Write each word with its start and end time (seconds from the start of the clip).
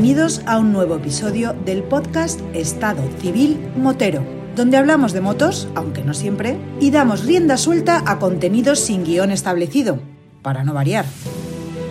Bienvenidos 0.00 0.40
a 0.46 0.58
un 0.58 0.72
nuevo 0.72 0.96
episodio 0.96 1.52
del 1.52 1.82
podcast 1.82 2.40
Estado 2.54 3.02
Civil 3.20 3.60
Motero, 3.76 4.24
donde 4.56 4.78
hablamos 4.78 5.12
de 5.12 5.20
motos, 5.20 5.68
aunque 5.74 6.02
no 6.04 6.14
siempre, 6.14 6.56
y 6.80 6.90
damos 6.90 7.26
rienda 7.26 7.58
suelta 7.58 8.02
a 8.06 8.18
contenidos 8.18 8.80
sin 8.80 9.04
guion 9.04 9.30
establecido, 9.30 9.98
para 10.40 10.64
no 10.64 10.72
variar. 10.72 11.04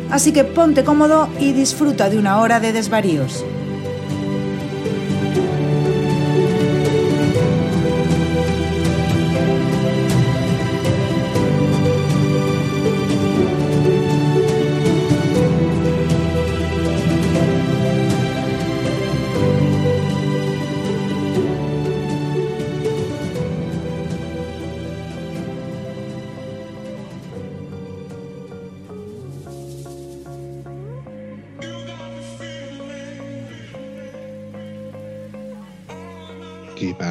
Así 0.10 0.34
que 0.34 0.44
ponte 0.44 0.84
cómodo 0.84 1.30
y 1.40 1.52
disfruta 1.52 2.10
de 2.10 2.18
una 2.18 2.42
hora 2.42 2.60
de 2.60 2.74
desvaríos. 2.74 3.46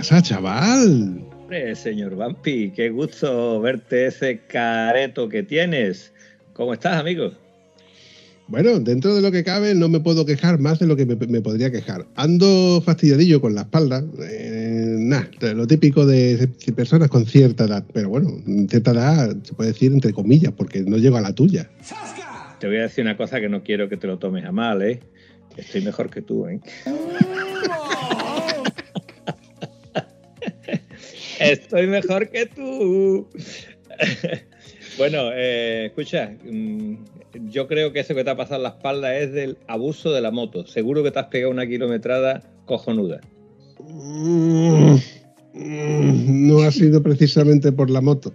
Pasa, 0.08 0.22
chaval? 0.22 1.22
Hombre, 1.42 1.74
señor 1.74 2.16
Vampi, 2.16 2.70
qué 2.70 2.88
gusto 2.88 3.60
verte 3.60 4.06
ese 4.06 4.40
careto 4.48 5.28
que 5.28 5.42
tienes. 5.42 6.12
¿Cómo 6.54 6.72
estás, 6.72 6.98
amigo? 6.98 7.32
Bueno, 8.46 8.80
dentro 8.80 9.14
de 9.14 9.20
lo 9.20 9.30
que 9.30 9.44
cabe 9.44 9.74
no 9.74 9.90
me 9.90 10.00
puedo 10.00 10.24
quejar 10.24 10.58
más 10.58 10.78
de 10.78 10.86
lo 10.86 10.96
que 10.96 11.04
me, 11.04 11.14
me 11.14 11.42
podría 11.42 11.70
quejar. 11.70 12.06
Ando 12.14 12.80
fastidiadillo 12.82 13.42
con 13.42 13.54
la 13.54 13.62
espalda. 13.62 14.02
Eh, 14.22 14.96
Nada, 14.98 15.28
lo 15.54 15.66
típico 15.66 16.06
de 16.06 16.48
personas 16.74 17.10
con 17.10 17.26
cierta 17.26 17.64
edad. 17.64 17.84
Pero 17.92 18.08
bueno, 18.08 18.30
cierta 18.70 18.92
edad 18.92 19.36
se 19.42 19.52
puede 19.52 19.72
decir 19.72 19.92
entre 19.92 20.14
comillas, 20.14 20.54
porque 20.56 20.80
no 20.80 20.96
llego 20.96 21.18
a 21.18 21.20
la 21.20 21.34
tuya. 21.34 21.68
Te 22.60 22.66
voy 22.66 22.78
a 22.78 22.82
decir 22.82 23.04
una 23.04 23.18
cosa 23.18 23.40
que 23.40 23.50
no 23.50 23.62
quiero 23.62 23.90
que 23.90 23.98
te 23.98 24.06
lo 24.06 24.18
tomes 24.18 24.46
a 24.46 24.52
mal, 24.52 24.80
¿eh? 24.80 25.00
Estoy 25.58 25.82
mejor 25.82 26.08
que 26.08 26.22
tú, 26.22 26.46
¿eh? 26.46 26.60
Estoy 31.40 31.86
mejor 31.86 32.28
que 32.30 32.46
tú. 32.46 33.28
bueno, 34.98 35.30
eh, 35.32 35.86
escucha, 35.86 36.34
mm, 36.44 36.96
yo 37.50 37.66
creo 37.66 37.92
que 37.92 38.00
eso 38.00 38.14
que 38.14 38.24
te 38.24 38.30
ha 38.30 38.36
pasado 38.36 38.56
en 38.56 38.64
la 38.64 38.70
espalda 38.70 39.16
es 39.16 39.32
del 39.32 39.58
abuso 39.66 40.12
de 40.12 40.20
la 40.20 40.30
moto. 40.30 40.66
Seguro 40.66 41.02
que 41.02 41.10
te 41.10 41.18
has 41.18 41.26
pegado 41.26 41.52
una 41.52 41.66
kilometrada 41.66 42.42
cojonuda. 42.66 43.20
Mm, 43.80 44.96
no 45.54 46.62
ha 46.62 46.70
sido 46.70 47.02
precisamente 47.02 47.72
por 47.72 47.90
la 47.90 48.00
moto 48.00 48.32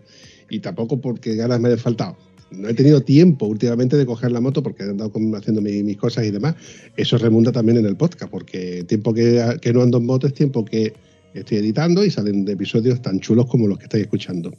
y 0.49 0.59
tampoco 0.59 0.99
porque 0.99 1.35
ganas 1.35 1.59
me 1.59 1.69
haya 1.69 1.77
faltado. 1.77 2.17
No 2.51 2.69
he 2.69 2.73
tenido 2.73 3.01
tiempo 3.01 3.47
últimamente 3.47 3.97
de 3.97 4.05
coger 4.05 4.31
la 4.31 4.39
moto 4.39 4.61
porque 4.61 4.83
he 4.83 4.89
andado 4.89 5.11
haciendo 5.35 5.61
mis, 5.61 5.97
cosas 5.97 6.25
y 6.25 6.31
demás. 6.31 6.55
Eso 6.95 7.17
remonta 7.17 7.51
también 7.51 7.79
en 7.79 7.87
el 7.87 7.95
podcast, 7.95 8.29
porque 8.31 8.83
tiempo 8.83 9.11
que 9.13 9.73
no 9.73 9.81
ando 9.81 9.97
en 9.97 10.05
moto 10.05 10.27
es 10.27 10.35
tiempo 10.35 10.63
que 10.63 10.93
estoy 11.33 11.57
editando 11.57 12.03
y 12.03 12.11
salen 12.11 12.47
episodios 12.47 13.01
tan 13.01 13.19
chulos 13.19 13.47
como 13.47 13.67
los 13.67 13.77
que 13.77 13.85
estáis 13.85 14.03
escuchando. 14.03 14.51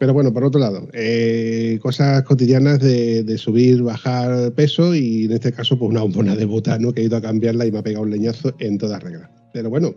Pero 0.00 0.14
bueno, 0.14 0.32
por 0.32 0.44
otro 0.44 0.58
lado, 0.58 0.88
eh, 0.94 1.78
cosas 1.82 2.22
cotidianas 2.22 2.78
de, 2.80 3.36
subir, 3.36 3.82
bajar 3.82 4.50
peso 4.52 4.94
y 4.94 5.26
en 5.26 5.32
este 5.32 5.52
caso 5.52 5.78
pues 5.78 5.90
una 5.90 6.00
bombona 6.00 6.34
de 6.34 6.46
butano 6.46 6.90
que 6.90 7.02
he 7.02 7.04
ido 7.04 7.18
a 7.18 7.20
cambiarla 7.20 7.66
y 7.66 7.70
me 7.70 7.80
ha 7.80 7.82
pegado 7.82 8.04
un 8.04 8.10
leñazo 8.10 8.54
en 8.60 8.78
toda 8.78 8.98
regla. 8.98 9.30
Pero 9.52 9.68
bueno, 9.68 9.94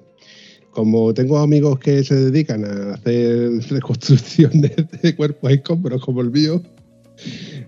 como 0.71 1.13
tengo 1.13 1.37
amigos 1.37 1.79
que 1.79 2.03
se 2.03 2.15
dedican 2.15 2.65
a 2.65 2.95
hacer 2.95 3.51
reconstrucciones 3.69 4.73
de 5.01 5.15
cuerpos 5.15 5.51
escombros 5.51 6.03
como 6.03 6.19
el 6.19 6.31
mío, 6.31 6.61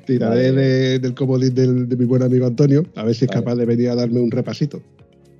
tiraré 0.05 0.99
del 0.99 1.13
comodín 1.13 1.55
de 1.87 1.95
mi 1.95 2.03
buen 2.03 2.21
amigo 2.21 2.47
Antonio 2.47 2.85
a 2.95 3.05
ver 3.05 3.15
si 3.15 3.23
es 3.23 3.31
capaz 3.31 3.55
de 3.55 3.65
venir 3.65 3.91
a 3.91 3.95
darme 3.95 4.19
un 4.19 4.31
repasito. 4.31 4.81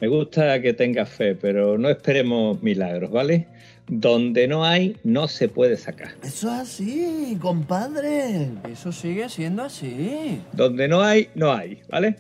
Me 0.02 0.08
gusta 0.08 0.62
que 0.62 0.74
tengas 0.74 1.10
fe, 1.10 1.36
pero 1.36 1.78
no 1.78 1.90
esperemos 1.90 2.62
milagros, 2.62 3.12
¿vale? 3.12 3.48
Donde 3.88 4.48
no 4.48 4.66
hay, 4.66 4.98
no 5.04 5.28
se 5.28 5.48
puede 5.48 5.78
sacar. 5.78 6.10
Eso 6.24 6.48
es 6.48 6.60
así, 6.60 7.38
compadre. 7.40 8.50
Eso 8.70 8.92
sigue 8.92 9.30
siendo 9.30 9.64
así. 9.64 10.42
Donde 10.54 10.88
no 10.88 11.02
hay, 11.02 11.30
no 11.36 11.54
hay, 11.54 11.80
¿vale? 11.90 12.18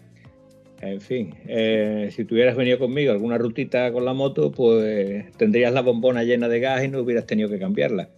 En 0.81 1.01
fin, 1.01 1.33
eh, 1.47 2.09
si 2.15 2.25
tuvieras 2.25 2.55
venido 2.55 2.77
conmigo 2.77 3.11
alguna 3.11 3.37
rutita 3.37 3.91
con 3.91 4.05
la 4.05 4.13
moto, 4.13 4.51
pues 4.51 5.31
tendrías 5.37 5.73
la 5.73 5.81
bombona 5.81 6.23
llena 6.23 6.47
de 6.47 6.59
gas 6.59 6.83
y 6.83 6.87
no 6.87 6.99
hubieras 6.99 7.25
tenido 7.25 7.49
que 7.49 7.59
cambiarla. 7.59 8.09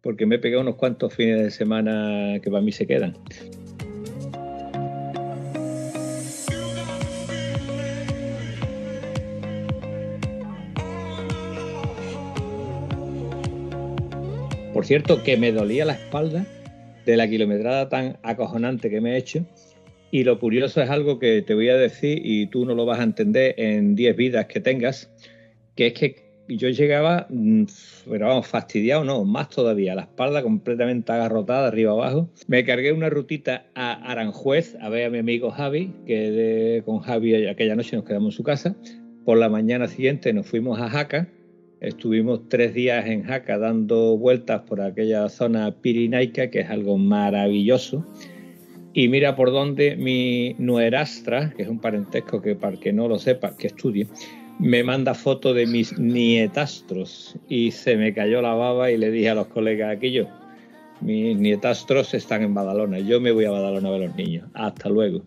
Porque 0.00 0.24
me 0.24 0.36
he 0.36 0.38
pegado 0.38 0.62
unos 0.62 0.76
cuantos 0.76 1.12
fines 1.12 1.42
de 1.42 1.50
semana 1.50 2.38
que 2.42 2.50
para 2.50 2.62
mí 2.62 2.72
se 2.72 2.86
quedan. 2.86 3.16
Cierto, 14.88 15.22
que 15.22 15.36
me 15.36 15.52
dolía 15.52 15.84
la 15.84 15.92
espalda 15.92 16.46
de 17.04 17.16
la 17.18 17.28
kilometrada 17.28 17.90
tan 17.90 18.16
acojonante 18.22 18.88
que 18.88 19.02
me 19.02 19.12
he 19.12 19.16
hecho. 19.18 19.44
Y 20.10 20.24
lo 20.24 20.40
curioso 20.40 20.80
es 20.80 20.88
algo 20.88 21.18
que 21.18 21.42
te 21.42 21.52
voy 21.52 21.68
a 21.68 21.76
decir 21.76 22.22
y 22.24 22.46
tú 22.46 22.64
no 22.64 22.74
lo 22.74 22.86
vas 22.86 23.00
a 23.00 23.02
entender 23.02 23.54
en 23.58 23.94
10 23.94 24.16
vidas 24.16 24.46
que 24.46 24.60
tengas, 24.60 25.10
que 25.74 25.88
es 25.88 25.92
que 25.92 26.16
yo 26.48 26.70
llegaba, 26.70 27.26
mm, 27.28 27.64
pero 28.08 28.28
vamos, 28.28 28.46
fastidiado, 28.46 29.04
no, 29.04 29.26
más 29.26 29.50
todavía, 29.50 29.94
la 29.94 30.02
espalda 30.04 30.42
completamente 30.42 31.12
agarrotada, 31.12 31.68
arriba 31.68 31.92
abajo. 31.92 32.30
Me 32.46 32.64
cargué 32.64 32.90
una 32.90 33.10
rutita 33.10 33.66
a 33.74 33.92
Aranjuez 34.10 34.74
a 34.80 34.88
ver 34.88 35.04
a 35.04 35.10
mi 35.10 35.18
amigo 35.18 35.50
Javi, 35.50 35.92
que 36.06 36.82
con 36.86 37.00
Javi 37.00 37.46
aquella 37.46 37.76
noche 37.76 37.94
nos 37.94 38.06
quedamos 38.06 38.32
en 38.32 38.36
su 38.38 38.42
casa. 38.42 38.74
Por 39.26 39.36
la 39.36 39.50
mañana 39.50 39.86
siguiente 39.86 40.32
nos 40.32 40.46
fuimos 40.46 40.80
a 40.80 40.88
Jaca 40.88 41.28
Estuvimos 41.80 42.48
tres 42.48 42.74
días 42.74 43.06
en 43.06 43.22
Jaca 43.22 43.56
dando 43.56 44.16
vueltas 44.16 44.62
por 44.62 44.80
aquella 44.80 45.28
zona 45.28 45.70
pirinaica, 45.70 46.50
que 46.50 46.60
es 46.60 46.70
algo 46.70 46.98
maravilloso. 46.98 48.04
Y 48.92 49.06
mira 49.06 49.36
por 49.36 49.52
dónde 49.52 49.94
mi 49.94 50.56
nuerastra, 50.58 51.50
que 51.56 51.62
es 51.62 51.68
un 51.68 51.78
parentesco 51.78 52.42
que 52.42 52.56
para 52.56 52.76
que 52.76 52.92
no 52.92 53.06
lo 53.06 53.20
sepa, 53.20 53.56
que 53.56 53.68
estudie, 53.68 54.08
me 54.58 54.82
manda 54.82 55.14
foto 55.14 55.54
de 55.54 55.66
mis 55.66 55.96
nietastros. 55.96 57.36
Y 57.48 57.70
se 57.70 57.96
me 57.96 58.12
cayó 58.12 58.42
la 58.42 58.54
baba 58.54 58.90
y 58.90 58.96
le 58.96 59.12
dije 59.12 59.30
a 59.30 59.36
los 59.36 59.46
colegas 59.46 59.96
aquello, 59.96 60.26
mis 61.00 61.38
nietastros 61.38 62.12
están 62.12 62.42
en 62.42 62.54
Badalona, 62.54 62.98
yo 62.98 63.20
me 63.20 63.30
voy 63.30 63.44
a 63.44 63.52
Badalona 63.52 63.88
a 63.88 63.92
ver 63.92 64.00
los 64.08 64.16
niños. 64.16 64.48
Hasta 64.52 64.88
luego 64.88 65.22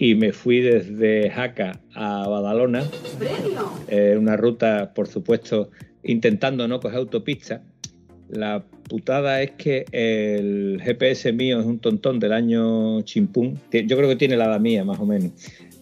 y 0.00 0.14
me 0.14 0.32
fui 0.32 0.60
desde 0.60 1.30
Jaca 1.30 1.78
a 1.94 2.26
Badalona. 2.26 2.84
Eh, 3.86 4.16
una 4.18 4.34
ruta, 4.34 4.94
por 4.94 5.06
supuesto, 5.06 5.70
intentando 6.02 6.66
no 6.66 6.80
coger 6.80 6.98
autopista. 6.98 7.62
La 8.30 8.64
putada 8.88 9.42
es 9.42 9.50
que 9.52 9.84
el 9.92 10.80
GPS 10.82 11.34
mío 11.34 11.60
es 11.60 11.66
un 11.66 11.80
tontón 11.80 12.18
del 12.18 12.32
año 12.32 13.02
chimpún. 13.02 13.60
Yo 13.70 13.96
creo 13.98 14.08
que 14.08 14.16
tiene 14.16 14.38
la 14.38 14.46
edad 14.46 14.58
mía, 14.58 14.84
más 14.84 14.98
o 14.98 15.04
menos. 15.04 15.32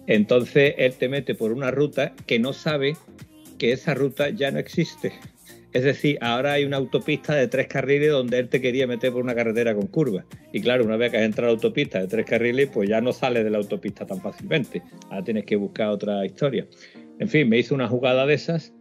Entonces 0.08 0.74
él 0.78 0.94
te 0.94 1.08
mete 1.08 1.36
por 1.36 1.52
una 1.52 1.70
ruta 1.70 2.14
que 2.26 2.40
no 2.40 2.52
sabe 2.52 2.96
que 3.56 3.70
esa 3.70 3.94
ruta 3.94 4.30
ya 4.30 4.50
no 4.50 4.58
existe. 4.58 5.12
Es 5.72 5.84
decir, 5.84 6.18
ahora 6.22 6.52
hay 6.52 6.64
una 6.64 6.78
autopista 6.78 7.34
de 7.34 7.46
tres 7.46 7.66
carriles 7.66 8.10
donde 8.10 8.38
él 8.38 8.48
te 8.48 8.60
quería 8.60 8.86
meter 8.86 9.12
por 9.12 9.22
una 9.22 9.34
carretera 9.34 9.74
con 9.74 9.86
curvas. 9.86 10.24
Y 10.52 10.60
claro, 10.60 10.84
una 10.84 10.96
vez 10.96 11.10
que 11.10 11.18
has 11.18 11.24
entrado 11.24 11.48
a 11.48 11.52
la 11.52 11.56
autopista 11.56 12.00
de 12.00 12.06
tres 12.06 12.24
carriles, 12.24 12.70
pues 12.72 12.88
ya 12.88 13.00
no 13.00 13.12
sales 13.12 13.44
de 13.44 13.50
la 13.50 13.58
autopista 13.58 14.06
tan 14.06 14.20
fácilmente. 14.20 14.82
Ahora 15.10 15.24
tienes 15.24 15.44
que 15.44 15.56
buscar 15.56 15.88
otra 15.88 16.24
historia. 16.24 16.66
En 17.18 17.28
fin, 17.28 17.48
me 17.48 17.58
hizo 17.58 17.74
una 17.74 17.86
jugada 17.86 18.24
de 18.26 18.34
esas, 18.34 18.72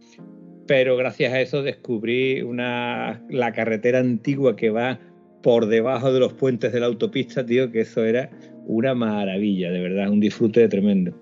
pero 0.66 0.96
gracias 0.96 1.32
a 1.32 1.40
eso 1.40 1.62
descubrí 1.62 2.40
una, 2.40 3.22
la 3.28 3.52
carretera 3.52 3.98
antigua 3.98 4.56
que 4.56 4.70
va 4.70 4.98
por 5.42 5.66
debajo 5.66 6.12
de 6.12 6.20
los 6.20 6.32
puentes 6.32 6.72
de 6.72 6.80
la 6.80 6.86
autopista, 6.86 7.44
tío, 7.44 7.70
que 7.70 7.80
eso 7.80 8.04
era 8.04 8.30
una 8.66 8.94
maravilla, 8.94 9.70
de 9.70 9.80
verdad, 9.80 10.10
un 10.10 10.20
disfrute 10.20 10.68
tremendo. 10.68 11.12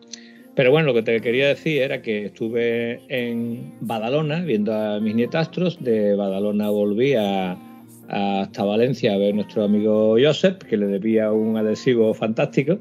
Pero 0.57 0.71
bueno, 0.71 0.87
lo 0.87 0.95
que 0.95 1.03
te 1.03 1.21
quería 1.21 1.49
decir 1.49 1.83
era 1.83 2.01
que 2.01 2.25
estuve 2.25 3.03
en 3.09 3.75
Badalona 3.83 4.41
viendo 4.41 4.73
a 4.73 4.99
mis 5.01 5.15
nietastros. 5.15 5.85
De 5.85 6.15
Badalona 6.15 6.71
volví 6.71 7.13
hasta 7.13 8.65
Valencia 8.65 9.13
a 9.13 9.19
ver 9.19 9.35
a 9.35 9.37
nuestro 9.37 9.65
amigo 9.65 10.17
Josep, 10.19 10.63
que 10.63 10.79
le 10.79 10.87
debía 10.87 11.31
un 11.31 11.59
adhesivo 11.59 12.15
fantástico. 12.15 12.79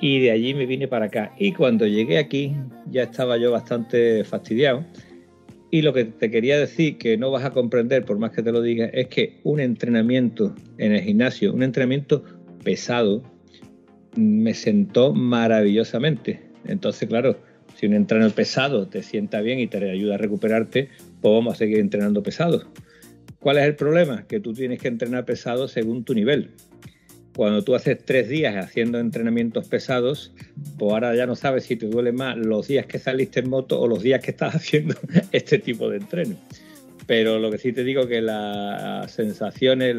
Y 0.00 0.20
de 0.20 0.30
allí 0.30 0.54
me 0.54 0.66
vine 0.66 0.86
para 0.86 1.06
acá. 1.06 1.34
Y 1.36 1.50
cuando 1.50 1.84
llegué 1.84 2.16
aquí 2.18 2.52
ya 2.92 3.02
estaba 3.02 3.36
yo 3.38 3.50
bastante 3.50 4.22
fastidiado. 4.22 4.84
Y 5.72 5.82
lo 5.82 5.92
que 5.92 6.04
te 6.04 6.30
quería 6.30 6.60
decir, 6.60 6.96
que 6.96 7.16
no 7.16 7.32
vas 7.32 7.44
a 7.44 7.50
comprender 7.50 8.04
por 8.04 8.20
más 8.20 8.30
que 8.30 8.44
te 8.44 8.52
lo 8.52 8.62
diga, 8.62 8.86
es 8.86 9.08
que 9.08 9.40
un 9.42 9.58
entrenamiento 9.58 10.54
en 10.78 10.92
el 10.92 11.00
gimnasio, 11.00 11.52
un 11.52 11.64
entrenamiento 11.64 12.22
pesado, 12.62 13.24
me 14.14 14.54
sentó 14.54 15.12
maravillosamente 15.12 16.49
entonces, 16.66 17.08
claro, 17.08 17.36
Si 17.76 17.86
un 17.86 17.94
entreno 17.94 18.28
pesado 18.30 18.88
te 18.88 19.02
sienta 19.02 19.40
bien 19.40 19.58
y 19.60 19.66
te 19.66 19.90
ayuda 19.90 20.16
a 20.16 20.18
recuperarte, 20.18 20.88
pues 21.20 21.32
vamos 21.32 21.54
a 21.54 21.56
seguir 21.56 21.78
entrenando 21.78 22.22
pesado. 22.22 22.64
¿Cuál 23.38 23.56
es 23.56 23.64
el 23.64 23.74
problema? 23.74 24.26
Que 24.26 24.38
tú 24.38 24.52
tienes 24.52 24.80
que 24.80 24.88
entrenar 24.88 25.24
pesado 25.24 25.66
según 25.66 26.04
tu 26.04 26.12
nivel. 26.12 26.50
Cuando 27.34 27.62
tú 27.62 27.74
haces 27.74 27.98
tres 28.04 28.28
días 28.28 28.54
haciendo 28.56 28.98
entrenamientos 28.98 29.66
pesados, 29.66 30.34
pues 30.78 30.92
ahora 30.92 31.14
ya 31.14 31.26
no 31.26 31.36
sabes 31.36 31.64
si 31.64 31.76
te 31.76 31.86
duele 31.86 32.12
más 32.12 32.36
los 32.36 32.68
días 32.68 32.84
que 32.84 32.98
saliste 32.98 33.40
en 33.40 33.48
moto 33.48 33.80
o 33.80 33.86
los 33.86 34.02
días 34.02 34.20
que 34.20 34.32
estás 34.32 34.54
haciendo 34.56 34.94
este 35.32 35.58
tipo 35.58 35.88
de 35.88 35.98
entreno. 35.98 36.36
Pero 37.06 37.38
lo 37.38 37.50
que 37.50 37.58
sí 37.58 37.72
te 37.72 37.82
digo 37.82 38.06
que 38.06 38.20
las 38.20 39.10
sensaciones, 39.10 39.96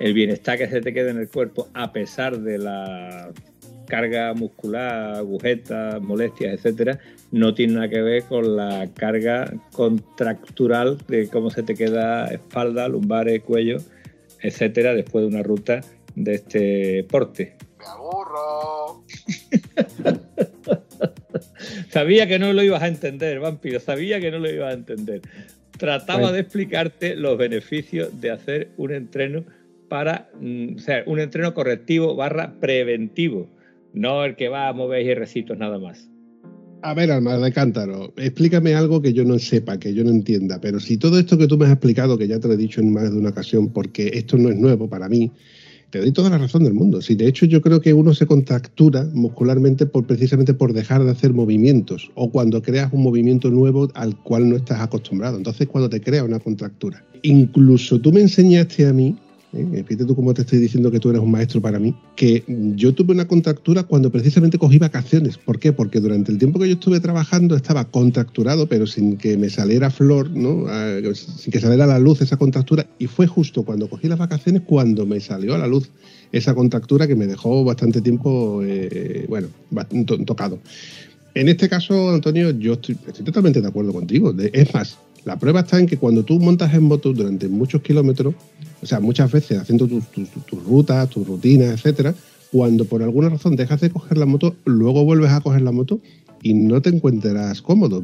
el 0.00 0.14
bienestar 0.14 0.56
que 0.58 0.68
se 0.68 0.80
te 0.80 0.94
queda 0.94 1.10
en 1.10 1.18
el 1.18 1.28
cuerpo, 1.28 1.68
a 1.74 1.92
pesar 1.92 2.40
de 2.40 2.58
la 2.58 3.30
carga 3.86 4.32
muscular, 4.34 5.16
agujetas, 5.16 6.00
molestias, 6.02 6.54
etcétera, 6.54 6.98
no 7.30 7.54
tiene 7.54 7.74
nada 7.74 7.88
que 7.88 8.02
ver 8.02 8.24
con 8.24 8.56
la 8.56 8.88
carga 8.94 9.52
contractural 9.72 10.98
de 11.08 11.28
cómo 11.28 11.50
se 11.50 11.62
te 11.62 11.74
queda 11.74 12.26
espalda, 12.28 12.88
lumbares, 12.88 13.42
cuello, 13.42 13.78
etcétera, 14.40 14.94
después 14.94 15.22
de 15.22 15.28
una 15.28 15.42
ruta 15.42 15.80
de 16.14 16.34
este 16.34 17.04
porte. 17.04 17.56
¡Me 17.78 17.86
aburro! 17.86 19.04
sabía 21.90 22.26
que 22.26 22.38
no 22.38 22.52
lo 22.52 22.62
ibas 22.62 22.82
a 22.82 22.88
entender, 22.88 23.40
vampiro, 23.40 23.80
sabía 23.80 24.20
que 24.20 24.30
no 24.30 24.38
lo 24.38 24.50
ibas 24.50 24.70
a 24.70 24.74
entender. 24.74 25.22
Trataba 25.78 26.20
Bueno. 26.20 26.34
de 26.34 26.40
explicarte 26.40 27.16
los 27.16 27.36
beneficios 27.36 28.20
de 28.20 28.30
hacer 28.30 28.68
un 28.76 28.92
entreno 28.92 29.44
para, 29.88 30.28
mm, 30.40 30.76
o 30.76 30.78
sea, 30.78 31.02
un 31.06 31.20
entreno 31.20 31.54
correctivo 31.54 32.14
barra 32.14 32.54
preventivo, 32.60 33.48
no 33.94 34.24
el 34.24 34.36
que 34.36 34.48
va 34.48 34.68
a 34.68 34.72
mover 34.72 35.00
ejercicios 35.00 35.56
nada 35.56 35.78
más. 35.78 36.10
A 36.82 36.92
ver, 36.92 37.10
Alma 37.10 37.38
de 37.38 37.50
Cántaro, 37.50 38.12
explícame 38.18 38.74
algo 38.74 39.00
que 39.00 39.14
yo 39.14 39.24
no 39.24 39.38
sepa, 39.38 39.78
que 39.78 39.94
yo 39.94 40.04
no 40.04 40.10
entienda. 40.10 40.60
Pero 40.60 40.80
si 40.80 40.98
todo 40.98 41.18
esto 41.18 41.38
que 41.38 41.46
tú 41.46 41.56
me 41.56 41.64
has 41.64 41.72
explicado, 41.72 42.18
que 42.18 42.28
ya 42.28 42.38
te 42.38 42.46
lo 42.46 42.54
he 42.54 42.58
dicho 42.58 42.82
en 42.82 42.92
más 42.92 43.10
de 43.10 43.16
una 43.16 43.30
ocasión, 43.30 43.72
porque 43.72 44.10
esto 44.12 44.36
no 44.36 44.50
es 44.50 44.56
nuevo 44.56 44.86
para 44.86 45.08
mí, 45.08 45.30
te 45.88 46.00
doy 46.00 46.12
toda 46.12 46.28
la 46.28 46.36
razón 46.36 46.64
del 46.64 46.74
mundo. 46.74 47.00
Si 47.00 47.14
de 47.14 47.26
hecho 47.26 47.46
yo 47.46 47.62
creo 47.62 47.80
que 47.80 47.94
uno 47.94 48.12
se 48.12 48.26
contractura 48.26 49.08
muscularmente 49.14 49.86
por 49.86 50.04
precisamente 50.06 50.52
por 50.52 50.74
dejar 50.74 51.04
de 51.04 51.12
hacer 51.12 51.32
movimientos 51.32 52.10
o 52.16 52.30
cuando 52.30 52.60
creas 52.60 52.92
un 52.92 53.02
movimiento 53.02 53.48
nuevo 53.48 53.88
al 53.94 54.20
cual 54.22 54.50
no 54.50 54.56
estás 54.56 54.80
acostumbrado. 54.80 55.38
Entonces, 55.38 55.68
cuando 55.68 55.88
te 55.88 56.00
crea 56.00 56.24
una 56.24 56.40
contractura. 56.40 57.02
Incluso 57.22 57.98
tú 57.98 58.12
me 58.12 58.20
enseñaste 58.20 58.86
a 58.86 58.92
mí 58.92 59.16
¿eh? 59.54 59.84
Fíjate 59.86 60.04
tú 60.04 60.14
cómo 60.14 60.34
te 60.34 60.42
estoy 60.42 60.58
diciendo 60.58 60.90
que 60.90 61.00
tú 61.00 61.10
eres 61.10 61.22
un 61.22 61.30
maestro 61.30 61.60
para 61.60 61.78
mí, 61.78 61.94
que 62.16 62.44
yo 62.76 62.94
tuve 62.94 63.12
una 63.12 63.26
contractura 63.26 63.82
cuando 63.84 64.10
precisamente 64.10 64.58
cogí 64.58 64.78
vacaciones. 64.78 65.38
¿Por 65.38 65.58
qué? 65.58 65.72
Porque 65.72 66.00
durante 66.00 66.32
el 66.32 66.38
tiempo 66.38 66.58
que 66.58 66.68
yo 66.68 66.74
estuve 66.74 67.00
trabajando 67.00 67.56
estaba 67.56 67.84
contracturado, 67.84 68.66
pero 68.68 68.86
sin 68.86 69.16
que 69.16 69.36
me 69.36 69.50
saliera 69.50 69.90
flor, 69.90 70.30
¿no? 70.30 70.66
Ah, 70.68 70.98
sin 71.14 71.52
que 71.52 71.60
saliera 71.60 71.84
a 71.84 71.88
la 71.88 71.98
luz 71.98 72.20
esa 72.20 72.36
contractura. 72.36 72.86
Y 72.98 73.06
fue 73.06 73.26
justo 73.26 73.64
cuando 73.64 73.88
cogí 73.88 74.08
las 74.08 74.18
vacaciones 74.18 74.62
cuando 74.66 75.06
me 75.06 75.20
salió 75.20 75.54
a 75.54 75.58
la 75.58 75.66
luz 75.66 75.90
esa 76.32 76.54
contractura 76.54 77.06
que 77.06 77.14
me 77.14 77.26
dejó 77.26 77.64
bastante 77.64 78.00
tiempo, 78.00 78.60
eh, 78.64 79.26
bueno, 79.28 79.48
tocado. 80.26 80.58
En 81.34 81.48
este 81.48 81.68
caso, 81.68 82.10
Antonio, 82.10 82.50
yo 82.50 82.74
estoy, 82.74 82.96
estoy 83.06 83.24
totalmente 83.24 83.60
de 83.60 83.68
acuerdo 83.68 83.92
contigo. 83.92 84.34
Es 84.52 84.72
más, 84.72 84.98
la 85.24 85.38
prueba 85.38 85.60
está 85.60 85.78
en 85.78 85.86
que 85.86 85.96
cuando 85.96 86.22
tú 86.24 86.38
montas 86.38 86.72
en 86.74 86.82
moto 86.84 87.12
durante 87.12 87.48
muchos 87.48 87.82
kilómetros, 87.82 88.34
o 88.82 88.86
sea, 88.86 89.00
muchas 89.00 89.30
veces 89.32 89.58
haciendo 89.58 89.86
tus, 89.86 90.04
tus 90.10 90.64
rutas, 90.64 91.08
tus 91.08 91.26
rutinas, 91.26 91.68
etcétera, 91.72 92.14
cuando 92.52 92.84
por 92.84 93.02
alguna 93.02 93.28
razón 93.30 93.56
dejas 93.56 93.80
de 93.80 93.90
coger 93.90 94.18
la 94.18 94.26
moto, 94.26 94.54
luego 94.64 95.04
vuelves 95.04 95.30
a 95.30 95.40
coger 95.40 95.62
la 95.62 95.72
moto 95.72 96.00
y 96.42 96.52
no 96.54 96.80
te 96.82 96.90
encuentras 96.90 97.62
cómodo. 97.62 98.02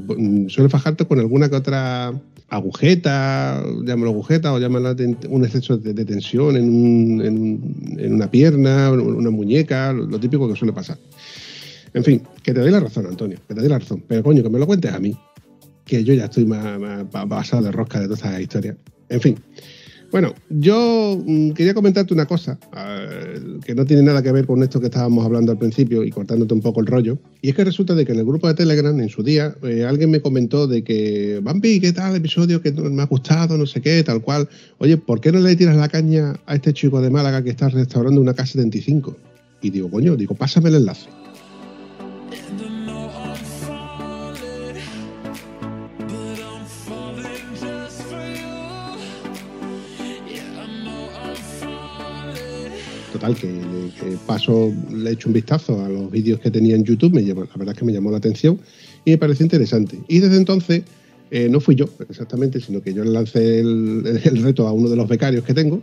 Suele 0.48 0.70
fajarte 0.70 1.04
con 1.04 1.18
alguna 1.20 1.48
que 1.50 1.56
otra 1.56 2.12
agujeta, 2.48 3.62
llámalo 3.84 4.10
agujeta 4.10 4.52
o 4.52 4.58
llámalo 4.58 4.96
un 5.28 5.44
exceso 5.44 5.76
de, 5.76 6.04
tensión 6.04 6.56
en, 6.56 6.64
un- 6.68 7.20
en 7.24 8.00
en 8.00 8.14
una 8.14 8.30
pierna, 8.30 8.90
una 8.90 9.30
muñeca, 9.30 9.92
lo, 9.92 10.06
lo 10.06 10.18
típico 10.18 10.48
que 10.48 10.56
suele 10.56 10.72
pasar. 10.72 10.96
En 11.92 12.02
fin, 12.02 12.22
que 12.42 12.54
te 12.54 12.60
doy 12.60 12.70
la 12.70 12.80
razón, 12.80 13.06
Antonio, 13.06 13.38
que 13.46 13.54
te 13.54 13.60
doy 13.60 13.68
la 13.68 13.78
razón. 13.78 14.02
Pero 14.08 14.22
coño, 14.22 14.42
que 14.42 14.48
me 14.48 14.58
lo 14.58 14.66
cuentes 14.66 14.92
a 14.92 14.98
mí, 14.98 15.14
que 15.84 16.04
yo 16.04 16.14
ya 16.14 16.26
estoy 16.26 16.46
más, 16.46 16.78
pasado 17.28 17.62
de 17.62 17.72
rosca 17.72 18.00
de 18.00 18.06
todas 18.06 18.20
esas 18.20 18.40
historias. 18.40 18.76
En 19.08 19.20
fin. 19.20 19.36
Bueno, 20.10 20.34
yo 20.48 21.22
mm, 21.24 21.50
quería 21.52 21.72
comentarte 21.72 22.12
una 22.12 22.26
cosa 22.26 22.58
eh, 22.76 23.58
que 23.64 23.76
no 23.76 23.84
tiene 23.84 24.02
nada 24.02 24.22
que 24.22 24.32
ver 24.32 24.44
con 24.44 24.60
esto 24.62 24.80
que 24.80 24.86
estábamos 24.86 25.24
hablando 25.24 25.52
al 25.52 25.58
principio 25.58 26.02
y 26.02 26.10
cortándote 26.10 26.52
un 26.52 26.60
poco 26.60 26.80
el 26.80 26.86
rollo. 26.86 27.16
Y 27.42 27.50
es 27.50 27.54
que 27.54 27.62
resulta 27.62 27.94
de 27.94 28.04
que 28.04 28.12
en 28.12 28.18
el 28.18 28.24
grupo 28.24 28.48
de 28.48 28.54
Telegram, 28.54 28.98
en 28.98 29.08
su 29.08 29.22
día, 29.22 29.54
eh, 29.62 29.84
alguien 29.84 30.10
me 30.10 30.20
comentó 30.20 30.66
de 30.66 30.82
que, 30.82 31.38
Bambi, 31.40 31.78
¿qué 31.78 31.92
tal 31.92 32.10
el 32.10 32.16
episodio 32.16 32.60
que 32.60 32.72
me 32.72 33.02
ha 33.02 33.06
gustado? 33.06 33.56
No 33.56 33.66
sé 33.66 33.80
qué, 33.80 34.02
tal 34.02 34.20
cual. 34.20 34.48
Oye, 34.78 34.96
¿por 34.96 35.20
qué 35.20 35.30
no 35.30 35.38
le 35.38 35.54
tiras 35.54 35.76
la 35.76 35.88
caña 35.88 36.34
a 36.44 36.56
este 36.56 36.72
chico 36.72 37.00
de 37.00 37.10
Málaga 37.10 37.44
que 37.44 37.50
está 37.50 37.68
restaurando 37.68 38.20
una 38.20 38.34
K75? 38.34 39.14
Y 39.62 39.70
digo, 39.70 39.90
coño, 39.90 40.16
digo, 40.16 40.34
pásame 40.34 40.70
el 40.70 40.76
enlace. 40.76 41.08
Total, 53.20 53.36
que, 53.36 53.48
que 54.00 54.16
paso, 54.26 54.72
le 54.90 55.10
he 55.10 55.12
hecho 55.12 55.28
un 55.28 55.34
vistazo 55.34 55.84
a 55.84 55.90
los 55.90 56.10
vídeos 56.10 56.40
que 56.40 56.50
tenía 56.50 56.74
en 56.74 56.84
YouTube, 56.84 57.12
me 57.12 57.22
llamó- 57.22 57.42
la 57.44 57.54
verdad 57.54 57.74
es 57.74 57.78
que 57.78 57.84
me 57.84 57.92
llamó 57.92 58.10
la 58.10 58.16
atención 58.16 58.58
y 59.04 59.10
me 59.10 59.18
pareció 59.18 59.44
interesante. 59.44 59.98
Y 60.08 60.20
desde 60.20 60.38
entonces, 60.38 60.84
eh, 61.30 61.46
no 61.50 61.60
fui 61.60 61.74
yo 61.74 61.84
exactamente, 62.08 62.62
sino 62.62 62.80
que 62.80 62.94
yo 62.94 63.04
le 63.04 63.10
lancé 63.10 63.60
el, 63.60 64.20
reto 64.42 64.66
a 64.66 64.72
uno 64.72 64.88
de 64.88 64.96
los 64.96 65.06
becarios 65.06 65.44
que 65.44 65.52
tengo 65.52 65.82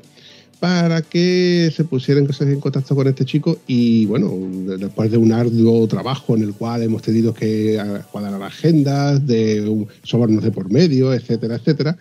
para 0.60 1.04
que 1.04 1.72
se 1.76 1.84
pusieran 1.84 2.28
en 2.40 2.60
contacto 2.60 2.96
con 2.96 3.08
este 3.08 3.24
chico 3.24 3.60
y 3.68 4.08
bueno, 4.08 4.34
de- 4.66 4.78
después 4.78 5.12
de 5.12 5.18
un 5.18 5.32
arduo 5.32 5.88
trabajo 5.88 6.36
en 6.36 6.42
el 6.42 6.54
cual 6.54 6.82
hemos 6.82 7.04
tenido 7.04 7.36
que 7.36 7.80
ah, 7.80 8.02
cuadrar 8.12 8.42
agendas, 8.42 9.28
de 9.28 9.86
sobornos 10.02 10.44
de 10.44 10.50
por 10.50 10.72
medio, 10.72 11.14
etcétera, 11.14 11.58
etcétera, 11.58 12.00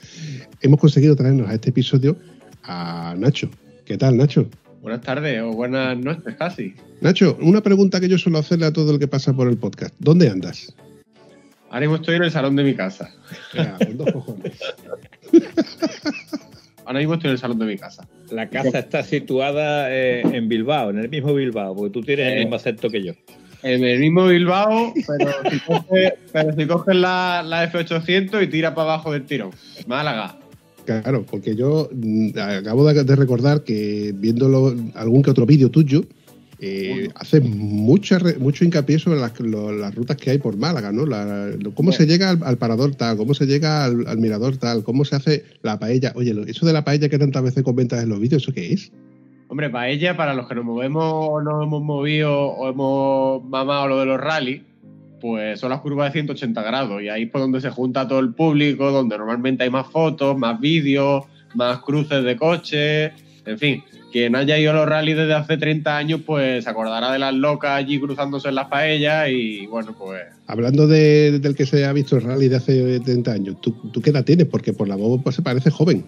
hemos 0.63 0.81
conseguido 0.81 1.15
traernos 1.15 1.47
a 1.51 1.53
este 1.53 1.69
episodio 1.69 2.17
a 2.63 3.15
Nacho. 3.19 3.51
¿Qué 3.85 3.99
tal, 3.99 4.17
Nacho? 4.17 4.49
Buenas 4.87 5.03
tardes 5.03 5.43
o 5.43 5.51
buenas 5.51 5.99
noches 5.99 6.37
casi. 6.39 6.73
Nacho, 7.01 7.37
una 7.41 7.61
pregunta 7.61 7.99
que 7.99 8.09
yo 8.09 8.19
suelo 8.19 8.39
hacerle 8.39 8.67
a 8.67 8.73
todo 8.73 8.93
el 8.93 9.01
que 9.01 9.09
pasa 9.09 9.33
por 9.33 9.49
el 9.49 9.59
podcast. 9.59 9.93
¿Dónde 9.99 10.31
andas? 10.31 10.73
Ahora 11.71 11.81
mismo 11.81 11.97
estoy 11.97 12.15
en 12.15 12.23
el 12.23 12.31
salón 12.31 12.55
de 12.55 12.63
mi 12.63 12.73
casa. 12.73 13.11
Ya, 13.53 13.77
con 13.85 13.97
dos 13.99 14.13
cojones. 14.13 14.53
Ahora 16.85 17.01
mismo 17.01 17.15
estoy 17.15 17.31
en 17.31 17.33
el 17.33 17.39
salón 17.41 17.59
de 17.59 17.67
mi 17.67 17.77
casa. 17.77 18.07
La 18.31 18.49
casa 18.49 18.79
está 18.79 19.03
situada 19.03 19.93
eh, 19.93 20.21
en 20.23 20.49
Bilbao, 20.49 20.91
en 20.91 20.99
el 20.99 21.09
mismo 21.09 21.35
Bilbao, 21.35 21.75
porque 21.75 21.91
tú 21.93 22.03
tienes 22.03 22.29
el 22.29 22.35
Eh. 22.35 22.41
mismo 22.43 22.55
acento 22.55 22.89
que 22.89 23.03
yo. 23.03 23.13
En 23.65 23.83
el 23.83 23.99
mismo 23.99 24.29
Bilbao, 24.29 24.95
pero 25.09 25.33
si 25.51 25.59
coges, 25.67 26.13
pero 26.33 26.53
si 26.55 26.65
coges 26.69 26.95
la, 26.95 27.43
la 27.45 27.73
F800 27.73 28.41
y 28.45 28.47
tira 28.47 28.73
para 28.73 28.93
abajo 28.93 29.11
del 29.11 29.25
tirón. 29.25 29.51
Málaga. 29.89 30.39
Claro, 30.87 31.25
porque 31.31 31.55
yo 31.57 31.89
mm, 31.93 32.31
acabo 32.39 32.87
de, 32.87 33.17
recordar 33.17 33.63
que 33.65 34.15
viéndolo 34.17 34.75
algún 34.95 35.23
que 35.23 35.31
otro 35.31 35.45
vídeo 35.47 35.71
tuyo, 35.71 36.05
eh, 36.59 37.09
haces 37.17 37.43
mucha 37.45 38.19
mucho 38.39 38.65
hincapié 38.65 38.99
sobre 38.99 39.21
las, 39.21 39.39
lo- 39.41 39.73
las 39.73 39.95
rutas 39.95 40.17
que 40.17 40.31
hay 40.31 40.39
por 40.39 40.57
Málaga, 40.57 40.91
¿no? 40.91 41.05
La- 41.05 41.51
cómo 41.75 41.93
se 41.93 42.07
llega 42.07 42.31
al, 42.31 42.41
al 42.45 42.57
parador 42.57 42.95
tal, 42.95 43.17
cómo 43.19 43.35
se 43.35 43.45
llega 43.47 43.85
al, 43.85 44.07
al 44.07 44.17
mirador 44.19 44.57
tal, 44.57 44.83
cómo 44.83 45.05
se 45.05 45.17
hace 45.17 45.45
la 45.63 45.79
paella. 45.79 46.13
Oye, 46.15 46.33
lo- 46.33 46.45
eso 46.47 46.65
de 46.65 46.73
la 46.73 46.83
paella 46.85 47.09
que 47.11 47.19
tantas 47.19 47.43
veces 47.43 47.63
comentas 47.63 48.03
en 48.03 48.09
los 48.09 48.21
vídeos, 48.21 48.43
¿eso 48.43 48.53
qué 48.55 48.73
es? 48.73 48.91
Hombre, 49.49 49.69
para 49.71 49.91
ella, 49.91 50.17
para 50.17 50.35
los 50.35 50.49
que 50.49 50.55
nos 50.55 50.65
movemos 50.65 51.05
o 51.07 51.41
nos 51.43 51.63
hemos 51.63 51.83
movido 51.83 52.33
o 52.35 52.69
hemos 52.71 53.45
mamado 53.45 53.87
lo 53.89 54.01
de 54.01 54.07
los 54.07 54.19
rallies, 54.19 54.63
pues 55.21 55.59
son 55.61 55.71
las 55.71 55.81
curvas 55.81 56.09
de 56.13 56.21
180 56.21 56.63
grados 56.63 57.03
y 57.03 57.09
ahí 57.09 57.25
es 57.25 57.31
por 57.31 57.41
donde 57.41 57.61
se 57.61 57.71
junta 57.71 58.07
todo 58.07 58.19
el 58.21 58.35
público, 58.35 58.91
donde 58.91 59.17
normalmente 59.19 59.65
hay 59.65 59.71
más 59.71 59.87
fotos, 59.89 60.37
más 60.39 60.61
vídeos, 60.61 61.25
más 61.55 61.79
cruces 61.79 62.23
de 62.25 62.37
coches, 62.37 63.13
en 63.45 63.59
fin. 63.59 63.83
Quien 64.13 64.35
haya 64.35 64.57
ido 64.59 64.71
a 64.71 64.75
los 64.75 64.87
rallies 64.89 65.17
desde 65.17 65.35
hace 65.35 65.59
30 65.59 65.95
años, 65.97 66.21
pues 66.25 66.65
se 66.65 66.71
acordará 66.71 67.13
de 67.13 67.19
las 67.19 67.35
locas 67.35 67.73
allí 67.73 68.01
cruzándose 68.01 68.49
en 68.49 68.55
las 68.55 68.69
paellas 68.69 69.29
y 69.31 69.67
bueno, 69.67 69.95
pues 69.99 70.23
Hablando 70.47 70.87
de- 70.87 71.39
del 71.39 71.55
que 71.55 71.67
se 71.67 71.85
ha 71.85 71.93
visto 71.93 72.17
el 72.17 72.23
rally 72.23 72.49
de 72.49 72.57
hace 72.57 73.01
30 73.01 73.33
años, 73.33 73.61
¿tú, 73.61 73.73
tú 73.93 74.01
qué 74.01 74.11
edad 74.11 74.25
tienes? 74.25 74.47
Porque 74.47 74.73
por 74.73 74.89
la 74.89 74.97
voz 74.97 75.21
pues, 75.23 75.37
se 75.37 75.43
parece 75.43 75.71
joven. 75.71 76.05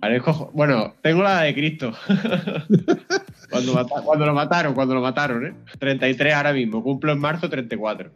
parezco... 0.00 0.50
Bueno, 0.54 0.94
tengo 1.02 1.22
la 1.22 1.42
de 1.42 1.54
Cristo. 1.54 1.92
cuando, 3.50 3.74
mata- 3.74 4.02
cuando 4.04 4.26
lo 4.26 4.34
mataron, 4.34 4.74
cuando 4.74 4.94
lo 4.94 5.00
mataron, 5.02 5.46
¿eh? 5.46 5.52
33 5.78 6.34
ahora 6.34 6.52
mismo, 6.52 6.82
cumplo 6.82 7.12
en 7.12 7.20
marzo 7.20 7.48
34. 7.48 8.10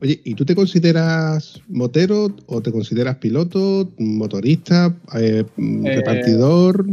Oye, 0.00 0.20
¿y 0.24 0.34
tú 0.34 0.44
te 0.44 0.54
consideras 0.54 1.60
motero 1.68 2.34
o 2.46 2.60
te 2.60 2.70
consideras 2.70 3.16
piloto, 3.16 3.92
motorista, 3.98 4.94
eh, 5.16 5.44
Eh, 5.56 5.96
repartidor? 5.96 6.86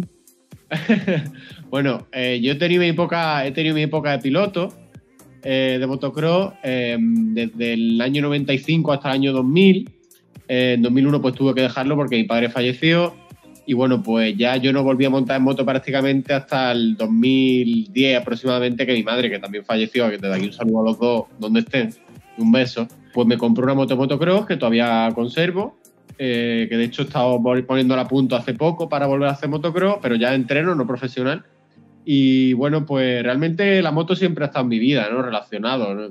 bueno, 1.70 2.08
eh, 2.12 2.40
yo 2.42 2.54
he 2.54 2.56
tenido 2.56 2.82
mi 2.82 2.90
época, 2.90 3.46
he 3.46 3.52
tenido 3.52 3.76
mi 3.76 3.84
época 3.84 4.12
de 4.12 4.20
piloto, 4.20 4.74
eh, 5.44 5.78
de 5.80 5.88
motocross 5.88 6.54
desde 6.64 7.74
el 7.74 8.00
año 8.00 8.22
95 8.22 8.94
hasta 8.94 9.10
el 9.10 9.16
año 9.16 9.34
2000. 9.34 9.90
Eh, 10.48 10.74
en 10.74 10.82
2001 10.82 11.22
pues 11.22 11.34
tuve 11.34 11.54
que 11.56 11.62
dejarlo 11.62 11.96
porque 11.96 12.18
mi 12.18 12.26
padre 12.26 12.50
falleció 12.50 13.16
y 13.66 13.74
bueno, 13.74 14.04
pues 14.04 14.36
ya 14.36 14.58
yo 14.58 14.74
no 14.74 14.84
volví 14.84 15.06
a 15.06 15.10
montar 15.10 15.38
en 15.38 15.44
moto 15.44 15.66
prácticamente 15.66 16.34
hasta 16.34 16.74
el 16.74 16.98
2010 16.98 18.20
aproximadamente 18.20 18.86
que 18.86 18.94
mi 18.94 19.04
madre, 19.04 19.30
que 19.30 19.40
también 19.40 19.64
falleció, 19.64 20.10
que 20.10 20.18
desde 20.18 20.36
aquí 20.36 20.48
un 20.48 20.54
saludo 20.54 20.82
a 20.82 20.84
los 20.84 21.00
dos, 21.00 21.24
donde 21.40 21.62
estén, 21.62 21.94
un 22.42 22.52
beso, 22.52 22.88
pues 23.14 23.28
me 23.28 23.38
compró 23.38 23.64
una 23.64 23.74
moto 23.74 23.96
motocross 23.96 24.46
que 24.46 24.58
todavía 24.58 25.10
conservo, 25.14 25.78
eh, 26.18 26.68
que 26.70 26.78
de 26.78 26.84
hecho 26.84 27.02
he 27.02 27.06
estado 27.06 27.42
poniéndola 27.68 28.04
a 28.04 28.08
punto 28.08 28.36
hace 28.36 28.54
poco 28.54 28.90
para 28.90 29.08
volver 29.08 29.30
a 29.30 29.32
hacer 29.32 29.50
motocross, 29.50 29.98
pero 30.02 30.16
ya 30.16 30.34
entreno, 30.34 30.76
no 30.76 30.86
profesional. 30.86 31.44
Y 32.04 32.54
bueno, 32.54 32.86
pues 32.86 33.22
realmente 33.22 33.82
la 33.82 33.92
moto 33.92 34.16
siempre 34.16 34.44
ha 34.44 34.48
estado 34.48 34.64
en 34.64 34.70
mi 34.70 34.80
vida, 34.80 35.08
¿no? 35.12 35.22
Relacionado. 35.22 36.10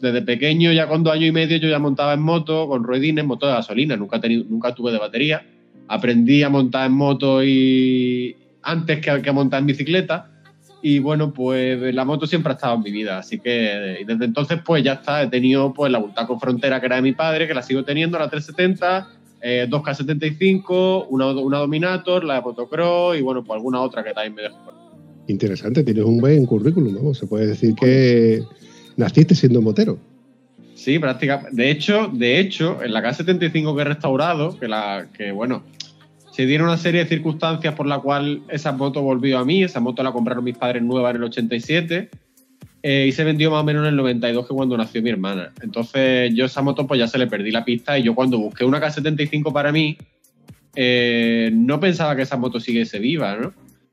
Desde 0.00 0.22
pequeño, 0.22 0.72
ya 0.72 0.86
con 0.86 1.02
dos 1.02 1.14
años 1.14 1.28
y 1.28 1.32
medio, 1.32 1.56
yo 1.56 1.68
ya 1.68 1.80
montaba 1.80 2.14
en 2.14 2.22
moto, 2.22 2.68
con 2.68 2.84
ruedines, 2.84 3.24
moto 3.24 3.46
de 3.46 3.54
gasolina, 3.54 3.96
nunca, 3.96 4.20
tenido, 4.20 4.44
nunca 4.48 4.74
tuve 4.74 4.92
de 4.92 4.98
batería. 4.98 5.44
Aprendí 5.88 6.42
a 6.42 6.48
montar 6.48 6.86
en 6.86 6.92
moto 6.92 7.42
y 7.42 8.36
antes 8.62 9.00
que, 9.00 9.20
que 9.20 9.30
a 9.30 9.32
montar 9.32 9.60
en 9.60 9.66
bicicleta. 9.66 10.30
Y 10.84 10.98
bueno, 10.98 11.32
pues 11.32 11.94
la 11.94 12.04
moto 12.04 12.26
siempre 12.26 12.52
ha 12.52 12.56
estado 12.56 12.74
en 12.74 12.82
mi 12.82 12.90
vida, 12.90 13.18
así 13.18 13.38
que 13.38 13.98
y 14.00 14.04
desde 14.04 14.24
entonces 14.24 14.58
pues 14.64 14.82
ya 14.82 14.94
está, 14.94 15.22
he 15.22 15.28
tenido 15.28 15.72
pues 15.72 15.92
la 15.92 15.98
Bultaco 15.98 16.40
Frontera 16.40 16.80
que 16.80 16.86
era 16.86 16.96
de 16.96 17.02
mi 17.02 17.12
padre, 17.12 17.46
que 17.46 17.54
la 17.54 17.62
sigo 17.62 17.84
teniendo, 17.84 18.18
la 18.18 18.28
370, 18.28 19.08
eh, 19.42 19.66
2K75, 19.70 21.06
una, 21.08 21.30
una 21.30 21.58
Dominator, 21.58 22.24
la 22.24 22.34
de 22.34 22.40
Motocross 22.42 23.16
y 23.16 23.22
bueno, 23.22 23.44
pues 23.44 23.56
alguna 23.56 23.80
otra 23.80 24.02
que 24.02 24.12
también 24.12 24.34
me 24.34 24.42
dejo. 24.42 24.56
Interesante, 25.28 25.84
tienes 25.84 26.04
un 26.04 26.18
buen 26.18 26.44
currículum, 26.46 26.92
¿no? 26.92 27.14
Se 27.14 27.28
puede 27.28 27.46
decir 27.46 27.74
que 27.76 28.42
naciste 28.96 29.36
siendo 29.36 29.62
motero. 29.62 29.98
Sí, 30.74 30.98
prácticamente. 30.98 31.54
De 31.54 31.70
hecho, 31.70 32.10
de 32.12 32.40
hecho, 32.40 32.82
en 32.82 32.92
la 32.92 33.02
K75 33.02 33.76
que 33.76 33.82
he 33.82 33.84
restaurado, 33.84 34.58
que 34.58 34.66
la, 34.66 35.06
que 35.16 35.30
bueno, 35.30 35.62
se 36.32 36.46
dieron 36.46 36.68
una 36.68 36.78
serie 36.78 37.04
de 37.04 37.08
circunstancias 37.08 37.74
por 37.74 37.86
la 37.86 37.98
cual 37.98 38.42
esa 38.48 38.72
moto 38.72 39.02
volvió 39.02 39.38
a 39.38 39.44
mí. 39.44 39.62
Esa 39.62 39.80
moto 39.80 40.02
la 40.02 40.12
compraron 40.12 40.42
mis 40.42 40.56
padres 40.56 40.82
nueva 40.82 41.10
en 41.10 41.16
el 41.16 41.24
87 41.24 42.08
eh, 42.82 43.06
y 43.06 43.12
se 43.12 43.22
vendió 43.22 43.50
más 43.50 43.60
o 43.60 43.64
menos 43.64 43.82
en 43.82 43.90
el 43.90 43.96
92 43.96 44.48
que 44.48 44.54
cuando 44.54 44.76
nació 44.78 45.02
mi 45.02 45.10
hermana. 45.10 45.52
Entonces 45.62 46.34
yo 46.34 46.46
esa 46.46 46.62
moto 46.62 46.86
pues 46.86 46.98
ya 46.98 47.06
se 47.06 47.18
le 47.18 47.26
perdí 47.26 47.50
la 47.50 47.66
pista 47.66 47.98
y 47.98 48.02
yo 48.04 48.14
cuando 48.14 48.38
busqué 48.38 48.64
una 48.64 48.80
K75 48.80 49.52
para 49.52 49.72
mí 49.72 49.98
eh, 50.74 51.50
no 51.52 51.78
pensaba 51.78 52.16
que 52.16 52.22
esa 52.22 52.38
moto 52.38 52.58
siguiese 52.60 52.98
viva, 52.98 53.36
¿no? 53.36 53.52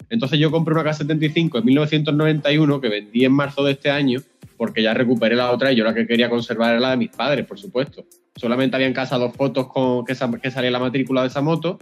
Entonces 0.10 0.40
yo 0.40 0.50
compré 0.50 0.74
una 0.74 0.86
K75 0.86 1.60
en 1.60 1.66
1991 1.66 2.80
que 2.80 2.88
vendí 2.88 3.26
en 3.26 3.34
marzo 3.34 3.66
de 3.66 3.74
este 3.74 3.92
año 3.92 4.22
porque 4.56 4.82
ya 4.82 4.94
recuperé 4.94 5.36
la 5.36 5.52
otra 5.52 5.74
y 5.74 5.76
yo 5.76 5.84
la 5.84 5.94
que 5.94 6.08
quería 6.08 6.30
conservar 6.30 6.72
era 6.72 6.80
la 6.80 6.92
de 6.92 6.98
mis 6.98 7.10
padres, 7.10 7.46
por 7.46 7.60
supuesto. 7.60 8.06
Solamente 8.38 8.78
había 8.78 8.88
en 8.88 8.94
casa 8.94 9.18
dos 9.18 9.36
fotos 9.36 9.68
con 9.68 10.06
que, 10.06 10.16
que 10.42 10.52
salía 10.52 10.72
la 10.72 10.80
matrícula 10.80 11.22
de 11.22 11.28
esa 11.28 11.42
moto 11.42 11.78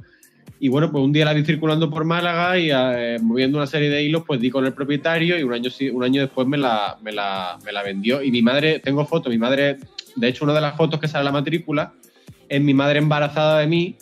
y 0.60 0.70
bueno, 0.70 0.92
pues 0.92 1.04
un 1.04 1.14
día 1.14 1.26
la 1.26 1.34
vi 1.34 1.44
circulando 1.44 1.90
por 1.90 2.04
Málaga 2.04 2.58
y 2.58 2.70
eh, 2.72 3.18
moviendo 3.22 3.58
una 3.58 3.68
serie 3.68 3.90
de 3.90 4.04
hilos, 4.04 4.24
pues 4.26 4.40
di 4.40 4.50
con 4.50 4.66
el 4.66 4.74
propietario 4.74 5.38
y 5.38 5.44
un 5.44 5.54
año, 5.54 5.70
un 5.94 6.04
año 6.04 6.22
después 6.22 6.48
me 6.48 6.58
la, 6.58 6.98
me, 7.02 7.12
la, 7.12 7.60
me 7.64 7.72
la 7.72 7.84
vendió. 7.84 8.24
Y 8.24 8.32
mi 8.32 8.42
madre, 8.42 8.80
tengo 8.80 9.06
fotos, 9.06 9.32
mi 9.32 9.38
madre, 9.38 9.78
de 10.16 10.28
hecho 10.28 10.46
una 10.46 10.54
de 10.54 10.62
las 10.62 10.76
fotos 10.76 11.00
que 11.00 11.08
sale 11.08 11.22
en 11.22 11.26
la 11.26 11.32
matrícula 11.32 11.94
es 12.50 12.62
mi 12.62 12.74
madre 12.74 13.00
embarazada 13.00 13.60
de 13.60 13.68
mí 13.68 13.96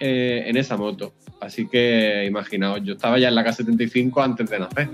eh, 0.00 0.44
en 0.46 0.56
esa 0.56 0.76
moto. 0.76 1.14
Así 1.40 1.66
que 1.66 2.24
imaginaos, 2.26 2.80
yo 2.84 2.94
estaba 2.94 3.18
ya 3.18 3.28
en 3.28 3.34
la 3.34 3.44
K75 3.44 4.22
antes 4.22 4.50
de 4.50 4.58
nacer. 4.58 4.88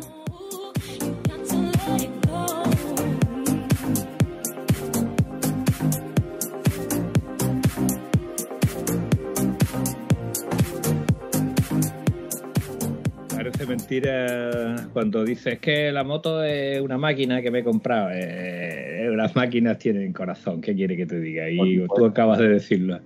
Mentira 13.69 14.89
cuando 14.93 15.25
dices 15.25 15.59
que 15.59 15.93
la 15.93 16.03
moto 16.03 16.43
es 16.43 16.81
una 16.81 16.97
máquina 16.97 17.43
que 17.43 17.51
me 17.51 17.61
he 17.61 17.65
comprado. 17.65 18.09
Eh, 18.13 19.11
las 19.15 19.37
máquinas 19.37 19.79
tienen 19.79 20.13
corazón, 20.13 20.61
¿qué 20.61 20.75
quiere 20.75 20.97
que 20.97 21.07
te 21.07 21.21
diga? 21.21 21.51
Y 21.51 21.87
tú 21.95 22.07
acabas 22.07 22.39
de 22.39 22.49
decirlo. 22.49 23.01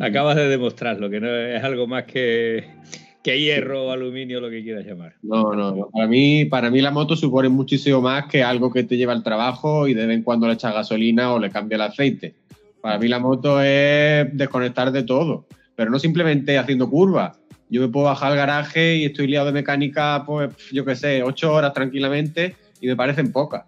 Acabas 0.00 0.36
de 0.36 0.46
demostrarlo, 0.46 1.10
que 1.10 1.20
no 1.20 1.28
es 1.28 1.62
algo 1.64 1.88
más 1.88 2.04
que, 2.04 2.64
que 3.24 3.40
hierro 3.40 3.86
o 3.86 3.90
aluminio, 3.90 4.40
lo 4.40 4.48
que 4.48 4.62
quieras 4.62 4.86
llamar. 4.86 5.14
No, 5.22 5.52
no, 5.52 5.88
para 5.92 6.06
mí, 6.06 6.44
para 6.44 6.70
mí 6.70 6.80
la 6.80 6.92
moto 6.92 7.16
supone 7.16 7.48
muchísimo 7.48 8.00
más 8.00 8.26
que 8.26 8.44
algo 8.44 8.72
que 8.72 8.84
te 8.84 8.96
lleva 8.96 9.12
al 9.12 9.24
trabajo 9.24 9.88
y 9.88 9.94
de 9.94 10.06
vez 10.06 10.16
en 10.18 10.22
cuando 10.22 10.46
le 10.46 10.54
echas 10.54 10.72
gasolina 10.72 11.34
o 11.34 11.40
le 11.40 11.50
cambia 11.50 11.74
el 11.74 11.82
aceite. 11.82 12.36
Para 12.80 12.98
mí 12.98 13.08
la 13.08 13.18
moto 13.18 13.60
es 13.60 14.28
desconectar 14.36 14.92
de 14.92 15.02
todo, 15.02 15.46
pero 15.74 15.90
no 15.90 15.98
simplemente 15.98 16.56
haciendo 16.56 16.88
curvas. 16.88 17.39
Yo 17.70 17.80
me 17.80 17.88
puedo 17.88 18.06
bajar 18.06 18.32
al 18.32 18.36
garaje 18.36 18.96
y 18.96 19.04
estoy 19.04 19.28
liado 19.28 19.46
de 19.46 19.52
mecánica, 19.52 20.24
pues 20.26 20.50
yo 20.72 20.84
qué 20.84 20.96
sé, 20.96 21.22
ocho 21.22 21.52
horas 21.52 21.72
tranquilamente 21.72 22.56
y 22.80 22.88
me 22.88 22.96
parecen 22.96 23.30
pocas. 23.30 23.64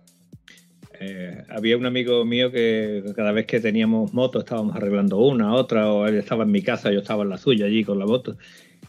Eh, 0.98 1.42
había 1.48 1.76
un 1.76 1.86
amigo 1.86 2.24
mío 2.24 2.50
que 2.50 3.02
cada 3.14 3.32
vez 3.32 3.46
que 3.46 3.60
teníamos 3.60 4.12
moto 4.12 4.40
estábamos 4.40 4.74
arreglando 4.74 5.18
una, 5.18 5.54
otra, 5.54 5.92
o 5.92 6.06
él 6.06 6.16
estaba 6.16 6.42
en 6.42 6.50
mi 6.50 6.62
casa, 6.62 6.90
yo 6.90 6.98
estaba 7.00 7.22
en 7.22 7.30
la 7.30 7.38
suya 7.38 7.66
allí 7.66 7.84
con 7.84 7.98
la 7.98 8.06
moto. 8.06 8.36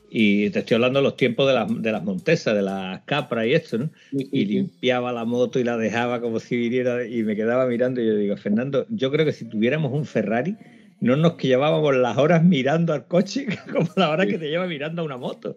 Y 0.09 0.49
te 0.51 0.59
estoy 0.59 0.75
hablando 0.75 0.99
de 0.99 1.03
los 1.03 1.17
tiempos 1.17 1.47
de 1.47 1.53
las, 1.53 1.81
de 1.81 1.91
las 1.91 2.03
montesas, 2.03 2.55
de 2.55 2.61
las 2.61 3.01
capras 3.03 3.47
y 3.47 3.53
esto, 3.53 3.79
¿no? 3.79 3.89
Sí, 4.11 4.19
sí, 4.19 4.29
Y 4.31 4.45
limpiaba 4.45 5.11
la 5.11 5.25
moto 5.25 5.59
y 5.59 5.63
la 5.63 5.77
dejaba 5.77 6.21
como 6.21 6.39
si 6.39 6.55
viniera 6.57 7.05
y 7.05 7.23
me 7.23 7.35
quedaba 7.35 7.65
mirando 7.67 8.01
y 8.01 8.05
yo 8.05 8.15
digo, 8.15 8.37
Fernando, 8.37 8.85
yo 8.89 9.11
creo 9.11 9.25
que 9.25 9.31
si 9.31 9.45
tuviéramos 9.45 9.91
un 9.91 10.05
Ferrari, 10.05 10.55
no 11.03 11.15
nos 11.17 11.33
que 11.33 11.47
llevábamos 11.49 11.95
las 11.95 12.17
horas 12.17 12.43
mirando 12.43 12.93
al 12.93 13.05
coche 13.07 13.45
como 13.71 13.87
la 13.95 14.09
hora 14.09 14.25
que 14.25 14.37
te 14.37 14.49
lleva 14.49 14.65
mirando 14.67 15.01
a 15.01 15.05
una 15.05 15.17
moto. 15.17 15.55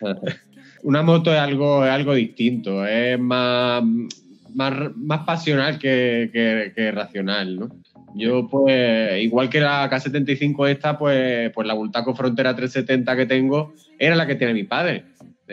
Una 0.84 1.02
moto 1.02 1.32
es 1.32 1.38
algo, 1.38 1.84
es 1.84 1.90
algo 1.92 2.12
distinto, 2.12 2.84
es 2.84 3.16
más, 3.18 3.84
más, 4.52 4.72
más 4.96 5.20
pasional 5.24 5.78
que, 5.78 6.28
que- 6.32 6.72
que 6.74 6.90
racional, 6.90 7.56
¿no? 7.56 7.68
Yo, 8.16 8.48
pues, 8.48 9.22
igual 9.22 9.48
que 9.48 9.60
la 9.60 9.88
K75 9.88 10.66
esta, 10.68 10.98
pues, 10.98 11.50
pues 11.54 11.66
la 11.68 11.74
Bultaco 11.74 12.14
Frontera 12.16 12.54
370 12.56 13.16
que 13.16 13.26
tengo 13.26 13.72
era 13.98 14.16
la 14.16 14.26
que 14.26 14.34
tiene 14.34 14.52
mi 14.54 14.64
padre. 14.64 15.04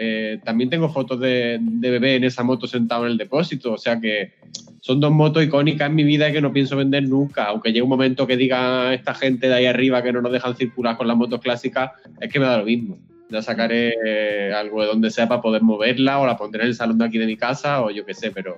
Eh, 0.02 0.40
también 0.46 0.70
tengo 0.70 0.88
fotos 0.88 1.20
de, 1.20 1.60
de 1.60 1.90
bebé 1.90 2.16
en 2.16 2.24
esa 2.24 2.42
moto 2.42 2.68
sentado 2.68 3.06
en 3.06 3.12
el 3.12 3.18
depósito, 3.18 3.74
o 3.74 3.78
sea 3.78 4.00
que 4.00 4.32
son 4.80 5.02
dos 5.02 5.12
motos 5.12 5.44
icónicas 5.44 5.90
en 5.90 5.96
mi 5.96 6.04
vida 6.04 6.30
y 6.30 6.34
que 6.34 6.42
no 6.42 6.54
pienso 6.54 6.78
vender 6.78 7.04
nunca, 7.04 7.46
aunque 7.46 7.70
llegue 7.70 7.82
un 7.82 7.90
momento 7.90 8.26
que 8.26 8.38
diga 8.38 8.94
esta 8.94 9.14
gente 9.14 9.50
de 9.50 9.56
ahí 9.56 9.66
arriba 9.66 10.02
que 10.02 10.14
no 10.14 10.22
nos 10.22 10.32
dejan 10.32 10.56
circular 10.56 10.96
con 10.96 11.08
las 11.08 11.18
motos 11.18 11.42
clásicas, 11.42 11.92
es 12.22 12.32
que 12.32 12.40
me 12.40 12.46
da 12.46 12.60
lo 12.60 12.66
mismo. 12.66 12.98
Ya 13.30 13.42
sacaré 13.42 13.94
eh, 14.06 14.54
algo 14.54 14.82
de 14.82 14.88
donde 14.88 15.12
sea 15.12 15.28
para 15.28 15.42
poder 15.42 15.62
moverla 15.62 16.20
o 16.20 16.26
la 16.26 16.38
pondré 16.38 16.62
en 16.64 16.70
el 16.70 16.76
salón 16.76 16.98
de 16.98 17.06
aquí 17.06 17.18
de 17.18 17.26
mi 17.26 17.36
casa 17.36 17.82
o 17.82 17.92
yo 17.92 18.06
qué 18.06 18.14
sé, 18.14 18.32
pero, 18.32 18.56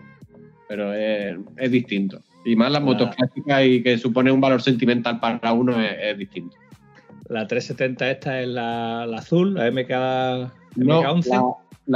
pero 0.69 0.93
es, 0.93 1.37
es 1.57 1.71
distinto. 1.71 2.21
Y 2.45 2.55
más 2.55 2.71
las 2.71 2.83
motos 2.83 3.15
clásicas 3.15 3.65
y 3.65 3.81
que 3.81 3.97
supone 3.97 4.31
un 4.31 4.41
valor 4.41 4.61
sentimental 4.61 5.19
para 5.19 5.53
uno 5.53 5.81
es, 5.81 5.91
es 6.01 6.17
distinto. 6.17 6.55
La 7.27 7.47
370 7.47 8.11
esta 8.11 8.41
es 8.41 8.47
la, 8.47 9.05
la 9.07 9.17
azul, 9.17 9.55
la 9.55 9.71
MK, 9.71 10.60
No, 10.75 11.01
MK11. 11.03 11.27
la, 11.29 11.43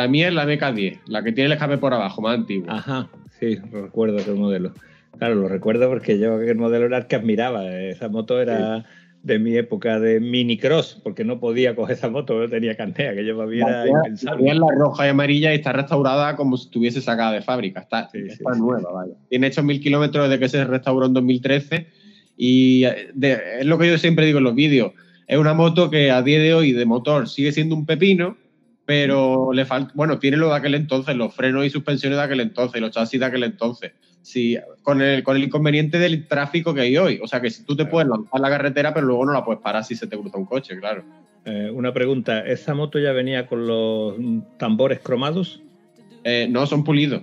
la 0.03 0.07
mía 0.07 0.27
es 0.27 0.33
la 0.33 0.45
MK10, 0.45 0.99
la 1.07 1.23
que 1.23 1.31
tiene 1.31 1.47
el 1.47 1.53
escape 1.53 1.77
por 1.77 1.93
abajo, 1.93 2.21
más 2.21 2.37
antigua. 2.39 2.75
Ajá, 2.77 3.09
sí, 3.39 3.57
lo 3.71 3.83
recuerdo 3.83 4.19
aquel 4.19 4.35
modelo. 4.35 4.73
Claro, 5.17 5.35
lo 5.35 5.47
recuerdo 5.47 5.87
porque 5.89 6.19
yo 6.19 6.35
aquel 6.35 6.57
modelo 6.57 6.85
era 6.87 6.97
el 6.97 7.07
que 7.07 7.15
admiraba. 7.15 7.65
Esa 7.73 8.09
moto 8.09 8.39
era 8.41 8.85
de 9.23 9.39
mi 9.39 9.55
época 9.55 9.99
de 9.99 10.19
minicross, 10.19 10.99
porque 11.03 11.23
no 11.23 11.39
podía 11.39 11.75
coger 11.75 11.95
esa 11.95 12.09
moto, 12.09 12.37
no 12.37 12.47
tenía 12.49 12.75
carnea, 12.75 13.15
que 13.15 13.25
yo 13.25 13.33
La 13.45 13.83
era 13.85 13.87
impensable. 13.87 14.43
mía 14.43 14.53
es 14.53 14.59
la 14.59 14.67
roja 14.77 15.07
y 15.07 15.09
amarilla 15.09 15.51
y 15.53 15.55
está 15.55 15.71
restaurada 15.71 16.35
como 16.35 16.57
si 16.57 16.65
estuviese 16.65 17.01
sacada 17.01 17.31
de 17.31 17.41
fábrica. 17.41 17.79
Está, 17.79 18.07
Sí, 18.11 18.19
está 18.27 18.53
sí. 18.53 18.59
nueva, 18.61 18.91
vaya. 18.91 19.13
Tiene 19.29 19.47
hechos 19.47 19.63
mil 19.63 19.79
kilómetros 19.79 20.29
desde 20.29 20.39
que 20.39 20.49
se 20.49 20.63
restauró 20.65 21.05
en 21.07 21.13
2013 21.13 21.87
y 22.37 22.83
eh, 22.83 23.07
de- 23.15 23.39
es 23.61 23.65
lo 23.65 23.77
que 23.79 23.87
yo 23.89 23.97
siempre 23.97 24.25
digo 24.25 24.37
en 24.39 24.43
los 24.43 24.53
vídeos. 24.55 24.91
Es 25.27 25.37
una 25.39 25.53
moto 25.55 25.89
que 25.89 26.11
a 26.11 26.21
día 26.21 26.39
de 26.39 26.53
hoy 26.53 26.71
de 26.73 26.85
motor 26.85 27.27
sigue 27.27 27.51
siendo 27.51 27.73
un 27.73 27.85
pepino, 27.87 28.37
pero 28.85 29.51
le 29.51 29.65
falta, 29.65 29.91
bueno, 29.95 30.19
tiene 30.19 30.37
lo 30.37 30.49
de 30.49 30.55
aquel 30.55 30.75
entonces, 30.75 31.15
los 31.15 31.33
frenos 31.33 31.65
y 31.65 31.69
suspensiones 31.69 32.17
de 32.17 32.23
aquel 32.23 32.39
entonces, 32.39 32.79
los 32.81 32.91
chasis 32.91 33.19
de 33.19 33.25
aquel 33.25 33.43
entonces. 33.43 33.93
Sí, 34.21 34.57
con 34.81 35.01
el, 35.01 35.23
con 35.23 35.37
el 35.37 35.43
inconveniente 35.43 35.99
del 35.99 36.27
tráfico 36.27 36.73
que 36.73 36.81
hay 36.81 36.97
hoy. 36.97 37.19
O 37.21 37.27
sea 37.27 37.41
que 37.41 37.51
si 37.51 37.63
tú 37.63 37.75
te 37.75 37.85
puedes 37.85 38.09
lanzar 38.09 38.39
la 38.39 38.49
carretera, 38.49 38.93
pero 38.93 39.05
luego 39.05 39.25
no 39.25 39.33
la 39.33 39.45
puedes 39.45 39.61
parar 39.61 39.83
si 39.83 39.95
se 39.95 40.07
te 40.07 40.17
cruza 40.17 40.37
un 40.37 40.45
coche, 40.45 40.77
claro. 40.79 41.03
Eh, 41.45 41.69
una 41.71 41.93
pregunta, 41.93 42.39
¿esa 42.39 42.73
moto 42.73 42.97
ya 42.97 43.11
venía 43.11 43.45
con 43.45 43.67
los 43.67 44.15
tambores 44.57 44.99
cromados? 44.99 45.61
Eh, 46.23 46.47
no, 46.49 46.65
son 46.65 46.83
pulidos. 46.83 47.21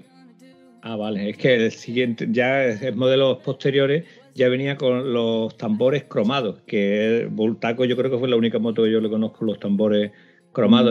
Ah, 0.81 0.97
vale, 0.97 1.31
es 1.31 1.37
que 1.37 1.55
el 1.55 1.73
siguiente, 1.73 2.29
ya 2.31 2.65
es 2.65 2.95
modelos 2.97 3.39
posteriores, 3.39 4.05
ya 4.35 4.49
venía 4.49 4.77
con 4.77 5.13
los 5.13 5.57
tambores 5.57 6.05
cromados, 6.05 6.61
que 6.67 7.29
Voltaco 7.31 7.85
yo 7.85 7.97
creo 7.97 8.11
que 8.11 8.19
fue 8.19 8.29
la 8.29 8.37
única 8.37 8.59
moto 8.59 8.85
que 8.85 8.91
yo 8.91 9.01
le 9.01 9.09
conozco 9.09 9.45
los 9.45 9.61
tambores 9.61 10.11
cromados, 10.11 10.32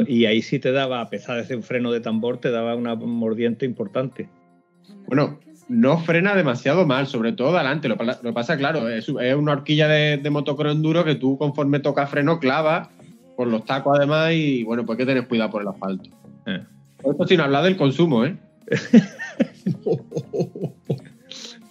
y 0.07 0.25
ahí 0.25 0.41
sí 0.41 0.59
te 0.59 0.71
daba, 0.71 1.01
a 1.01 1.09
pesar 1.09 1.37
de 1.37 1.45
ser 1.45 1.57
un 1.57 1.63
freno 1.63 1.91
de 1.91 2.01
tambor, 2.01 2.39
te 2.39 2.51
daba 2.51 2.75
una 2.75 2.95
mordiente 2.95 3.65
importante. 3.65 4.29
Bueno, 5.07 5.39
no 5.69 5.99
frena 5.99 6.35
demasiado 6.35 6.85
mal, 6.85 7.07
sobre 7.07 7.33
todo 7.33 7.55
adelante. 7.55 7.87
Lo, 7.87 7.97
pasa, 8.33 8.57
claro, 8.57 8.89
es, 8.89 9.07
es 9.07 9.35
una 9.35 9.53
horquilla 9.53 9.87
de, 9.87 10.17
de 10.17 10.29
motocross 10.29 10.75
enduro 10.75 11.03
que 11.03 11.15
tú 11.15 11.37
conforme 11.37 11.79
toca 11.79 12.07
freno 12.07 12.39
clavas 12.39 12.89
por 13.35 13.47
los 13.47 13.65
tacos 13.65 13.97
además 13.97 14.31
y 14.33 14.63
bueno, 14.63 14.85
pues 14.85 14.97
hay 14.97 15.05
que 15.05 15.11
tener 15.11 15.27
cuidado 15.27 15.51
por 15.51 15.61
el 15.61 15.67
asfalto. 15.67 16.09
Eh. 16.45 16.63
Esto 17.03 17.27
sin 17.27 17.41
hablar 17.41 17.63
del 17.63 17.77
consumo, 17.77 18.25
¿eh? 18.25 18.35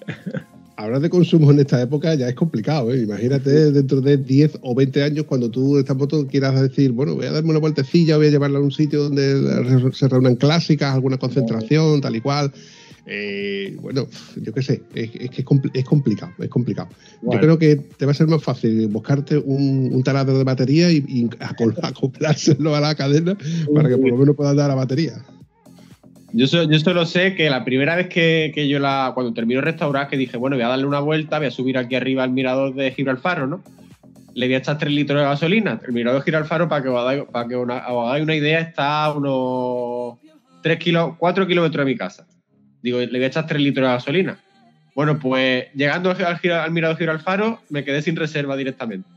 Hablar 0.81 1.03
de 1.03 1.11
consumo 1.11 1.51
en 1.51 1.61
esta 1.61 1.81
época 1.83 2.15
ya 2.15 2.29
es 2.29 2.35
complicado, 2.35 2.91
¿eh? 2.91 3.03
Imagínate 3.03 3.71
dentro 3.71 4.01
de 4.01 4.17
10 4.17 4.61
o 4.63 4.75
20 4.75 5.03
años 5.03 5.27
cuando 5.27 5.51
tú 5.51 5.77
esta 5.79 5.93
moto 5.93 6.27
quieras 6.27 6.59
decir, 6.59 6.93
bueno, 6.93 7.15
voy 7.15 7.27
a 7.27 7.33
darme 7.33 7.51
una 7.51 7.59
vueltecilla, 7.59 8.17
voy 8.17 8.29
a 8.29 8.31
llevarla 8.31 8.59
a 8.59 8.63
un 8.63 8.71
sitio 8.71 9.03
donde 9.03 9.93
se 9.93 10.09
reúnan 10.09 10.37
clásicas, 10.37 10.95
alguna 10.95 11.19
concentración, 11.19 12.01
tal 12.01 12.17
y 12.17 12.21
cual. 12.23 12.51
Eh, 13.07 13.77
bueno, 13.81 14.07
yo 14.41 14.55
qué 14.55 14.63
sé, 14.63 14.83
es, 14.95 15.11
es 15.15 15.31
que 15.31 15.43
es, 15.43 15.47
es 15.75 15.85
complicado, 15.85 16.33
es 16.39 16.49
complicado. 16.49 16.89
Bueno. 17.21 17.41
Yo 17.41 17.47
creo 17.47 17.59
que 17.59 17.77
te 17.97 18.07
va 18.07 18.13
a 18.13 18.15
ser 18.15 18.29
más 18.29 18.43
fácil 18.43 18.87
buscarte 18.89 19.37
un, 19.37 19.91
un 19.93 20.03
taladro 20.03 20.39
de 20.39 20.45
batería 20.45 20.91
y, 20.91 21.05
y 21.07 21.29
acoplárselo 21.41 22.75
a 22.75 22.81
la 22.81 22.95
cadena 22.95 23.37
para 23.75 23.89
que 23.89 23.99
por 23.99 24.09
lo 24.09 24.17
menos 24.17 24.35
puedas 24.35 24.57
dar 24.57 24.69
la 24.69 24.77
batería. 24.77 25.23
Yo, 26.33 26.47
yo 26.47 26.79
solo 26.79 27.07
sé 27.07 27.35
que 27.35 27.51
la 27.51 27.65
primera 27.65 27.97
vez 27.97 28.09
que, 28.09 28.53
que 28.55 28.69
yo 28.69 28.79
la, 28.79 29.11
cuando 29.15 29.33
termino 29.33 29.61
de 29.61 29.65
restaurar, 29.67 30.09
que 30.09 30.17
dije, 30.17 30.37
bueno, 30.37 30.57
voy 30.57 30.65
a 30.65 30.69
darle 30.69 30.87
una 30.87 31.01
vuelta, 31.01 31.39
voy 31.39 31.49
a 31.49 31.51
subir 31.51 31.77
aquí 31.77 31.97
arriba 31.97 32.23
al 32.23 32.31
mirador 32.31 32.75
de 32.75 32.93
Gibralfaro, 32.93 33.47
¿no? 33.47 33.63
Le 34.35 34.47
voy 34.47 34.55
a 34.55 34.59
echar 34.59 34.79
3 34.79 34.93
litros 34.93 35.19
de 35.19 35.25
gasolina. 35.27 35.81
El 35.85 35.93
mirador 35.93 36.21
de 36.21 36.25
Gibralfaro, 36.25 36.69
para 36.69 36.83
que 36.83 36.89
os 36.89 36.99
hagáis, 37.01 37.23
para 37.33 37.49
que 37.49 37.57
una- 37.57 37.89
os 37.89 38.09
hagáis 38.09 38.23
una 38.23 38.37
idea, 38.37 38.61
está 38.61 39.05
a 39.07 39.13
unos 39.13 40.19
3 40.63 40.79
kilos, 40.79 41.15
4 41.19 41.47
kilómetros 41.49 41.85
de 41.85 41.91
mi 41.93 41.99
casa. 41.99 42.27
Digo, 42.81 42.99
le 43.01 43.07
voy 43.07 43.25
a 43.25 43.27
echar 43.27 43.47
3 43.47 43.61
litros 43.61 43.87
de 43.89 43.93
gasolina. 43.93 44.39
Bueno, 44.95 45.19
pues 45.19 45.67
llegando 45.75 46.11
al, 46.11 46.51
al 46.53 46.71
mirador 46.71 46.97
Gibralfaro, 46.97 47.61
me 47.71 47.83
quedé 47.85 48.03
sin 48.03 48.15
reserva 48.17 48.57
directamente. 48.57 49.09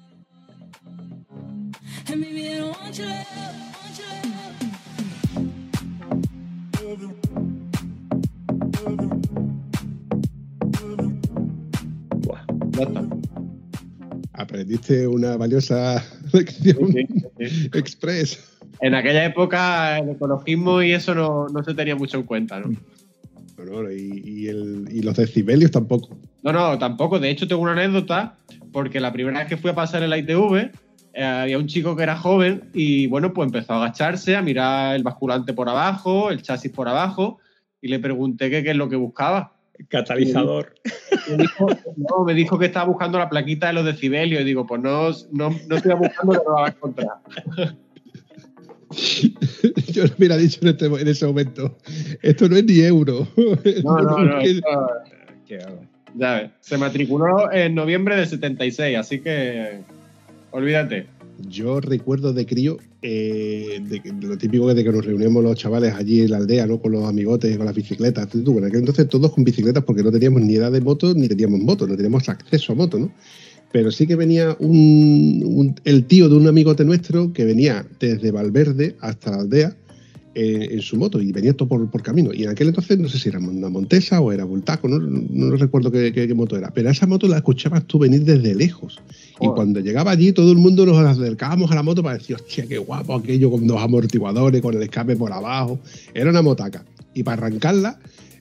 Aprendiste 14.33 15.07
una 15.07 15.37
valiosa 15.37 16.03
lección 16.33 16.91
Sí, 16.93 17.07
sí, 17.39 17.49
sí. 17.49 17.69
express. 17.73 18.49
En 18.81 18.95
aquella 18.95 19.25
época 19.25 19.99
el 19.99 20.09
ecologismo 20.09 20.81
y 20.81 20.91
eso 20.91 21.13
no, 21.15 21.47
no 21.49 21.63
se 21.63 21.73
tenía 21.73 21.95
mucho 21.95 22.17
en 22.17 22.23
cuenta, 22.23 22.59
¿no? 22.59 22.71
No, 23.57 23.83
no, 23.83 23.91
y, 23.91 24.21
y 24.25 24.47
el- 24.47 24.87
y 24.91 25.01
los 25.03 25.15
decibelios 25.15 25.71
tampoco. 25.71 26.17
No, 26.41 26.51
no, 26.51 26.77
tampoco. 26.77 27.19
De 27.19 27.29
hecho, 27.29 27.47
tengo 27.47 27.61
una 27.61 27.71
anécdota, 27.73 28.35
porque 28.73 28.99
la 28.99 29.13
primera 29.13 29.39
vez 29.39 29.47
que 29.47 29.57
fui 29.57 29.69
a 29.71 29.75
pasar 29.75 30.03
el 30.03 30.13
ITV, 30.17 30.71
eh, 31.13 31.23
había 31.23 31.57
un 31.59 31.67
chico 31.67 31.95
que 31.95 32.03
era 32.03 32.17
joven 32.17 32.63
y, 32.73 33.07
bueno, 33.07 33.31
pues 33.31 33.45
empezó 33.45 33.73
a 33.73 33.77
agacharse, 33.85 34.35
a 34.35 34.41
mirar 34.41 34.95
el 34.95 35.03
basculante 35.03 35.53
por 35.53 35.69
abajo, 35.69 36.31
el 36.31 36.41
chasis 36.41 36.71
por 36.71 36.89
abajo, 36.89 37.39
y 37.81 37.87
le 37.87 37.99
pregunté 37.99 38.49
qué, 38.49 38.63
qué 38.63 38.71
es 38.71 38.75
lo 38.77 38.89
que 38.89 38.95
buscaba. 38.97 39.53
Catalizador. 39.87 40.73
Me 41.29 41.37
dijo, 41.37 41.67
no, 41.97 42.23
me 42.25 42.33
dijo 42.33 42.57
que 42.59 42.65
estaba 42.67 42.85
buscando 42.85 43.17
la 43.19 43.29
plaquita 43.29 43.67
de 43.67 43.73
los 43.73 43.85
decibelios. 43.85 44.41
Y 44.41 44.45
digo, 44.45 44.65
pues 44.67 44.81
no, 44.81 45.09
no, 45.31 45.49
no 45.67 45.75
estoy 45.75 45.93
buscando, 45.95 46.33
no 46.33 46.55
la 46.55 46.61
vas 46.61 46.71
a 46.71 46.75
encontrar. 46.75 47.09
Yo 49.91 50.03
lo 50.05 50.09
hubiera 50.17 50.37
dicho 50.37 50.59
en, 50.61 50.67
este- 50.69 50.85
en 50.85 51.07
ese 51.07 51.25
momento. 51.25 51.77
Esto 52.21 52.47
no 52.49 52.55
es 52.57 52.63
ni 52.65 52.79
euro. 52.81 53.27
No, 53.83 53.97
no, 53.99 54.19
no. 54.19 54.39
Es- 54.41 54.49
esto- 54.57 54.67
Qué 55.47 55.57
hago. 55.57 55.81
ya 56.15 56.35
ves. 56.35 56.51
Se 56.61 56.77
matriculó 56.77 57.51
en 57.51 57.75
noviembre 57.75 58.15
del 58.15 58.27
76, 58.27 58.97
así 58.97 59.19
que 59.19 59.79
olvídate. 60.51 61.07
Yo 61.39 61.81
recuerdo 61.81 62.31
de 62.33 62.45
crío, 62.45 62.77
eh, 63.01 63.81
de, 63.89 64.01
que- 64.01 64.11
de 64.11 64.27
lo 64.27 64.37
típico 64.37 64.73
de 64.73 64.83
que 64.83 64.91
nos 64.91 65.05
reuníamos 65.05 65.43
los 65.43 65.57
chavales 65.57 65.93
allí 65.93 66.21
en 66.21 66.31
la 66.31 66.37
aldea, 66.37 66.65
¿no? 66.67 66.79
Con 66.79 66.91
los 66.91 67.05
amigotes, 67.05 67.57
con 67.57 67.65
las 67.65 67.75
bicicletas. 67.75 68.27
En 68.33 68.63
aquel 68.63 68.79
entonces 68.79 69.09
todos 69.09 69.31
con 69.33 69.43
bicicletas 69.43 69.83
porque 69.83 70.03
no 70.03 70.11
teníamos 70.11 70.41
ni 70.41 70.55
edad 70.55 70.71
de 70.71 70.81
moto 70.81 71.13
ni 71.13 71.27
teníamos 71.27 71.59
moto, 71.59 71.87
no 71.87 71.95
teníamos 71.95 72.29
acceso 72.29 72.73
a 72.73 72.75
moto, 72.75 72.99
¿no? 72.99 73.11
Pero 73.71 73.91
sí 73.91 74.05
que 74.05 74.15
venía 74.15 74.55
un- 74.59 75.75
el 75.83 76.05
tío 76.05 76.29
de 76.29 76.35
un 76.35 76.47
amigote 76.47 76.85
nuestro 76.85 77.33
que 77.33 77.43
venía 77.45 77.85
desde 77.99 78.31
Valverde 78.31 78.95
hasta 78.99 79.31
la 79.31 79.37
aldea 79.37 79.75
eh, 80.35 80.69
en 80.71 80.81
su 80.81 80.97
moto 80.97 81.21
y 81.21 81.31
venía 81.31 81.53
todo 81.53 81.67
por, 81.69 81.89
por 81.91 82.01
camino. 82.01 82.31
Y 82.33 82.43
en 82.43 82.49
aquel 82.49 82.69
entonces 82.69 82.97
no 82.97 83.07
sé 83.07 83.19
si 83.19 83.29
era 83.29 83.39
una 83.39 83.69
Montesa 83.69 84.19
o 84.21 84.31
era 84.31 84.45
Voltaco, 84.45 84.87
no, 84.87 84.97
no, 84.99 85.23
no 85.29 85.55
recuerdo 85.57 85.91
qué, 85.91 86.11
qué- 86.11 86.27
qué 86.27 86.33
moto 86.33 86.57
era. 86.57 86.71
Pero 86.71 86.89
esa 86.89 87.05
moto 87.05 87.27
la 87.27 87.37
escuchabas 87.37 87.85
tú 87.85 87.99
venir 87.99 88.23
desde 88.23 88.55
lejos. 88.55 88.99
Y 89.09 89.33
Joder. 89.45 89.55
cuando 89.55 89.79
llegaba 89.79 90.11
allí, 90.11 90.31
todo 90.31 90.51
el 90.51 90.57
mundo 90.57 90.85
nos 90.85 90.97
acercábamos 90.97 91.71
a 91.71 91.75
la 91.75 91.83
moto 91.83 92.01
para 92.01 92.17
decir, 92.17 92.35
hostia, 92.35 92.65
qué 92.65 92.77
guapo 92.77 93.13
aquello 93.15 93.51
con 93.51 93.67
dos 93.67 93.81
amortiguadores, 93.81 94.61
con 94.61 94.75
el 94.75 94.81
escape 94.83 95.15
por 95.15 95.31
abajo. 95.31 95.79
Era 96.13 96.29
una 96.31 96.41
motaca. 96.41 96.83
Y 97.13 97.21
para 97.23 97.45
arrancarla, 97.45 97.99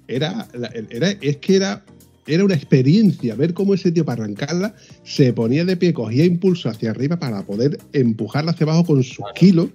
era, 0.09 0.49
era, 0.91 1.11
es 1.11 1.37
que 1.39 1.57
era, 1.57 1.85
era 2.27 2.45
una 2.45 2.55
experiencia 2.55 3.35
ver 3.35 3.53
cómo 3.55 3.75
ese 3.75 3.93
tío 3.93 4.05
para 4.05 4.25
arrancarla 4.25 4.75
se 5.05 5.33
ponía 5.33 5.65
de 5.65 5.77
pie, 5.77 5.93
cogía 5.93 6.25
impulso 6.25 6.69
hacia 6.69 6.91
arriba 6.91 7.19
para 7.19 7.43
poder 7.45 7.79
empujarla 7.93 8.53
hacia 8.53 8.65
abajo 8.65 8.85
con 8.85 9.03
sus 9.03 9.25
kilos 9.35 9.69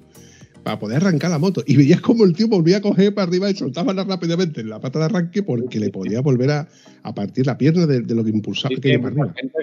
para 0.68 0.80
poder 0.80 0.98
arrancar 0.98 1.32
la 1.32 1.40
moto. 1.40 1.64
Y 1.66 1.78
veías 1.78 2.02
como 2.02 2.26
el 2.26 2.34
tío 2.34 2.50
volvía 2.50 2.78
a 2.78 2.82
coger 2.82 3.14
para 3.14 3.26
arriba 3.26 3.50
y 3.50 3.56
soltaba 3.56 3.94
rápidamente 3.94 4.60
en 4.60 4.70
la 4.70 4.82
pata 4.82 5.00
de 5.00 5.06
arranque 5.06 5.42
porque 5.42 5.80
le 5.80 5.92
podía 5.92 6.20
volver 6.20 6.52
a, 6.52 6.68
a 7.04 7.16
partir 7.16 7.46
la 7.46 7.58
pierna 7.58 7.86
de, 7.86 8.02
de 8.02 8.14
lo 8.14 8.22
que 8.22 8.32
impulsaba 8.32 8.76
Sí, 8.76 8.82
gente 8.82 9.10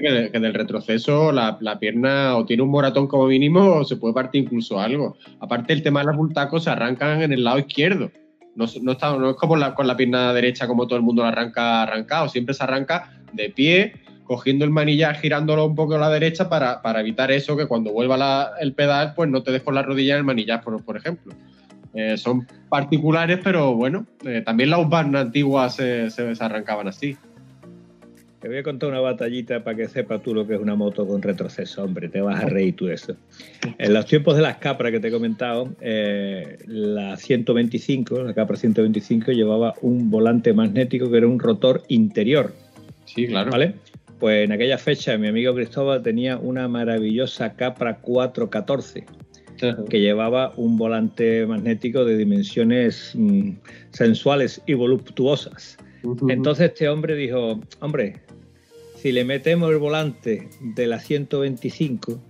que, 0.01 0.11
de- 0.11 0.31
que 0.31 0.40
del 0.40 0.55
retroceso 0.55 1.31
la, 1.31 1.59
la 1.61 1.79
pierna 1.79 2.35
o 2.38 2.47
tiene 2.47 2.62
un 2.62 2.71
moratón 2.71 3.07
como 3.07 3.27
mínimo 3.27 3.61
o 3.81 3.85
se 3.85 3.97
puede 3.97 4.14
partir 4.14 4.45
incluso 4.45 4.81
algo. 4.81 5.19
Aparte, 5.40 5.75
el 5.75 5.83
tema 5.83 6.01
de 6.01 6.07
las 6.07 6.17
bultacos 6.17 6.64
se 6.64 6.71
arrancan 6.71 7.21
en 7.21 7.35
el 7.35 7.45
lado 7.45 7.59
izquierdo. 7.59 8.11
No, 8.57 8.64
no, 8.81 8.93
está, 8.93 9.14
no 9.19 9.29
es 9.29 9.37
como 9.37 9.57
la- 9.57 9.75
con 9.75 9.87
la 9.87 9.99
pierna 9.99 10.33
derecha 10.33 10.67
como 10.67 10.87
todo 10.87 10.97
el 10.97 11.03
mundo 11.05 11.21
la 11.23 11.29
arranca 11.29 11.83
arrancado. 11.83 12.31
Siempre 12.31 12.55
se 12.55 12.64
arranca 12.64 13.12
de 13.35 13.51
pie, 13.51 13.93
cogiendo 14.24 14.64
el 14.64 14.70
manillar, 14.70 15.16
girándolo 15.16 15.66
un 15.66 15.74
poco 15.74 15.94
a 15.96 15.98
la 15.98 16.10
derecha 16.10 16.48
para, 16.48 16.80
para 16.82 17.00
evitar 17.00 17.30
eso, 17.30 17.56
que 17.56 17.66
cuando 17.66 17.92
vuelva 17.92 18.16
la- 18.16 18.50
el 18.60 18.72
pedal, 18.72 19.12
pues 19.14 19.28
no 19.30 19.42
te 19.42 19.52
des 19.52 19.62
con 19.62 19.74
la 19.74 19.82
rodilla 19.82 20.14
en 20.14 20.18
el 20.18 20.24
manillar, 20.24 20.62
por, 20.62 20.82
por 20.82 20.96
ejemplo. 20.96 21.34
Eh, 21.94 22.16
son 22.16 22.46
particulares, 22.68 23.38
pero 23.44 23.74
bueno, 23.74 24.06
eh, 24.24 24.42
también 24.44 24.70
las 24.70 24.80
UBAN 24.80 25.14
antiguas 25.14 25.76
se, 25.76 26.10
se- 26.10 26.34
se 26.34 26.44
arrancaban 26.44 26.88
así. 26.88 27.16
Te 28.40 28.48
voy 28.48 28.58
a 28.58 28.62
contar 28.62 28.90
una 28.90 29.00
batallita 29.00 29.64
para 29.64 29.74
que 29.76 29.88
sepas 29.88 30.20
tú 30.22 30.34
lo 30.34 30.46
que 30.46 30.54
es 30.54 30.60
una 30.60 30.74
moto 30.74 31.06
con 31.06 31.22
retroceso, 31.22 31.82
hombre, 31.82 32.10
te 32.10 32.20
vas 32.20 32.42
a 32.42 32.46
reír 32.46 32.76
tú 32.76 32.84
de 32.87 32.94
eso. 32.94 33.16
En 33.78 33.94
los 33.94 34.04
tiempos 34.04 34.37
de 34.37 34.42
las 34.42 34.56
Capra 34.58 34.90
que 34.90 35.00
te 35.00 35.08
he 35.08 35.10
comentado, 35.10 35.70
eh, 35.80 36.58
la 36.66 37.16
125, 37.16 38.22
la 38.22 38.34
Capra 38.34 38.56
125 38.56 39.32
llevaba 39.32 39.72
un 39.80 40.10
volante 40.10 40.52
magnético 40.52 41.10
que 41.10 41.16
era 41.16 41.26
un 41.26 41.38
rotor 41.38 41.84
interior, 41.88 42.52
Sí, 43.06 43.26
claro. 43.28 43.50
¿vale? 43.50 43.74
Pues 44.18 44.44
en 44.44 44.53
aquella 44.53 44.79
fecha 44.79 45.18
mi 45.18 45.29
amigo 45.29 45.55
Cristóbal 45.55 46.03
tenía 46.03 46.37
una 46.38 46.68
maravillosa 46.68 47.55
Capra 47.55 47.98
414 47.98 49.05
que 49.88 50.00
llevaba 50.00 50.53
un 50.57 50.77
volante 50.77 51.46
magnético 51.46 52.05
de 52.05 52.16
dimensiones 52.16 53.12
mm, 53.14 53.50
sensuales 53.90 54.61
y 54.66 54.74
voluptuosas. 54.74 55.79
Entonces 56.29 56.70
este 56.70 56.88
hombre 56.88 57.14
dijo, 57.14 57.61
hombre, 57.81 58.20
si 58.96 59.12
le 59.12 59.24
metemos 59.24 59.70
el 59.70 59.79
volante 59.79 60.48
de 60.61 60.87
la 60.87 60.98
125, 60.98 62.20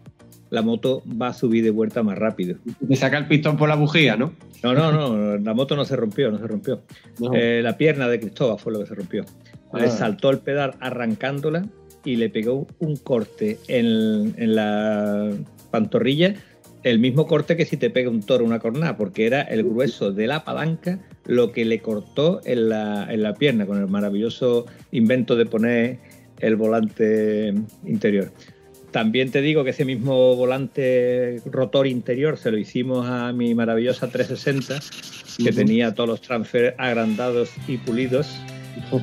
la 0.51 0.63
moto 0.63 1.03
va 1.21 1.29
a 1.29 1.33
subir 1.33 1.65
de 1.65 1.71
vuelta 1.71 2.03
más 2.03 2.17
rápido. 2.17 2.57
Te 2.87 2.95
saca 2.95 3.19
el 3.19 3.27
pistón 3.27 3.57
por 3.57 3.69
la 3.69 3.75
bujía, 3.75 4.17
¿no? 4.17 4.33
No, 4.63 4.73
no, 4.73 4.93
no, 4.93 5.37
la 5.39 5.55
moto 5.55 5.75
no 5.77 5.85
se 5.85 5.97
rompió, 5.97 6.31
no 6.31 6.39
se 6.39 6.47
rompió. 6.47 6.83
No. 7.19 7.35
Eh, 7.35 7.61
la 7.63 7.77
pierna 7.77 8.09
de 8.09 8.21
Cristóbal 8.21 8.59
fue 8.59 8.73
lo 8.73 8.81
que 8.81 8.87
se 8.87 8.95
rompió. 8.95 9.25
Le 9.77 9.87
Ah. 9.87 9.91
saltó 9.91 10.31
el 10.31 10.39
pedal 10.39 10.75
arrancándola 10.81 11.67
y 12.05 12.17
le 12.17 12.29
pegó 12.31 12.67
un 12.79 12.97
corte 12.97 13.59
en, 13.69 14.35
en 14.37 14.55
la 14.55 15.31
pantorrilla, 15.71 16.35
el 16.83 16.99
mismo 16.99 17.27
corte 17.27 17.57
que 17.57 17.65
si 17.65 17.77
te 17.79 17.89
pega 17.89 18.11
un 18.11 18.23
toro 18.23 18.45
una 18.45 18.59
cornada, 18.59 18.97
porque 18.97 19.27
era 19.27 19.41
el 19.41 19.65
grueso 19.65 20.13
de 20.13 20.27
la 20.27 20.45
palanca 20.45 20.99
lo 21.27 21.51
que 21.53 21.65
le 21.65 21.81
cortó 21.81 22.43
en 22.45 22.69
la, 22.69 23.07
en 23.11 23.23
la 23.23 23.33
pierna 23.35 23.65
con 23.65 23.79
el 23.79 23.89
maravilloso 23.89 24.67
invento 24.93 25.35
de 25.35 25.47
poner 25.47 25.99
el 26.41 26.57
volante 26.57 27.55
interior. 27.87 28.31
También 28.91 29.31
te 29.31 29.41
digo 29.41 29.65
que 29.65 29.71
ese 29.71 29.85
mismo 29.87 30.37
volante 30.37 31.41
rotor 31.47 31.87
interior 31.87 32.37
se 32.37 32.51
lo 32.51 32.59
hicimos 32.59 33.09
a 33.09 33.33
mi 33.33 33.55
maravillosa 33.55 34.09
360, 34.09 34.79
que 35.43 35.53
tenía 35.53 35.95
todos 35.95 36.09
los 36.11 36.21
transfer 36.21 36.75
agrandados 36.79 37.51
y 37.67 37.79
pulidos. 37.79 38.39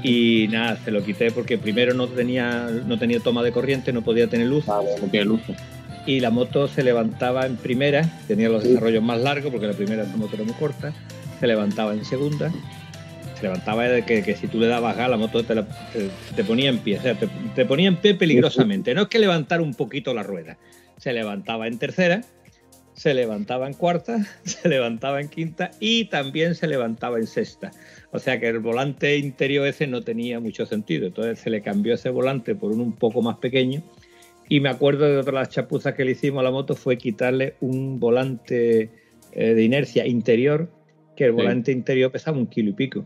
Y 0.04 0.48
nada, 0.52 0.78
se 0.84 0.92
lo 0.92 1.04
quité 1.04 1.32
porque 1.32 1.58
primero 1.58 1.94
no 1.94 2.08
tenía, 2.08 2.70
no 2.86 2.98
tenía 3.00 3.20
toma 3.20 3.44
de 3.44 3.52
corriente, 3.52 3.92
no 3.94 4.02
podía 4.04 4.28
tener 4.28 4.48
luz. 4.48 4.66
Vale, 4.66 4.90
no 5.02 5.08
tiene 5.08 5.26
luz. 5.26 5.42
Y 6.06 6.20
la 6.20 6.30
moto 6.32 6.68
se 6.68 6.84
levantaba 6.84 7.46
en 7.46 7.58
primera, 7.58 8.10
tenía 8.28 8.50
los 8.50 8.64
desarrollos 8.64 9.04
más 9.04 9.20
largos 9.22 9.52
porque 9.52 9.68
la 9.68 9.74
primera 9.74 10.04
esa 10.04 10.18
moto 10.18 10.36
era 10.36 10.44
muy 10.44 10.54
corta, 10.54 10.94
se 11.40 11.46
levantaba 11.48 11.94
en 11.94 12.04
segunda, 12.06 12.52
se 13.36 13.44
levantaba 13.44 13.84
de 13.84 14.04
que, 14.04 14.24
que 14.24 14.36
si 14.36 14.48
tú 14.48 14.60
le 14.60 14.66
dabas 14.68 14.98
gas, 14.98 15.10
la 15.10 15.18
moto 15.18 15.44
te, 15.44 15.54
la- 15.54 15.68
te- 15.94 16.10
te 16.36 16.44
ponía 16.44 16.70
en 16.70 16.80
pie, 16.80 16.98
o 16.98 17.02
sea, 17.04 17.14
te, 17.14 17.28
te 17.56 17.66
ponía 17.66 17.88
en 17.88 17.98
pie 17.98 18.16
peligrosamente. 18.16 18.96
No 18.96 19.04
es 19.04 19.08
que 19.10 19.20
levantar 19.20 19.62
un 19.62 19.76
poquito 19.76 20.14
la 20.16 20.24
rueda, 20.24 20.58
se 20.98 21.14
levantaba 21.14 21.68
en 21.68 21.78
tercera, 21.78 22.22
se 22.96 23.14
levantaba 23.14 23.68
en 23.68 23.74
cuarta, 23.74 24.18
se 24.44 24.68
levantaba 24.70 25.22
en 25.22 25.28
quinta 25.30 25.70
y 25.80 26.06
también 26.06 26.56
se 26.56 26.66
levantaba 26.68 27.20
en 27.20 27.28
sexta. 27.28 27.72
O 28.12 28.19
sea 28.19 28.39
que 28.39 28.47
el 28.50 28.60
volante 28.60 29.17
interior 29.17 29.65
ese 29.67 29.88
no 29.88 30.02
tenía 30.02 30.39
mucho 30.39 30.65
sentido. 30.65 31.08
Entonces 31.08 31.39
se 31.39 31.50
le 31.50 31.62
cambió 31.62 31.93
ese 31.93 32.10
volante 32.10 32.56
por 32.56 32.71
uno 32.71 32.84
un 32.84 32.93
poco 32.95 33.21
más 33.21 33.38
pequeño. 33.38 33.82
Y 34.50 34.60
me 34.60 34.69
acuerdo 34.69 35.06
de 35.06 35.17
otra 35.17 35.32
de 35.32 35.39
las 35.39 35.50
chapuzas 35.50 35.93
que 35.93 36.04
le 36.04 36.12
hicimos 36.12 36.41
a 36.41 36.43
la 36.43 36.52
moto 36.52 36.76
fue 36.76 36.97
quitarle 36.97 37.56
un 37.62 38.00
volante 38.02 38.89
eh, 39.32 39.54
de 39.54 39.63
inercia 39.63 40.06
interior, 40.06 40.69
que 41.15 41.24
el 41.26 41.32
Sí. 41.32 41.36
volante 41.38 41.71
interior 41.71 42.12
pesaba 42.12 42.38
un 42.38 42.47
kilo 42.47 42.71
y 42.71 42.74
pico. 42.74 43.06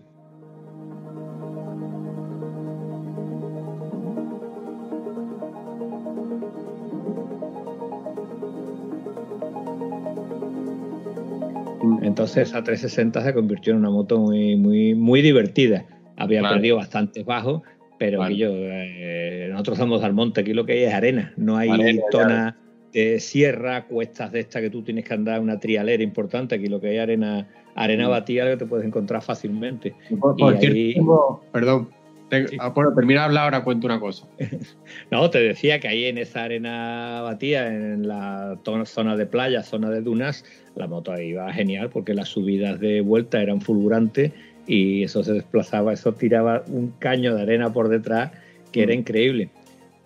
Entonces 12.07 12.49
esa 12.49 12.63
360 12.63 13.21
se 13.23 13.33
convirtió 13.33 13.73
en 13.73 13.79
una 13.79 13.89
moto 13.89 14.19
muy, 14.19 14.55
muy, 14.55 14.93
muy 14.95 15.21
divertida. 15.21 15.85
Había 16.17 16.39
Claro. 16.39 16.55
perdido 16.55 16.77
bastantes 16.77 17.25
bajos, 17.25 17.61
pero 17.97 18.27
yo, 18.29 18.49
eh, 18.53 19.47
nosotros 19.51 19.77
somos 19.77 20.03
al 20.03 20.13
monte, 20.13 20.41
aquí 20.41 20.53
lo 20.53 20.65
que 20.65 20.73
hay 20.73 20.83
es 20.83 20.93
arena, 20.93 21.33
no 21.37 21.57
hay 21.57 21.69
Arena, 21.69 22.01
zona 22.11 22.57
de 22.93 23.19
sierra, 23.19 23.85
cuestas 23.87 24.31
de 24.31 24.39
estas 24.41 24.61
que 24.61 24.69
tú 24.69 24.81
tienes 24.83 25.03
que 25.05 25.13
andar 25.13 25.41
una 25.41 25.59
trialera 25.59 26.01
importante, 26.03 26.55
aquí 26.55 26.67
lo 26.67 26.79
que 26.79 26.87
hay 26.89 26.95
es 26.97 27.01
arena, 27.03 27.47
arena 27.75 28.07
Mm. 28.07 28.11
batida 28.11 28.49
que 28.49 28.57
te 28.57 28.65
puedes 28.65 28.85
encontrar 28.85 29.21
fácilmente. 29.21 29.93
Por, 30.19 30.37
por 30.37 30.55
Y 30.55 30.57
cierto, 30.59 30.77
ahí- 30.77 30.93
tengo- 30.93 31.41
perdón. 31.51 31.89
Te- 32.29 32.47
Sí. 32.47 32.57
ah, 32.59 32.69
bueno, 32.69 32.93
termina 32.95 33.21
de 33.21 33.25
hablar, 33.27 33.43
ahora 33.45 33.63
cuento 33.63 33.87
una 33.87 33.99
cosa. 33.99 34.27
No, 35.11 35.29
te 35.29 35.39
decía 35.39 35.79
que 35.79 35.87
ahí 35.87 36.05
en 36.05 36.17
esa 36.17 36.43
arena 36.43 37.21
batida, 37.21 37.67
en 37.67 38.07
la 38.07 38.57
zona 38.85 39.15
de 39.15 39.25
playa, 39.25 39.61
zona 39.63 39.89
de 39.89 40.01
dunas, 40.01 40.43
la 40.75 40.87
moto 40.87 41.17
iba 41.19 41.51
genial 41.53 41.89
porque 41.89 42.13
las 42.13 42.29
subidas 42.29 42.79
de 42.79 43.01
vuelta 43.01 43.41
eran 43.41 43.61
fulgurantes 43.61 44.31
y 44.67 45.03
eso 45.03 45.23
se 45.23 45.33
desplazaba, 45.33 45.93
eso 45.93 46.13
tiraba 46.13 46.63
un 46.67 46.91
caño 46.99 47.35
de 47.35 47.43
arena 47.43 47.71
por 47.71 47.89
detrás 47.89 48.31
que 48.71 48.83
era 48.83 48.93
Mm. 48.93 48.99
increíble. 48.99 49.49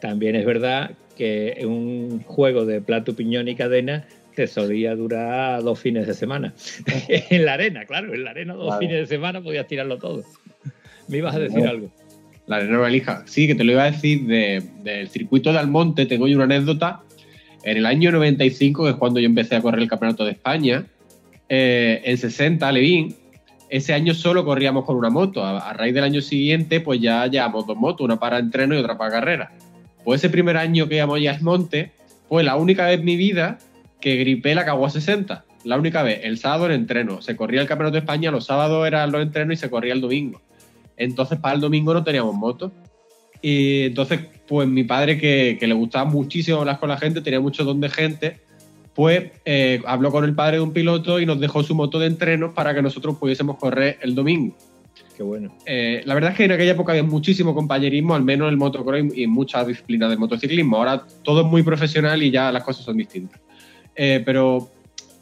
También 0.01 0.35
es 0.35 0.45
verdad 0.45 0.91
que 1.15 1.53
en 1.57 1.69
un 1.69 2.21
juego 2.23 2.65
de 2.65 2.81
plato, 2.81 3.15
piñón 3.15 3.47
y 3.47 3.55
cadena 3.55 4.05
te 4.35 4.47
solía 4.47 4.95
durar 4.95 5.63
dos 5.63 5.79
fines 5.79 6.07
de 6.07 6.13
semana. 6.13 6.53
en 7.29 7.45
la 7.45 7.53
arena, 7.53 7.85
claro, 7.85 8.13
en 8.13 8.23
la 8.23 8.31
arena 8.31 8.53
dos 8.53 8.77
fines 8.79 8.99
de 8.99 9.05
semana 9.05 9.41
podías 9.41 9.67
tirarlo 9.67 9.97
todo. 9.97 10.23
Me 11.07 11.17
ibas 11.17 11.35
a 11.35 11.39
decir 11.39 11.65
algo. 11.65 11.89
La 12.49 12.55
arena 12.57 12.79
valija. 12.79 13.21
Sí, 13.27 13.45
que 13.45 13.53
te 13.53 13.63
lo 13.63 13.73
iba 13.73 13.83
a 13.83 13.91
decir 13.91 14.25
de- 14.25 14.63
del 14.83 15.07
circuito 15.09 15.53
de 15.53 15.59
Almonte. 15.59 16.07
Tengo 16.07 16.27
yo 16.27 16.35
una 16.35 16.45
anécdota. 16.45 17.01
En 17.63 17.77
el 17.77 17.85
año 17.85 18.11
95, 18.11 18.85
que 18.85 18.89
es 18.89 18.95
cuando 18.95 19.19
yo 19.19 19.27
empecé 19.27 19.55
a 19.55 19.61
correr 19.61 19.81
el 19.83 19.87
Campeonato 19.87 20.25
de 20.25 20.31
España, 20.31 20.85
eh, 21.47 22.01
en 22.03 22.17
60, 22.17 22.71
Levín, 22.71 23.15
ese 23.69 23.93
año 23.93 24.15
solo 24.15 24.43
corríamos 24.45 24.83
con 24.83 24.95
una 24.95 25.11
moto. 25.11 25.45
A, 25.45 25.73
raíz 25.73 25.93
del 25.93 26.03
año 26.03 26.21
siguiente, 26.21 26.79
pues 26.81 26.99
ya 26.99 27.27
llevamos 27.27 27.67
dos 27.67 27.77
motos, 27.77 28.03
una 28.03 28.17
para 28.19 28.39
entreno 28.39 28.73
y 28.73 28.79
otra 28.79 28.97
para 28.97 29.11
carrera. 29.11 29.51
Pues 30.03 30.21
ese 30.21 30.31
primer 30.31 30.57
año 30.57 30.89
que 30.89 30.95
íbamos 30.95 31.21
ya 31.21 31.31
a 31.31 31.35
Almonte, 31.35 31.91
fue 32.27 32.43
la 32.43 32.55
única 32.55 32.87
vez 32.87 32.97
en 32.99 33.05
mi 33.05 33.15
vida 33.15 33.59
que 34.01 34.15
gripé 34.15 34.55
la 34.55 34.65
Cagua 34.65 34.89
60. 34.89 35.45
La 35.65 35.77
única 35.77 36.01
vez, 36.01 36.21
el 36.23 36.39
sábado 36.39 36.65
en 36.65 36.71
entreno. 36.71 37.21
Se 37.21 37.35
corría 37.35 37.61
el 37.61 37.67
Campeonato 37.67 37.93
de 37.93 37.99
España, 37.99 38.31
los 38.31 38.45
sábados 38.45 38.87
eran 38.87 39.11
los 39.11 39.21
entrenos 39.21 39.53
y 39.53 39.57
se 39.57 39.69
corría 39.69 39.93
el 39.93 40.01
domingo. 40.01 40.41
Entonces, 40.99 41.39
para 41.39 41.55
el 41.55 41.61
domingo 41.61 41.93
no 41.93 42.03
teníamos 42.03 42.35
moto. 42.35 42.71
Y 43.41 43.83
entonces, 43.83 44.19
pues 44.47 44.67
mi 44.67 44.83
padre, 44.83 45.17
que, 45.17 45.57
que 45.59 45.65
le 45.65 45.73
gustaba 45.73 46.05
muchísimo 46.05 46.59
hablar 46.59 46.79
con 46.79 46.89
la 46.89 46.97
gente, 46.97 47.21
tenía 47.21 47.39
mucho 47.39 47.63
don 47.63 47.79
de 47.79 47.89
gente, 47.89 48.37
pues 48.93 49.31
eh, 49.45 49.81
habló 49.85 50.11
con 50.11 50.25
el 50.25 50.35
padre 50.35 50.57
de 50.57 50.63
un 50.63 50.73
piloto 50.73 51.19
y 51.19 51.25
nos 51.25 51.39
dejó 51.39 51.63
su 51.63 51.73
moto 51.73 51.99
de 51.99 52.07
entreno 52.07 52.53
para 52.53 52.75
que 52.75 52.81
nosotros 52.81 53.17
pudiésemos 53.17 53.57
correr 53.57 53.97
el 54.01 54.13
domingo. 54.13 54.55
Qué 55.15 55.23
bueno. 55.23 55.55
Eh, 55.65 56.01
la 56.05 56.13
verdad 56.13 56.31
es 56.31 56.37
que 56.37 56.45
en 56.45 56.51
aquella 56.51 56.71
época 56.71 56.91
había 56.91 57.03
muchísimo 57.03 57.55
compañerismo, 57.55 58.15
al 58.15 58.23
menos 58.23 58.47
en 58.47 58.51
el 58.51 58.57
motocross 58.57 59.13
y 59.13 59.21
y 59.21 59.23
en 59.23 59.29
muchas 59.29 59.67
disciplinas 59.67 60.09
del 60.09 60.19
motociclismo. 60.19 60.77
Ahora 60.77 61.05
todo 61.23 61.41
es 61.41 61.47
muy 61.47 61.63
profesional 61.63 62.21
y 62.23 62.31
ya 62.31 62.51
las 62.51 62.63
cosas 62.63 62.83
son 62.83 62.97
distintas. 62.97 63.39
Eh, 63.95 64.21
pero 64.25 64.69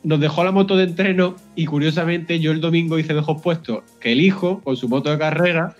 nos 0.03 0.19
dejó 0.19 0.43
la 0.43 0.51
moto 0.51 0.77
de 0.77 0.83
entreno 0.83 1.35
y 1.55 1.65
curiosamente 1.65 2.39
yo 2.39 2.51
el 2.51 2.61
domingo 2.61 2.97
hice 2.99 3.13
mejor 3.13 3.41
puesto 3.41 3.83
que 3.99 4.11
el 4.11 4.21
hijo 4.21 4.61
con 4.61 4.77
su 4.77 4.87
moto 4.87 5.09
de 5.09 5.17
carrera 5.17 5.75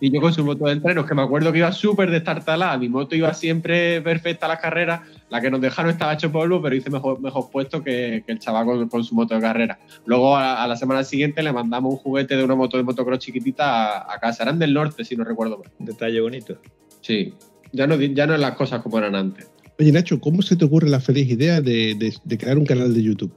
y 0.00 0.10
yo 0.10 0.20
con 0.20 0.32
su 0.32 0.44
moto 0.44 0.64
de 0.64 0.72
entreno, 0.72 1.04
que 1.04 1.14
me 1.14 1.22
acuerdo 1.22 1.52
que 1.52 1.58
iba 1.58 1.70
súper 1.72 2.10
destartalada, 2.10 2.78
mi 2.78 2.88
moto 2.88 3.14
iba 3.14 3.34
siempre 3.34 4.00
perfecta 4.00 4.46
a 4.46 4.48
las 4.48 4.60
carreras, 4.60 5.02
la 5.28 5.42
que 5.42 5.50
nos 5.50 5.60
dejaron 5.60 5.90
estaba 5.90 6.14
hecho 6.14 6.32
polvo, 6.32 6.62
pero 6.62 6.74
hice 6.74 6.88
mejor, 6.88 7.20
mejor 7.20 7.50
puesto 7.50 7.84
que, 7.84 8.22
que 8.24 8.32
el 8.32 8.38
chaval 8.38 8.64
con, 8.64 8.88
con 8.88 9.04
su 9.04 9.14
moto 9.14 9.34
de 9.34 9.42
carrera. 9.42 9.78
Luego 10.06 10.36
a, 10.36 10.62
a 10.62 10.66
la 10.66 10.76
semana 10.76 11.04
siguiente 11.04 11.42
le 11.42 11.52
mandamos 11.52 11.92
un 11.92 11.98
juguete 11.98 12.36
de 12.36 12.44
una 12.44 12.54
moto 12.54 12.78
de 12.78 12.82
motocross 12.82 13.18
chiquitita 13.18 13.98
a, 13.98 14.14
a 14.14 14.18
casa, 14.18 14.44
eran 14.44 14.58
del 14.58 14.72
norte 14.72 15.04
si 15.04 15.16
no 15.16 15.24
recuerdo 15.24 15.58
mal. 15.58 15.70
Detalle 15.78 16.20
bonito. 16.22 16.56
Sí, 17.02 17.34
ya 17.72 17.86
no, 17.86 17.96
ya 17.96 18.26
no 18.26 18.36
las 18.38 18.52
cosas 18.52 18.82
como 18.82 18.98
eran 18.98 19.14
antes. 19.14 19.50
Oye, 19.80 19.92
Nacho, 19.92 20.20
¿cómo 20.20 20.42
se 20.42 20.56
te 20.56 20.66
ocurre 20.66 20.90
la 20.90 21.00
feliz 21.00 21.30
idea 21.30 21.62
de, 21.62 22.12
crear 22.38 22.58
un 22.58 22.66
canal 22.66 22.92
de 22.92 23.02
YouTube? 23.02 23.32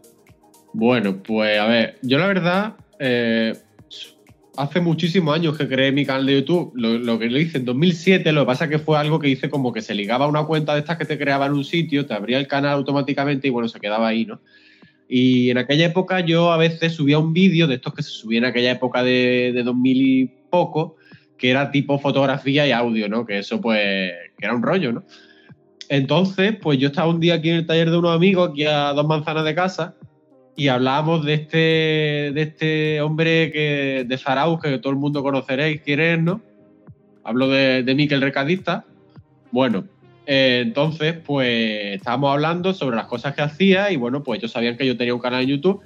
Bueno, 0.73 1.23
pues 1.23 1.57
a 1.57 1.65
ver, 1.67 1.99
yo 2.01 2.17
la 2.17 2.27
verdad, 2.27 2.75
eh, 2.99 3.53
hace 4.57 4.81
muchísimos 4.81 5.33
años 5.33 5.57
que 5.57 5.69
creé 5.69 5.93
mi 5.93 6.05
canal 6.05 6.25
de 6.25 6.41
YouTube. 6.41 6.73
Lo, 6.75 7.17
que 7.17 7.29
lo 7.29 7.39
hice 7.39 7.59
en 7.59 7.63
2007, 7.63 8.29
lo 8.33 8.41
que 8.41 8.47
pasa 8.47 8.67
que 8.67 8.77
fue 8.77 8.97
algo 8.97 9.19
que 9.19 9.29
hice 9.29 9.49
como 9.49 9.71
que 9.71 9.81
se 9.81 9.95
ligaba 9.95 10.25
a 10.25 10.27
una 10.27 10.43
cuenta 10.43 10.73
de 10.73 10.81
estas 10.81 10.97
que 10.97 11.05
te 11.05 11.17
creaba 11.17 11.45
en 11.45 11.53
un 11.53 11.63
sitio, 11.63 12.05
te 12.05 12.13
abría 12.13 12.39
el 12.39 12.47
canal 12.47 12.73
automáticamente 12.73 13.47
y 13.47 13.51
bueno, 13.51 13.69
se 13.69 13.79
quedaba 13.79 14.09
ahí, 14.09 14.25
¿no? 14.25 14.41
Y 15.07 15.49
en 15.49 15.59
aquella 15.59 15.85
época 15.85 16.19
yo 16.19 16.51
a 16.51 16.57
veces 16.57 16.91
subía 16.91 17.19
un 17.19 17.31
vídeo 17.31 17.67
de 17.67 17.75
estos 17.75 17.93
que 17.93 18.03
se 18.03 18.09
subían 18.09 18.43
en 18.43 18.49
aquella 18.49 18.71
época 18.71 19.01
de, 19.01 19.53
de 19.55 19.63
2000 19.63 20.01
y 20.01 20.31
poco, 20.49 20.97
que 21.37 21.51
era 21.51 21.71
tipo 21.71 21.99
fotografía 21.99 22.67
y 22.67 22.73
audio, 22.73 23.07
¿no? 23.07 23.25
Que 23.25 23.37
eso 23.37 23.61
pues, 23.61 24.11
que 24.37 24.45
era 24.45 24.53
un 24.53 24.61
rollo, 24.61 24.91
¿no? 24.91 25.05
Entonces, 25.89 26.55
pues 26.61 26.79
yo 26.79 26.87
estaba 26.87 27.09
un 27.09 27.19
día 27.19 27.35
aquí 27.35 27.49
en 27.49 27.57
el 27.57 27.65
taller 27.65 27.91
de 27.91 27.97
unos 27.97 28.15
amigos, 28.15 28.49
aquí 28.51 28.65
a 28.65 28.93
dos 28.93 29.05
manzanas 29.05 29.45
de 29.45 29.55
casa, 29.55 29.95
y 30.55 30.67
hablábamos 30.67 31.25
de 31.25 31.33
este, 31.33 31.57
de 32.33 32.41
este 32.41 33.01
hombre 33.01 33.51
que, 33.51 34.05
de 34.07 34.17
Zarauz, 34.17 34.61
que 34.61 34.77
todo 34.77 34.93
el 34.93 34.99
mundo 34.99 35.23
conoceréis 35.23 35.81
quién 35.81 35.99
es, 35.99 36.19
¿no? 36.21 36.41
Hablo 37.23 37.47
de, 37.47 37.83
de 37.83 37.95
Miquel 37.95 38.21
Recadista. 38.21 38.85
Bueno, 39.51 39.85
eh, 40.25 40.61
entonces, 40.63 41.15
pues 41.25 41.95
estábamos 41.95 42.31
hablando 42.31 42.73
sobre 42.73 42.95
las 42.95 43.07
cosas 43.07 43.33
que 43.35 43.41
hacía 43.41 43.91
y 43.91 43.97
bueno, 43.97 44.23
pues 44.23 44.39
ellos 44.39 44.51
sabían 44.51 44.77
que 44.77 44.85
yo 44.85 44.95
tenía 44.95 45.13
un 45.13 45.21
canal 45.21 45.41
en 45.41 45.49
YouTube 45.49 45.81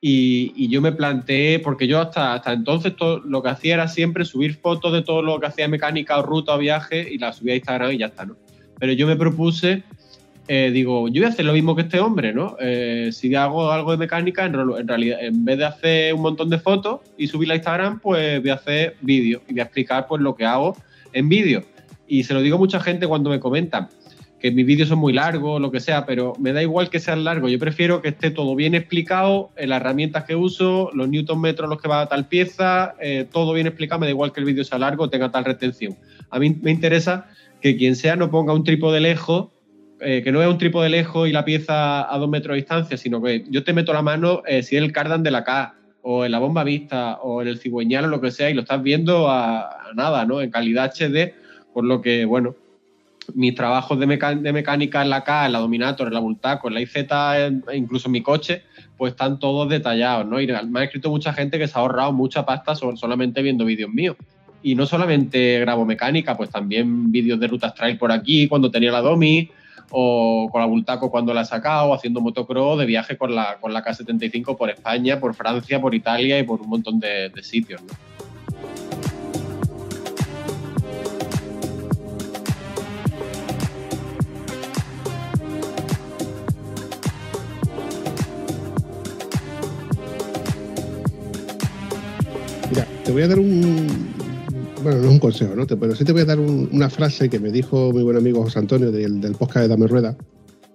y, 0.00 0.52
y 0.56 0.68
yo 0.68 0.80
me 0.80 0.92
planteé, 0.92 1.58
porque 1.58 1.86
yo 1.86 2.00
hasta, 2.00 2.34
hasta 2.34 2.52
entonces 2.52 2.94
todo, 2.96 3.20
lo 3.20 3.42
que 3.42 3.48
hacía 3.48 3.74
era 3.74 3.88
siempre 3.88 4.24
subir 4.24 4.54
fotos 4.54 4.92
de 4.92 5.02
todo 5.02 5.22
lo 5.22 5.40
que 5.40 5.46
hacía 5.46 5.66
mecánica 5.66 6.18
o 6.18 6.22
ruta 6.22 6.54
o 6.54 6.58
viaje 6.58 7.08
y 7.10 7.18
las 7.18 7.36
subía 7.36 7.54
a 7.54 7.56
Instagram 7.56 7.92
y 7.92 7.98
ya 7.98 8.06
está, 8.06 8.26
¿no? 8.26 8.36
Pero 8.78 8.92
yo 8.92 9.06
me 9.06 9.16
propuse 9.16 9.82
eh, 10.46 10.70
digo, 10.72 11.08
yo 11.08 11.22
voy 11.22 11.24
a 11.24 11.28
hacer 11.28 11.46
lo 11.46 11.54
mismo 11.54 11.74
que 11.74 11.82
este 11.82 12.00
hombre, 12.00 12.34
¿no? 12.34 12.56
Eh, 12.60 13.10
si 13.12 13.34
hago 13.34 13.70
algo 13.70 13.92
de 13.92 13.96
mecánica, 13.96 14.44
en, 14.44 14.54
en 14.54 14.88
realidad, 14.88 15.18
en 15.22 15.44
vez 15.44 15.58
de 15.58 15.64
hacer 15.64 16.14
un 16.14 16.20
montón 16.20 16.50
de 16.50 16.58
fotos 16.58 17.00
y 17.16 17.28
subirla 17.28 17.54
a 17.54 17.56
Instagram, 17.56 18.00
pues 18.00 18.42
voy 18.42 18.50
a 18.50 18.54
hacer 18.54 18.96
vídeos 19.00 19.42
y 19.48 19.52
voy 19.52 19.60
a 19.60 19.64
explicar 19.64 20.06
pues 20.06 20.20
lo 20.20 20.34
que 20.34 20.44
hago 20.44 20.76
en 21.14 21.30
vídeo. 21.30 21.62
Y 22.06 22.24
se 22.24 22.34
lo 22.34 22.42
digo 22.42 22.56
a 22.56 22.58
mucha 22.58 22.78
gente 22.78 23.06
cuando 23.06 23.30
me 23.30 23.40
comentan 23.40 23.88
que 24.44 24.50
mis 24.50 24.66
vídeos 24.66 24.90
son 24.90 24.98
muy 24.98 25.14
largos, 25.14 25.58
lo 25.58 25.70
que 25.70 25.80
sea, 25.80 26.04
pero 26.04 26.34
me 26.38 26.52
da 26.52 26.60
igual 26.60 26.90
que 26.90 27.00
sean 27.00 27.24
largos. 27.24 27.50
Yo 27.50 27.58
prefiero 27.58 28.02
que 28.02 28.08
esté 28.08 28.30
todo 28.30 28.54
bien 28.54 28.74
explicado, 28.74 29.48
en 29.56 29.70
las 29.70 29.80
herramientas 29.80 30.24
que 30.24 30.36
uso, 30.36 30.90
los 30.92 31.08
newton 31.08 31.40
metros 31.40 31.66
los 31.70 31.80
que 31.80 31.88
va 31.88 32.02
a 32.02 32.08
tal 32.10 32.28
pieza, 32.28 32.94
eh, 33.00 33.26
todo 33.32 33.54
bien 33.54 33.66
explicado. 33.66 34.00
Me 34.00 34.06
da 34.06 34.10
igual 34.10 34.34
que 34.34 34.40
el 34.40 34.44
vídeo 34.44 34.62
sea 34.62 34.78
largo 34.78 35.08
tenga 35.08 35.30
tal 35.30 35.46
retención. 35.46 35.96
A 36.28 36.38
mí 36.38 36.58
me 36.60 36.70
interesa 36.70 37.26
que 37.62 37.78
quien 37.78 37.96
sea 37.96 38.16
no 38.16 38.30
ponga 38.30 38.52
un 38.52 38.64
trípode 38.64 39.00
lejos 39.00 39.48
eh, 40.00 40.20
que 40.22 40.30
no 40.30 40.42
es 40.42 40.48
un 40.50 40.58
trípode 40.58 40.90
lejos 40.90 41.26
y 41.26 41.32
la 41.32 41.46
pieza 41.46 42.12
a 42.14 42.18
dos 42.18 42.28
metros 42.28 42.52
de 42.52 42.56
distancia, 42.56 42.98
sino 42.98 43.22
que 43.22 43.46
yo 43.48 43.64
te 43.64 43.72
meto 43.72 43.94
la 43.94 44.02
mano 44.02 44.42
eh, 44.46 44.62
si 44.62 44.76
es 44.76 44.82
el 44.82 44.92
cardan 44.92 45.22
de 45.22 45.30
la 45.30 45.42
K 45.42 45.74
o 46.02 46.26
en 46.26 46.32
la 46.32 46.38
bomba 46.38 46.64
vista 46.64 47.14
o 47.22 47.40
en 47.40 47.48
el 47.48 47.58
cigüeñal 47.58 48.04
o 48.04 48.08
lo 48.08 48.20
que 48.20 48.30
sea 48.30 48.50
y 48.50 48.54
lo 48.54 48.60
estás 48.60 48.82
viendo 48.82 49.30
a, 49.30 49.60
a 49.60 49.94
nada, 49.94 50.26
¿no? 50.26 50.42
En 50.42 50.50
calidad 50.50 50.92
HD, 50.94 51.32
por 51.72 51.86
lo 51.86 52.02
que, 52.02 52.26
bueno, 52.26 52.56
mis 53.34 53.54
trabajos 53.54 53.98
de, 53.98 54.06
mecánica 54.06 55.02
en 55.02 55.10
la 55.10 55.24
K, 55.24 55.46
en 55.46 55.52
la 55.52 55.58
Dominator, 55.58 56.08
en 56.08 56.14
la 56.14 56.20
Bultaco, 56.20 56.68
en 56.68 56.74
la 56.74 56.80
IZ, 56.80 56.96
e 56.96 57.76
incluso 57.76 58.08
en 58.08 58.12
mi 58.12 58.22
coche, 58.22 58.62
pues 58.96 59.12
están 59.12 59.38
todos 59.38 59.68
detallados, 59.68 60.26
¿no? 60.26 60.40
Y 60.40 60.46
me 60.46 60.80
ha 60.80 60.84
escrito 60.84 61.10
mucha 61.10 61.32
gente 61.32 61.58
que 61.58 61.66
se 61.66 61.78
ha 61.78 61.82
ahorrado 61.82 62.12
mucha 62.12 62.44
pasta 62.44 62.74
sol- 62.74 62.98
solamente 62.98 63.42
viendo 63.42 63.64
vídeos 63.64 63.90
míos. 63.90 64.16
Y 64.62 64.74
no 64.74 64.86
solamente 64.86 65.60
grabo 65.60 65.84
mecánica, 65.84 66.36
pues 66.36 66.50
también 66.50 67.10
vídeos 67.12 67.38
de 67.40 67.46
rutas 67.48 67.74
trail 67.74 67.98
por 67.98 68.12
aquí, 68.12 68.48
cuando 68.48 68.70
tenía 68.70 68.92
la 68.92 69.00
Domi, 69.00 69.50
o 69.90 70.48
con 70.50 70.60
la 70.60 70.66
Bultaco 70.66 71.10
cuando 71.10 71.34
la 71.34 71.42
he 71.42 71.44
sacado, 71.44 71.92
haciendo 71.94 72.20
motocross 72.20 72.78
de 72.78 72.86
viaje 72.86 73.16
con 73.16 73.34
la, 73.34 73.58
con 73.60 73.72
la 73.72 73.84
K75 73.84 74.56
por 74.56 74.70
España, 74.70 75.20
por 75.20 75.34
Francia, 75.34 75.80
por 75.80 75.94
Italia 75.94 76.38
y 76.38 76.42
por 76.42 76.60
un 76.60 76.68
montón 76.68 76.98
de, 76.98 77.28
de 77.28 77.42
sitios. 77.42 77.82
¿no? 77.82 78.13
Te 93.04 93.12
voy 93.12 93.22
a 93.22 93.28
dar 93.28 93.38
un. 93.38 93.86
Bueno, 94.82 94.98
no 94.98 95.04
es 95.06 95.10
un 95.12 95.18
consejo, 95.18 95.54
¿no? 95.56 95.66
Pero 95.66 95.94
sí 95.94 96.04
te 96.04 96.12
voy 96.12 96.22
a 96.22 96.24
dar 96.26 96.38
un- 96.38 96.68
una 96.72 96.90
frase 96.90 97.28
que 97.30 97.38
me 97.40 97.50
dijo 97.50 97.92
mi 97.92 98.02
buen 98.02 98.16
amigo 98.16 98.42
José 98.42 98.58
Antonio 98.58 98.92
del, 98.92 99.20
del 99.20 99.32
podcast 99.32 99.60
de 99.62 99.68
Dame 99.68 99.86
Rueda, 99.86 100.16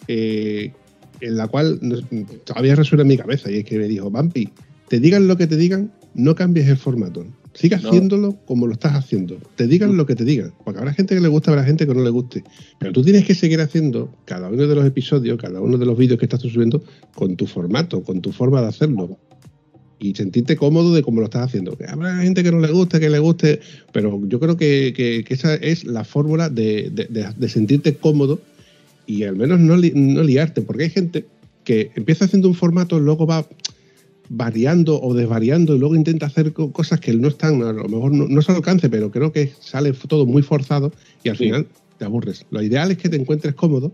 eh, 0.07 0.71
en 1.21 1.37
la 1.37 1.47
cual 1.47 1.79
todavía 2.45 2.75
resuena 2.75 3.03
en 3.03 3.07
mi 3.07 3.17
cabeza. 3.17 3.51
Y 3.51 3.57
es 3.57 3.65
que 3.65 3.77
me 3.77 3.87
dijo: 3.87 4.09
Vampi, 4.09 4.49
te 4.87 4.99
digan 4.99 5.27
lo 5.27 5.37
que 5.37 5.47
te 5.47 5.57
digan, 5.57 5.91
no 6.15 6.33
cambies 6.35 6.67
el 6.67 6.77
formato. 6.77 7.25
Siga 7.53 7.77
No. 7.79 7.89
haciéndolo 7.89 8.37
como 8.45 8.67
lo 8.67 8.73
estás 8.73 8.93
haciendo. 8.93 9.37
Te 9.55 9.67
digan 9.67 9.97
lo 9.97 10.05
que 10.05 10.15
te 10.15 10.23
digan. 10.23 10.53
Porque 10.63 10.79
habrá 10.79 10.93
gente 10.93 11.15
que 11.15 11.21
le 11.21 11.27
gusta, 11.27 11.51
habrá 11.51 11.63
gente 11.63 11.85
que 11.87 11.93
no 11.95 12.01
le 12.03 12.09
guste. 12.11 12.43
Pero 12.79 12.93
tú 12.93 13.03
tienes 13.03 13.25
que 13.25 13.33
seguir 13.33 13.59
haciendo 13.59 14.13
cada 14.25 14.49
uno 14.49 14.65
de 14.67 14.75
los 14.75 14.85
episodios, 14.85 15.37
cada 15.39 15.59
uno 15.59 15.77
de 15.77 15.85
los 15.85 15.97
vídeos 15.97 16.19
que 16.19 16.25
estás 16.25 16.41
subiendo 16.41 16.83
con 17.15 17.35
tu 17.35 17.47
formato, 17.47 18.01
con 18.03 18.21
tu 18.21 18.31
forma 18.31 18.61
de 18.61 18.67
hacerlo. 18.67 19.17
Y 20.01 20.15
sentirte 20.15 20.55
cómodo 20.55 20.93
de 20.93 21.01
cómo 21.03 21.19
lo 21.19 21.25
estás 21.25 21.43
haciendo. 21.47 21.77
Que 21.77 21.85
habrá 21.85 22.21
gente 22.21 22.41
que 22.41 22.51
no 22.51 22.59
le 22.59 22.71
guste, 22.71 22.99
que 23.01 23.09
le 23.09 23.19
guste. 23.19 23.59
Pero 23.91 24.19
yo 24.27 24.39
creo 24.39 24.55
que, 24.55 24.93
que- 24.95 25.23
que 25.27 25.33
esa 25.33 25.55
es 25.55 25.83
la 25.83 26.05
fórmula 26.05 26.49
de, 26.49 26.89
de- 26.89 27.05
de- 27.09 27.33
de 27.35 27.49
sentirte 27.49 27.95
cómodo 27.95 28.39
y 29.05 29.23
al 29.23 29.35
menos 29.35 29.59
no, 29.59 29.75
li- 29.75 29.91
no 29.93 30.23
liarte. 30.23 30.61
Porque 30.61 30.83
hay 30.83 30.89
gente 30.89 31.25
que 31.65 31.91
empieza 31.95 32.25
haciendo 32.25 32.47
un 32.47 32.55
formato, 32.55 32.97
luego 32.99 33.27
va 33.27 33.45
variando 34.29 35.01
o 35.01 35.13
desvariando 35.13 35.75
y 35.75 35.79
luego 35.79 35.95
intenta 35.95 36.27
hacer 36.27 36.53
co- 36.53 36.71
cosas 36.71 36.99
que 36.99 37.13
no 37.13 37.27
están, 37.27 37.61
a 37.63 37.73
lo 37.73 37.87
mejor 37.89 38.11
no, 38.13 38.27
no 38.27 38.41
se 38.41 38.51
alcance, 38.51 38.89
pero 38.89 39.11
creo 39.11 39.31
que 39.31 39.51
sale 39.59 39.91
todo 40.07 40.25
muy 40.25 40.43
forzado 40.43 40.91
y 41.23 41.29
al 41.29 41.37
Sí. 41.37 41.45
final 41.45 41.67
te 41.97 42.05
aburres. 42.05 42.45
Lo 42.51 42.61
ideal 42.61 42.91
es 42.91 42.97
que 42.99 43.09
te 43.09 43.17
encuentres 43.17 43.55
cómodo 43.55 43.91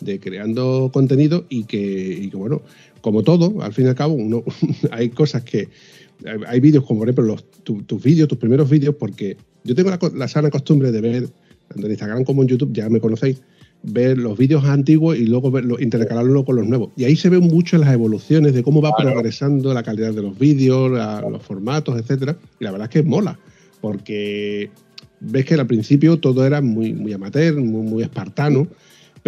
de 0.00 0.20
creando 0.20 0.90
contenido 0.92 1.44
y 1.48 1.64
que, 1.64 1.78
y 2.22 2.28
que, 2.30 2.36
bueno, 2.36 2.62
como 3.00 3.22
todo, 3.22 3.62
al 3.62 3.72
fin 3.72 3.86
y 3.86 3.88
al 3.88 3.94
cabo, 3.94 4.14
uno, 4.14 4.42
hay 4.90 5.08
cosas 5.10 5.42
que. 5.44 5.68
hay- 6.46 6.60
vídeos 6.60 6.84
como, 6.84 7.00
por 7.00 7.08
ejemplo, 7.08 7.24
los, 7.24 7.44
tu- 7.64 7.82
tus 7.82 8.02
vídeos, 8.02 8.28
tus 8.28 8.38
primeros 8.38 8.68
vídeos, 8.68 8.94
porque 8.98 9.36
yo 9.64 9.74
tengo 9.74 9.90
la, 9.90 9.98
la 10.14 10.28
sana 10.28 10.50
costumbre 10.50 10.90
de 10.92 11.00
ver, 11.00 11.28
tanto 11.68 11.86
en 11.86 11.90
Instagram 11.92 12.24
como 12.24 12.42
en 12.42 12.48
YouTube, 12.48 12.72
ya 12.72 12.88
me 12.88 13.00
conocéis, 13.00 13.40
ver 13.82 14.18
los 14.18 14.36
vídeos 14.36 14.64
antiguos 14.64 15.16
y 15.16 15.26
luego 15.26 15.50
verlo, 15.52 15.78
intercalarlo 15.80 16.44
con 16.44 16.56
los 16.56 16.66
nuevos. 16.66 16.90
Y 16.96 17.04
ahí 17.04 17.14
se 17.14 17.28
ven 17.28 17.42
mucho 17.42 17.78
las 17.78 17.92
evoluciones 17.92 18.52
de 18.52 18.62
cómo 18.64 18.82
va 18.82 18.92
Claro. 18.96 19.12
progresando 19.12 19.72
la 19.72 19.84
calidad 19.84 20.12
de 20.12 20.22
los 20.22 20.36
vídeos, 20.38 20.90
la- 20.90 21.20
los 21.20 21.42
formatos, 21.42 21.96
etcétera. 21.98 22.36
Y 22.58 22.64
la 22.64 22.72
verdad 22.72 22.88
es 22.92 22.92
que 23.02 23.08
mola, 23.08 23.38
porque 23.80 24.70
ves 25.20 25.44
que 25.44 25.54
al 25.54 25.66
principio 25.66 26.18
todo 26.18 26.44
era 26.44 26.60
muy, 26.60 26.92
muy 26.94 27.12
amateur, 27.12 27.54
muy, 27.56 27.82
muy 27.88 28.02
espartano, 28.02 28.66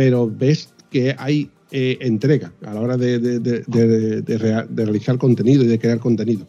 pero 0.00 0.32
ves 0.34 0.70
que 0.90 1.14
hay 1.18 1.50
eh, 1.70 1.98
entrega 2.00 2.50
a 2.64 2.72
la 2.72 2.80
hora 2.80 2.96
de, 2.96 3.18
de- 3.18 3.38
de- 3.38 3.62
de- 3.66 4.22
de 4.22 4.38
rea- 4.38 4.66
de 4.66 4.84
realizar 4.86 5.18
contenido 5.18 5.62
y 5.62 5.66
de 5.66 5.78
crear 5.78 5.98
contenido. 5.98 6.46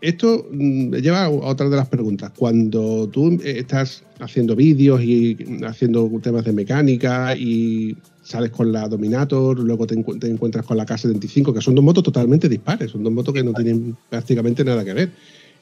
Esto 0.00 0.48
mm, 0.50 0.88
me 0.88 1.00
lleva 1.00 1.22
a 1.26 1.30
otra 1.30 1.68
de 1.68 1.76
las 1.76 1.86
preguntas. 1.88 2.32
Cuando 2.36 3.08
tú 3.08 3.38
eh, 3.44 3.58
estás 3.60 4.02
haciendo 4.18 4.56
vídeos 4.56 5.00
y 5.04 5.36
haciendo 5.64 6.10
temas 6.20 6.44
de 6.44 6.52
mecánica 6.52 7.36
y 7.36 7.96
sales 8.24 8.50
con 8.50 8.72
la 8.72 8.88
Dominator, 8.88 9.60
luego 9.60 9.86
te, 9.86 9.94
encu- 9.94 10.18
te 10.18 10.26
encuentras 10.26 10.66
con 10.66 10.76
la 10.76 10.84
K75, 10.84 11.54
que 11.54 11.60
son 11.60 11.76
dos 11.76 11.84
motos 11.84 12.02
totalmente 12.02 12.48
dispares, 12.48 12.90
son 12.90 13.04
dos 13.04 13.12
motos 13.12 13.32
que 13.32 13.44
no 13.44 13.52
tienen 13.52 13.96
prácticamente 14.08 14.64
nada 14.64 14.84
que 14.84 14.94
ver. 14.94 15.10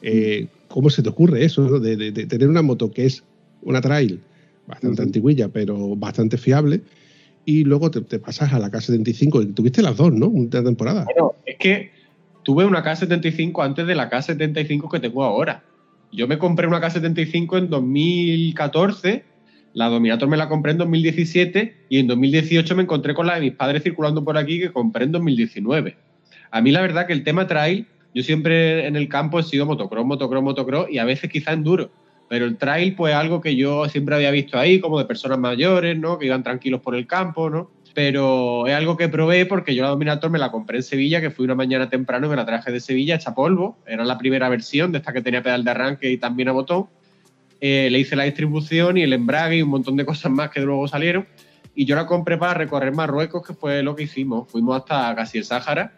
Eh, 0.01 0.47
¿Cómo 0.69 0.89
se 0.89 1.03
te 1.03 1.11
ocurre 1.11 1.45
eso, 1.45 1.61
no? 1.69 1.79
de, 1.79 1.95
de- 1.95 2.11
de 2.11 2.25
tener 2.25 2.49
una 2.49 2.63
moto 2.63 2.91
que 2.91 3.05
es 3.05 3.23
una 3.61 3.83
trail 3.83 4.19
bastante 4.67 5.03
Ujú. 5.03 5.09
antiguilla, 5.09 5.49
pero 5.49 5.95
bastante 5.95 6.37
fiable, 6.39 6.81
y 7.49 7.65
luego 7.65 7.91
te, 7.91 8.03
te 8.03 8.19
pasas 8.19 8.53
a 8.53 8.59
la 8.59 8.71
K75? 8.71 9.43
Y 9.43 9.47
tuviste 9.55 9.81
las 9.81 9.97
dos, 9.97 10.13
¿no? 10.13 10.27
Una 10.27 10.63
temporada. 10.63 11.07
Bueno, 11.07 11.33
es 11.47 11.57
que 11.57 11.91
tuve 12.43 12.67
una 12.67 12.85
K75 12.85 13.65
antes 13.65 13.87
de 13.87 13.95
la 13.95 14.11
K75 14.11 14.91
que 14.91 15.01
tengo 15.01 15.25
ahora. 15.25 15.65
Yo 16.13 16.29
me 16.29 16.37
compré 16.37 16.67
una 16.67 16.79
K75 16.79 17.57
en 17.57 17.71
2014, 17.71 19.25
la 19.73 19.87
Dominator 19.89 20.29
me 20.29 20.37
la 20.37 20.51
compré 20.51 20.73
en 20.73 20.79
2017 20.79 21.87
y 21.89 21.99
en 21.99 22.07
2018 22.09 22.77
me 22.77 22.83
encontré 22.83 23.15
con 23.15 23.27
la 23.27 23.37
de 23.37 23.41
mis 23.41 23.55
padres 23.55 23.83
circulando 23.83 24.23
por 24.23 24.37
aquí 24.37 24.61
que 24.61 24.71
compré 24.71 25.05
en 25.05 25.13
2019. 25.13 25.97
A 26.51 26.61
mí 26.61 26.71
la 26.71 26.83
verdad 26.83 27.07
que 27.07 27.15
el 27.15 27.25
tema 27.25 27.47
trail, 27.47 27.87
yo 28.15 28.23
siempre 28.23 28.87
en 28.87 28.95
el 28.95 29.09
campo 29.09 29.39
he 29.39 29.43
sido 29.43 29.65
motocross, 29.65 30.05
motocross, 30.05 30.43
motocross 30.43 30.91
y 30.91 30.99
a 30.99 31.07
veces 31.07 31.31
quizá 31.31 31.55
enduro. 31.55 31.91
Pero 32.29 32.45
el 32.45 32.57
trail, 32.57 32.95
pues 32.95 33.15
algo 33.15 33.41
que 33.41 33.57
yo 33.57 33.89
siempre 33.89 34.15
había 34.15 34.31
visto 34.31 34.59
ahí, 34.59 34.81
como 34.81 34.99
de 34.99 35.07
personas 35.07 35.39
mayores, 35.39 35.99
¿no? 35.99 36.19
Que 36.19 36.27
iban 36.27 36.43
tranquilos 36.43 36.81
por 36.81 36.95
el 36.95 37.07
campo, 37.07 37.49
¿no? 37.49 37.71
Pero 37.95 38.67
es 38.67 38.75
algo 38.75 38.97
que 38.97 39.09
probé 39.09 39.47
porque 39.47 39.75
yo 39.75 39.83
la 39.83 39.89
Dominator 39.89 40.31
me 40.31 40.39
la 40.39 40.51
compré 40.51 40.79
en 40.79 40.83
Sevilla, 40.83 41.21
que 41.21 41.31
fui 41.31 41.45
una 41.45 41.55
mañana 41.55 41.89
temprano 41.89 42.27
y 42.27 42.31
me 42.31 42.37
la 42.37 42.47
traje 42.47 42.71
de 42.71 42.81
Sevilla 42.81 43.17
hecha 43.17 43.35
polvo. 43.35 43.79
Era 43.87 44.05
la 44.05 44.19
primera 44.19 44.49
versión 44.49 44.93
de 44.93 44.99
esta 44.99 45.13
que 45.13 45.23
tenía 45.23 45.43
pedal 45.43 45.65
de 45.65 45.71
arranque 45.71 46.11
y 46.11 46.19
también 46.19 46.49
a 46.49 46.53
botón. 46.53 46.87
Eh, 47.61 47.89
le 47.91 47.99
hice 47.99 48.15
la 48.15 48.25
distribución 48.25 48.99
y 48.99 49.03
el 49.03 49.13
embrague 49.13 49.57
y 49.57 49.63
un 49.63 49.71
montón 49.71 49.97
de 49.97 50.05
cosas 50.05 50.31
más 50.31 50.51
que 50.51 50.61
luego 50.61 50.87
salieron. 50.87 51.27
Y 51.75 51.87
yo 51.87 51.97
la 51.97 52.07
compré 52.07 52.37
para 52.37 52.55
recorrer 52.55 52.93
Marruecos, 52.93 53.47
que 53.47 53.55
fue 53.55 53.83
lo 53.83 53.97
que 53.97 54.05
hicimos. 54.05 54.51
Fuimos 54.51 54.77
hasta 54.77 55.15
casi 55.15 55.39
el 55.39 55.45
Sáhara. 55.45 55.95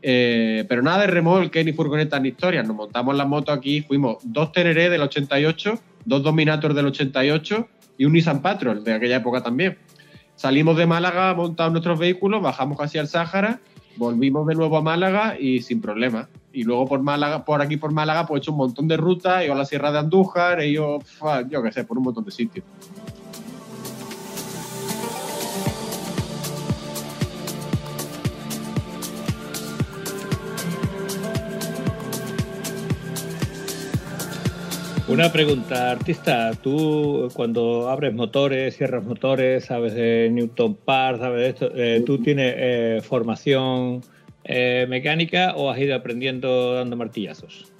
Eh, 0.00 0.64
pero 0.68 0.82
nada 0.82 1.02
de 1.02 1.06
remolque, 1.08 1.64
ni 1.64 1.72
furgonetas, 1.72 2.20
ni 2.20 2.28
historias. 2.28 2.66
Nos 2.66 2.76
montamos 2.76 3.16
la 3.16 3.24
moto 3.24 3.52
aquí. 3.52 3.82
Fuimos 3.82 4.18
dos 4.22 4.52
Teneré 4.52 4.90
del 4.90 5.02
88, 5.02 5.80
dos 6.04 6.22
Dominator 6.22 6.74
del 6.74 6.86
88 6.86 7.68
y 7.98 8.04
un 8.04 8.12
Nissan 8.12 8.40
Patrol 8.40 8.84
de 8.84 8.94
aquella 8.94 9.16
época 9.16 9.42
también. 9.42 9.78
Salimos 10.36 10.76
de 10.76 10.86
Málaga, 10.86 11.34
montamos 11.34 11.72
nuestros 11.72 11.98
vehículos, 11.98 12.40
bajamos 12.40 12.78
casi 12.78 12.96
al 12.96 13.08
Sáhara, 13.08 13.58
volvimos 13.96 14.46
de 14.46 14.54
nuevo 14.54 14.76
a 14.76 14.82
Málaga 14.82 15.36
y 15.38 15.62
sin 15.62 15.80
problema. 15.80 16.28
Y 16.52 16.62
luego 16.62 16.86
por 16.86 17.02
Málaga, 17.02 17.44
por 17.44 17.60
aquí 17.60 17.76
por 17.76 17.92
Málaga, 17.92 18.24
pues 18.24 18.38
he 18.38 18.42
hecho 18.42 18.52
un 18.52 18.58
montón 18.58 18.86
de 18.86 18.96
rutas, 18.96 19.42
he 19.42 19.46
ido 19.46 19.54
a 19.54 19.58
la 19.58 19.64
Sierra 19.64 19.90
de 19.90 19.98
Andújar, 19.98 20.60
he 20.60 20.68
ido, 20.68 21.00
yo 21.50 21.62
qué 21.62 21.72
sé, 21.72 21.84
por 21.84 21.98
un 21.98 22.04
montón 22.04 22.24
de 22.24 22.30
sitios. 22.30 22.64
Una 35.08 35.32
pregunta, 35.32 35.92
artista, 35.92 36.52
tú 36.62 37.28
cuando 37.32 37.88
abres 37.88 38.12
motores, 38.12 38.76
cierras 38.76 39.02
motores, 39.04 39.64
sabes 39.64 39.94
de 39.94 40.28
Newton 40.30 40.74
Park, 40.74 41.20
sabes 41.20 41.40
de 41.40 41.48
esto, 41.48 41.70
eh, 41.74 42.02
¿tú 42.04 42.18
tienes 42.18 42.54
eh, 42.58 43.00
formación 43.02 44.02
eh, 44.44 44.84
mecánica 44.86 45.54
o 45.56 45.70
has 45.70 45.78
ido 45.78 45.96
aprendiendo 45.96 46.74
dando 46.74 46.94
martillazos? 46.94 47.72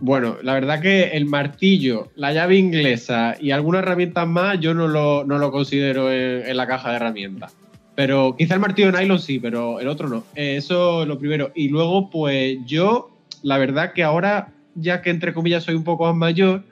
Bueno, 0.00 0.38
la 0.42 0.54
verdad 0.54 0.80
que 0.80 1.08
el 1.08 1.26
martillo, 1.26 2.08
la 2.16 2.32
llave 2.32 2.56
inglesa 2.56 3.36
y 3.38 3.50
algunas 3.50 3.82
herramientas 3.82 4.26
más 4.26 4.58
yo 4.58 4.72
no 4.72 4.88
lo, 4.88 5.22
no 5.24 5.36
lo 5.36 5.52
considero 5.52 6.10
en, 6.10 6.46
en 6.46 6.56
la 6.56 6.66
caja 6.66 6.90
de 6.90 6.96
herramientas. 6.96 7.54
Pero 7.94 8.36
quizá 8.38 8.54
el 8.54 8.60
martillo 8.60 8.90
de 8.90 9.00
nylon 9.00 9.18
sí, 9.18 9.38
pero 9.38 9.80
el 9.80 9.86
otro 9.86 10.08
no. 10.08 10.24
Eso 10.34 11.02
es 11.02 11.08
lo 11.08 11.18
primero. 11.18 11.52
Y 11.54 11.68
luego, 11.68 12.08
pues 12.08 12.56
yo, 12.64 13.10
la 13.42 13.58
verdad 13.58 13.92
que 13.92 14.02
ahora, 14.02 14.53
ya 14.74 15.02
que 15.02 15.10
entre 15.10 15.32
comillas 15.32 15.64
soy 15.64 15.74
un 15.74 15.84
poco 15.84 16.04
más 16.04 16.16
mayor, 16.16 16.64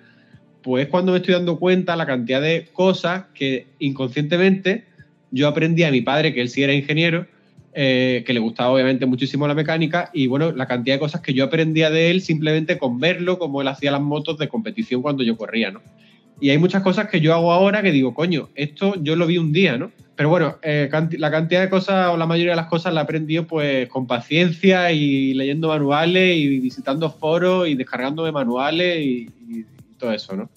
pues 0.62 0.88
cuando 0.88 1.12
me 1.12 1.19
estoy 1.19 1.35
dando 1.35 1.59
cuenta 1.59 1.97
la 1.97 2.07
cantidad 2.07 2.41
de 2.41 2.69
cosas 2.73 3.25
que 3.35 3.67
inconscientemente 3.79 4.85
yo 5.31 5.49
aprendí 5.49 5.83
a 5.83 5.91
mi 5.91 6.03
padre, 6.03 6.33
que 6.33 6.41
él 6.41 6.49
sí 6.49 6.62
era 6.62 6.73
ingeniero, 6.73 7.27
eh, 7.75 8.23
que 8.27 8.35
le 8.35 8.41
gustaba 8.41 8.71
obviamente 8.71 9.07
muchísimo 9.07 9.49
la 9.49 9.55
mecánica 9.55 10.11
y 10.12 10.27
bueno, 10.27 10.53
la 10.53 10.67
cantidad 10.67 10.97
de 10.97 11.01
cosas 11.01 11.23
que 11.23 11.33
yo 11.33 11.45
aprendía 11.45 11.91
de 11.91 12.11
él 12.11 12.21
simplemente 12.21 12.77
con 12.79 13.01
verlo, 13.01 13.38
como 13.38 13.62
él 13.62 13.69
hacía 13.69 13.91
las 13.91 14.03
motos 14.03 14.37
de 14.38 14.49
competición 14.49 15.01
cuando 15.01 15.23
yo 15.23 15.37
corría, 15.37 15.71
¿no? 15.71 15.81
Y 16.42 16.50
hay 16.50 16.59
muchas 16.59 16.83
cosas 16.83 17.09
que 17.09 17.20
yo 17.20 17.33
hago 17.35 17.52
ahora 17.52 17.83
que 17.83 17.92
digo, 17.92 18.14
coño, 18.14 18.48
esto 18.57 18.96
yo 19.00 19.14
lo 19.14 19.28
vi 19.28 19.38
un 19.38 19.52
día, 19.52 19.78
¿no? 19.78 19.92
Pero 20.16 20.28
bueno, 20.28 20.59
eh, 20.61 20.90
la 21.12 21.31
cantidad 21.31 21.61
de 21.61 21.70
cosas 21.70 22.09
o 22.09 22.16
la 22.16 22.26
mayoría 22.26 22.50
de 22.50 22.57
las 22.57 22.66
cosas 22.66 22.92
la 22.92 23.02
he 23.02 23.05
aprendido 23.05 23.46
pues 23.46 23.88
con 23.88 24.09
paciencia 24.09 24.90
y 24.90 25.35
leyendo 25.35 25.68
manuales 25.68 26.37
y 26.37 26.59
visitando 26.59 27.11
foros 27.11 27.68
y 27.68 27.76
descargando 27.76 28.24
de 28.24 28.33
manuales 28.33 28.98
y, 29.07 29.31
y 29.48 29.64
todo 29.96 30.11
eso, 30.11 30.35
¿no? 30.35 30.50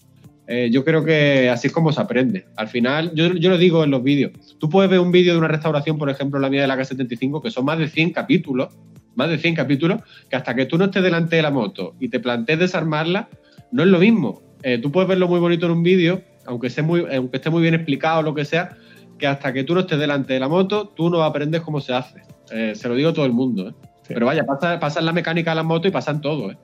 Eh, 0.47 0.69
yo 0.71 0.83
creo 0.83 1.05
que 1.05 1.51
así 1.51 1.67
es 1.67 1.73
como 1.73 1.91
se 1.91 2.01
aprende. 2.01 2.47
Al 2.55 2.67
final, 2.67 3.11
yo, 3.13 3.35
yo 3.35 3.51
lo 3.51 3.59
digo 3.59 3.83
en 3.83 3.91
los 3.91 4.01
vídeos. 4.01 4.31
Tú 4.57 4.67
puedes 4.69 4.89
ver 4.89 4.99
un 4.99 5.11
vídeo 5.11 5.33
de 5.33 5.37
una 5.37 5.49
restauración, 5.49 5.99
por 5.99 6.09
ejemplo, 6.09 6.39
la 6.39 6.49
mía 6.49 6.61
de 6.61 6.67
la 6.67 6.77
K75, 6.79 7.43
que 7.43 7.51
son 7.51 7.63
más 7.63 7.77
de 7.77 7.89
100 7.89 8.09
capítulos, 8.09 8.75
más 9.13 9.29
de 9.29 9.37
100 9.37 9.53
capítulos, 9.53 10.01
que 10.31 10.35
hasta 10.35 10.55
que 10.55 10.65
tú 10.65 10.79
no 10.79 10.85
estés 10.85 11.03
delante 11.03 11.35
de 11.35 11.43
la 11.43 11.51
moto 11.51 11.93
y 11.99 12.09
te 12.09 12.19
plantees 12.19 12.57
desarmarla, 12.57 13.29
no 13.71 13.83
es 13.83 13.89
lo 13.89 13.99
mismo. 13.99 14.41
Eh, 14.67 14.79
tú 14.79 14.91
puedes 14.91 15.07
verlo 15.07 15.27
muy 15.27 15.39
bonito 15.39 15.67
en 15.67 15.73
un 15.73 15.83
vídeo, 15.83 16.23
aunque, 16.47 16.67
esté 16.67 16.81
muy, 16.81 17.05
aunque 17.15 17.37
esté 17.37 17.51
muy 17.51 17.61
bien 17.61 17.75
explicado 17.75 18.21
o 18.21 18.23
lo 18.23 18.33
que 18.33 18.45
sea, 18.45 18.75
que 19.19 19.27
hasta 19.27 19.53
que 19.53 19.63
tú 19.63 19.75
no 19.75 19.81
estés 19.81 19.99
delante 19.99 20.33
de 20.33 20.39
la 20.39 20.49
moto, 20.49 20.87
tú 20.87 21.11
no 21.11 21.21
aprendes 21.21 21.61
cómo 21.61 21.79
se 21.79 21.93
hace. 21.93 22.23
Eh, 22.49 22.73
se 22.73 22.89
lo 22.89 22.95
digo 22.95 23.09
a 23.09 23.13
todo 23.13 23.27
el 23.27 23.31
mundo. 23.31 23.69
¿eh? 23.69 23.73
Sí. 24.01 24.15
Pero 24.15 24.25
vaya, 24.25 24.43
pasa, 24.43 24.79
pasa 24.79 25.01
la 25.01 25.13
mecánica 25.13 25.51
de 25.51 25.57
la 25.57 25.63
moto 25.63 25.87
y 25.87 25.91
pasa 25.91 26.09
en 26.09 26.21
todo. 26.21 26.49
¿eh? 26.49 26.57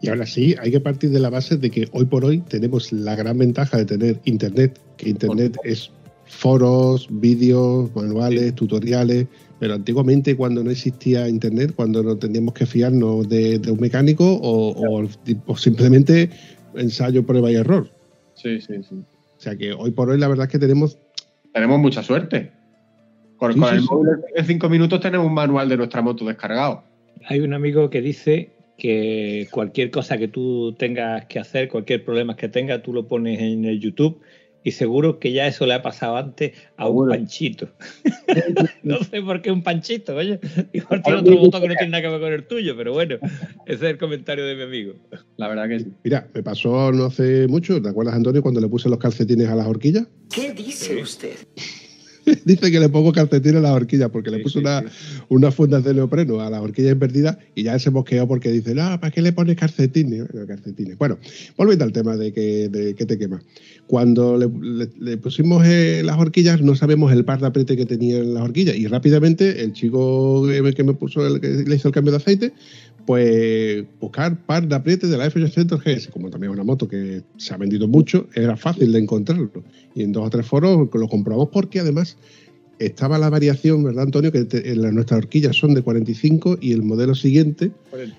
Y 0.00 0.08
ahora 0.08 0.24
sí, 0.24 0.54
hay 0.60 0.70
que 0.70 0.78
partir 0.78 1.10
de 1.10 1.18
la 1.18 1.30
base 1.30 1.56
de 1.56 1.68
que 1.68 1.88
hoy 1.90 2.04
por 2.04 2.24
hoy 2.24 2.38
tenemos 2.42 2.92
la 2.92 3.16
gran 3.16 3.38
ventaja 3.38 3.78
de 3.78 3.84
tener 3.84 4.20
Internet, 4.24 4.80
que 4.98 5.08
Internet 5.10 5.56
es 5.64 5.90
foros, 6.26 7.08
vídeos, 7.10 7.92
manuales, 7.96 8.54
tutoriales, 8.54 9.26
pero 9.62 9.74
antiguamente 9.74 10.34
cuando 10.34 10.64
no 10.64 10.72
existía 10.72 11.28
internet, 11.28 11.72
cuando 11.76 12.02
no 12.02 12.16
teníamos 12.18 12.52
que 12.52 12.66
fiarnos 12.66 13.28
de, 13.28 13.60
de 13.60 13.70
un 13.70 13.78
mecánico 13.78 14.24
o, 14.42 14.70
o- 14.70 15.08
o 15.46 15.56
simplemente 15.56 16.30
ensayo, 16.74 17.24
prueba 17.24 17.48
y 17.48 17.54
error. 17.54 17.88
Sí, 18.34 18.60
sí, 18.60 18.82
sí. 18.82 18.96
O 18.96 19.40
sea 19.40 19.54
que 19.54 19.72
hoy 19.72 19.92
por 19.92 20.10
hoy 20.10 20.18
la 20.18 20.26
verdad 20.26 20.46
es 20.46 20.50
que 20.52 20.58
tenemos 20.58 20.98
Tenemos 21.52 21.78
mucha 21.78 22.02
suerte. 22.02 22.50
Con, 23.36 23.52
Sí, 23.52 23.60
con 23.60 23.68
sí, 23.68 23.74
el 23.76 23.80
sí. 23.82 23.86
móvil 23.88 24.10
en 24.34 24.44
cinco 24.46 24.68
minutos 24.68 24.98
tenemos 24.98 25.28
un 25.28 25.34
manual 25.34 25.68
de 25.68 25.76
nuestra 25.76 26.02
moto 26.02 26.24
descargado. 26.24 26.82
Hay 27.28 27.38
un 27.38 27.54
amigo 27.54 27.88
que 27.88 28.02
dice 28.02 28.50
que 28.76 29.46
cualquier 29.52 29.92
cosa 29.92 30.18
que 30.18 30.26
tú 30.26 30.74
tengas 30.76 31.26
que 31.26 31.38
hacer, 31.38 31.68
cualquier 31.68 32.04
problema 32.04 32.34
que 32.34 32.48
tengas, 32.48 32.82
tú 32.82 32.92
lo 32.92 33.06
pones 33.06 33.38
en 33.38 33.64
el 33.64 33.78
YouTube 33.78 34.20
y 34.64 34.72
seguro 34.72 35.18
que 35.18 35.32
ya 35.32 35.46
eso 35.46 35.66
le 35.66 35.74
ha 35.74 35.82
pasado 35.82 36.16
antes 36.16 36.52
a 36.76 36.88
un 36.88 37.08
panchito. 37.08 37.68
no 38.82 39.02
sé 39.02 39.22
por 39.22 39.42
qué 39.42 39.50
un 39.50 39.62
panchito, 39.62 40.14
oye. 40.14 40.40
Igual 40.72 41.02
tiene 41.02 41.20
otro 41.20 41.36
botón 41.38 41.62
que 41.62 41.68
no 41.68 41.74
tiene 41.74 41.90
nada 41.90 42.02
que 42.02 42.08
ver 42.08 42.20
con 42.20 42.32
el 42.32 42.46
tuyo, 42.46 42.76
pero 42.76 42.92
bueno, 42.92 43.16
ese 43.66 43.74
es 43.74 43.82
el 43.82 43.98
comentario 43.98 44.44
de 44.44 44.54
mi 44.56 44.62
amigo. 44.62 44.94
La 45.36 45.48
verdad 45.48 45.68
que 45.68 45.80
sí. 45.80 45.92
Mira, 46.04 46.28
me 46.34 46.42
pasó 46.42 46.92
no 46.92 47.06
hace 47.06 47.46
mucho, 47.48 47.80
¿te 47.80 47.88
acuerdas, 47.88 48.14
Antonio, 48.14 48.42
cuando 48.42 48.60
le 48.60 48.68
puse 48.68 48.88
los 48.88 48.98
calcetines 48.98 49.48
a 49.48 49.54
las 49.54 49.66
horquillas? 49.66 50.06
¿Qué 50.30 50.52
dice 50.52 51.00
usted? 51.02 51.36
Dice 52.44 52.70
que 52.70 52.80
le 52.80 52.88
pongo 52.88 53.12
calcetines 53.12 53.56
a 53.56 53.60
las 53.60 53.72
horquillas 53.72 54.10
porque 54.10 54.30
le 54.30 54.38
puse 54.38 54.54
sí, 54.54 54.58
una, 54.60 54.80
sí. 54.80 54.86
unas 55.28 55.54
fundas 55.54 55.84
de 55.84 55.94
neopreno 55.94 56.40
a 56.40 56.50
las 56.50 56.60
horquillas 56.60 56.92
invertidas 56.92 57.38
y 57.54 57.64
ya 57.64 57.78
se 57.78 57.90
mosqueó 57.90 58.26
porque 58.28 58.50
dice, 58.50 58.74
no, 58.74 59.00
¿para 59.00 59.10
qué 59.10 59.22
le 59.22 59.32
pones 59.32 59.56
calcetines? 59.56 60.28
Bueno, 60.30 60.46
calcetines. 60.46 60.98
Bueno, 60.98 61.18
volviendo 61.56 61.84
al 61.84 61.92
tema 61.92 62.16
de 62.16 62.32
que, 62.32 62.68
de 62.68 62.94
que 62.94 63.06
te 63.06 63.18
quema. 63.18 63.42
Cuando 63.86 64.38
le, 64.38 65.16
pusimos 65.18 65.66
eh, 65.66 66.02
las 66.02 66.16
horquillas 66.18 66.62
no 66.62 66.74
sabemos 66.74 67.12
el 67.12 67.24
par 67.24 67.40
de 67.40 67.48
apriete 67.48 67.76
que 67.76 67.84
tenían 67.84 68.32
las 68.32 68.42
horquillas 68.42 68.76
y 68.76 68.86
rápidamente 68.86 69.62
el 69.62 69.72
chico 69.74 70.46
que 70.46 70.62
me, 70.62 70.72
que 70.72 70.84
me 70.84 70.94
puso, 70.94 71.26
el, 71.26 71.40
que 71.40 71.48
le 71.48 71.76
hizo 71.76 71.88
el 71.88 71.94
cambio 71.94 72.12
de 72.12 72.16
aceite, 72.16 72.52
pues 73.06 73.84
buscar 74.00 74.46
par 74.46 74.66
de 74.66 74.74
apriete 74.74 75.08
de 75.08 75.18
la 75.18 75.26
F800 75.30 75.82
GS, 75.82 76.08
como 76.08 76.30
también 76.30 76.52
es 76.52 76.54
una 76.54 76.64
moto 76.64 76.88
que 76.88 77.22
se 77.36 77.52
ha 77.52 77.56
vendido 77.56 77.88
mucho, 77.88 78.28
era 78.34 78.56
fácil 78.56 78.92
de 78.92 78.98
encontrarlo. 78.98 79.50
Y 79.94 80.04
en 80.04 80.12
dos 80.12 80.26
o 80.26 80.30
tres 80.30 80.46
foros 80.46 80.88
lo 80.92 81.08
comprobamos 81.08 81.48
porque 81.52 81.80
además 81.80 82.16
estaba 82.78 83.18
la 83.18 83.30
variación, 83.30 83.84
¿verdad, 83.84 84.04
Antonio? 84.04 84.32
Que 84.32 84.44
te- 84.44 84.72
en 84.72 84.80
nuestras 84.94 85.18
horquillas 85.18 85.54
son 85.56 85.74
de 85.74 85.82
45 85.82 86.58
y 86.60 86.72
el 86.72 86.82
modelo 86.82 87.14
siguiente 87.14 87.70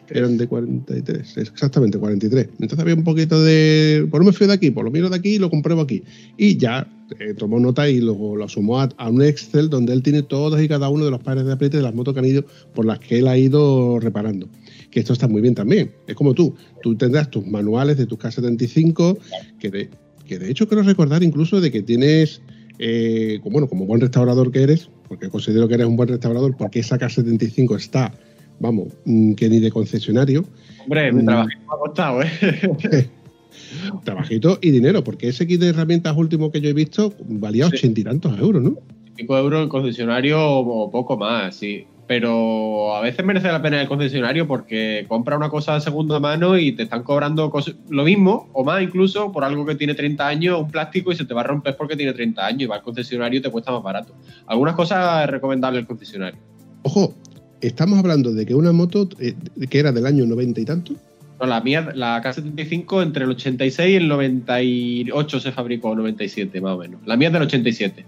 eran 0.09 0.37
de 0.37 0.47
43, 0.47 1.37
exactamente 1.37 1.97
43. 1.97 2.47
Entonces 2.53 2.79
había 2.79 2.95
un 2.95 3.03
poquito 3.03 3.41
de, 3.43 4.07
pues 4.09 4.21
no 4.21 4.27
me 4.27 4.33
fío 4.33 4.47
de 4.47 4.53
aquí, 4.53 4.71
pues 4.71 4.83
lo 4.85 4.91
miro 4.91 5.09
de 5.09 5.15
aquí 5.15 5.35
y 5.35 5.39
lo 5.39 5.49
compruebo 5.49 5.81
aquí. 5.81 6.03
Y 6.37 6.57
ya 6.57 6.87
eh, 7.19 7.33
tomó 7.33 7.59
nota 7.59 7.89
y 7.89 7.99
luego 7.99 8.35
lo 8.37 8.47
sumó 8.47 8.79
a, 8.79 8.89
a 8.97 9.09
un 9.09 9.21
Excel 9.21 9.69
donde 9.69 9.91
él 9.93 10.01
tiene 10.01 10.23
todos 10.23 10.61
y 10.61 10.67
cada 10.67 10.89
uno 10.89 11.03
de 11.05 11.11
los 11.11 11.21
pares 11.21 11.45
de 11.45 11.51
apriete 11.51 11.77
de 11.77 11.83
las 11.83 11.93
motos 11.93 12.13
que 12.13 12.19
han 12.21 12.25
ido, 12.25 12.45
por 12.73 12.85
las 12.85 12.99
que 12.99 13.19
él 13.19 13.27
ha 13.27 13.37
ido 13.37 13.99
reparando. 13.99 14.47
Que 14.91 14.99
esto 15.01 15.11
está 15.13 15.27
muy 15.27 15.41
bien 15.41 15.55
también. 15.55 15.91
Es 16.07 16.15
como 16.15 16.33
tú, 16.33 16.55
tú 16.81 16.95
tendrás 16.95 17.29
tus 17.29 17.45
manuales 17.45 17.97
de 17.97 18.05
tus 18.05 18.17
K75, 18.19 19.17
que 19.59 19.69
de, 19.69 19.89
que 20.25 20.39
de 20.39 20.49
hecho 20.49 20.67
quiero 20.67 20.83
recordar 20.83 21.21
incluso 21.23 21.59
de 21.59 21.71
que 21.71 21.81
tienes, 21.81 22.41
eh, 22.79 23.39
como, 23.41 23.53
bueno, 23.53 23.67
como 23.67 23.85
buen 23.85 24.01
restaurador 24.01 24.51
que 24.51 24.63
eres, 24.63 24.89
porque 25.07 25.29
considero 25.29 25.67
que 25.67 25.75
eres 25.75 25.87
un 25.87 25.95
buen 25.95 26.09
restaurador, 26.09 26.55
porque 26.57 26.79
esa 26.79 26.97
K75 26.97 27.75
está, 27.77 28.13
vamos, 28.59 28.87
mm, 29.05 29.33
que 29.33 29.49
ni 29.49 29.59
de 29.59 29.71
concesionario, 29.71 30.45
Hombre, 30.83 31.13
mi 31.13 31.21
Mm. 31.21 31.25
trabajo 31.25 31.47
me 31.47 31.65
ha 31.65 31.77
costado, 31.79 32.21
¿eh? 32.23 32.29
trabajito 34.03 34.59
y 34.61 34.71
dinero, 34.71 35.03
porque 35.03 35.29
ese 35.29 35.47
kit 35.47 35.61
de 35.61 35.69
herramientas 35.69 36.15
último 36.17 36.51
que 36.51 36.59
yo 36.59 36.69
he 36.69 36.73
visto 36.73 37.13
valía 37.27 37.65
Sí. 37.69 37.75
ochenta 37.75 37.99
y 38.01 38.03
tantos 38.03 38.39
euros, 38.39 38.61
¿no? 38.63 38.77
De 39.15 39.25
euros 39.37 39.63
en 39.63 39.69
concesionario 39.69 40.39
o 40.41 40.89
poco 40.91 41.17
más, 41.17 41.55
sí. 41.55 41.85
Pero 42.07 42.95
a 42.95 43.01
veces 43.01 43.25
merece 43.25 43.47
la 43.47 43.61
pena 43.61 43.81
el 43.81 43.87
concesionario 43.87 44.45
porque 44.45 45.05
compra 45.07 45.37
una 45.37 45.49
cosa 45.49 45.75
de 45.75 45.81
segunda 45.81 46.19
mano 46.19 46.57
y 46.57 46.73
te 46.73 46.83
están 46.83 47.03
cobrando 47.03 47.51
lo 47.89 48.03
mismo 48.03 48.49
o 48.51 48.63
más 48.63 48.81
incluso 48.81 49.31
por 49.31 49.43
algo 49.45 49.65
que 49.65 49.75
tiene 49.75 49.95
30 49.95 50.27
años, 50.27 50.59
un 50.59 50.69
plástico 50.69 51.11
y 51.11 51.15
se 51.15 51.25
te 51.25 51.33
va 51.33 51.41
a 51.41 51.45
romper 51.45 51.77
porque 51.77 51.95
tiene 51.95 52.13
30 52.13 52.45
años 52.45 52.61
y 52.63 52.65
va 52.65 52.75
al 52.75 52.81
concesionario 52.81 53.39
y 53.39 53.41
te 53.41 53.49
cuesta 53.49 53.71
más 53.71 53.83
barato. 53.83 54.13
Algunas 54.47 54.75
cosas 54.75 55.23
es 55.23 55.29
recomendable 55.29 55.79
el 55.79 55.87
concesionario. 55.87 56.39
Ojo, 56.83 57.13
estamos 57.61 57.99
hablando 57.99 58.33
de 58.33 58.45
que 58.45 58.53
una 58.53 58.73
moto 58.73 59.07
eh, 59.19 59.35
que 59.69 59.79
era 59.79 59.91
del 59.91 60.05
año 60.05 60.25
noventa 60.25 60.59
y 60.59 60.65
tanto, 60.65 60.93
No, 61.39 61.45
la 61.45 61.61
mía, 61.61 61.89
la 61.95 62.21
K75 62.21 63.01
entre 63.01 63.23
el 63.23 63.31
86 63.31 63.89
y 63.89 63.95
el 63.95 64.07
98 64.09 65.39
se 65.39 65.51
fabricó, 65.53 65.89
o 65.91 65.95
97 65.95 66.59
más 66.59 66.73
o 66.73 66.77
menos. 66.79 67.01
La 67.05 67.15
mía 67.15 67.29
es 67.29 67.33
del 67.33 67.43
87. 67.43 68.05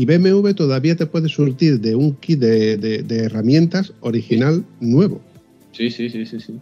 Y 0.00 0.06
BMW 0.06 0.54
todavía 0.54 0.96
te 0.96 1.04
puede 1.04 1.28
surtir 1.28 1.78
de 1.78 1.94
un 1.94 2.14
kit 2.16 2.38
de, 2.38 2.78
de- 2.78 3.02
de 3.02 3.24
herramientas 3.24 3.92
original 4.00 4.64
nuevo. 4.80 5.20
Sí, 5.72 5.90
sí, 5.90 6.08
sí, 6.08 6.24
sí, 6.24 6.40
sí. 6.40 6.54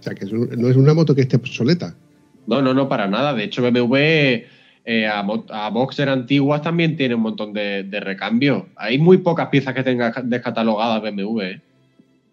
O 0.00 0.02
sea, 0.02 0.12
que 0.14 0.24
es 0.24 0.32
un- 0.32 0.48
no 0.58 0.68
es 0.68 0.76
una 0.76 0.92
moto 0.92 1.14
que 1.14 1.20
esté 1.20 1.36
obsoleta. 1.36 1.94
No, 2.48 2.60
no, 2.60 2.74
no, 2.74 2.88
para 2.88 3.06
nada. 3.06 3.32
De 3.32 3.44
hecho, 3.44 3.62
BMW 3.62 4.44
eh, 4.84 5.06
a, 5.06 5.70
Boxer 5.70 6.08
antiguas 6.08 6.62
también 6.62 6.96
tiene 6.96 7.14
un 7.14 7.20
montón 7.20 7.52
de, 7.52 7.84
de 7.84 8.00
recambios. 8.00 8.64
Hay 8.74 8.98
muy 8.98 9.18
pocas 9.18 9.48
piezas 9.50 9.72
que 9.72 9.84
tenga 9.84 10.12
descatalogadas 10.24 11.00
BMW 11.00 11.40
eh, 11.42 11.60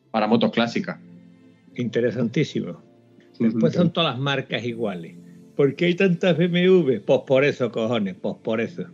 para 0.09 0.25
motos 0.25 0.51
clásicas. 0.51 0.97
Interesantísimo. 1.75 2.81
Después 3.37 3.73
son 3.73 3.91
todas 3.93 4.13
las 4.13 4.19
marcas 4.19 4.63
iguales. 4.63 5.13
¿Por 5.55 5.75
qué 5.75 5.85
hay 5.85 5.93
tantas 5.95 6.35
BMW? 6.35 6.99
Pues 7.05 7.19
por 7.27 7.43
eso, 7.43 7.71
cojones, 7.71 8.15
pues 8.19 8.35
por 8.43 8.59
eso. 8.59 8.85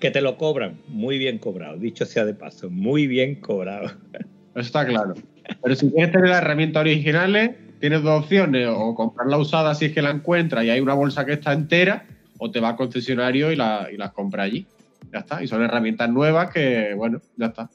Que 0.00 0.10
te 0.10 0.20
lo 0.22 0.36
cobran, 0.38 0.80
muy 0.88 1.18
bien 1.18 1.38
cobrado, 1.38 1.76
dicho 1.76 2.06
sea 2.06 2.24
de 2.24 2.34
paso, 2.34 2.70
muy 2.70 3.06
bien 3.06 3.36
cobrado. 3.36 3.86
Eso 4.54 4.60
está 4.60 4.86
claro. 4.86 5.14
Pero 5.62 5.74
si 5.76 5.90
quieres 5.90 6.10
tener 6.12 6.28
las 6.30 6.38
herramientas 6.42 6.80
originales, 6.80 7.50
tienes 7.80 8.02
dos 8.02 8.24
opciones. 8.24 8.66
O 8.70 8.94
comprarla 8.94 9.36
usada 9.36 9.74
si 9.74 9.86
es 9.86 9.92
que 9.92 10.02
la 10.02 10.10
encuentras 10.10 10.64
y 10.64 10.70
hay 10.70 10.80
una 10.80 10.94
bolsa 10.94 11.24
que 11.24 11.34
está 11.34 11.52
entera, 11.52 12.06
o 12.38 12.50
te 12.50 12.60
vas 12.60 12.72
al 12.72 12.76
concesionario 12.76 13.52
y, 13.52 13.56
la- 13.56 13.88
y 13.92 13.96
las 13.96 14.12
compras 14.12 14.46
allí. 14.46 14.66
Ya 15.12 15.20
está. 15.20 15.42
Y 15.42 15.48
son 15.48 15.62
herramientas 15.62 16.08
nuevas 16.10 16.50
que, 16.50 16.94
bueno, 16.96 17.20
ya 17.36 17.46
está. 17.46 17.68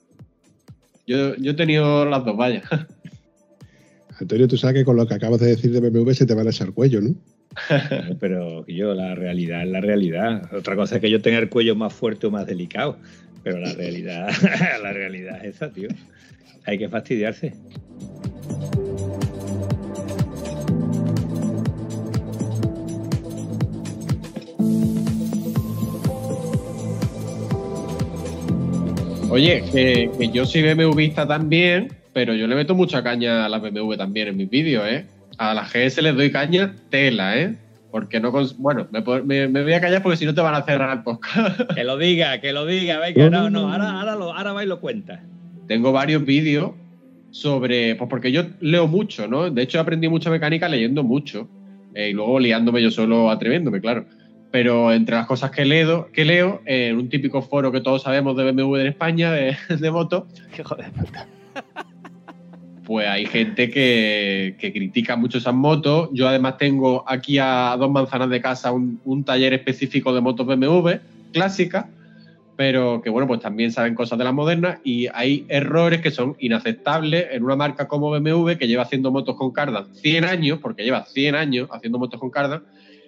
Yo, 1.06 1.36
yo 1.36 1.52
he 1.52 1.56
tenido 1.56 2.06
las 2.06 2.26
dos, 2.26 2.36
vaya. 2.36 2.64
Antonio, 4.20 4.48
tú 4.48 4.58
sabes 4.58 4.78
que 4.78 4.86
con 4.86 4.96
lo 4.96 5.06
que 5.06 5.14
acabas 5.14 5.40
de 5.42 5.48
decir 5.48 5.72
de 5.72 5.80
BMW 5.82 6.12
se 6.14 6.26
te 6.26 6.34
van 6.34 6.48
a 6.48 6.50
echar 6.50 6.72
cuello, 6.72 7.02
¿no? 7.02 7.14
Pero 8.20 8.65
yo, 8.68 8.94
la 8.94 9.16
realidad 9.16 9.64
es 9.64 9.70
la 9.70 9.82
realidad. 9.82 10.53
Otra 10.53 10.76
cosa 10.76 10.95
es 10.95 11.01
que 11.01 11.10
yo 11.10 11.22
tenga 11.22 11.39
el 11.39 11.49
cuello 11.49 11.76
más 11.76 11.93
fuerte 11.93 12.28
o 12.28 12.32
más 12.32 12.45
delicado. 12.45 12.97
Pero 13.43 13.60
la 13.60 13.74
realidad, 13.74 14.30
la 14.84 14.93
realidad 14.93 15.45
es 15.45 15.56
esa, 15.56 15.72
tío. 15.72 15.89
Hay 16.66 16.78
que 16.78 16.89
fastidiarse. 16.89 17.53
Oye, 29.30 29.64
que, 29.72 30.10
que 30.18 30.30
yo 30.30 30.45
soy 30.45 30.62
BMWista 30.62 31.28
también, 31.28 31.89
pero 32.14 32.34
yo 32.34 32.47
le 32.47 32.56
meto 32.56 32.74
mucha 32.74 33.03
caña 33.03 33.45
a 33.45 33.49
las 33.49 33.62
BMW 33.62 33.95
también 33.95 34.30
en 34.30 34.38
mis 34.38 34.49
vídeos, 34.49 34.88
¿eh? 34.88 35.06
A 35.38 35.54
la 35.54 35.64
GS 35.64 36.02
les 36.02 36.16
doy 36.16 36.32
caña 36.32 36.74
tela, 36.90 37.38
¿eh? 37.38 37.56
Porque 37.92 38.20
no... 38.20 38.32
cons- 38.32 38.56
Bueno, 38.58 38.88
me, 38.92 39.02
po- 39.02 39.24
me- 39.24 39.48
me 39.48 39.64
voy 39.64 39.74
a 39.74 39.82
callar 39.82 40.02
porque 40.04 40.18
si 40.18 40.26
no 40.26 40.34
te 40.34 40.42
van 40.42 40.56
a 40.56 40.64
cerrar 40.64 40.98
el 40.98 41.04
podcast. 41.04 41.62
Que 41.76 41.84
lo 41.84 41.98
diga, 41.98 42.40
que 42.42 42.52
lo 42.54 42.66
diga, 42.66 43.00
venga, 43.00 43.30
no, 43.30 43.50
no, 43.50 43.72
ahora, 43.72 43.92
ahora, 44.00 44.16
lo, 44.16 44.34
ahora 44.34 44.54
va 44.54 44.64
y 44.64 44.68
lo 44.68 44.80
cuenta. 44.80 45.22
Tengo 45.68 45.92
varios 45.92 46.26
vídeos 46.26 46.72
sobre... 47.32 47.96
Pues 47.96 48.10
porque 48.10 48.32
yo 48.32 48.44
leo 48.62 48.88
mucho, 48.88 49.28
¿no? 49.28 49.50
De 49.50 49.62
hecho, 49.62 49.80
aprendí 49.80 50.08
mucha 50.10 50.30
mecánica 50.30 50.68
leyendo 50.70 51.04
mucho. 51.04 51.48
eh, 51.94 52.10
y 52.10 52.14
luego 52.14 52.40
liándome 52.40 52.82
yo 52.82 52.92
solo 52.92 53.30
atreviéndome, 53.30 53.82
claro. 53.82 54.06
Pero 54.52 54.94
entre 54.94 55.16
las 55.16 55.26
cosas 55.28 55.52
que 55.52 55.66
leo, 55.66 56.10
que 56.14 56.24
leo 56.24 56.62
eh, 56.66 56.88
en 56.90 56.98
un 56.98 57.10
típico 57.10 57.42
foro 57.42 57.72
que 57.74 57.82
todos 57.82 58.04
sabemos 58.04 58.38
de 58.38 58.52
BMW 58.52 58.76
en 58.78 58.88
España, 58.88 59.32
de, 59.34 59.58
de 59.80 59.92
moto, 59.92 60.28
Qué 60.56 60.62
hijo 60.62 60.76
de 60.76 60.84
puta. 60.92 61.28
Pues 62.86 63.08
hay 63.08 63.26
gente 63.26 63.70
que, 63.70 64.56
critica 64.60 65.16
mucho 65.16 65.40
esas 65.40 65.54
motos. 65.54 66.10
Yo 66.14 66.28
además 66.28 66.58
tengo 66.58 67.04
aquí 67.08 67.38
a 67.40 67.76
dos 67.78 67.90
manzanas 67.92 68.30
de 68.30 68.42
casa 68.42 68.72
un, 68.72 69.24
taller 69.26 69.54
específico 69.54 70.14
de 70.14 70.22
motos 70.22 70.46
BMW 70.46 70.92
clásicas, 71.34 71.88
pero 72.56 73.02
que 73.02 73.10
bueno, 73.10 73.28
pues 73.28 73.42
también 73.42 73.72
saben 73.72 73.96
cosas 73.96 74.18
de 74.18 74.24
las 74.24 74.34
modernas 74.34 74.80
y 74.84 75.08
hay 75.14 75.46
errores 75.50 76.02
que 76.02 76.12
son 76.12 76.36
inaceptables 76.40 77.28
en 77.32 77.44
una 77.44 77.56
marca 77.56 77.88
como 77.88 78.12
BMW 78.12 78.52
que 78.54 78.68
lleva 78.68 78.84
haciendo 78.84 79.12
motos 79.12 79.36
con 79.36 79.52
cardan 79.52 79.94
100 79.96 80.24
años, 80.24 80.60
porque 80.62 80.84
lleva 80.84 81.06
100 81.06 81.36
años 81.36 81.68
haciendo 81.72 82.00
motos 82.00 82.20
con 82.20 82.30
cardan. 82.30 82.64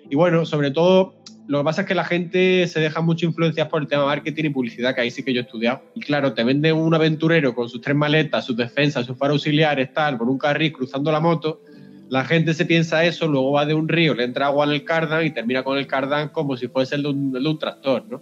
Y 0.09 0.15
bueno, 0.15 0.45
sobre 0.45 0.71
todo, 0.71 1.13
lo 1.47 1.59
que 1.59 1.63
pasa 1.63 1.81
es 1.81 1.87
que 1.87 1.95
la 1.95 2.03
gente 2.03 2.67
se 2.67 2.79
deja 2.81 2.99
mucho 2.99 3.25
influenciar 3.25 3.69
por 3.69 3.81
el 3.81 3.87
tema 3.87 4.05
marketing 4.05 4.45
y 4.45 4.49
publicidad, 4.49 4.93
que 4.93 5.01
ahí 5.01 5.11
sí 5.11 5.23
que 5.23 5.33
yo 5.33 5.39
he 5.39 5.43
estudiado. 5.43 5.81
Y 5.95 6.01
claro, 6.01 6.33
te 6.33 6.43
vende 6.43 6.73
un 6.73 6.93
aventurero 6.93 7.55
con 7.55 7.69
sus 7.69 7.79
tres 7.79 7.95
maletas, 7.95 8.45
sus 8.45 8.57
defensas, 8.57 9.05
sus 9.05 9.17
faros 9.17 9.35
auxiliares, 9.35 9.93
tal, 9.93 10.17
por 10.17 10.29
un 10.29 10.37
carril 10.37 10.73
cruzando 10.73 11.09
la 11.09 11.21
moto. 11.21 11.61
La 12.09 12.25
gente 12.25 12.53
se 12.53 12.65
piensa 12.65 13.05
eso, 13.05 13.27
luego 13.27 13.53
va 13.53 13.65
de 13.65 13.73
un 13.73 13.87
río, 13.87 14.13
le 14.13 14.25
entra 14.25 14.47
agua 14.47 14.65
en 14.65 14.71
el 14.71 14.83
cardan 14.83 15.25
y 15.25 15.31
termina 15.31 15.63
con 15.63 15.77
el 15.77 15.87
cardan 15.87 16.29
como 16.29 16.57
si 16.57 16.67
fuese 16.67 16.95
el 16.95 17.03
de 17.03 17.09
un, 17.09 17.59
tractor, 17.59 18.05
¿no? 18.09 18.21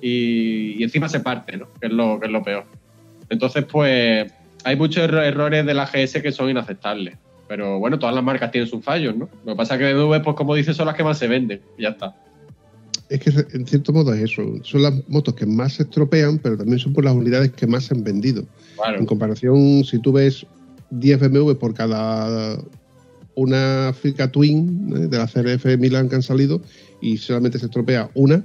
y, 0.00 0.82
encima 0.82 1.08
se 1.08 1.20
parte, 1.20 1.56
¿no? 1.56 1.66
Que 1.80 1.88
es 1.88 1.92
lo, 1.92 2.20
que 2.20 2.26
es 2.26 2.32
lo 2.32 2.42
peor. 2.42 2.64
Entonces, 3.28 3.64
pues, 3.64 4.32
hay 4.64 4.76
muchos 4.76 5.02
erro- 5.02 5.22
errores 5.22 5.66
de 5.66 5.74
la 5.74 5.86
GS 5.86 6.22
que 6.22 6.32
son 6.32 6.50
inaceptables. 6.50 7.18
Pero 7.48 7.80
bueno, 7.80 7.98
todas 7.98 8.14
las 8.14 8.22
marcas 8.22 8.52
tienen 8.52 8.70
sus 8.70 8.84
fallos, 8.84 9.16
¿no? 9.16 9.28
Lo 9.44 9.52
que 9.52 9.56
pasa 9.56 9.74
es 9.74 9.80
que 9.80 9.92
BMW, 9.92 10.22
pues 10.22 10.36
como 10.36 10.54
dices, 10.54 10.76
son 10.76 10.86
las 10.86 10.94
que 10.94 11.02
más 11.02 11.18
se 11.18 11.26
venden. 11.26 11.60
Y 11.76 11.82
ya 11.82 11.88
está. 11.90 12.14
Es 13.10 13.18
que 13.18 13.30
en 13.56 13.66
cierto 13.66 13.92
modo 13.92 14.14
es 14.14 14.30
eso. 14.30 14.42
Son 14.62 14.82
las 14.82 14.94
motos 15.08 15.34
que 15.34 15.44
más 15.44 15.74
se 15.74 15.82
estropean, 15.82 16.38
pero 16.38 16.56
también 16.56 16.78
son 16.78 16.92
por 16.92 17.04
las 17.04 17.14
unidades 17.14 17.50
que 17.50 17.66
más 17.66 17.84
se 17.84 17.94
han 17.94 18.04
vendido. 18.04 18.44
Claro. 18.76 19.00
En 19.00 19.04
comparación, 19.04 19.84
si 19.84 19.98
tú 19.98 20.12
ves 20.12 20.46
10 20.90 21.20
BMW 21.28 21.52
por 21.54 21.74
cada 21.74 22.56
una 23.34 23.92
Fica 24.00 24.30
Twin 24.30 24.92
¿eh? 24.94 25.06
de 25.08 25.18
la 25.18 25.26
CRF 25.26 25.78
Milan 25.78 26.08
que 26.08 26.14
han 26.16 26.22
salido 26.22 26.62
y 27.00 27.16
solamente 27.16 27.58
se 27.58 27.66
estropea 27.66 28.10
una, 28.14 28.44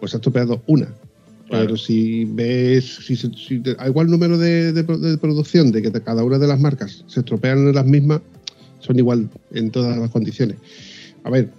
pues 0.00 0.12
se 0.12 0.16
ha 0.16 0.18
estropeado 0.18 0.62
una. 0.66 0.86
Claro. 1.48 1.64
Pero 1.64 1.76
si 1.76 2.24
ves, 2.24 3.00
si, 3.06 3.14
si 3.14 3.62
a 3.78 3.88
igual 3.88 4.10
número 4.10 4.38
de, 4.38 4.72
de 4.72 4.82
de 4.82 5.18
producción 5.18 5.70
de 5.70 5.82
que 5.82 5.92
cada 5.92 6.24
una 6.24 6.38
de 6.38 6.46
las 6.46 6.60
marcas 6.60 7.04
se 7.06 7.20
estropean 7.20 7.58
en 7.58 7.74
las 7.74 7.86
mismas, 7.86 8.22
son 8.80 8.98
igual 8.98 9.28
en 9.52 9.70
todas 9.70 9.98
las 9.98 10.10
condiciones. 10.10 10.56
A 11.24 11.30
ver, 11.30 11.50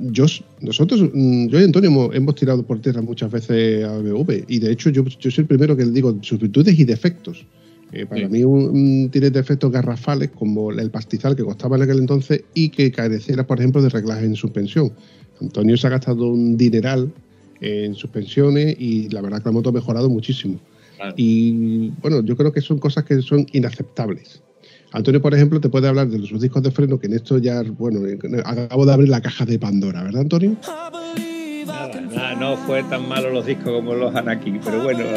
yo, 0.00 0.26
nosotros, 0.60 1.02
mm, 1.12 1.46
yo 1.48 1.60
y 1.60 1.64
Antonio 1.64 1.90
hemos, 1.90 2.14
hemos 2.14 2.34
tirado 2.34 2.62
por 2.62 2.80
tierra 2.80 3.02
muchas 3.02 3.30
veces 3.30 3.84
a 3.84 3.98
BMW 3.98 4.44
y 4.48 4.58
de 4.58 4.72
hecho 4.72 4.90
yo, 4.90 5.04
yo 5.04 5.30
soy 5.30 5.42
el 5.42 5.48
primero 5.48 5.76
que 5.76 5.84
le 5.84 5.92
digo 5.92 6.16
sus 6.22 6.38
virtudes 6.40 6.78
y 6.78 6.84
defectos. 6.84 7.44
Eh, 7.92 8.06
para 8.06 8.22
Sí. 8.22 8.28
mí 8.32 8.42
un, 8.42 8.70
un- 8.70 9.10
tiene 9.10 9.30
defectos 9.30 9.70
garrafales 9.70 10.30
como 10.30 10.70
el 10.72 10.90
pastizal 10.90 11.36
que 11.36 11.42
costaba 11.44 11.76
en 11.76 11.82
aquel 11.82 11.98
entonces 11.98 12.42
y 12.54 12.70
que 12.70 12.90
careciera, 12.90 13.46
por 13.46 13.58
ejemplo, 13.58 13.82
de 13.82 13.90
reglaje 13.90 14.24
en 14.24 14.34
suspensión. 14.34 14.92
Antonio 15.40 15.76
se 15.76 15.86
ha 15.88 15.90
gastado 15.90 16.28
un 16.28 16.56
dineral 16.56 17.12
en 17.60 17.94
suspensiones 17.94 18.76
y 18.78 19.08
la 19.10 19.20
verdad 19.20 19.38
que 19.42 19.48
la 19.50 19.52
moto 19.52 19.68
ha 19.68 19.72
mejorado 19.72 20.08
muchísimo. 20.08 20.58
Claro. 20.96 21.14
Y 21.18 21.90
bueno, 22.00 22.24
yo 22.24 22.34
creo 22.36 22.50
que 22.52 22.60
son 22.62 22.78
cosas 22.78 23.04
que 23.04 23.20
son 23.20 23.44
inaceptables. 23.52 24.40
Antonio, 24.92 25.22
por 25.22 25.34
ejemplo, 25.34 25.60
te 25.60 25.68
puede 25.70 25.88
hablar 25.88 26.08
de 26.08 26.18
sus 26.26 26.40
discos 26.40 26.62
de 26.62 26.70
freno, 26.70 26.98
que 26.98 27.06
en 27.06 27.14
esto 27.14 27.38
ya, 27.38 27.62
bueno, 27.62 28.06
eh, 28.06 28.18
acabo 28.44 28.84
de 28.84 28.92
abrir 28.92 29.08
la 29.08 29.22
caja 29.22 29.46
de 29.46 29.58
Pandora, 29.58 30.02
¿verdad, 30.02 30.20
Antonio? 30.20 30.56
Nada, 31.66 32.00
nada, 32.00 32.34
no 32.34 32.56
fue 32.58 32.82
tan 32.84 33.08
malo 33.08 33.30
los 33.30 33.46
discos 33.46 33.72
como 33.72 33.94
los 33.94 34.14
Anakin, 34.14 34.60
pero 34.62 34.82
bueno. 34.82 35.02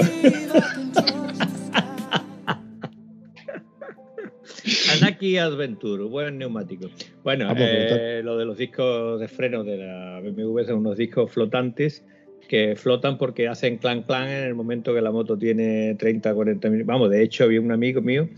Anaki 4.98 5.38
Adventure, 5.38 6.04
buen 6.06 6.38
neumático. 6.38 6.90
Bueno, 7.24 7.54
eh, 7.58 8.22
lo 8.24 8.38
de 8.38 8.46
los 8.46 8.58
discos 8.58 9.20
de 9.20 9.28
freno 9.28 9.64
de 9.64 9.78
la 9.78 10.22
BMW 10.22 10.64
son 10.64 10.78
unos 10.78 10.98
discos 10.98 11.32
flotantes 11.32 12.04
que 12.48 12.76
flotan 12.76 13.18
porque 13.18 13.48
hacen 13.48 13.78
clan 13.78 14.04
clan 14.04 14.30
en 14.30 14.44
el 14.44 14.56
momento 14.56 14.94
que 14.94 15.02
la 15.02 15.12
moto 15.12 15.38
tiene 15.38 15.96
30, 15.96 16.34
40 16.34 16.70
mil. 16.70 16.84
Vamos, 16.84 17.10
de 17.10 17.24
hecho, 17.24 17.44
había 17.44 17.60
un 17.60 17.72
amigo 17.72 18.02
mío 18.02 18.30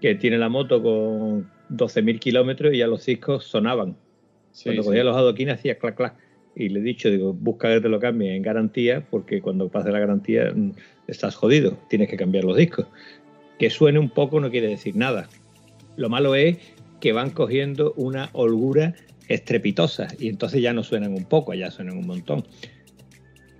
que 0.00 0.14
tiene 0.14 0.38
la 0.38 0.48
moto 0.48 0.82
con 0.82 1.50
12.000 1.70 2.18
kilómetros 2.18 2.74
y 2.74 2.78
ya 2.78 2.86
los 2.86 3.04
discos 3.04 3.44
sonaban. 3.44 3.96
Sí, 4.52 4.64
Cuando 4.64 4.82
sí. 4.82 4.88
cogía 4.88 5.04
los 5.04 5.16
adoquines 5.16 5.54
hacía 5.54 5.78
clac 5.78 5.96
clac. 5.96 6.14
Y 6.54 6.70
le 6.70 6.80
he 6.80 6.82
dicho, 6.82 7.10
digo, 7.10 7.34
busca 7.34 7.68
que 7.68 7.82
te 7.82 7.88
lo 7.90 8.00
cambie 8.00 8.34
en 8.34 8.40
garantía, 8.42 9.06
porque 9.10 9.42
cuando 9.42 9.68
pase 9.68 9.90
la 9.90 9.98
garantía 9.98 10.52
mm, 10.54 10.72
estás 11.06 11.34
jodido, 11.34 11.78
tienes 11.90 12.08
que 12.08 12.16
cambiar 12.16 12.44
los 12.44 12.56
discos. 12.56 12.86
Que 13.58 13.68
suene 13.68 13.98
un 13.98 14.08
poco 14.08 14.40
no 14.40 14.50
quiere 14.50 14.68
decir 14.68 14.96
nada. 14.96 15.28
Lo 15.96 16.08
malo 16.08 16.34
es 16.34 16.56
que 17.00 17.12
van 17.12 17.30
cogiendo 17.30 17.92
una 17.96 18.30
holgura 18.32 18.94
estrepitosa 19.28 20.08
y 20.18 20.28
entonces 20.28 20.62
ya 20.62 20.72
no 20.72 20.82
suenan 20.82 21.12
un 21.12 21.24
poco, 21.24 21.52
ya 21.54 21.70
suenan 21.70 21.98
un 21.98 22.06
montón. 22.06 22.44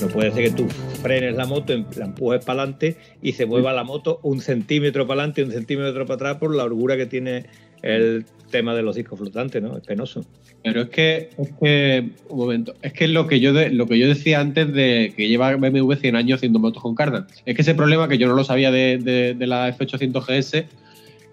No 0.00 0.08
puede 0.08 0.30
ser 0.32 0.44
que 0.44 0.50
tú 0.50 0.68
frenes 1.02 1.34
la 1.34 1.46
moto, 1.46 1.72
em- 1.72 1.84
la 1.96 2.06
empujes 2.06 2.44
para 2.44 2.62
adelante 2.62 2.96
y 3.20 3.32
se 3.32 3.46
mueva 3.46 3.72
la 3.72 3.84
moto 3.84 4.20
un 4.22 4.40
centímetro 4.40 5.06
para 5.06 5.22
adelante 5.22 5.40
y 5.40 5.44
un 5.44 5.52
centímetro 5.52 6.06
para 6.06 6.14
atrás 6.14 6.36
por 6.36 6.54
la 6.54 6.64
holgura 6.64 6.96
que 6.96 7.06
tiene 7.06 7.46
el 7.82 8.24
tema 8.50 8.74
de 8.74 8.82
los 8.82 8.96
discos 8.96 9.18
flotantes, 9.18 9.62
¿no? 9.62 9.76
Es 9.76 9.84
penoso. 9.84 10.24
Pero 10.62 10.82
es 10.82 10.88
que, 10.88 11.30
es 11.38 11.52
que, 11.60 12.10
un 12.28 12.38
momento, 12.38 12.74
es 12.82 12.92
que 12.92 13.08
lo 13.08 13.26
que 13.26 13.40
yo 13.40 13.52
lo 13.52 13.86
que 13.86 13.98
yo 13.98 14.08
decía 14.08 14.40
antes 14.40 14.72
de 14.72 15.12
que 15.16 15.28
lleva 15.28 15.54
BMW 15.54 15.94
100 15.94 16.16
años 16.16 16.38
haciendo 16.38 16.58
motos 16.58 16.82
con 16.82 16.94
cardan. 16.94 17.26
Es 17.46 17.54
que 17.54 17.62
ese 17.62 17.74
problema 17.74 18.08
que 18.08 18.18
yo 18.18 18.28
no 18.28 18.34
lo 18.34 18.44
sabía 18.44 18.70
de, 18.70 19.36
la 19.38 19.76
F800 19.76 20.24
GS, 20.26 20.66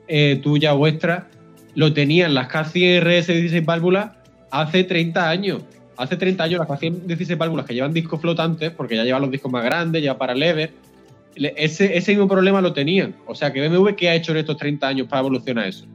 eh, 0.07 0.39
tuya 0.43 0.74
vuestra, 0.74 1.30
lo 1.74 1.93
tenían 1.93 2.34
las 2.34 2.49
K100 2.49 3.01
RS 3.01 3.34
16 3.34 3.66
válvulas 3.66 4.11
hace 4.51 4.84
30 4.84 5.30
años. 5.30 5.63
Hace 5.97 6.17
30 6.17 6.43
años 6.43 6.59
las 6.59 6.67
K100 6.67 7.01
16 7.05 7.37
válvulas 7.37 7.65
que 7.65 7.73
llevan 7.73 7.93
discos 7.93 8.19
flotantes, 8.21 8.71
porque 8.71 8.95
ya 8.95 9.03
llevan 9.03 9.21
los 9.21 9.31
discos 9.31 9.51
más 9.51 9.63
grandes, 9.63 10.03
ya 10.03 10.17
para 10.17 10.33
lever, 10.35 10.71
le- 11.35 11.53
ese, 11.57 11.97
ese 11.97 12.11
mismo 12.11 12.27
problema 12.27 12.61
lo 12.61 12.73
tenían. 12.73 13.15
O 13.27 13.35
sea 13.35 13.51
que 13.53 13.67
BMW, 13.67 13.89
¿qué 13.95 14.09
ha 14.09 14.15
hecho 14.15 14.31
en 14.31 14.39
estos 14.39 14.57
30 14.57 14.87
años 14.87 15.07
para 15.07 15.21
evolucionar 15.21 15.67
eso? 15.67 15.85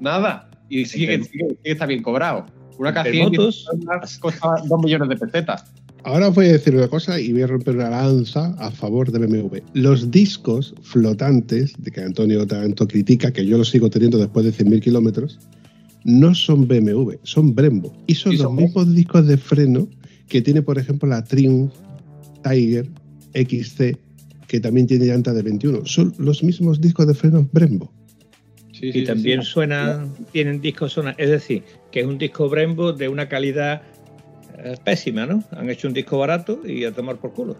Nada. 0.00 0.48
Y 0.68 0.84
sigue, 0.86 1.22
sigue, 1.22 1.48
sigue 1.48 1.56
está 1.64 1.86
bien 1.86 2.02
cobrado. 2.02 2.46
Una 2.78 2.88
entre 2.90 3.12
K100 3.12 3.30
motos- 3.30 4.18
costaba 4.20 4.56
2 4.66 4.80
millones 4.82 5.08
de 5.08 5.16
pesetas. 5.16 5.64
Ahora 6.06 6.28
os 6.28 6.34
voy 6.34 6.46
a 6.48 6.52
decir 6.52 6.74
una 6.76 6.88
cosa 6.88 7.18
y 7.18 7.32
voy 7.32 7.42
a 7.42 7.46
romper 7.46 7.76
una 7.76 7.88
lanza 7.88 8.54
a 8.58 8.70
favor 8.70 9.10
de 9.10 9.18
BMW. 9.26 9.58
Los 9.72 10.10
discos 10.10 10.74
flotantes, 10.82 11.72
de 11.78 11.90
que 11.90 12.00
Antonio 12.02 12.46
tanto 12.46 12.86
critica, 12.86 13.32
que 13.32 13.46
yo 13.46 13.56
los 13.56 13.70
sigo 13.70 13.88
teniendo 13.88 14.18
después 14.18 14.44
de 14.44 14.52
100.000 14.52 14.80
kilómetros, 14.82 15.38
no 16.04 16.34
son 16.34 16.68
BMW, 16.68 17.14
son 17.22 17.54
Brembo. 17.54 17.92
Y 18.06 18.14
son 18.14 18.32
los 18.32 18.42
son 18.42 18.56
mismos 18.56 18.94
discos 18.94 19.26
de 19.26 19.36
freno 19.36 19.88
que 20.28 20.42
tiene, 20.42 20.62
por 20.62 20.78
ejemplo, 20.78 21.08
la 21.08 21.24
Triumph 21.24 21.72
Tiger 22.42 22.88
XC, 23.34 23.96
que 24.46 24.60
también 24.60 24.86
tiene 24.86 25.06
llanta 25.06 25.32
de 25.32 25.42
21. 25.42 25.86
Son 25.86 26.14
los 26.18 26.42
mismos 26.42 26.80
discos 26.80 27.06
de 27.06 27.14
frenos 27.14 27.50
Brembo. 27.50 27.92
Sí, 28.72 28.80
sí, 28.80 28.88
y 28.88 28.92
sí, 28.92 29.04
también 29.04 29.42
sí. 29.42 29.50
suenan, 29.50 30.12
tienen 30.32 30.60
discos 30.60 30.92
sonan, 30.92 31.14
es 31.16 31.30
decir, 31.30 31.62
que 31.90 32.00
es 32.00 32.06
un 32.06 32.18
disco 32.18 32.48
Brembo 32.48 32.92
de 32.92 33.08
una 33.08 33.28
calidad 33.28 33.82
eh, 34.58 34.76
pésima, 34.84 35.26
¿no? 35.26 35.42
Han 35.52 35.70
hecho 35.70 35.88
un 35.88 35.94
disco 35.94 36.18
barato 36.18 36.60
y 36.66 36.84
a 36.84 36.92
tomar 36.92 37.16
por 37.16 37.32
culo. 37.32 37.56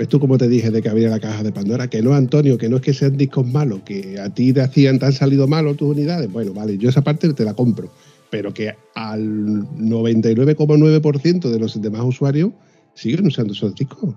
¿Ves 0.00 0.08
tú 0.08 0.18
como 0.18 0.38
te 0.38 0.48
dije 0.48 0.70
de 0.70 0.80
que 0.80 0.88
había 0.88 1.10
la 1.10 1.20
caja 1.20 1.42
de 1.42 1.52
Pandora? 1.52 1.90
Que 1.90 2.00
no, 2.00 2.14
Antonio, 2.14 2.56
que 2.56 2.70
no 2.70 2.76
es 2.76 2.82
que 2.82 2.94
sean 2.94 3.18
discos 3.18 3.46
malos, 3.46 3.82
que 3.82 4.18
a 4.18 4.30
ti 4.30 4.50
te 4.50 4.62
hacían, 4.62 4.98
te 4.98 5.04
han 5.04 5.12
salido 5.12 5.46
malos 5.46 5.76
tus 5.76 5.94
unidades. 5.94 6.32
Bueno, 6.32 6.54
vale, 6.54 6.78
yo 6.78 6.88
esa 6.88 7.02
parte 7.02 7.30
te 7.34 7.44
la 7.44 7.52
compro. 7.52 7.92
Pero 8.30 8.54
que 8.54 8.74
al 8.94 9.68
99,9% 9.76 11.50
de 11.50 11.58
los 11.58 11.82
demás 11.82 12.00
usuarios 12.02 12.50
siguen 12.94 13.26
usando 13.26 13.52
esos 13.52 13.74
discos. 13.74 14.14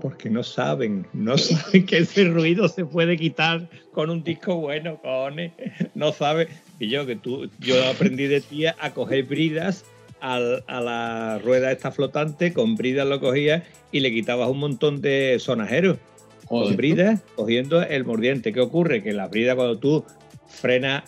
Porque 0.00 0.30
no 0.30 0.42
saben, 0.42 1.06
no 1.12 1.36
saben 1.38 1.84
que 1.84 1.98
ese 1.98 2.24
ruido 2.30 2.66
se 2.68 2.86
puede 2.86 3.18
quitar 3.18 3.68
con 3.92 4.08
un 4.08 4.24
disco 4.24 4.56
bueno, 4.56 4.98
cojones. 5.02 5.52
No 5.94 6.12
saben. 6.12 6.48
Y 6.80 6.88
yo 6.88 7.04
que 7.04 7.16
tú, 7.16 7.50
yo 7.60 7.74
aprendí 7.90 8.26
de 8.26 8.40
ti 8.40 8.64
a 8.64 8.94
coger 8.94 9.24
bridas 9.24 9.84
al- 10.20 10.64
a 10.66 10.80
la 10.80 11.38
rueda 11.42 11.72
esta 11.72 11.90
flotante, 11.90 12.52
con 12.52 12.76
bridas 12.76 13.06
lo 13.06 13.20
cogías 13.20 13.62
y 13.92 14.00
le 14.00 14.10
quitabas 14.12 14.48
un 14.48 14.58
montón 14.58 15.00
de 15.00 15.36
sonajeros. 15.38 15.98
Con 16.46 16.76
bridas, 16.76 17.20
cogiendo 17.34 17.82
el 17.82 18.04
mordiente. 18.04 18.52
¿Qué 18.52 18.60
ocurre? 18.60 19.02
Que 19.02 19.12
la 19.12 19.26
brida 19.26 19.56
cuando 19.56 19.78
tú 19.78 20.04
frenas 20.48 21.02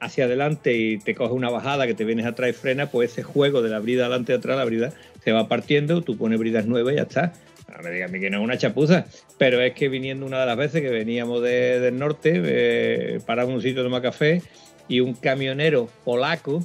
hacia 0.00 0.26
adelante 0.26 0.76
y 0.76 0.98
te 0.98 1.14
coge 1.14 1.32
una 1.34 1.50
bajada 1.50 1.86
que 1.86 1.94
te 1.94 2.04
vienes 2.04 2.26
atrás 2.26 2.50
y 2.50 2.52
frena, 2.52 2.90
pues 2.90 3.10
ese 3.12 3.22
juego 3.22 3.62
de 3.62 3.70
la 3.70 3.78
brida 3.80 4.06
adelante 4.06 4.32
y 4.32 4.36
atrás, 4.36 4.56
la 4.56 4.64
brida 4.64 4.92
se 5.24 5.32
va 5.32 5.48
partiendo, 5.48 6.02
tú 6.02 6.16
pones 6.16 6.38
bridas 6.38 6.66
nuevas 6.66 6.92
y 6.92 6.96
ya 6.96 7.02
está. 7.02 7.32
No 7.74 7.82
me 7.82 7.90
digas 7.90 8.08
a 8.08 8.12
mí 8.12 8.20
que 8.20 8.30
no 8.30 8.38
es 8.38 8.44
una 8.44 8.58
chapuza, 8.58 9.06
pero 9.38 9.60
es 9.60 9.72
que 9.72 9.88
viniendo 9.88 10.26
una 10.26 10.38
de 10.40 10.46
las 10.46 10.56
veces 10.56 10.80
que 10.82 10.90
veníamos 10.90 11.42
de- 11.42 11.80
del 11.80 11.98
norte, 11.98 12.40
eh, 12.44 13.20
paramos 13.26 13.54
un 13.54 13.62
sitio 13.62 13.78
de 13.82 13.86
tomar 13.88 14.02
café 14.02 14.42
y 14.86 15.00
un 15.00 15.14
camionero 15.14 15.88
polaco 16.04 16.62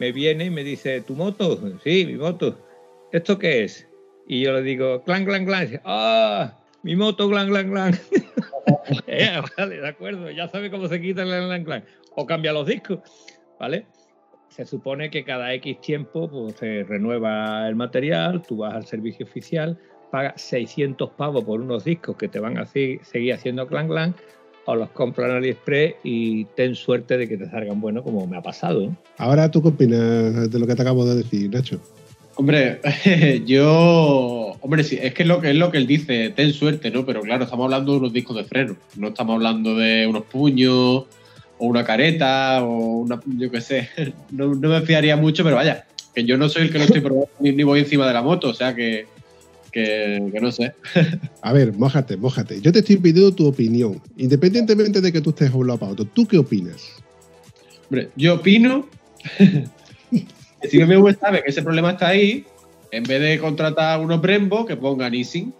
me 0.00 0.12
viene 0.12 0.46
y 0.46 0.50
me 0.50 0.64
dice, 0.64 1.02
¿tu 1.02 1.14
moto? 1.14 1.60
Sí, 1.84 2.06
mi 2.06 2.14
moto. 2.14 2.58
¿Esto 3.12 3.38
qué 3.38 3.64
es? 3.64 3.86
Y 4.26 4.40
yo 4.40 4.52
le 4.54 4.62
digo, 4.62 5.04
clan, 5.04 5.26
clan, 5.26 5.44
clan. 5.44 5.78
¡Ah! 5.84 6.56
Mi 6.82 6.96
moto, 6.96 7.28
clan, 7.28 7.48
clan, 7.48 7.70
clan. 7.70 8.00
Eh, 9.06 9.40
vale, 9.56 9.80
de 9.80 9.88
acuerdo, 9.88 10.30
ya 10.30 10.48
sabe 10.48 10.70
cómo 10.70 10.88
se 10.88 11.00
quita 11.00 11.22
el 11.22 11.28
clan, 11.28 11.46
clan, 11.46 11.64
clan. 11.64 11.84
O 12.14 12.26
cambia 12.26 12.52
los 12.52 12.66
discos, 12.66 13.00
¿vale? 13.58 13.86
Se 14.48 14.64
supone 14.64 15.10
que 15.10 15.22
cada 15.22 15.52
X 15.54 15.80
tiempo 15.80 16.30
pues, 16.30 16.54
se 16.54 16.84
renueva 16.84 17.68
el 17.68 17.76
material, 17.76 18.42
tú 18.42 18.58
vas 18.58 18.74
al 18.74 18.86
servicio 18.86 19.26
oficial, 19.26 19.78
pagas 20.10 20.40
600 20.40 21.10
pavos 21.10 21.44
por 21.44 21.60
unos 21.60 21.84
discos 21.84 22.16
que 22.16 22.28
te 22.28 22.40
van 22.40 22.58
a 22.58 22.66
seguir 22.66 23.34
haciendo 23.34 23.66
clan, 23.66 23.88
clan, 23.88 24.14
o 24.70 24.76
los 24.76 24.90
compras 24.90 25.30
en 25.30 25.36
AliExpress 25.36 25.94
y 26.04 26.44
ten 26.56 26.74
suerte 26.74 27.18
de 27.18 27.28
que 27.28 27.36
te 27.36 27.48
salgan 27.50 27.80
buenos, 27.80 28.04
como 28.04 28.26
me 28.26 28.36
ha 28.36 28.42
pasado. 28.42 28.86
¿no? 28.86 28.96
Ahora, 29.18 29.50
¿tú 29.50 29.62
qué 29.62 29.68
opinas 29.68 30.50
de 30.50 30.58
lo 30.58 30.66
que 30.66 30.74
te 30.74 30.82
acabo 30.82 31.04
de 31.04 31.16
decir, 31.16 31.50
Nacho? 31.50 31.80
Hombre, 32.36 32.80
yo. 33.46 34.56
Hombre, 34.60 34.84
sí, 34.84 34.98
es 35.00 35.12
que 35.12 35.22
es 35.24 35.28
lo 35.28 35.40
que 35.40 35.50
es 35.50 35.56
lo 35.56 35.70
que 35.70 35.78
él 35.78 35.86
dice, 35.86 36.30
ten 36.30 36.52
suerte, 36.52 36.90
¿no? 36.90 37.04
Pero 37.04 37.20
claro, 37.20 37.44
estamos 37.44 37.64
hablando 37.64 37.92
de 37.92 37.98
unos 37.98 38.12
discos 38.12 38.36
de 38.36 38.44
freno. 38.44 38.76
No 38.96 39.08
estamos 39.08 39.34
hablando 39.34 39.74
de 39.74 40.06
unos 40.06 40.24
puños, 40.24 41.04
o 41.58 41.66
una 41.66 41.84
careta, 41.84 42.64
o 42.64 43.00
una. 43.00 43.20
Yo 43.36 43.50
qué 43.50 43.60
sé. 43.60 43.88
No, 44.30 44.54
no 44.54 44.68
me 44.68 44.80
fiaría 44.82 45.16
mucho, 45.16 45.42
pero 45.44 45.56
vaya, 45.56 45.86
que 46.14 46.24
yo 46.24 46.38
no 46.38 46.48
soy 46.48 46.62
el 46.62 46.72
que 46.72 46.78
lo 46.78 46.84
estoy 46.84 47.00
probando 47.02 47.28
ni, 47.40 47.52
ni 47.52 47.62
voy 47.62 47.80
encima 47.80 48.06
de 48.06 48.14
la 48.14 48.22
moto, 48.22 48.48
o 48.48 48.54
sea 48.54 48.74
que. 48.74 49.06
Que, 49.72 50.30
que 50.32 50.40
no 50.40 50.50
sé. 50.50 50.72
A 51.42 51.52
ver, 51.52 51.72
mójate, 51.72 52.16
mójate. 52.16 52.60
Yo 52.60 52.72
te 52.72 52.80
estoy 52.80 52.96
pidiendo 52.96 53.32
tu 53.32 53.46
opinión, 53.46 54.00
independientemente 54.16 55.00
de 55.00 55.12
que 55.12 55.20
tú 55.20 55.30
estés 55.30 55.50
a 55.50 55.56
un 55.56 55.66
lado 55.66 55.78
para 55.78 55.92
otro. 55.92 56.04
¿Tú 56.06 56.26
qué 56.26 56.38
opinas? 56.38 56.96
Hombre, 57.88 58.08
yo 58.16 58.34
opino 58.34 58.88
que 60.60 60.68
si 60.68 60.82
BMW 60.82 61.10
sabe 61.12 61.42
que 61.42 61.50
ese 61.50 61.62
problema 61.62 61.92
está 61.92 62.08
ahí, 62.08 62.44
en 62.90 63.04
vez 63.04 63.20
de 63.20 63.38
contratar 63.38 64.00
unos 64.00 64.20
Brembo, 64.20 64.66
que 64.66 64.76
ponga 64.76 65.08
Nissin. 65.08 65.54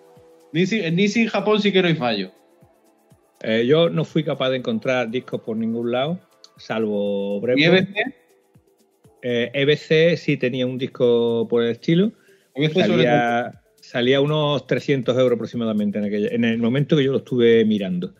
Nissin 0.53 0.85
en 0.85 0.97
Nissin 0.97 1.29
Japón 1.29 1.61
sí 1.61 1.73
que 1.73 1.83
no 1.83 1.89
hay 1.89 1.95
fallo. 1.95 2.33
Eh, 3.43 3.65
yo 3.67 3.89
no 3.89 4.05
fui 4.05 4.23
capaz 4.23 4.51
de 4.51 4.57
encontrar 4.57 5.11
discos 5.11 5.41
por 5.41 5.57
ningún 5.57 5.93
lado, 5.93 6.21
salvo 6.57 7.39
¿Y 7.39 7.41
Brembo. 7.41 7.77
EBC? 7.77 8.15
Eh, 9.23 9.51
EBC 9.55 10.17
sí 10.17 10.37
tenía 10.37 10.67
un 10.67 10.79
disco 10.79 11.47
por 11.49 11.63
el 11.63 11.71
estilo. 11.71 12.13
EBC 12.55 12.87
todo. 12.87 13.60
Salía, 13.91 14.21
unos 14.21 14.69
300 14.69 15.19
euros 15.19 15.35
aproximadamente 15.35 15.99
en, 15.99 16.05
aquella- 16.05 16.29
en 16.29 16.45
el 16.45 16.59
momento 16.59 16.97
que 16.97 17.03
yo 17.03 17.11
lo 17.11 17.19
estuve 17.19 17.65
mirando. 17.65 18.15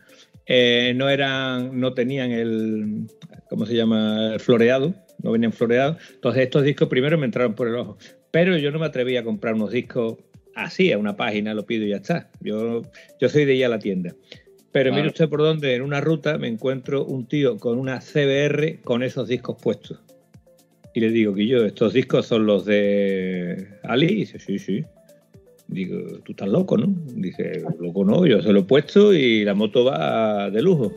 Eh, 0.45 0.91
no 0.97 1.07
eran, 1.07 1.79
no 1.79 1.93
tenían 1.93 2.31
el, 2.31 3.05
¿cómo 3.49 3.65
se 3.65 3.75
llama? 3.75 4.33
El 4.33 4.41
floreado, 4.41 4.93
no 5.23 5.31
venían 5.31 5.53
floreados. 5.53 5.95
Entonces 6.13 6.43
estos 6.43 6.63
discos 6.65 6.89
primero 6.89 7.17
me 7.17 7.23
entraron 7.25 7.55
por 7.55 7.69
el 7.69 7.75
ojo. 7.75 7.97
Pero 8.31 8.57
yo 8.57 8.69
no 8.71 8.79
me 8.79 8.85
atreví 8.85 9.15
a 9.15 9.23
comprar 9.23 9.53
unos 9.53 9.71
discos 9.71 10.17
así, 10.55 10.91
a 10.91 10.97
una 10.97 11.15
página, 11.15 11.53
lo 11.53 11.65
pido 11.65 11.85
y 11.85 11.91
ya 11.91 11.97
está. 11.97 12.29
Yo, 12.41 12.81
yo 13.21 13.29
soy 13.29 13.45
de 13.45 13.55
ir 13.55 13.63
a 13.63 13.69
la 13.69 13.79
tienda. 13.79 14.13
Pero 14.73 14.89
Claro. 14.89 14.95
mire 14.95 15.07
usted 15.07 15.29
por 15.29 15.39
dónde, 15.39 15.73
en 15.75 15.83
una 15.83 16.01
ruta 16.01 16.37
me 16.37 16.49
encuentro 16.49 17.05
un 17.05 17.27
tío 17.29 17.55
con 17.55 17.77
una 17.79 18.01
CBR 18.01 18.81
con 18.83 19.03
esos 19.03 19.29
discos 19.29 19.55
puestos. 19.61 20.01
Y 20.93 20.99
le 20.99 21.11
digo 21.11 21.33
que 21.33 21.47
yo, 21.47 21.65
estos 21.65 21.93
discos 21.93 22.25
son 22.25 22.45
los 22.45 22.65
de 22.65 23.69
Ali. 23.83 24.07
Y 24.07 24.15
dice, 24.15 24.37
sí, 24.37 24.59
sí. 24.59 24.83
Digo, 25.71 26.19
tú 26.25 26.33
estás 26.33 26.49
loco, 26.49 26.77
¿no? 26.77 26.93
Dice, 27.15 27.63
loco 27.79 28.03
no, 28.03 28.25
yo 28.25 28.41
se 28.41 28.51
lo 28.51 28.59
he 28.59 28.63
puesto 28.63 29.13
y 29.13 29.45
la 29.45 29.53
moto 29.53 29.85
va 29.85 30.49
de 30.49 30.61
lujo. 30.61 30.93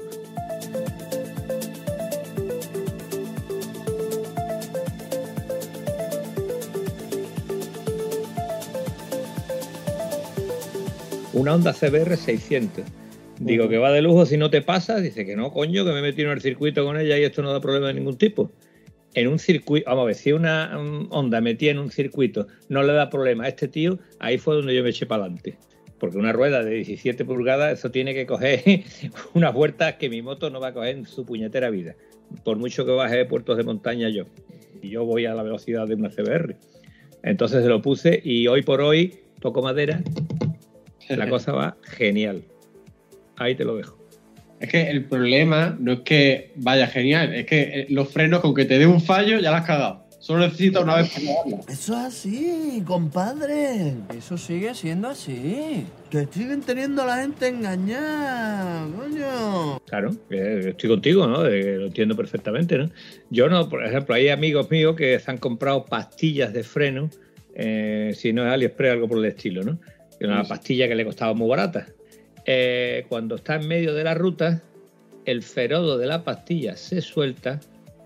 Una 11.33 11.55
Honda 11.55 11.72
CBR 11.72 12.16
600. 12.16 12.85
Digo 13.39 13.68
que 13.68 13.79
va 13.79 13.93
de 13.93 14.03
lujo 14.03 14.27
si 14.27 14.37
no 14.37 14.51
te 14.51 14.61
pasa. 14.61 15.01
Dice 15.01 15.25
que 15.25 15.37
no, 15.37 15.53
coño, 15.53 15.85
que 15.85 15.93
me 15.93 16.01
he 16.01 16.03
metido 16.03 16.33
en 16.33 16.37
el 16.37 16.43
circuito 16.43 16.85
con 16.85 16.99
ella 16.99 17.16
y 17.16 17.22
esto 17.22 17.43
no 17.43 17.53
da 17.53 17.61
problema 17.61 17.87
de 17.89 17.95
ningún 17.95 18.18
tipo. 18.18 18.51
En 19.15 19.29
un 19.29 19.39
circuito, 19.39 19.89
vamos 19.89 20.03
a 20.03 20.07
ver, 20.07 20.15
si 20.17 20.33
una 20.33 20.77
Honda 21.11 21.41
metía 21.41 21.71
en 21.71 21.79
un 21.79 21.91
circuito 21.91 22.49
no 22.69 22.83
le 22.83 22.93
da 22.93 23.11
problema 23.11 23.45
a 23.45 23.49
este 23.49 23.69
tío, 23.69 23.99
ahí 24.19 24.39
fue 24.39 24.57
donde 24.57 24.75
yo 24.75 24.83
me 24.83 24.91
eché 24.91 25.07
para 25.07 25.23
adelante. 25.23 25.57
Porque 25.99 26.19
una 26.19 26.33
rueda 26.33 26.65
de 26.65 26.75
17 26.75 27.25
pulgadas, 27.25 27.79
eso 27.79 27.91
tiene 27.91 28.12
que 28.12 28.27
coger 28.27 28.62
unas 29.35 29.55
vueltas 29.55 29.95
que 29.95 30.11
mi 30.11 30.21
moto 30.21 30.51
no 30.51 30.61
va 30.61 30.69
a 30.69 30.73
coger 30.75 30.97
en 30.97 31.07
su 31.07 31.25
puñetera 31.25 31.71
vida. 31.71 31.95
Por 32.45 32.59
mucho 32.59 32.85
que 32.85 32.91
baje 32.91 33.17
de 33.17 33.25
puertos 33.25 33.57
de 33.57 33.62
montaña 33.62 34.09
yo. 34.09 34.25
Y 34.83 34.91
yo 34.91 35.05
voy 35.05 35.27
a 35.27 35.35
la 35.35 35.43
velocidad 35.43 35.87
de 35.87 35.95
una 35.95 36.11
CBR. 36.11 36.57
Entonces 37.23 37.62
se 37.62 37.69
lo 37.69 37.81
puse 37.81 38.21
y 38.23 38.49
hoy 38.49 38.62
por 38.62 38.81
hoy, 38.81 39.21
toco 39.41 39.62
madera, 39.62 40.03
la 41.09 41.29
cosa 41.29 41.53
va 41.53 41.77
genial. 41.83 42.43
Ahí 43.37 43.55
te 43.55 43.65
lo 43.65 43.77
dejo. 43.77 44.03
Es 44.65 44.71
que 44.71 44.89
el 44.91 45.05
problema 45.05 45.77
no 45.79 45.93
es 45.93 46.01
que 46.01 46.53
vaya 46.57 46.87
genial, 46.87 47.35
es 47.35 47.45
que 47.45 47.61
eh, 47.62 47.87
los 47.91 48.09
frenos 48.09 48.41
con 48.41 48.55
que 48.55 48.65
te 48.65 48.79
dé 48.79 48.87
un 48.87 49.01
fallo 49.01 49.39
ya 49.39 49.51
la 49.51 49.59
has 49.59 49.67
cagado. 49.67 50.05
Solo 50.21 50.39
necesitas 50.47 50.83
una 50.83 50.97
vez 50.97 51.11
para. 51.11 51.61
Eso 51.71 51.93
es 51.93 51.99
así, 52.07 52.83
compadre. 52.87 53.93
Eso 54.17 54.39
sigue 54.39 54.75
siendo 54.75 55.09
así. 55.09 55.85
Que 56.11 56.27
siguen 56.33 56.62
teniendo 56.62 57.03
a 57.03 57.07
la 57.07 57.17
gente 57.19 57.49
engañada, 57.49 58.87
coño. 58.97 59.81
Claro, 59.87 60.12
eh, 60.31 60.69
estoy 60.71 60.89
contigo, 60.89 61.27
¿no? 61.27 61.45
Eh, 61.47 61.77
lo 61.77 61.87
entiendo 61.89 62.17
perfectamente, 62.17 62.79
¿no? 62.79 62.89
Yo 63.29 63.51
no, 63.51 63.69
por 63.69 63.85
ejemplo, 63.85 64.15
hay 64.15 64.31
amigos 64.31 64.71
míos 64.71 64.97
que 64.97 65.19
se 65.19 65.31
han 65.31 65.37
comprado 65.37 65.85
pastillas 65.85 66.55
de 66.55 66.62
freno, 66.62 67.11
eh, 67.55 68.12
si 68.17 68.33
no 68.33 68.47
es 68.47 68.51
AliExpress, 68.53 68.93
algo 68.93 69.09
por 69.09 69.19
el 69.19 69.27
estilo, 69.27 69.62
¿no? 69.62 69.79
Una 70.23 70.43
Sí. 70.45 70.49
pastilla 70.49 70.89
que 70.89 70.95
le 70.95 71.05
costaba 71.05 71.35
muy 71.35 71.51
barata. 71.51 71.87
Eh, 72.47 73.07
cuando 73.09 73.36
está 73.36 73.57
en 73.57 73.68
medio 73.68 73.95
de 73.95 74.05
la 74.05 74.14
ruta, 74.14 74.62
el 75.24 75.42
ferodo 75.42 75.99
de 75.99 76.07
la 76.07 76.24
pastilla 76.24 76.76
se 76.76 77.01
suelta 77.01 77.61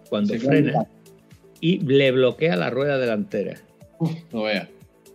cuando 0.09 0.35
Se 0.35 0.41
frena 0.41 0.87
y 1.61 1.79
le 1.81 2.13
bloquea 2.13 2.57
la 2.57 2.71
rueda 2.71 2.99
delantera. 2.99 3.57
Uf, 3.99 4.13
no 4.33 4.43
veas. 4.43 4.69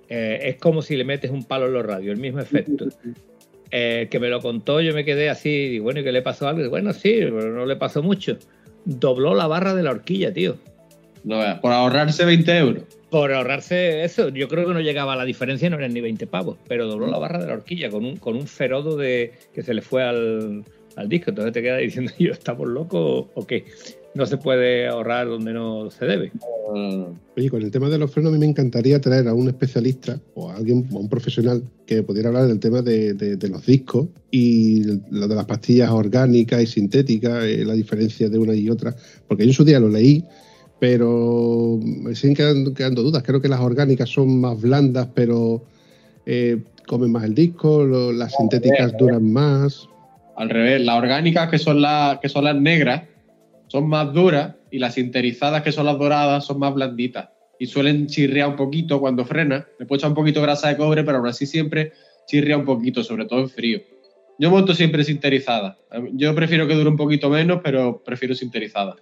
Eh, 0.09 0.39
es 0.43 0.57
como 0.57 0.82
si 0.82 0.95
le 0.95 1.05
metes 1.05 1.32
un 1.32 1.43
palo 1.43 1.67
en 1.67 1.74
los 1.74 1.86
radios, 1.86 2.13
el 2.13 2.21
mismo 2.21 2.39
efecto. 2.39 2.88
Eh, 3.71 4.07
que 4.11 4.19
me 4.19 4.30
lo 4.30 4.41
contó, 4.41 4.82
yo 4.82 4.93
me 4.93 5.05
quedé 5.05 5.30
así, 5.30 5.49
y 5.49 5.80
bueno, 5.80 6.01
¿y 6.01 6.03
que 6.03 6.11
le 6.11 6.21
pasó 6.21 6.47
algo? 6.47 6.69
Bueno, 6.69 6.93
sí, 6.93 7.15
pero 7.21 7.51
no 7.51 7.65
le 7.65 7.76
pasó 7.76 8.03
mucho. 8.03 8.38
Dobló 8.86 9.34
la 9.34 9.47
barra 9.47 9.74
de 9.74 9.84
la 9.84 9.91
horquilla, 9.91 10.32
tío. 10.34 10.57
No 11.24 11.39
veas. 11.39 11.59
Por 11.59 11.71
ahorrarse 11.71 12.26
20 12.26 12.57
euros. 12.57 12.84
Por 13.14 13.32
ahorrarse 13.32 14.03
eso, 14.03 14.30
yo 14.30 14.47
creo 14.47 14.68
que 14.68 14.74
no 14.74 14.82
llegaba 14.82 15.14
a 15.14 15.16
la 15.16 15.24
diferencia, 15.24 15.70
no 15.70 15.78
eran 15.78 15.93
ni 15.93 16.01
20 16.01 16.26
pavos, 16.26 16.57
pero 16.68 16.88
dobló 16.88 17.05
la 17.05 17.20
barra 17.20 17.39
de 17.39 17.45
la 17.45 17.53
horquilla 17.53 17.91
con 17.91 18.03
un, 18.05 18.18
con 18.18 18.36
un 18.36 18.47
ferodo 18.47 18.97
de, 18.97 19.34
que 19.53 19.61
se 19.61 19.76
le 19.76 19.84
fue 19.84 20.01
al, 20.01 20.64
al 20.95 21.09
disco. 21.09 21.30
Entonces 21.30 21.53
te 21.53 21.61
quedas 21.61 21.80
diciendo, 21.82 22.11
yo, 22.20 22.32
¿estamos 22.32 22.68
locos 22.68 23.28
o 23.36 23.45
qué? 23.45 23.66
No 24.16 24.26
se 24.26 24.38
puede 24.38 24.88
ahorrar 24.88 25.28
donde 25.28 25.53
no 25.53 25.91
se 25.91 26.05
debe. 26.05 26.32
Ah, 26.76 27.05
Oye, 27.38 27.49
con 27.51 27.61
el 27.61 27.70
tema 27.70 27.88
de 27.88 27.99
los 27.99 28.09
frenos, 28.11 28.32
a 28.32 28.34
mí 28.34 28.39
me 28.39 28.47
encantaría 28.47 28.99
traer 28.99 29.28
a 29.28 29.36
un 29.36 29.47
especialista 29.47 30.20
o 30.34 30.49
a 30.49 30.55
alguien, 30.55 30.88
a 30.91 30.97
un 30.97 31.07
profesional 31.07 31.61
que 31.86 32.01
pudiera 32.01 32.30
hablar 32.30 32.47
del 32.47 32.59
tema 32.59 32.82
de, 32.82 33.14
de- 33.14 33.36
de 33.38 33.47
los 33.47 33.64
discos 33.66 34.07
y 34.32 34.84
lo 35.11 35.28
de 35.28 35.36
las 35.36 35.45
pastillas 35.45 35.91
orgánicas 35.91 36.64
y 36.64 36.66
sintéticas, 36.66 37.43
eh, 37.43 37.64
la 37.64 37.74
diferencia 37.74 38.28
de 38.28 38.39
una 38.39 38.55
y 38.55 38.70
otra. 38.72 38.95
Porque 39.28 39.43
yo 39.43 39.49
en 39.49 39.53
su 39.55 39.64
día 39.66 39.80
lo 39.80 39.89
leí, 39.89 40.24
pero 40.84 41.79
me 41.81 42.13
siguen 42.13 42.36
quedando, 42.36 42.73
quedando 42.73 43.03
dudas. 43.03 43.23
Creo 43.23 43.39
que 43.41 43.47
las 43.47 43.61
orgánicas 43.61 44.09
son 44.09 44.41
más 44.41 44.59
blandas, 44.61 45.07
pero 45.15 45.63
eh, 46.25 46.57
comen 46.86 47.09
más 47.09 47.23
el 47.23 47.34
disco, 47.34 47.86
lo- 47.86 48.11
las 48.11 48.36
sintéticas 48.36 48.91
duran 48.97 49.31
más. 49.31 49.88
Al 50.36 50.49
revés, 50.49 50.81
las 50.81 50.97
orgánicas 50.97 51.49
que 51.49 51.57
son 51.57 51.81
las 51.81 52.19
que 52.19 52.27
son 52.27 52.43
las 52.43 52.57
negras 52.57 53.03
son 53.67 53.88
más 53.88 54.11
duras 54.11 54.55
y 54.71 54.79
las 54.79 54.95
sinterizadas 54.95 55.61
que 55.61 55.71
son 55.71 55.86
las 55.86 55.97
doradas 55.97 56.43
son 56.45 56.59
más 56.59 56.73
blanditas 56.73 57.29
y 57.57 57.67
suelen 57.67 58.07
chirriar 58.07 58.49
un 58.49 58.57
poquito 58.57 58.99
cuando 58.99 59.23
frena. 59.23 59.65
Le 59.79 59.86
puedo 59.86 59.99
echar 59.99 60.09
un 60.09 60.15
poquito 60.15 60.41
de 60.41 60.47
grasa 60.47 60.67
de 60.67 60.75
cobre, 60.75 61.05
pero 61.05 61.19
aún 61.19 61.27
así 61.27 61.45
siempre 61.45 61.93
chirria 62.27 62.57
un 62.57 62.65
poquito, 62.65 63.05
sobre 63.05 63.23
todo 63.23 63.39
en 63.39 63.47
frío. 63.49 63.79
Yo 64.38 64.49
monto 64.51 64.73
siempre 64.73 65.05
sinterizada. 65.05 65.77
Yo 66.11 66.36
prefiero 66.36 66.67
que 66.67 66.73
dure 66.75 66.89
un 66.89 66.97
poquito 66.97 67.29
menos, 67.29 67.61
pero 67.63 68.03
prefiero 68.03 68.36
sinterizada. 68.36 68.97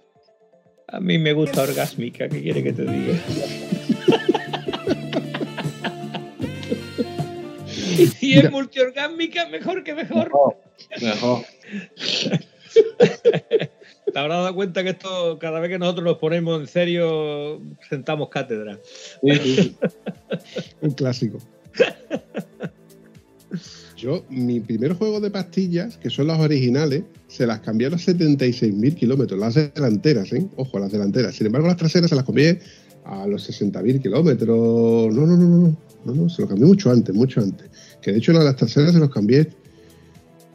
A 0.88 1.00
mí 1.00 1.18
me 1.18 1.32
gusta 1.32 1.62
orgásmica, 1.62 2.28
¿qué 2.28 2.42
quiere 2.42 2.62
que 2.62 2.72
te 2.72 2.82
diga? 2.82 3.14
y 7.98 8.06
si 8.06 8.34
es 8.34 8.50
multiorgásmica, 8.50 9.48
mejor 9.48 9.82
que 9.84 9.94
mejor. 9.94 10.30
Mejor. 11.00 11.44
Te 14.12 14.18
habrás 14.18 14.42
dado 14.42 14.54
cuenta 14.54 14.82
que 14.82 14.90
esto, 14.90 15.38
cada 15.38 15.60
vez 15.60 15.70
que 15.70 15.78
nosotros 15.78 16.04
nos 16.04 16.18
ponemos 16.18 16.60
en 16.60 16.66
serio, 16.66 17.62
sentamos 17.88 18.28
cátedra. 18.28 18.78
Sí, 19.22 19.34
sí, 19.36 19.56
sí. 19.56 19.76
Un 20.82 20.90
clásico. 20.92 21.38
Yo, 24.02 24.24
mi 24.30 24.58
primer 24.58 24.94
juego 24.94 25.20
de 25.20 25.30
pastillas, 25.30 25.96
que 25.96 26.10
son 26.10 26.26
las 26.26 26.40
originales, 26.40 27.04
se 27.28 27.46
las 27.46 27.60
cambié 27.60 27.86
a 27.86 27.90
los 27.90 28.08
76.000 28.08 28.96
kilómetros, 28.96 29.38
las 29.38 29.54
delanteras, 29.54 30.32
¿eh? 30.32 30.44
Ojo, 30.56 30.80
las 30.80 30.90
delanteras. 30.90 31.36
Sin 31.36 31.46
embargo, 31.46 31.68
las 31.68 31.76
traseras 31.76 32.10
se 32.10 32.16
las 32.16 32.24
cambié 32.24 32.58
a 33.04 33.28
los 33.28 33.48
60.000 33.48 34.02
kilómetros. 34.02 35.14
No, 35.14 35.24
no, 35.24 35.36
no, 35.36 35.46
no, 35.46 35.76
no, 36.04 36.14
no, 36.16 36.28
se 36.28 36.42
lo 36.42 36.48
cambié 36.48 36.66
mucho 36.66 36.90
antes, 36.90 37.14
mucho 37.14 37.42
antes. 37.42 37.70
Que 38.02 38.10
de 38.10 38.18
hecho, 38.18 38.32
las 38.32 38.56
traseras 38.56 38.92
se 38.92 38.98
los 38.98 39.08
cambié 39.08 39.50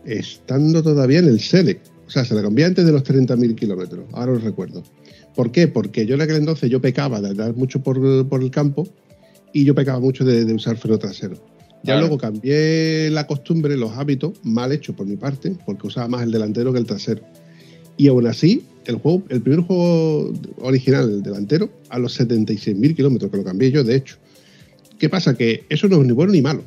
estando 0.04 0.84
todavía 0.84 1.20
en 1.20 1.30
el 1.30 1.39
Select. 1.39 1.88
O 2.06 2.10
sea, 2.10 2.26
se 2.26 2.36
la 2.36 2.41
cambié 2.41 2.66
antes 2.66 2.86
de 2.86 2.91
los 2.91 3.06
30.000 3.06 3.56
kilómetros, 3.56 4.08
ahora 4.12 4.34
lo 4.34 4.39
recuerdo. 4.39 4.84
¿Por 5.36 5.54
qué? 5.54 5.70
Porque 5.70 6.06
yo 6.06 6.16
en 6.16 6.22
aquel 6.22 6.36
entonces 6.36 6.70
yo 6.70 6.82
pecaba 6.82 7.22
de 7.22 7.30
andar 7.30 7.56
mucho 7.56 7.82
por, 7.82 8.28
por 8.28 8.43
el 8.43 8.52
campo 8.52 8.89
y 9.54 9.64
yo 9.64 9.74
pecaba 9.74 10.02
mucho 10.02 10.26
de, 10.26 10.43
de 10.43 10.54
usar 10.54 10.76
freno 10.76 11.00
trasero. 11.00 11.57
Ya 11.84 11.93
Claro. 11.93 11.99
luego 12.01 12.17
cambié 12.17 13.09
la 13.11 13.28
costumbre, 13.28 13.78
los 13.78 13.91
hábitos, 13.93 14.34
mal 14.43 14.71
hecho 14.71 14.93
por 14.95 15.05
mi 15.05 15.15
parte, 15.15 15.55
porque 15.65 15.88
usaba 15.88 16.07
más 16.07 16.23
el 16.23 16.32
delantero 16.32 16.73
que 16.73 16.80
el 16.80 16.86
trasero. 16.86 17.21
Y 17.97 18.07
aún 18.07 18.28
así, 18.28 18.63
el, 18.86 18.95
juego, 18.95 19.23
el 19.30 19.41
primer 19.41 19.61
juego 19.61 20.34
original, 20.61 21.09
el 21.09 21.23
delantero, 21.23 21.69
a 21.89 21.99
los 21.99 22.19
76.000 22.19 22.95
kilómetros, 22.95 23.32
que 23.32 23.38
lo 23.38 23.43
cambié 23.43 23.71
yo, 23.71 23.84
de 23.84 23.95
hecho. 23.95 24.17
¿Qué 24.99 25.09
pasa? 25.09 25.36
Que 25.36 25.63
eso 25.69 25.88
no 25.88 26.01
es 26.01 26.05
ni 26.07 26.13
bueno 26.13 26.34
ni 26.34 26.41
malo. 26.41 26.63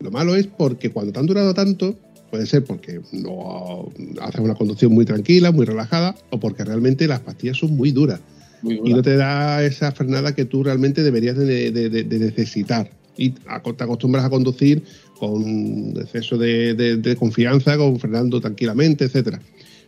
Lo 0.00 0.10
malo 0.10 0.34
es 0.36 0.46
porque 0.46 0.90
cuando 0.90 1.12
te 1.12 1.18
han 1.20 1.26
durado 1.26 1.54
tanto, 1.54 1.96
puede 2.30 2.46
ser 2.46 2.64
porque 2.64 3.00
no 3.12 3.88
haces 4.20 4.40
una 4.40 4.54
conducción 4.54 4.92
muy 4.92 5.04
tranquila, 5.04 5.50
muy 5.50 5.64
relajada, 5.66 6.14
o 6.30 6.38
porque 6.38 6.64
realmente 6.64 7.06
las 7.08 7.20
pastillas 7.20 7.56
son 7.56 7.76
muy 7.76 7.90
duras 7.90 8.20
Muy 8.62 8.80
y 8.84 8.92
no 8.92 9.02
te 9.02 9.16
da 9.16 9.64
esa 9.64 9.92
frenada 9.92 10.34
que 10.34 10.44
tú 10.44 10.62
realmente 10.62 11.02
deberías 11.02 11.36
de, 11.36 11.70
de- 11.72 11.88
de- 11.88 12.04
de 12.04 12.18
necesitar. 12.18 12.90
Y 13.18 13.30
te 13.30 13.84
acostumbras 13.84 14.24
a 14.24 14.30
conducir 14.30 14.82
con 15.18 15.92
exceso 16.00 16.38
de 16.38 17.16
confianza, 17.18 17.76
con 17.76 17.98
frenando 17.98 18.40
tranquilamente, 18.40 19.04
etcétera. 19.04 19.40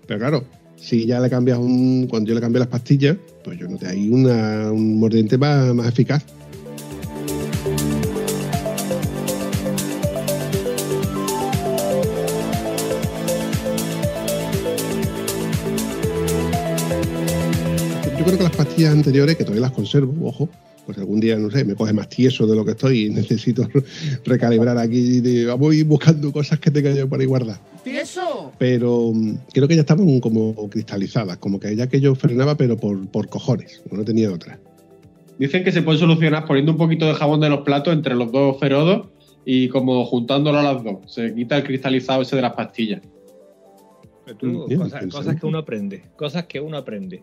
Pero 0.07 0.19
claro, 0.19 0.45
si 0.81 1.07
ya 1.07 1.21
le 1.21 1.31
cambias 1.31 1.59
un. 1.59 2.07
Cuando 2.09 2.29
yo 2.29 2.35
le 2.35 2.41
cambié 2.41 2.59
las 2.59 2.69
pastillas, 2.69 3.17
pues 3.45 3.59
yo 3.59 3.69
noté 3.69 3.87
ahí 3.87 4.09
una, 4.09 4.73
un 4.73 4.99
mordiente 4.99 5.37
más, 5.39 5.75
más 5.75 5.89
eficaz. 5.89 6.25
Yo 18.19 18.27
creo 18.27 18.37
que 18.37 18.45
las 18.45 18.57
pastillas 18.57 18.93
anteriores, 18.93 19.37
que 19.37 19.45
todavía 19.45 19.63
las 19.63 19.73
conservo, 19.73 20.27
ojo, 20.27 20.49
pues 20.91 20.99
algún 20.99 21.21
día, 21.21 21.37
no 21.37 21.51
sé, 21.51 21.65
me 21.65 21.75
coge 21.75 21.93
más 21.93 22.09
tieso 22.09 22.47
de 22.47 22.57
lo 22.57 22.65
que 22.65 22.73
estoy 22.73 23.07
y 23.07 23.11
necesito 23.11 23.69
recalibrar 24.25 24.77
aquí. 24.77 25.21
y 25.25 25.45
voy 25.47 25.83
buscando 25.85 26.33
cosas 26.33 26.59
que 26.59 26.71
tenga 26.71 26.93
yo 26.93 27.09
por 27.09 27.21
ahí 27.21 27.27
guardadas. 27.27 27.61
¡Tieso! 27.85 28.53
Pero 28.59 29.13
mm, 29.15 29.35
creo 29.53 29.69
que 29.69 29.75
ya 29.77 29.83
estaban 29.83 30.19
como 30.21 30.69
cristalizadas, 30.69 31.37
como 31.39 31.61
que 31.61 31.77
ya 31.77 31.87
que 31.87 32.01
yo 32.01 32.15
frenaba, 32.17 32.57
pero 32.57 32.77
por, 32.77 33.07
por 33.09 33.29
cojones, 33.29 33.83
no 33.91 34.05
tenía 34.05 34.33
otra. 34.33 34.59
Dicen 35.39 35.63
que 35.65 35.71
se 35.73 35.83
puede 35.83 35.99
solucionar 35.99 36.45
poniendo 36.45 36.73
un 36.73 36.79
poquito 36.79 37.07
de 37.07 37.15
jabón 37.15 37.41
de 37.41 37.49
los 37.49 37.61
platos 37.61 37.95
entre 37.95 38.15
los 38.17 38.31
dos 38.33 38.59
ferodos 38.59 39.09
y 39.45 39.69
como 39.69 40.05
juntándolo 40.05 40.59
a 40.59 40.63
las 40.63 40.83
dos. 40.83 40.97
Se 41.07 41.33
quita 41.35 41.57
el 41.57 41.65
cristalizado 41.65 42.23
ese 42.23 42.35
de 42.37 42.43
las 42.43 42.53
pastillas. 42.55 43.01
Tú, 44.39 44.47
Mm, 44.47 44.67
bien, 44.69 44.81
cosas, 44.81 45.03
interesante. 45.03 45.09
cosas 45.11 45.41
que 45.41 45.47
uno 45.47 45.59
aprende, 45.59 46.03
cosas 46.17 46.45
que 46.47 46.61
uno 46.61 46.77
aprende. 46.77 47.23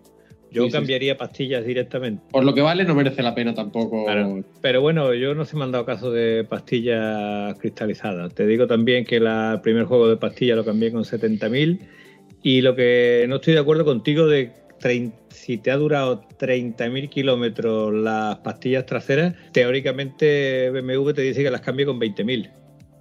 Yo 0.50 0.64
Sí, 0.64 0.70
sí, 0.70 0.74
cambiaría 0.74 1.18
pastillas 1.18 1.66
directamente. 1.66 2.24
Por 2.32 2.44
lo 2.46 2.54
que 2.54 2.62
vale, 2.62 2.84
no 2.86 2.96
merece 2.96 3.22
la 3.22 3.36
pena 3.36 3.54
tampoco. 3.54 4.06
Claro. 4.06 4.42
Pero 4.62 4.82
bueno, 4.82 5.14
yo 5.14 5.36
no 5.36 5.46
se 5.46 5.58
me 5.58 5.64
han 5.64 5.72
dado 5.72 5.86
caso 5.86 6.12
de 6.12 6.46
pastillas 6.46 7.58
cristalizadas. 7.60 8.34
Te 8.34 8.46
digo 8.48 8.68
también 8.68 9.06
que 9.06 9.20
la- 9.20 9.54
el 9.56 9.62
primer 9.62 9.86
juego 9.86 10.10
de 10.10 10.18
pastillas 10.18 10.56
lo 10.58 10.64
cambié 10.66 10.92
con 10.92 11.04
70.000 11.06 11.80
y 12.42 12.62
lo 12.62 12.76
que 12.76 13.26
no 13.28 13.36
estoy 13.38 13.54
de 13.54 13.60
acuerdo 13.60 13.84
contigo 13.86 14.28
de 14.28 14.54
si 15.32 15.58
te 15.58 15.72
ha 15.72 15.76
durado 15.78 16.22
30.000 16.38 17.10
kilómetros 17.10 17.94
las 17.94 18.38
pastillas 18.38 18.86
traseras, 18.86 19.34
teóricamente 19.52 20.70
BMW 20.72 21.14
te 21.14 21.22
dice 21.24 21.44
que 21.44 21.50
las 21.52 21.62
cambie 21.62 21.86
con 21.86 22.00
20.000 22.00 22.50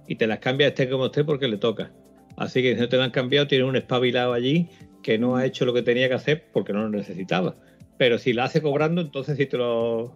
y 0.07 0.15
te 0.15 0.27
las 0.27 0.39
cambia 0.39 0.67
esté 0.67 0.89
como 0.89 1.05
esté 1.07 1.23
porque 1.23 1.47
le 1.47 1.57
toca. 1.57 1.91
Así 2.35 2.61
que 2.61 2.75
si 2.75 2.81
no 2.81 2.89
te 2.89 2.97
lo 2.97 3.03
han 3.03 3.11
cambiado, 3.11 3.47
tiene 3.47 3.63
un 3.65 3.75
espabilado 3.75 4.33
allí 4.33 4.67
que 5.07 5.17
no 5.17 5.37
ha 5.37 5.45
hecho 5.45 5.63
lo 5.63 5.73
que 5.73 5.83
tenía 5.83 6.09
que 6.09 6.15
hacer 6.15 6.43
porque 6.51 6.73
no 6.73 6.81
lo 6.81 6.89
necesitaba. 6.89 7.55
Pero 7.97 8.17
si 8.17 8.33
la 8.33 8.43
hace 8.43 8.61
cobrando, 8.61 8.99
entonces 8.99 9.37
sí 9.37 9.45
te 9.45 9.55
lo, 9.55 10.13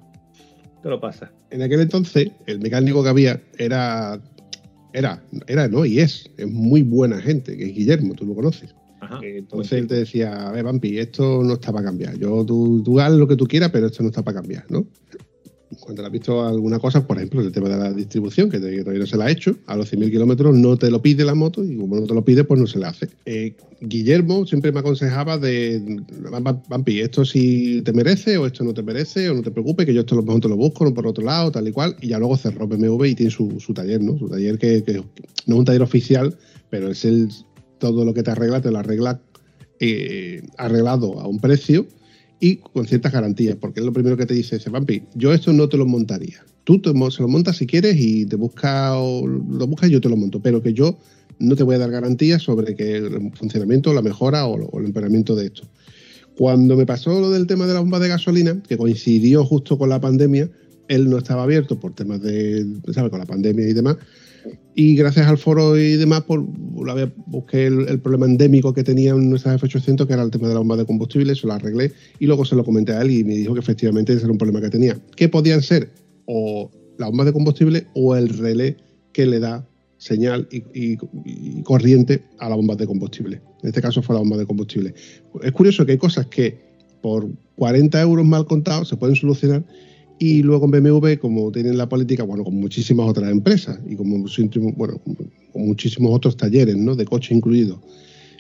te 0.84 0.90
lo 0.90 1.00
pasa. 1.00 1.32
En 1.50 1.62
aquel 1.62 1.80
entonces, 1.80 2.30
el 2.46 2.60
mecánico 2.60 3.02
que 3.02 3.08
había 3.08 3.42
era. 3.58 4.20
Era, 4.92 5.24
era, 5.48 5.70
no, 5.70 5.86
y 5.86 6.02
es, 6.02 6.30
es 6.36 6.52
muy 6.52 6.82
buena 6.82 7.22
gente, 7.22 7.56
que 7.56 7.68
es 7.68 7.74
Guillermo, 7.74 8.16
tú 8.16 8.26
lo 8.26 8.36
conoces. 8.36 8.76
Ajá. 9.00 9.22
Entonces 9.24 9.80
él 9.80 9.88
te 9.88 9.96
decía, 9.96 10.50
a 10.50 10.52
ver, 10.52 10.66
Vampi, 10.66 11.00
esto 11.00 11.42
no 11.42 11.54
está 11.54 11.72
para 11.72 11.86
cambiar. 11.86 12.18
Yo, 12.18 12.46
tú, 12.46 12.84
tú 12.84 13.00
haz 13.00 13.14
lo 13.14 13.30
que 13.30 13.38
tú 13.38 13.48
quieras, 13.48 13.70
pero 13.72 13.88
esto 13.88 14.04
no 14.04 14.10
está 14.10 14.24
para 14.24 14.42
cambiar, 14.42 14.66
¿no? 14.70 14.86
Cuando 15.80 16.02
le 16.02 16.08
has 16.08 16.12
visto 16.12 16.46
alguna 16.46 16.80
cosa, 16.80 17.06
por 17.08 17.18
ejemplo, 17.18 17.42
el 17.42 17.52
tema 17.52 17.70
de 17.70 17.78
la 17.78 17.92
distribución, 17.94 18.50
que 18.50 18.60
todavía 18.60 18.84
no 18.84 19.06
se 19.06 19.18
la 19.18 19.26
ha 19.26 19.32
hecho, 19.32 19.56
a 19.68 19.76
los 19.76 19.92
100.000 19.92 20.12
kilómetros 20.12 20.56
no 20.56 20.78
te 20.78 20.92
lo 20.92 21.02
pide 21.02 21.24
la 21.24 21.34
moto 21.34 21.64
y 21.64 21.78
como 21.78 21.96
no 22.00 22.06
te 22.06 22.14
lo 22.14 22.24
pide, 22.26 22.44
pues 22.44 22.60
no 22.60 22.68
se 22.68 22.80
le 22.80 22.86
hace. 22.88 23.08
Eh, 23.26 23.56
Guillermo 23.80 24.46
siempre 24.46 24.72
me 24.72 24.80
aconsejaba 24.82 25.38
de, 25.38 25.82
"Vam- 26.30 26.62
Vampi, 26.68 27.00
esto 27.00 27.26
si 27.26 27.82
te 27.84 27.94
merece 27.94 28.38
o 28.38 28.46
esto 28.46 28.64
no 28.64 28.74
te 28.74 28.84
merece 28.84 29.30
o 29.30 29.34
no 29.34 29.42
te 29.42 29.52
preocupes, 29.52 29.86
que 29.86 29.94
yo 29.94 30.02
esto 30.02 30.16
lo 30.16 30.24
mejor 30.24 30.42
te 30.42 30.50
lo 30.50 30.58
busco, 30.58 30.94
por 30.94 31.08
otro 31.08 31.24
lado, 31.24 31.52
tal 31.52 31.68
y 31.68 31.72
cual. 31.72 31.96
Y 32.02 32.10
ya 32.10 32.20
luego 32.20 32.38
cerró 32.38 32.68
BMW 32.68 33.06
y 33.06 33.16
tiene 33.16 33.32
su, 33.32 33.48
taller, 33.74 34.02
¿no? 34.02 34.18
Su 34.20 34.28
taller 34.28 34.58
que, 34.60 34.84
que 34.84 34.94
no 34.94 35.56
es 35.56 35.60
un 35.60 35.66
taller 35.66 35.82
oficial, 35.82 36.38
pero 36.70 36.90
es 36.92 37.06
el 37.06 37.30
todo 37.80 38.06
lo 38.06 38.14
que 38.14 38.22
te 38.24 38.32
arregla, 38.32 38.62
te 38.62 38.70
lo 38.72 38.78
arregla 38.78 39.20
eh, 39.80 40.44
arreglado 40.58 41.20
a 41.20 41.28
un 41.28 41.40
precio 41.40 41.88
y 42.42 42.58
con 42.58 42.88
ciertas 42.88 43.14
garantías, 43.14 43.56
porque 43.56 43.80
es 43.80 43.86
lo 43.86 43.94
primero 43.94 44.18
que 44.18 44.26
te 44.26 44.34
dice 44.34 44.58
ese 44.58 44.72
Vampi, 44.72 45.04
yo 45.14 45.32
esto 45.32 45.54
no 45.54 45.70
te 45.70 45.78
lo 45.78 45.86
montaría. 45.86 46.44
Tú 46.64 46.82
te 46.82 46.90
se 47.12 47.22
lo 47.22 47.28
montas 47.28 47.58
si 47.58 47.68
quieres 47.68 47.96
y 47.98 48.26
te 48.26 48.36
busca 48.36 48.94
lo 48.96 49.68
buscas 49.68 49.90
y 49.90 49.94
yo 49.94 50.02
te 50.02 50.10
lo 50.10 50.18
monto, 50.18 50.42
pero 50.42 50.62
que 50.62 50.74
yo 50.74 50.98
no 51.40 51.56
te 51.56 51.64
voy 51.64 51.76
a 51.76 51.80
dar 51.80 51.92
garantías 51.92 52.42
sobre 52.42 52.76
que 52.76 52.98
el 52.98 53.32
funcionamiento, 53.34 53.94
la 53.94 54.02
mejora 54.02 54.48
o, 54.48 54.56
o 54.56 54.80
el 54.80 54.88
empeoramiento 54.88 55.36
de 55.36 55.46
esto. 55.46 55.64
Cuando 56.36 56.76
me 56.76 56.86
pasó 56.86 57.20
lo 57.20 57.30
del 57.30 57.46
tema 57.46 57.68
de 57.68 57.76
la 57.76 57.80
bomba 57.80 58.00
de 58.00 58.08
gasolina, 58.08 58.62
que 58.68 58.78
coincidió 58.78 59.46
justo 59.46 59.78
con 59.78 59.90
la 59.90 60.02
pandemia, 60.02 60.50
él 60.88 61.10
no 61.10 61.18
estaba 61.18 61.44
abierto 61.44 61.80
por 61.80 61.94
temas 61.94 62.22
de, 62.22 62.66
¿sabes? 62.92 63.12
Con 63.12 63.20
la 63.20 63.26
pandemia 63.26 63.68
y 63.68 63.74
demás. 63.74 63.98
Y 64.76 64.96
gracias 64.96 65.28
al 65.28 65.38
foro 65.38 65.78
y 65.78 65.98
demás, 65.98 66.22
por, 66.22 66.46
la 66.86 66.94
vez 66.94 67.10
busqué 67.28 67.68
el, 67.68 68.00
problema 68.00 68.26
endémico 68.26 68.74
que 68.74 68.84
tenía 68.84 69.12
en 69.12 69.30
nuestra 69.30 69.58
F800, 69.58 70.08
que 70.08 70.14
era 70.14 70.24
el 70.24 70.32
tema 70.32 70.48
de 70.48 70.54
la 70.54 70.60
bomba 70.60 70.78
de 70.78 70.86
combustible, 70.86 71.36
se 71.36 71.46
lo 71.48 71.54
arreglé 71.54 71.92
y 72.20 72.26
luego 72.26 72.46
se 72.46 72.56
lo 72.56 72.64
comenté 72.64 72.94
a 72.94 73.02
él 73.02 73.12
y 73.12 73.24
me 73.24 73.36
dijo 73.36 73.54
que 73.54 73.60
efectivamente 73.60 74.14
ese 74.14 74.24
era 74.24 74.32
un 74.32 74.38
problema 74.38 74.62
que 74.62 74.70
tenía. 74.70 74.98
¿Qué 75.16 75.28
podían 75.28 75.62
ser? 75.62 75.92
O 76.26 76.72
la 76.98 77.08
bomba 77.08 77.26
de 77.26 77.34
combustible 77.34 77.88
o 77.94 78.16
el 78.16 78.30
relé 78.30 78.78
que 79.12 79.26
le 79.26 79.40
da 79.40 79.68
señal 79.98 80.48
y, 80.52 80.58
y- 80.74 80.98
y 81.26 81.62
corriente 81.64 82.24
a 82.40 82.50
la 82.50 82.56
bomba 82.56 82.76
de 82.76 82.88
combustible. 82.88 83.42
En 83.62 83.70
este 83.70 83.82
caso 83.82 84.02
fue 84.02 84.16
la 84.16 84.20
bomba 84.22 84.38
de 84.38 84.46
combustible. 84.46 84.94
Es 85.44 85.52
curioso 85.52 85.86
que 85.86 85.92
hay 85.94 85.98
cosas 85.98 86.26
que 86.28 86.58
por 87.02 87.28
40 87.58 88.02
euros 88.02 88.26
mal 88.26 88.46
contados 88.46 88.88
se 88.88 88.96
pueden 88.96 89.16
solucionar 89.16 89.64
y 90.22 90.44
luego 90.44 90.66
en 90.66 90.84
BMW, 90.84 91.16
como 91.20 91.52
tienen 91.52 91.80
la 91.80 91.90
política, 91.90 92.22
bueno, 92.22 92.44
con 92.44 92.54
muchísimas 92.54 93.10
otras 93.10 93.32
empresas 93.32 93.80
y 93.90 93.96
como 93.96 94.24
bueno, 94.76 95.02
con 95.52 95.66
muchísimos 95.66 96.14
otros 96.14 96.38
talleres, 96.38 96.78
¿no? 96.78 96.96
De 96.96 97.06
coche 97.06 97.34
incluido, 97.34 97.82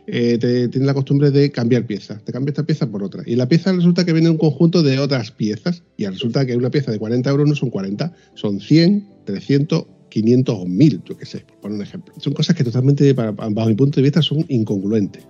eh, 0.06 0.38
te, 0.38 0.68
tienen 0.68 0.86
la 0.86 0.94
costumbre 0.94 1.32
de 1.32 1.50
cambiar 1.50 1.88
piezas. 1.88 2.24
Te 2.24 2.32
cambia 2.32 2.52
esta 2.52 2.68
pieza 2.68 2.86
por 2.86 3.02
otra. 3.02 3.24
Y 3.26 3.36
la 3.36 3.48
pieza 3.48 3.74
resulta 3.74 4.06
que 4.06 4.14
viene 4.14 4.28
en 4.28 4.34
un 4.34 4.38
conjunto 4.38 4.84
de 4.84 5.00
otras 5.00 5.32
piezas. 5.32 5.82
Y 5.98 6.06
resulta 6.06 6.46
que 6.46 6.56
una 6.56 6.70
pieza 6.70 6.92
de 6.92 7.00
40 7.00 7.28
euros 7.32 7.50
no 7.50 7.56
son 7.56 7.72
40, 7.72 8.14
son 8.36 8.60
100, 8.60 9.08
300, 9.26 9.86
500 10.10 10.56
o 10.56 10.66
1000, 10.68 11.02
yo 11.04 11.18
qué 11.18 11.26
sé, 11.26 11.40
por 11.40 11.62
poner 11.62 11.78
un 11.78 11.82
ejemplo. 11.82 12.14
Son 12.20 12.34
cosas 12.34 12.56
que 12.56 12.64
totalmente, 12.64 13.12
bajo 13.14 13.66
mi 13.66 13.74
punto 13.74 13.96
de 13.96 14.04
vista, 14.04 14.22
son 14.22 14.46
incongruentes. 14.50 15.24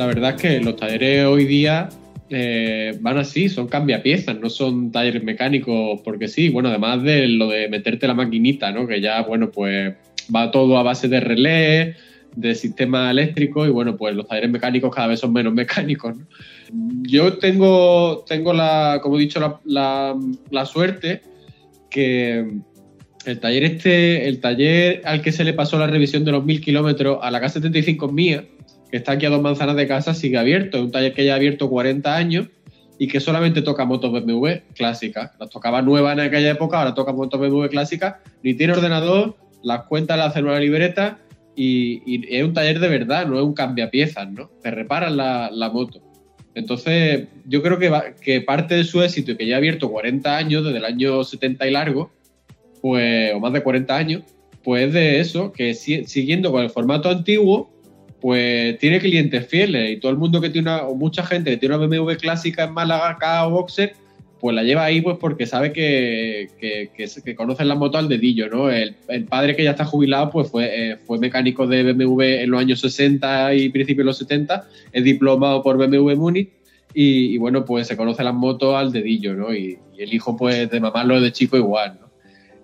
La 0.00 0.06
verdad 0.06 0.30
es 0.34 0.40
que 0.40 0.60
los 0.60 0.76
talleres 0.76 1.26
hoy 1.26 1.44
día 1.44 1.90
eh, 2.30 2.96
van 3.02 3.18
así, 3.18 3.50
son 3.50 3.68
cambiapiezas, 3.68 4.34
no 4.40 4.48
son 4.48 4.90
talleres 4.90 5.22
mecánicos 5.22 6.00
porque 6.02 6.26
sí. 6.26 6.48
Bueno, 6.48 6.70
además 6.70 7.02
de 7.02 7.28
lo 7.28 7.48
de 7.48 7.68
meterte 7.68 8.06
la 8.06 8.14
maquinita, 8.14 8.72
¿no? 8.72 8.86
Que 8.86 9.02
ya, 9.02 9.20
bueno, 9.20 9.50
pues 9.50 9.94
va 10.34 10.50
todo 10.50 10.78
a 10.78 10.82
base 10.82 11.06
de 11.08 11.20
relé, 11.20 11.96
de 12.34 12.54
sistema 12.54 13.10
eléctrico 13.10 13.66
y 13.66 13.68
bueno, 13.68 13.98
pues 13.98 14.14
los 14.16 14.26
talleres 14.26 14.48
mecánicos 14.50 14.94
cada 14.94 15.08
vez 15.08 15.20
son 15.20 15.34
menos 15.34 15.52
mecánicos. 15.62 16.16
¿no? 16.16 16.26
Yo 17.02 17.34
tengo, 17.34 18.24
tengo 18.26 18.54
la, 18.54 19.00
como 19.02 19.18
he 19.18 19.20
dicho, 19.20 19.38
la, 19.66 20.16
la- 20.50 20.64
suerte 20.64 21.20
que 21.90 22.50
el 23.26 23.38
taller 23.38 23.64
este, 23.64 24.26
el 24.28 24.40
taller 24.40 25.02
al 25.04 25.20
que 25.20 25.30
se 25.30 25.44
le 25.44 25.52
pasó 25.52 25.78
la 25.78 25.88
revisión 25.88 26.24
de 26.24 26.32
los 26.32 26.42
1000 26.42 26.62
kilómetros 26.62 27.18
a 27.20 27.30
la 27.30 27.42
K75 27.42 28.10
mía, 28.10 28.46
que 28.90 28.96
está 28.96 29.12
aquí 29.12 29.26
a 29.26 29.30
dos 29.30 29.40
manzanas 29.42 29.76
de 29.76 29.86
casa, 29.86 30.14
sigue 30.14 30.38
abierto. 30.38 30.78
Es 30.78 30.84
un 30.84 30.90
taller 30.90 31.14
que 31.14 31.24
ya 31.24 31.32
ha 31.32 31.36
abierto 31.36 31.68
40 31.70 32.14
años 32.16 32.48
y 32.98 33.08
que 33.08 33.20
solamente 33.20 33.62
toca 33.62 33.84
motos 33.84 34.12
BMW 34.12 34.48
clásicas. 34.74 35.30
Las 35.38 35.50
tocaba 35.50 35.80
nuevas 35.82 36.12
en 36.14 36.20
aquella 36.20 36.50
época, 36.50 36.78
ahora 36.78 36.94
toca 36.94 37.12
motos 37.12 37.40
BMW 37.40 37.66
clásicas. 37.68 38.16
Ni 38.42 38.54
tiene 38.54 38.72
ordenador, 38.74 39.36
las 39.62 39.84
cuentas 39.84 40.18
las 40.18 40.28
hace 40.28 40.40
en 40.40 40.46
una 40.46 40.58
libreta 40.58 41.18
y, 41.56 42.34
es 42.34 42.44
un 42.44 42.52
taller 42.54 42.80
de 42.80 42.88
verdad, 42.88 43.26
no 43.26 43.38
es 43.38 43.44
un 43.44 43.54
cambiapiezas, 43.54 44.30
¿no? 44.30 44.50
Te 44.62 44.70
reparan 44.70 45.16
la, 45.16 45.50
la 45.52 45.70
moto. 45.70 46.00
Entonces, 46.54 47.28
yo 47.46 47.62
creo 47.62 47.78
que, 47.78 47.92
que 48.20 48.40
parte 48.40 48.74
de 48.74 48.84
su 48.84 49.02
éxito, 49.02 49.36
que 49.36 49.46
ya 49.46 49.54
ha 49.54 49.58
abierto 49.58 49.90
40 49.90 50.36
años, 50.36 50.64
desde 50.64 50.78
el 50.78 50.84
año 50.84 51.22
70 51.22 51.66
y 51.68 51.70
largo, 51.70 52.10
pues, 52.82 53.32
o 53.34 53.40
más 53.40 53.52
de 53.52 53.62
40 53.62 53.96
años, 53.96 54.22
pues 54.64 54.88
es 54.88 54.92
de 54.92 55.20
eso, 55.20 55.52
que 55.52 55.74
si- 55.74 56.04
siguiendo 56.06 56.50
con 56.50 56.62
el 56.62 56.70
formato 56.70 57.08
antiguo, 57.08 57.70
pues 58.20 58.78
tiene 58.78 59.00
clientes 59.00 59.46
fieles 59.46 59.90
y 59.90 59.96
todo 59.96 60.12
el 60.12 60.18
mundo 60.18 60.40
que 60.40 60.50
tiene 60.50 60.70
una, 60.70 60.82
o 60.82 60.94
mucha 60.94 61.24
gente 61.24 61.50
que 61.50 61.56
tiene 61.56 61.76
una 61.76 61.86
BMW 61.86 62.12
clásica 62.14 62.64
en 62.64 62.74
Málaga, 62.74 63.46
o 63.46 63.50
Boxer, 63.50 63.94
pues 64.40 64.56
la 64.56 64.62
lleva 64.62 64.84
ahí 64.84 65.00
pues 65.00 65.18
porque 65.18 65.46
sabe 65.46 65.72
que, 65.72 66.48
que, 66.58 66.90
que, 66.96 67.06
que 67.22 67.34
conocen 67.34 67.68
la 67.68 67.74
moto 67.74 67.98
al 67.98 68.08
dedillo, 68.08 68.48
¿no? 68.48 68.70
El, 68.70 68.94
padre 69.28 69.54
que 69.54 69.64
ya 69.64 69.72
está 69.72 69.84
jubilado 69.84 70.30
pues 70.30 70.50
fue, 70.50 70.92
eh, 70.92 70.96
fue 70.96 71.18
mecánico 71.18 71.66
de 71.66 71.92
BMW 71.92 72.22
en 72.22 72.50
los 72.50 72.60
años 72.60 72.80
60 72.80 73.54
y 73.54 73.68
principios 73.68 74.04
de 74.04 74.06
los 74.06 74.18
70, 74.18 74.66
es 74.92 75.04
diplomado 75.04 75.62
por 75.62 75.76
BMW 75.76 76.14
Múnich 76.16 76.50
y, 76.94 77.34
y, 77.34 77.38
bueno, 77.38 77.64
pues 77.64 77.86
se 77.86 77.96
conoce 77.96 78.24
las 78.24 78.34
motos 78.34 78.74
al 78.74 78.92
dedillo, 78.92 79.34
¿no? 79.34 79.54
Y, 79.54 79.78
y 79.96 80.02
el 80.02 80.12
hijo 80.12 80.36
pues 80.36 80.70
de 80.70 80.80
mamarlo 80.80 81.20
de 81.20 81.32
chico 81.32 81.56
igual, 81.56 81.98
¿no? 82.00 82.10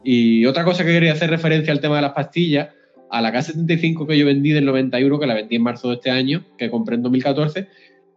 Y 0.03 0.47
otra 0.47 0.65
cosa 0.65 0.85
que 0.85 0.93
quería 0.93 1.13
hacer 1.13 1.31
referencia 1.31 1.73
al 1.73 1.81
tema 1.81 1.97
de 1.97 2.03
las 2.03 2.13
pastillas, 2.13 2.69
a 3.11 3.21
la 3.21 3.33
K75 3.33 4.07
que 4.07 4.19
yo 4.19 4.27
vendí 4.27 4.51
del 4.51 4.65
91, 4.65 5.19
que 5.19 5.27
la 5.27 5.35
vendí 5.35 5.57
en 5.57 5.63
marzo 5.63 5.89
de 5.89 5.95
este 5.95 6.11
año, 6.11 6.45
que 6.59 6.71
compré 6.71 6.97
en 6.97 7.03
2014, 7.03 7.69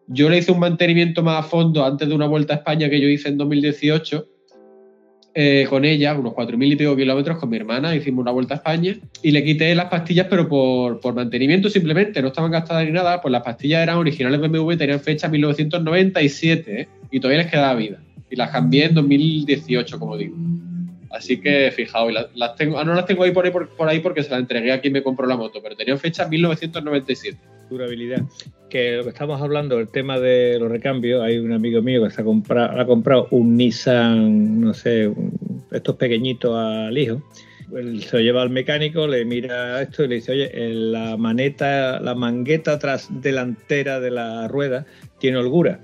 yo 0.08 0.30
le 0.30 0.40
hice 0.40 0.52
un 0.52 0.60
mantenimiento 0.60 1.22
más 1.24 1.46
a 1.46 1.48
fondo 1.48 1.86
antes 1.86 2.08
de 2.08 2.16
una 2.16 2.28
vuelta 2.28 2.54
a 2.54 2.58
España 2.58 2.90
que 2.90 3.00
yo 3.00 3.08
hice 3.08 3.30
en 3.30 3.38
2018 3.38 4.28
eh, 5.36 5.68
con 5.70 5.86
ella, 5.86 6.16
unos 6.18 6.34
4.000 6.34 6.74
y 6.74 6.76
pico 6.76 6.96
kilómetros 6.96 7.38
con 7.38 7.50
mi 7.50 7.58
hermana, 7.58 7.96
hicimos 7.96 8.24
una 8.24 8.32
vuelta 8.32 8.56
a 8.56 8.58
España 8.58 8.98
y 9.22 9.32
le 9.32 9.44
quité 9.44 9.76
las 9.76 9.86
pastillas, 9.86 10.28
pero 10.28 10.50
por, 10.50 11.00
por 11.00 11.14
mantenimiento 11.14 11.70
simplemente, 11.70 12.22
no 12.22 12.30
estaban 12.30 12.52
gastadas 12.52 12.86
ni 12.86 12.92
nada, 12.92 13.22
pues 13.22 13.32
las 13.32 13.44
pastillas 13.44 13.84
eran 13.84 13.98
originales 13.98 14.40
BMW, 14.42 14.74
tenían 14.74 15.00
fecha 15.00 15.30
1997 15.30 16.82
¿eh? 16.82 16.88
y 17.12 17.20
todavía 17.20 17.44
les 17.44 17.52
quedaba 17.52 17.76
vida. 17.76 18.02
Y 18.32 18.36
las 18.36 18.50
cambié 18.50 18.86
en 18.86 18.96
2018, 18.96 20.00
como 20.00 20.18
digo. 20.18 20.36
Así 21.12 21.39
que 21.41 21.72
fijaos, 21.72 22.14
las, 22.14 22.28
las 22.36 22.55
tengo, 22.55 22.78
ah, 22.78 22.84
no 22.84 22.93
las 22.93 23.05
tengo 23.05 23.24
ahí 23.24 23.32
por, 23.32 23.43
ahí 23.45 23.51
por, 23.51 23.70
por 23.70 23.89
ahí 23.89 23.99
porque 23.99 24.22
se 24.24 24.30
las 24.30 24.39
entregué 24.39 24.72
a 24.72 24.80
quien 24.80 24.93
me 24.93 25.01
compró 25.01 25.26
la 25.26 25.36
moto, 25.38 25.60
pero 25.62 25.76
tenían 25.76 25.97
fecha 25.97 26.28
1997. 26.28 27.38
durabilidad. 27.70 28.22
Que 28.70 28.97
lo 28.97 29.03
que 29.03 29.10
estamos 29.10 29.41
hablando, 29.41 29.80
el 29.80 29.88
tema 29.89 30.20
de 30.20 30.57
los 30.60 30.70
recambios, 30.70 31.22
hay 31.24 31.38
un 31.39 31.51
amigo 31.51 31.82
mío 31.82 32.03
que 32.03 32.12
se 32.12 32.22
ha 32.22 32.24
comprado, 32.24 32.80
ha 32.80 32.86
comprado 32.86 33.28
un 33.32 33.57
Nissan, 33.57 34.62
no 34.62 34.74
sé, 34.76 35.07
un- 35.07 35.64
estos 35.72 35.95
pequeñitos 35.95 36.55
al 36.55 36.95
hijo. 36.97 37.22
Se 38.01 38.18
lo 38.18 38.24
lleva 38.24 38.41
al 38.41 38.49
mecánico, 38.49 39.05
le 39.07 39.26
mira 39.26 39.80
esto 39.82 40.03
y 40.03 40.07
le 40.07 40.16
dice, 40.16 40.32
oye, 40.32 40.51
la 40.74 41.18
maneta, 41.18 41.99
la 41.99 42.16
mangueta 42.16 42.80
tras 42.80 43.07
delantera 43.22 43.99
de 43.99 44.10
la 44.12 44.47
rueda 44.47 44.86
tiene 45.20 45.38
holgura. 45.38 45.80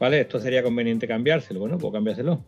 ¿Vale? 0.00 0.20
Esto 0.20 0.40
sería 0.40 0.62
conveniente 0.62 1.06
cambiárselo. 1.06 1.60
Bueno, 1.60 1.76
pues 1.78 1.92
cámbiaselo. 1.92 2.42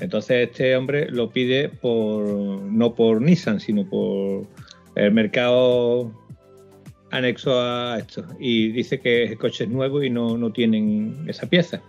Entonces 0.00 0.48
este 0.48 0.76
hombre 0.76 1.10
lo 1.10 1.30
pide 1.30 1.68
por 1.68 2.26
no 2.26 2.94
por 2.94 3.20
Nissan, 3.20 3.60
sino 3.60 3.88
por 3.88 4.46
el 4.96 5.12
mercado 5.12 6.12
anexo 7.10 7.60
a 7.60 7.98
esto 7.98 8.24
y 8.38 8.70
dice 8.72 9.00
que 9.00 9.24
el 9.24 9.38
coche 9.38 9.64
es 9.64 9.70
nuevo 9.70 10.02
y 10.02 10.10
no, 10.10 10.36
no 10.36 10.52
tienen 10.52 11.24
esa 11.28 11.48
pieza. 11.48 11.82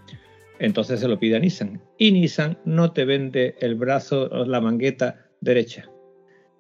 Entonces 0.60 1.00
se 1.00 1.08
lo 1.08 1.20
pide 1.20 1.38
a 1.38 1.40
Nissan. 1.40 1.82
Y 1.98 2.12
Nissan 2.12 2.58
no 2.66 2.92
te 2.92 3.06
vende 3.06 3.56
el 3.62 3.76
brazo 3.76 4.30
o 4.32 4.46
la 4.46 4.62
mangueta 4.62 5.28
derecha. 5.40 5.90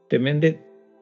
Te 0.09 0.17
vende 0.17 0.59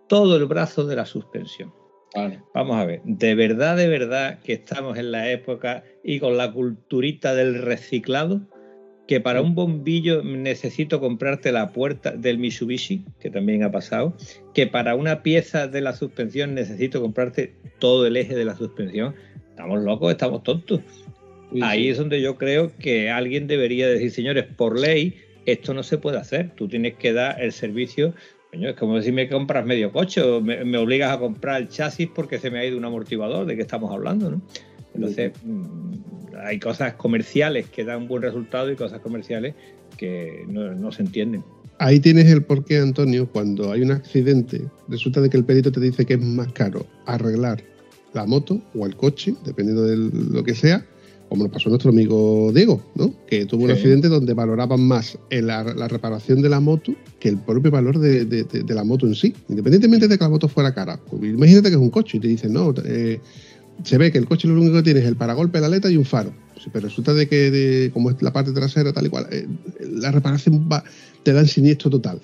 todo 0.08 0.36
el 0.36 0.46
brazo 0.46 0.86
de 0.86 0.96
la 0.96 1.06
suspensión. 1.06 1.74
Vale. 2.16 2.42
Vamos 2.56 2.76
a 2.76 2.86
ver, 2.86 3.02
de 3.04 3.36
verdad, 3.36 3.78
de 3.78 3.88
verdad 3.88 4.40
que 4.40 4.54
estamos 4.54 4.98
en 4.98 5.12
la 5.12 5.32
época 5.32 5.84
y 6.04 6.20
con 6.20 6.38
la 6.38 6.52
culturita 6.52 7.36
del 7.36 7.62
reciclado, 7.62 8.42
que 9.10 9.20
para 9.20 9.42
un 9.42 9.56
bombillo 9.56 10.22
necesito 10.22 11.00
comprarte 11.00 11.52
la 11.52 11.72
puerta 11.72 12.12
del 12.12 12.38
Mitsubishi, 12.38 13.04
que 13.20 13.32
también 13.32 13.64
ha 13.64 13.72
pasado, 13.72 14.16
que 14.54 14.68
para 14.68 14.94
una 14.94 15.24
pieza 15.24 15.68
de 15.68 15.82
la 15.82 15.94
suspensión 15.94 16.54
necesito 16.54 17.02
comprarte 17.02 17.56
todo 17.80 18.06
el 18.06 18.18
eje 18.18 18.36
de 18.36 18.46
la 18.46 18.56
suspensión. 18.56 19.16
Estamos 19.50 19.82
locos, 19.82 20.12
estamos 20.12 20.44
tontos. 20.44 20.82
Uy, 21.52 21.62
Ahí 21.64 21.86
sí. 21.86 21.90
es 21.90 21.98
donde 21.98 22.22
yo 22.22 22.38
creo 22.38 22.72
que 22.78 23.10
alguien 23.10 23.48
debería 23.48 23.90
decir, 23.90 24.12
señores, 24.12 24.46
por 24.46 24.80
ley 24.80 25.16
esto 25.48 25.74
no 25.74 25.82
se 25.82 25.98
puede 25.98 26.20
hacer. 26.20 26.52
Tú 26.52 26.68
tienes 26.68 26.94
que 26.94 27.12
dar 27.12 27.42
el 27.42 27.52
servicio. 27.52 28.14
Coño, 28.52 28.70
es 28.70 28.76
como 28.76 29.02
si 29.02 29.12
me 29.12 29.28
compras 29.28 29.66
medio 29.66 29.92
coche 29.92 30.22
o 30.22 30.40
me, 30.40 30.64
me 30.66 30.78
obligas 30.78 31.12
a 31.12 31.18
comprar 31.18 31.64
el 31.64 31.68
chasis 31.68 32.10
porque 32.14 32.38
se 32.38 32.52
me 32.52 32.60
ha 32.60 32.66
ido 32.66 32.78
un 32.78 32.86
amortiguador. 32.86 33.48
¿De 33.48 33.56
qué 33.56 33.64
estamos 33.64 33.92
hablando? 33.92 34.30
¿no? 34.30 34.42
Entonces, 34.96 35.32
mm, 35.44 35.94
hay 36.46 36.60
cosas 36.60 36.94
comerciales 36.96 37.68
que 37.68 37.84
dan 37.84 38.04
un 38.04 38.08
buen 38.08 38.22
resultado 38.22 38.72
y 38.72 38.76
cosas 38.76 39.00
comerciales 39.02 39.56
que 39.98 40.44
no, 40.48 40.74
no 40.76 40.92
se 40.92 41.04
entienden. 41.04 41.44
Ahí 41.78 42.00
tienes 42.00 42.28
el 42.30 42.44
porqué, 42.44 42.78
Antonio, 42.80 43.30
cuando 43.32 43.72
hay 43.72 43.82
un 43.82 43.92
accidente, 43.92 44.62
resulta 44.90 45.22
de 45.22 45.30
que 45.30 45.38
el 45.38 45.46
perito 45.46 45.72
te 45.72 45.80
dice 45.80 46.06
que 46.06 46.16
es 46.16 46.22
más 46.22 46.52
caro 46.52 46.86
arreglar 47.06 47.64
la 48.14 48.26
moto 48.26 48.62
o 48.76 48.86
el 48.86 48.96
coche, 48.96 49.34
dependiendo 49.46 49.84
de 49.84 49.96
lo 49.96 50.44
que 50.44 50.56
sea, 50.56 50.86
como 51.30 51.44
nos 51.44 51.54
pasó 51.54 51.70
a 51.70 51.72
nuestro 51.72 51.92
amigo 51.92 52.52
Diego, 52.54 52.82
¿no? 52.96 53.14
Que 53.28 53.46
tuvo 53.46 53.62
un 53.64 53.68
Sí. 53.70 53.74
accidente 53.76 54.08
donde 54.10 54.34
valoraban 54.34 54.82
más 54.82 55.18
la, 55.30 55.64
la 55.64 55.88
reparación 55.88 56.42
de 56.42 56.50
la 56.50 56.60
moto 56.60 56.94
que 57.20 57.30
el 57.30 57.38
propio 57.38 57.70
valor 57.70 58.00
de, 58.00 58.26
de- 58.26 58.44
de- 58.46 58.64
de 58.64 58.74
la 58.74 58.84
moto 58.84 59.06
en 59.06 59.14
sí, 59.16 59.34
independientemente 59.48 60.08
de 60.08 60.18
que 60.18 60.24
la 60.24 60.30
moto 60.30 60.48
fuera 60.48 60.74
cara. 60.74 61.00
Pues 61.10 61.22
imagínate 61.24 61.70
que 61.70 61.76
es 61.76 61.82
un 61.82 61.92
coche 61.92 62.18
y 62.18 62.20
te 62.20 62.28
dicen, 62.30 62.52
no, 62.54 62.74
eh, 62.84 63.20
se 63.84 63.98
ve 63.98 64.12
que 64.12 64.18
el 64.18 64.26
coche 64.28 64.48
lo 64.48 64.54
único 64.60 64.76
que 64.78 64.84
tiene 64.84 65.00
es 65.02 65.06
el 65.06 65.16
paragolpe, 65.16 65.60
la 65.60 65.68
aleta 65.68 65.90
y 65.90 65.98
un 65.98 66.06
faro. 66.06 66.32
Pero 66.74 66.88
resulta 66.88 67.14
de 67.14 67.28
que, 67.28 67.50
de- 67.52 67.92
como 67.92 68.10
es 68.10 68.22
la 68.22 68.34
parte 68.34 68.52
trasera, 68.52 68.92
tal 68.92 69.06
y 69.06 69.10
cual, 69.10 69.28
eh, 69.32 69.48
la 69.94 70.12
reparación 70.12 70.68
va, 70.72 70.84
te 71.24 71.32
dan 71.32 71.48
siniestro 71.48 71.90
total. 71.90 72.20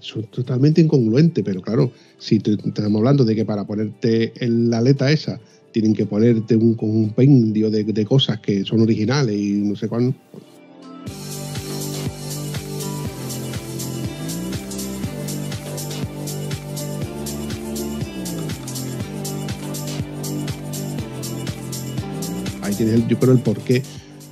Eso 0.00 0.20
es 0.20 0.30
totalmente 0.30 0.80
incongruente, 0.80 1.42
pero 1.44 1.60
claro, 1.60 1.92
si 2.18 2.40
te- 2.40 2.52
estamos 2.54 2.98
hablando 2.98 3.24
de 3.24 3.34
que 3.34 3.44
para 3.44 3.64
ponerte 3.66 4.32
el- 4.42 4.70
la 4.70 4.78
aleta 4.78 5.10
esa 5.12 5.38
tienen 5.72 5.92
que 5.94 6.06
ponerte 6.06 6.56
un 6.56 6.74
compendio 6.74 7.70
de, 7.70 7.84
de 7.84 8.04
cosas 8.06 8.40
que 8.40 8.64
son 8.64 8.80
originales 8.80 9.36
y 9.38 9.52
no 9.52 9.76
sé 9.76 9.86
cuándo. 9.88 10.14
Ahí 22.74 22.78
tienes, 22.78 22.94
el- 22.94 23.06
yo 23.08 23.18
creo, 23.20 23.32
el 23.32 23.38
por 23.38 23.58
qué 23.60 23.82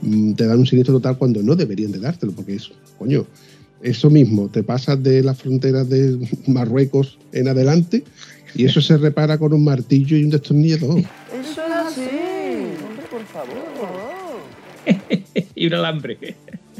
mm, 0.03 0.33
te 0.33 0.47
dan 0.47 0.59
un 0.59 0.67
siniestro 0.67 0.97
total 0.97 1.17
cuando 1.17 1.41
no 1.45 1.55
deberían 1.55 1.93
de 1.93 2.01
dártelo, 2.01 2.33
porque 2.33 2.57
eso, 2.57 2.73
coño, 2.99 3.25
eso 3.83 4.11
mismo, 4.11 4.49
te 4.49 4.65
pasas 4.65 5.01
de 5.01 5.23
las 5.23 5.39
fronteras 5.41 5.89
de 5.89 6.19
Marruecos 6.49 7.19
en 7.33 7.47
adelante 7.47 8.03
y 8.55 8.65
eso 8.65 8.81
se 8.81 8.97
repara 8.97 9.39
con 9.39 9.53
un 9.53 9.63
martillo 9.63 10.17
y 10.17 10.25
un 10.25 10.31
destornillador. 10.31 10.99
Eso 10.99 11.09
es 11.41 11.59
así. 11.87 12.01
Hombre, 12.85 13.07
por 13.11 13.25
favor. 13.27 13.63
y 15.55 15.67
un 15.69 15.75
alambre. 15.75 16.19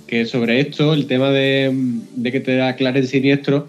que 0.09 0.27
sobre 0.27 0.61
esto, 0.61 0.93
el 0.95 1.07
tema 1.07 1.31
de, 1.31 1.73
de 2.17 2.33
que 2.33 2.41
te 2.41 2.61
aclaren 2.61 3.07
siniestro, 3.07 3.69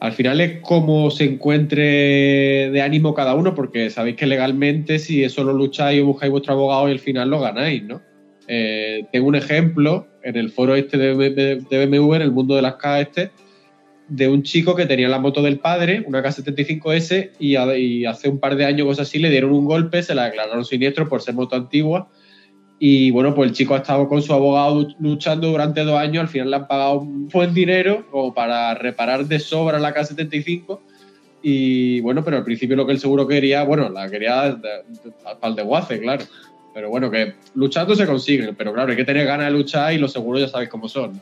al 0.00 0.12
final 0.12 0.40
es 0.40 0.60
cómo 0.60 1.10
se 1.10 1.24
encuentre 1.24 2.70
de 2.70 2.82
ánimo 2.82 3.14
cada 3.14 3.34
uno, 3.34 3.54
porque 3.54 3.90
sabéis 3.90 4.16
que 4.16 4.26
legalmente 4.26 4.98
si 4.98 5.24
eso 5.24 5.44
lo 5.44 5.52
lucháis 5.52 6.02
o 6.02 6.06
buscáis 6.06 6.30
vuestro 6.30 6.52
abogado 6.54 6.88
y 6.88 6.92
al 6.92 6.98
final 6.98 7.30
lo 7.30 7.40
ganáis, 7.40 7.82
¿no? 7.82 8.02
Eh, 8.46 9.06
tengo 9.12 9.28
un 9.28 9.34
ejemplo 9.36 10.06
en 10.22 10.36
el 10.36 10.50
foro 10.50 10.74
este 10.74 10.98
de, 10.98 11.14
BMW, 11.14 12.14
en 12.16 12.22
el 12.22 12.32
mundo 12.32 12.54
de 12.56 12.62
las 12.62 12.74
K 12.74 13.00
este, 13.00 13.30
de 14.08 14.28
un 14.28 14.42
chico 14.42 14.74
que 14.76 14.84
tenía 14.84 15.08
la 15.08 15.18
moto 15.18 15.40
del 15.42 15.58
padre, 15.58 16.04
una 16.06 16.22
K75S, 16.22 17.30
y, 17.38 17.56
a- 17.56 17.76
y 17.78 18.04
hace 18.04 18.28
un 18.28 18.38
par 18.38 18.56
de 18.56 18.66
años, 18.66 18.86
cosas 18.86 19.08
así, 19.08 19.18
le 19.18 19.30
dieron 19.30 19.52
un 19.52 19.64
golpe, 19.64 20.02
se 20.02 20.14
la 20.14 20.26
declararon 20.26 20.64
siniestro 20.64 21.08
por 21.08 21.22
ser 21.22 21.34
moto 21.34 21.56
antigua, 21.56 22.10
y 22.86 23.10
bueno, 23.12 23.34
pues 23.34 23.48
el 23.48 23.56
chico 23.56 23.72
ha 23.72 23.78
estado 23.78 24.06
con 24.10 24.20
su 24.20 24.34
abogado 24.34 24.86
luchando 24.98 25.48
durante 25.48 25.82
dos 25.84 25.98
años. 25.98 26.20
Al 26.20 26.28
final 26.28 26.50
le 26.50 26.56
han 26.56 26.66
pagado 26.66 26.98
un 27.00 27.28
buen 27.28 27.54
dinero 27.54 28.04
como 28.10 28.34
para 28.34 28.74
reparar 28.74 29.24
de 29.24 29.38
sobra 29.38 29.78
la 29.78 29.94
K75. 29.94 30.80
Y 31.40 32.00
bueno, 32.02 32.22
pero 32.22 32.36
al 32.36 32.44
principio 32.44 32.76
lo 32.76 32.84
que 32.84 32.92
el 32.92 33.00
seguro 33.00 33.26
quería, 33.26 33.64
bueno, 33.64 33.88
la 33.88 34.10
quería 34.10 34.60
para 35.40 35.50
el 35.50 35.56
desguace, 35.56 35.98
claro. 35.98 36.26
Pero 36.74 36.90
bueno, 36.90 37.10
que 37.10 37.32
luchando 37.54 37.94
se 37.94 38.04
consigue, 38.04 38.52
pero 38.52 38.74
claro, 38.74 38.90
hay 38.90 38.98
que 38.98 39.04
tener 39.06 39.26
ganas 39.26 39.46
de 39.46 39.52
luchar 39.52 39.94
y 39.94 39.96
los 39.96 40.12
seguros 40.12 40.42
ya 40.42 40.48
sabéis 40.48 40.68
cómo 40.68 40.86
son. 40.86 41.18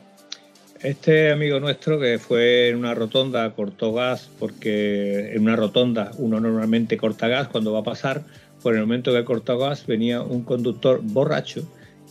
Este 0.81 1.31
amigo 1.31 1.61
nuestro 1.61 1.97
que 1.97 2.19
fue 2.19 2.67
en 2.67 2.75
una 2.75 2.93
rotonda, 2.93 3.49
cortó 3.51 3.93
gas, 3.93 4.29
porque 4.37 5.31
en 5.33 5.43
una 5.43 5.55
rotonda 5.55 6.11
uno 6.17 6.41
normalmente 6.41 6.97
corta 6.97 7.29
gas 7.29 7.47
cuando 7.47 7.71
va 7.71 7.79
a 7.79 7.83
pasar, 7.83 8.23
por 8.63 8.73
el 8.73 8.81
momento 8.81 9.11
que 9.11 9.23
cortó 9.25 9.59
gas 9.59 9.85
venía 9.85 10.21
un 10.21 10.43
conductor 10.43 11.01
borracho 11.03 11.63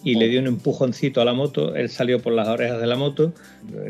y 0.04 0.16
le 0.16 0.28
dio 0.28 0.40
un 0.40 0.48
empujoncito 0.48 1.20
a 1.20 1.24
la 1.24 1.32
moto, 1.32 1.74
él 1.74 1.88
salió 1.88 2.20
por 2.20 2.32
las 2.32 2.48
orejas 2.48 2.80
de 2.80 2.86
la 2.86 2.96
moto, 2.96 3.32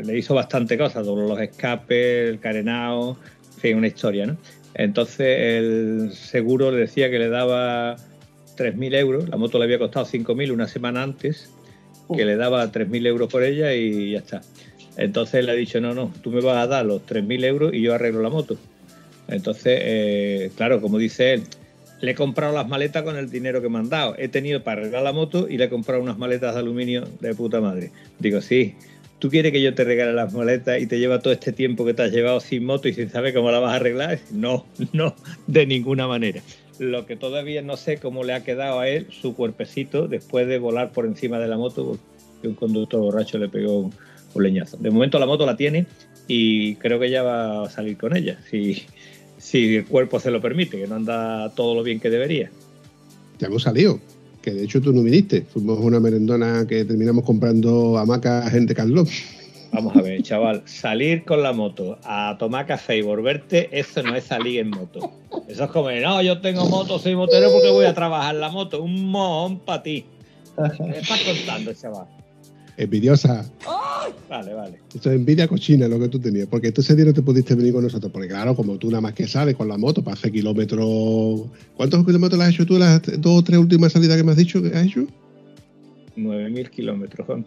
le 0.03 0.17
hizo 0.17 0.33
bastante 0.33 0.77
cosas, 0.77 1.05
dobló 1.05 1.27
los 1.27 1.39
escapes, 1.39 2.29
el 2.29 2.39
carenado, 2.39 3.17
en 3.55 3.59
fin, 3.59 3.77
una 3.77 3.87
historia, 3.87 4.25
¿no? 4.27 4.37
Entonces 4.75 5.37
el 5.39 6.11
seguro 6.13 6.71
le 6.71 6.77
decía 6.77 7.09
que 7.09 7.19
le 7.19 7.29
daba 7.29 7.97
3.000 8.57 8.95
euros, 8.95 9.29
la 9.29 9.37
moto 9.37 9.57
le 9.57 9.65
había 9.65 9.79
costado 9.79 10.05
5.000 10.05 10.51
una 10.51 10.67
semana 10.67 11.03
antes, 11.03 11.51
que 12.15 12.25
le 12.25 12.35
daba 12.35 12.71
3.000 12.71 13.07
euros 13.07 13.31
por 13.31 13.43
ella 13.43 13.73
y 13.73 14.11
ya 14.11 14.19
está. 14.19 14.41
Entonces 14.97 15.35
él 15.35 15.49
ha 15.49 15.53
dicho, 15.53 15.81
no, 15.81 15.93
no, 15.93 16.13
tú 16.21 16.29
me 16.29 16.41
vas 16.41 16.57
a 16.57 16.67
dar 16.67 16.85
los 16.85 17.01
3.000 17.05 17.43
euros 17.45 17.73
y 17.73 17.81
yo 17.81 17.93
arreglo 17.93 18.21
la 18.21 18.29
moto. 18.29 18.57
Entonces, 19.27 19.79
eh, 19.81 20.51
claro, 20.55 20.81
como 20.81 20.97
dice 20.97 21.33
él, 21.33 21.43
le 22.03 22.11
he 22.11 22.15
comprado 22.15 22.53
las 22.53 22.67
maletas 22.67 23.03
con 23.03 23.15
el 23.15 23.29
dinero 23.29 23.61
que 23.61 23.69
me 23.69 23.77
han 23.77 23.87
dado. 23.87 24.13
He 24.17 24.27
tenido 24.27 24.61
para 24.61 24.81
arreglar 24.81 25.03
la 25.03 25.13
moto 25.13 25.47
y 25.47 25.57
le 25.57 25.65
he 25.65 25.69
comprado 25.69 26.03
unas 26.03 26.17
maletas 26.17 26.53
de 26.53 26.59
aluminio 26.59 27.07
de 27.21 27.33
puta 27.33 27.61
madre. 27.61 27.91
Digo, 28.19 28.41
sí, 28.41 28.75
tú 29.19 29.29
quieres 29.29 29.53
que 29.53 29.61
yo 29.61 29.73
te 29.73 29.85
regale 29.85 30.11
las 30.11 30.33
maletas 30.33 30.81
y 30.81 30.85
te 30.85 30.99
lleva 30.99 31.19
todo 31.19 31.31
este 31.31 31.53
tiempo 31.53 31.85
que 31.85 31.93
te 31.93 32.03
has 32.03 32.11
llevado 32.11 32.41
sin 32.41 32.65
moto 32.65 32.89
y 32.89 32.93
sin 32.93 33.09
saber 33.09 33.33
cómo 33.33 33.51
la 33.51 33.59
vas 33.59 33.71
a 33.71 33.75
arreglar. 33.77 34.19
No, 34.31 34.65
no, 34.91 35.15
de 35.47 35.65
ninguna 35.65 36.05
manera. 36.05 36.41
Lo 36.77 37.05
que 37.05 37.15
todavía 37.15 37.61
no 37.61 37.77
sé 37.77 37.99
cómo 37.99 38.25
le 38.25 38.33
ha 38.33 38.43
quedado 38.43 38.81
a 38.81 38.89
él 38.89 39.07
su 39.09 39.33
cuerpecito 39.33 40.09
después 40.09 40.45
de 40.45 40.59
volar 40.59 40.91
por 40.91 41.05
encima 41.05 41.39
de 41.39 41.47
la 41.47 41.55
moto 41.55 41.97
porque 42.33 42.49
un 42.49 42.55
conductor 42.55 42.99
borracho 42.99 43.37
le 43.37 43.47
pegó 43.47 43.79
un, 43.79 43.93
leñazo. 44.43 44.75
De 44.75 44.91
momento 44.91 45.19
la 45.19 45.25
moto 45.25 45.45
la 45.45 45.55
tiene 45.55 45.85
y 46.27 46.75
creo 46.75 46.99
que 46.99 47.09
ya 47.09 47.23
va 47.23 47.63
a 47.63 47.69
salir 47.69 47.97
con 47.97 48.17
ella, 48.17 48.39
si, 48.49 48.83
si 49.43 49.75
el 49.75 49.85
cuerpo 49.85 50.19
se 50.19 50.31
lo 50.31 50.41
permite, 50.41 50.79
que 50.79 50.87
no 50.87 50.95
anda 50.95 51.53
todo 51.53 51.75
lo 51.75 51.83
bien 51.83 51.99
que 51.99 52.09
debería. 52.09 52.49
Ya 53.39 53.47
hemos 53.47 53.63
salido. 53.63 53.99
Que 54.41 54.51
de 54.51 54.63
hecho 54.63 54.81
tú 54.81 54.93
no 54.93 55.03
viniste. 55.03 55.41
Fuimos 55.41 55.79
una 55.79 55.99
merendona 55.99 56.65
que 56.67 56.85
terminamos 56.85 57.23
comprando 57.23 57.97
hamacas 57.97 58.53
en 58.53 58.65
Decathlon. 58.65 59.07
Vamos 59.73 59.95
a 59.95 60.01
ver, 60.01 60.21
chaval, 60.21 60.61
salir 60.65 61.25
con 61.25 61.41
la 61.41 61.51
moto 61.51 61.97
a 62.03 62.35
tomar 62.37 62.67
café 62.67 62.97
y 62.97 63.01
volverte, 63.01 63.69
eso 63.71 64.03
no 64.03 64.15
es 64.15 64.25
salir 64.25 64.59
en 64.59 64.69
moto. 64.69 65.11
Eso 65.47 65.63
es 65.63 65.71
como, 65.71 65.89
no, 65.89 66.21
yo 66.21 66.39
tengo 66.41 66.65
moto, 66.69 66.99
soy 66.99 67.15
motero 67.15 67.51
porque 67.51 67.71
voy 67.71 67.85
a 67.85 67.93
trabajar 67.93 68.35
la 68.35 68.49
moto. 68.49 68.83
Un 68.83 69.07
mojón 69.07 69.59
para 69.59 69.81
ti. 69.81 70.05
¿Qué 70.55 70.99
estás 70.99 71.21
contando, 71.21 71.73
chaval? 71.73 72.05
Envidiosa. 72.77 73.45
Vale, 74.29 74.53
vale. 74.53 74.79
Esto 74.93 75.11
es 75.11 75.15
envidia 75.15 75.47
cochina 75.47 75.87
lo 75.87 75.99
que 75.99 76.09
tú 76.09 76.19
tenías. 76.19 76.47
Porque 76.47 76.71
tú 76.71 76.81
ese 76.81 76.95
día 76.95 77.05
no 77.05 77.13
te 77.13 77.21
pudiste 77.21 77.53
venir 77.53 77.71
con 77.73 77.83
nosotros. 77.83 78.11
Porque 78.11 78.27
claro, 78.27 78.55
como 78.55 78.77
tú 78.77 78.89
nada 78.89 79.01
más 79.01 79.13
que 79.13 79.27
sales 79.27 79.55
con 79.55 79.67
la 79.67 79.77
moto 79.77 80.03
para 80.03 80.15
hacer 80.15 80.31
kilómetros. 80.31 81.41
¿Cuántos 81.77 82.03
kilómetros 82.05 82.41
has 82.41 82.49
hecho 82.49 82.65
tú 82.65 82.79
las 82.79 83.01
dos 83.21 83.39
o 83.39 83.43
tres 83.43 83.59
últimas 83.59 83.91
salidas 83.91 84.17
que 84.17 84.23
me 84.23 84.31
has 84.31 84.37
dicho 84.37 84.61
que 84.61 84.69
has 84.69 84.85
hecho? 84.85 85.05
9.000 86.15 86.69
kilómetros, 86.69 87.25
Juan. 87.27 87.45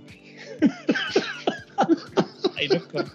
Ahí 2.56 2.68
nos 2.68 2.84
con- 2.84 3.06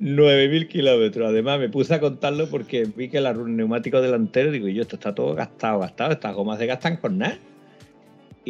9.000 0.00 0.68
kilómetros. 0.68 1.28
Además, 1.28 1.58
me 1.58 1.68
puse 1.68 1.94
a 1.94 2.00
contarlo 2.00 2.48
porque 2.48 2.84
vi 2.96 3.08
que 3.08 3.18
el 3.18 3.56
neumático 3.56 4.00
delantero, 4.00 4.50
digo, 4.52 4.68
yo, 4.68 4.82
esto 4.82 4.96
está 4.96 5.14
todo 5.14 5.34
gastado, 5.34 5.80
gastado. 5.80 6.12
Estas 6.12 6.34
gomas 6.34 6.58
se 6.58 6.66
gastan 6.66 6.98
con 6.98 7.18
nada. 7.18 7.38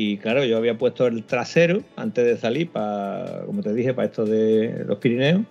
Y 0.00 0.16
claro, 0.18 0.44
yo 0.44 0.56
había 0.56 0.78
puesto 0.78 1.08
el 1.08 1.24
trasero 1.24 1.82
antes 1.96 2.24
de 2.24 2.36
salir, 2.36 2.68
para, 2.70 3.42
como 3.46 3.64
te 3.64 3.74
dije, 3.74 3.92
para 3.94 4.06
esto 4.06 4.24
de 4.24 4.84
los 4.86 4.98
Pirineos. 4.98 5.42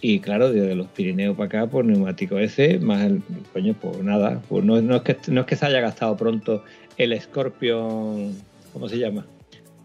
Y 0.00 0.18
claro, 0.18 0.50
desde 0.50 0.74
los 0.74 0.88
Pirineos 0.88 1.36
para 1.36 1.46
acá, 1.46 1.66
pues 1.70 1.86
neumático 1.86 2.36
ese, 2.40 2.80
más 2.80 3.04
el. 3.04 3.22
Coño, 3.52 3.76
pues 3.80 4.02
nada. 4.02 4.42
Pues 4.48 4.64
no, 4.64 4.82
no 4.82 4.96
es 4.96 5.02
que, 5.02 5.16
no 5.28 5.42
es 5.42 5.46
que 5.46 5.54
se 5.54 5.66
haya 5.66 5.80
gastado 5.80 6.16
pronto 6.16 6.64
el 6.96 7.16
Scorpion. 7.20 8.34
¿Cómo 8.72 8.88
se 8.88 8.98
llama? 8.98 9.24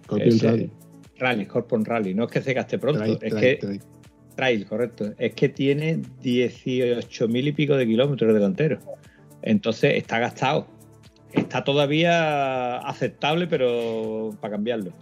Scorpion 0.06 0.30
Ese- 0.30 0.48
Rally. 0.48 0.72
Rally, 1.20 1.46
Scorpion 1.46 1.86
Rally. 1.86 2.16
No 2.16 2.24
es 2.24 2.32
que 2.32 2.42
se 2.42 2.56
gaste 2.56 2.80
pronto, 2.80 3.02
Trail, 3.04 3.20
es 3.22 3.36
trail, 3.36 3.40
que. 3.40 3.56
trail. 3.68 3.82
Trail, 4.36 4.66
correcto. 4.66 5.14
Es 5.20 5.36
que 5.36 5.50
tiene 5.50 6.00
18.000 6.24 7.48
y 7.50 7.52
pico 7.52 7.78
de 7.78 7.86
kilómetros 7.86 8.34
delanteros. 8.34 8.80
Entonces 9.44 9.94
está 9.94 10.18
gastado. 10.18 10.66
Está 11.36 11.64
todavía 11.64 12.78
aceptable, 12.78 13.48
pero 13.48 14.32
para 14.42 14.54
cambiarlo. 14.54 14.94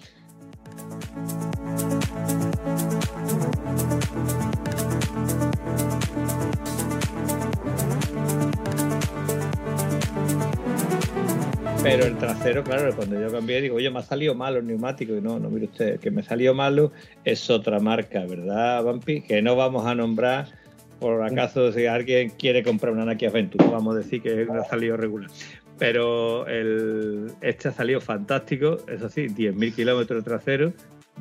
Pero 11.83 12.05
el 12.05 12.17
trasero, 12.17 12.63
claro, 12.63 12.95
cuando 12.95 13.19
yo 13.19 13.29
cambié, 13.29 13.59
digo, 13.61 13.75
oye, 13.75 13.89
me 13.89 13.99
ha 13.99 14.03
salido 14.03 14.33
malo 14.33 14.59
el 14.59 14.67
neumático. 14.67 15.17
Y 15.17 15.21
no, 15.21 15.37
no, 15.37 15.49
mire 15.49 15.65
usted, 15.65 15.99
que 15.99 16.11
me 16.11 16.23
salió 16.23 16.53
malo 16.53 16.93
es 17.25 17.49
otra 17.49 17.79
marca, 17.79 18.25
¿verdad, 18.25 18.83
Vampi? 18.83 19.21
Que 19.21 19.41
no 19.41 19.57
vamos 19.57 19.85
a 19.85 19.93
nombrar 19.93 20.47
por 21.01 21.21
acaso 21.21 21.73
si 21.73 21.85
alguien 21.85 22.29
quiere 22.29 22.63
comprar 22.63 22.93
una 22.93 23.03
Nike 23.03 23.27
Aventure. 23.27 23.65
No 23.65 23.73
vamos 23.73 23.95
a 23.95 23.97
decir 23.97 24.21
que 24.21 24.45
no 24.45 24.61
ha 24.61 24.63
salido 24.63 24.95
regular. 24.95 25.29
Pero 25.83 26.47
el, 26.47 27.27
este 27.41 27.67
ha 27.67 27.73
salido 27.73 27.99
fantástico, 27.99 28.77
eso 28.87 29.09
sí, 29.09 29.23
10.000 29.27 29.75
kilómetros 29.75 30.23
trasero, 30.23 30.71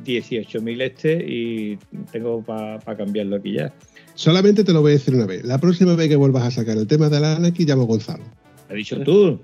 18.000 0.04 0.82
este 0.82 1.14
y 1.28 1.76
tengo 2.12 2.44
para 2.44 2.78
cambiarlo 2.96 3.34
aquí 3.34 3.54
ya. 3.54 3.72
Solamente 4.14 4.62
te 4.62 4.72
lo 4.72 4.80
voy 4.80 4.92
a 4.92 4.94
decir 4.94 5.16
una 5.16 5.26
vez. 5.26 5.44
La 5.44 5.58
próxima 5.58 5.96
vez 5.96 6.08
que 6.08 6.14
vuelvas 6.14 6.44
a 6.44 6.50
sacar 6.52 6.76
el 6.78 6.86
tema 6.86 7.08
de 7.08 7.18
la 7.18 7.34
Anarchy, 7.34 7.64
llamo 7.64 7.82
a 7.82 7.86
Gonzalo. 7.86 8.22
¿Lo 8.22 8.70
has 8.70 8.76
dicho 8.76 9.00
tú? 9.02 9.40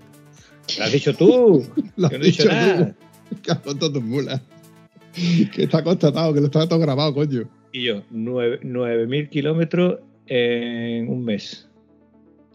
¿Lo 0.78 0.84
has 0.84 0.92
dicho 0.92 1.12
tú? 1.16 1.64
Lo 1.96 2.08
Yo 2.10 2.14
has 2.16 2.20
no 2.20 2.24
dicho 2.24 2.42
dicho 2.44 2.54
nada. 2.54 2.94
tú. 3.90 4.00
Mula. 4.00 4.40
Que 5.52 5.64
está 5.64 5.82
constatado, 5.82 6.32
que 6.32 6.38
lo 6.38 6.46
está 6.46 6.68
todo 6.68 6.78
grabado, 6.78 7.12
coño. 7.12 7.42
Y 7.72 7.82
yo, 7.86 8.04
nueve- 8.10 8.60
9.000 8.62 9.28
kilómetros 9.30 9.98
en 10.28 11.08
un 11.08 11.24
mes. 11.24 11.67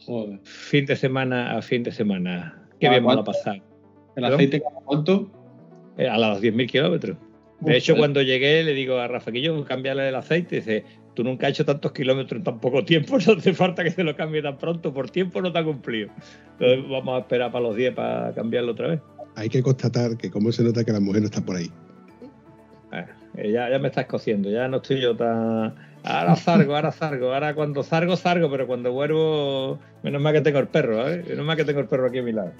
Joder. 0.05 0.39
Fin 0.43 0.85
de 0.85 0.95
semana 0.95 1.57
a 1.57 1.61
fin 1.61 1.83
de 1.83 1.91
semana. 1.91 2.61
Qué 2.79 2.87
Ah, 2.87 2.91
bien 2.91 3.03
ha 3.03 3.05
¿cuánto? 3.05 3.23
pasado. 3.25 3.55
¿El 3.55 3.63
¿Perdón? 4.15 4.33
aceite 4.33 4.61
cada 4.61 4.75
cuánto? 4.85 5.31
Eh, 5.97 6.07
A 6.07 6.17
los 6.17 6.41
10.000 6.41 6.67
kilómetros. 6.69 7.17
De 7.61 7.71
Uf, 7.71 7.77
hecho, 7.77 7.93
eh. 7.93 7.97
cuando 7.97 8.21
llegué 8.21 8.63
le 8.63 8.73
digo 8.73 8.97
a 8.97 9.07
Rafa 9.07 9.31
que 9.31 9.41
yo 9.41 9.63
cambiarle 9.65 10.09
el 10.09 10.15
aceite. 10.15 10.57
Dice, 10.57 10.83
tú 11.13 11.23
nunca 11.23 11.47
has 11.47 11.51
hecho 11.53 11.65
tantos 11.65 11.91
kilómetros 11.93 12.37
en 12.39 12.43
tan 12.43 12.59
poco 12.59 12.83
tiempo, 12.83 13.17
no 13.27 13.33
hace 13.33 13.53
falta 13.53 13.83
que 13.83 13.91
se 13.91 14.03
lo 14.03 14.15
cambie 14.15 14.41
tan 14.41 14.57
pronto. 14.57 14.93
Por 14.93 15.09
tiempo 15.09 15.41
no 15.41 15.51
te 15.51 15.59
ha 15.59 15.63
cumplido. 15.63 16.09
Entonces 16.59 16.89
vamos 16.89 17.15
a 17.15 17.19
esperar 17.19 17.51
para 17.51 17.63
los 17.63 17.75
10 17.75 17.93
para 17.95 18.33
cambiarlo 18.33 18.71
otra 18.73 18.87
vez. 18.89 18.99
Hay 19.35 19.49
que 19.49 19.63
constatar 19.63 20.17
que 20.17 20.29
cómo 20.29 20.51
se 20.51 20.63
nota 20.63 20.83
que 20.83 20.91
la 20.91 20.99
mujer 20.99 21.21
no 21.21 21.25
está 21.27 21.41
por 21.43 21.55
ahí. 21.55 21.71
Ah, 22.91 23.05
eh, 23.37 23.51
ya, 23.51 23.69
ya 23.69 23.79
me 23.79 23.87
estás 23.87 24.05
cociendo, 24.05 24.49
ya 24.49 24.67
no 24.67 24.77
estoy 24.77 25.01
yo 25.01 25.15
tan. 25.15 25.73
Ahora 26.03 26.35
zargo, 26.35 26.75
ahora 26.75 26.91
zargo, 26.91 27.33
ahora 27.33 27.55
cuando 27.55 27.81
zargo, 27.83 28.17
zargo, 28.17 28.49
pero 28.51 28.67
cuando 28.67 28.91
vuelvo, 28.91 29.79
menos 30.03 30.21
mal 30.21 30.33
que 30.33 30.41
tengo 30.41 30.59
el 30.59 30.67
perro, 30.67 31.07
¿eh? 31.07 31.23
Menos 31.27 31.45
mal 31.45 31.55
que 31.55 31.63
tengo 31.63 31.79
el 31.79 31.87
perro 31.87 32.07
aquí 32.07 32.17
a 32.17 32.23
mi 32.23 32.33
lado. 32.33 32.51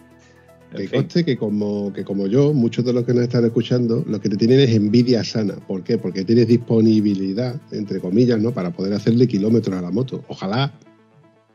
En 0.71 0.77
Que 0.77 0.87
fin. 0.87 1.01
conste 1.01 1.25
que 1.25 1.37
como, 1.37 1.91
que 1.93 2.03
como 2.03 2.25
yo, 2.27 2.53
muchos 2.53 2.85
de 2.85 2.93
los 2.93 3.03
que 3.03 3.13
nos 3.13 3.23
están 3.23 3.45
escuchando, 3.45 4.03
lo 4.07 4.19
que 4.21 4.29
te 4.29 4.37
tienen 4.37 4.61
es 4.61 4.71
envidia 4.71 5.23
sana. 5.23 5.55
¿Por 5.67 5.83
qué? 5.83 5.97
Porque 5.97 6.23
tienes 6.23 6.47
disponibilidad, 6.47 7.59
entre 7.71 7.99
comillas, 7.99 8.39
¿no? 8.39 8.51
Para 8.51 8.71
poder 8.71 8.93
hacerle 8.93 9.27
kilómetros 9.27 9.77
a 9.77 9.81
la 9.81 9.91
moto. 9.91 10.23
Ojalá 10.29 10.71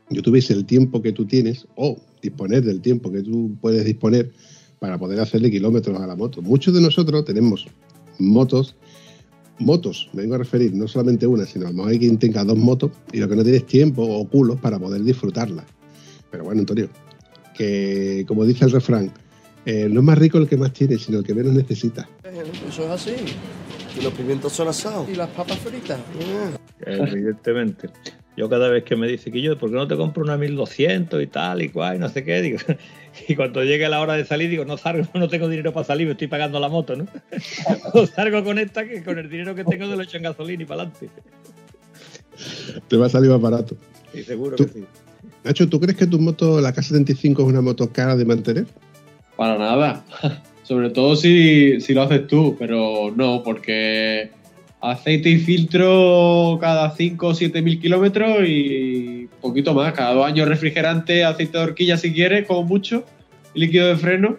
yo 0.09 0.21
tuviese 0.21 0.53
el 0.53 0.65
tiempo 0.65 1.01
que 1.01 1.11
tú 1.11 1.25
tienes, 1.25 1.67
o 1.75 1.97
disponer 2.21 2.63
del 2.63 2.81
tiempo 2.81 3.11
que 3.11 3.21
tú 3.23 3.51
puedes 3.61 3.83
disponer 3.83 4.31
para 4.79 4.97
poder 4.97 5.19
hacerle 5.19 5.51
kilómetros 5.51 5.99
a 5.99 6.07
la 6.07 6.15
moto. 6.15 6.41
Muchos 6.41 6.73
de 6.73 6.81
nosotros 6.81 7.25
tenemos 7.25 7.67
motos, 8.17 8.75
motos, 9.59 10.09
me 10.13 10.23
vengo 10.23 10.35
a 10.35 10.39
referir, 10.39 10.73
no 10.73 10.87
solamente 10.87 11.27
una, 11.27 11.45
sino 11.45 11.67
a 11.67 11.69
lo 11.69 11.75
mejor 11.75 11.91
hay 11.91 11.99
quien 11.99 12.17
tenga 12.17 12.43
dos 12.43 12.57
motos 12.57 12.91
y 13.11 13.19
lo 13.19 13.27
que 13.27 13.35
no 13.35 13.43
tienes 13.43 13.65
tiempo 13.65 14.03
o 14.03 14.27
culos 14.27 14.59
para 14.59 14.79
poder 14.79 15.03
disfrutarlas. 15.03 15.65
Pero 16.31 16.45
bueno, 16.45 16.61
Antonio, 16.61 16.89
que 17.55 18.23
como 18.27 18.45
dice 18.45 18.65
el 18.65 18.71
refrán, 18.71 19.11
eh, 19.65 19.87
no 19.89 19.99
es 19.99 20.05
más 20.05 20.17
rico 20.17 20.37
el 20.37 20.47
que 20.47 20.57
más 20.57 20.73
tiene, 20.73 20.97
sino 20.97 21.19
el 21.19 21.25
que 21.25 21.33
menos 21.33 21.53
necesita. 21.53 22.09
Eso 22.67 22.83
es 22.85 22.89
así. 22.89 23.15
Y 23.99 24.03
los 24.03 24.13
pimientos 24.13 24.53
son 24.53 24.67
asados. 24.67 25.09
Y 25.09 25.15
las 25.15 25.29
papas 25.29 25.59
fritas. 25.59 25.99
Evidentemente. 26.85 27.89
Yo 28.39 28.47
cada 28.47 28.69
vez 28.69 28.85
que 28.85 28.95
me 28.95 29.05
dice 29.05 29.31
que 29.33 29.41
yo, 29.41 29.57
¿por 29.57 29.69
qué 29.69 29.75
no 29.75 29.85
te 29.85 29.97
compro 29.97 30.23
una 30.23 30.37
1200 30.37 31.21
y 31.21 31.27
tal 31.27 31.61
y 31.61 31.67
cual 31.67 31.97
y 31.97 31.99
no 31.99 32.07
sé 32.07 32.23
qué? 32.23 32.41
Digo, 32.41 32.57
y 33.27 33.35
cuando 33.35 33.65
llegue 33.65 33.89
la 33.89 33.99
hora 33.99 34.13
de 34.13 34.23
salir, 34.23 34.49
digo, 34.49 34.63
no 34.63 34.77
salgo, 34.77 35.05
no 35.13 35.27
tengo 35.27 35.49
dinero 35.49 35.73
para 35.73 35.85
salir, 35.85 36.07
me 36.07 36.13
estoy 36.13 36.27
pagando 36.27 36.57
la 36.57 36.69
moto, 36.69 36.95
¿no? 36.95 37.05
o 37.93 38.07
salgo 38.07 38.41
con 38.45 38.57
esta 38.57 38.87
que 38.87 39.03
con 39.03 39.19
el 39.19 39.29
dinero 39.29 39.55
que 39.55 39.65
tengo 39.65 39.89
de 39.89 39.97
lo 39.97 40.03
echo 40.03 40.15
en 40.15 40.23
gasolina 40.23 40.63
y 40.63 40.65
para 40.65 40.83
adelante. 40.83 41.09
Te 42.87 42.95
va 42.95 43.07
a 43.07 43.09
salir 43.09 43.29
más 43.29 43.41
barato. 43.41 43.75
Y 44.13 44.23
seguro 44.23 44.55
Tú- 44.55 44.67
que 44.67 44.71
sí. 44.71 44.85
Nacho, 45.43 45.67
¿tú 45.67 45.77
crees 45.81 45.97
que 45.97 46.07
tu 46.07 46.17
moto, 46.17 46.61
la 46.61 46.73
K75, 46.73 47.31
es 47.31 47.39
una 47.39 47.59
moto 47.59 47.91
cara 47.91 48.15
de 48.15 48.23
mantener? 48.23 48.67
Para 49.35 49.57
nada. 49.57 50.05
Sobre 50.63 50.91
todo 50.91 51.17
si, 51.17 51.81
si 51.81 51.93
lo 51.93 52.03
haces 52.03 52.25
tú, 52.27 52.55
pero 52.57 53.11
no, 53.13 53.43
porque 53.43 54.31
aceite 54.81 55.29
y 55.29 55.37
filtro 55.39 56.57
cada 56.61 56.91
5 56.91 57.27
o 57.27 57.33
7 57.33 57.61
mil 57.61 57.79
kilómetros 57.79 58.39
y 58.47 59.27
poquito 59.41 59.73
más. 59.73 59.93
Cada 59.93 60.13
dos 60.13 60.25
años 60.25 60.47
refrigerante, 60.47 61.23
aceite 61.23 61.57
de 61.57 61.63
horquilla 61.63 61.97
si 61.97 62.13
quieres, 62.13 62.47
como 62.47 62.63
mucho, 62.63 63.03
líquido 63.53 63.87
de 63.87 63.95
freno 63.97 64.37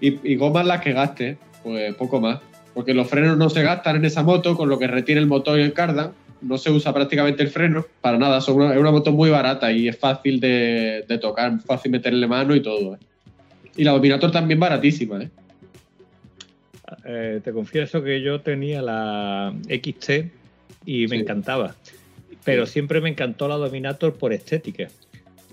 y, 0.00 0.36
gomas 0.36 0.66
las 0.66 0.80
que 0.80 0.92
gastes, 0.92 1.36
pues 1.62 1.94
poco 1.94 2.20
más. 2.20 2.40
Porque 2.74 2.94
los 2.94 3.08
frenos 3.08 3.36
no 3.36 3.50
se 3.50 3.62
gastan 3.62 3.96
en 3.96 4.04
esa 4.04 4.22
moto, 4.22 4.56
con 4.56 4.68
lo 4.68 4.78
que 4.78 4.86
retiene 4.86 5.20
el 5.20 5.26
motor 5.26 5.58
y 5.58 5.62
el 5.62 5.72
cardan. 5.72 6.12
No 6.40 6.56
se 6.56 6.70
usa 6.70 6.94
prácticamente 6.94 7.42
el 7.42 7.48
freno 7.48 7.84
para 8.00 8.16
nada. 8.16 8.38
Es 8.38 8.46
una 8.48 8.92
moto 8.92 9.10
muy 9.10 9.30
barata 9.30 9.72
y 9.72 9.88
es 9.88 9.98
fácil 9.98 10.38
de, 10.38 11.04
de 11.08 11.18
tocar, 11.18 11.58
fácil 11.62 11.90
meterle 11.90 12.28
mano 12.28 12.54
y 12.54 12.60
todo. 12.60 12.94
¿eh? 12.94 12.98
Y 13.76 13.82
la 13.82 13.92
Dominator 13.92 14.30
también 14.30 14.60
baratísima, 14.60 15.22
¿eh? 15.22 15.30
Eh, 17.04 17.40
te 17.42 17.52
confieso 17.52 18.02
que 18.02 18.20
yo 18.20 18.40
tenía 18.40 18.82
la 18.82 19.52
XT 19.68 20.30
y 20.86 21.06
me 21.06 21.16
Sí. 21.16 21.22
encantaba. 21.22 21.74
Pero 22.44 22.66
siempre 22.66 23.00
me 23.00 23.10
encantó 23.10 23.46
la 23.48 23.56
Dominator 23.56 24.14
por 24.14 24.32
estética. 24.32 24.88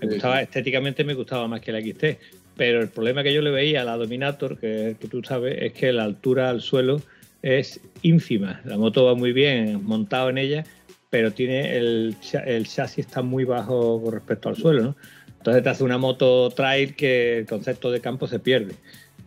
Me 0.00 0.06
Sí, 0.06 0.14
gustaba, 0.14 0.38
sí. 0.38 0.44
estéticamente 0.44 1.04
me 1.04 1.14
gustaba 1.14 1.46
más 1.48 1.60
que 1.60 1.72
la 1.72 1.80
XT. 1.80 2.18
Pero 2.56 2.80
el 2.80 2.88
problema 2.88 3.22
que 3.22 3.34
yo 3.34 3.42
le 3.42 3.50
veía 3.50 3.82
a 3.82 3.84
la 3.84 3.96
Dominator, 3.96 4.58
que, 4.58 4.72
es 4.72 4.86
el 4.88 4.96
que 4.96 5.08
tú 5.08 5.22
sabes, 5.22 5.58
es 5.60 5.72
que 5.74 5.92
la 5.92 6.04
altura 6.04 6.48
al 6.48 6.62
suelo 6.62 7.02
es 7.42 7.80
ínfima. 8.02 8.62
La 8.64 8.78
moto 8.78 9.04
va 9.04 9.14
muy 9.14 9.32
bien 9.32 9.84
montado 9.84 10.30
en 10.30 10.38
ella, 10.38 10.64
pero 11.10 11.32
tiene 11.32 11.76
el, 11.76 12.16
el 12.46 12.66
chasis 12.66 13.06
está 13.06 13.20
muy 13.20 13.44
bajo 13.44 14.02
con 14.02 14.14
respecto 14.14 14.48
al 14.48 14.56
suelo, 14.56 14.82
¿no? 14.82 14.96
Entonces 15.38 15.62
te 15.62 15.68
hace 15.68 15.84
una 15.84 15.98
moto 15.98 16.50
trail 16.50 16.96
que 16.96 17.38
el 17.40 17.46
concepto 17.46 17.90
de 17.90 18.00
campo 18.00 18.26
se 18.26 18.38
pierde. 18.38 18.74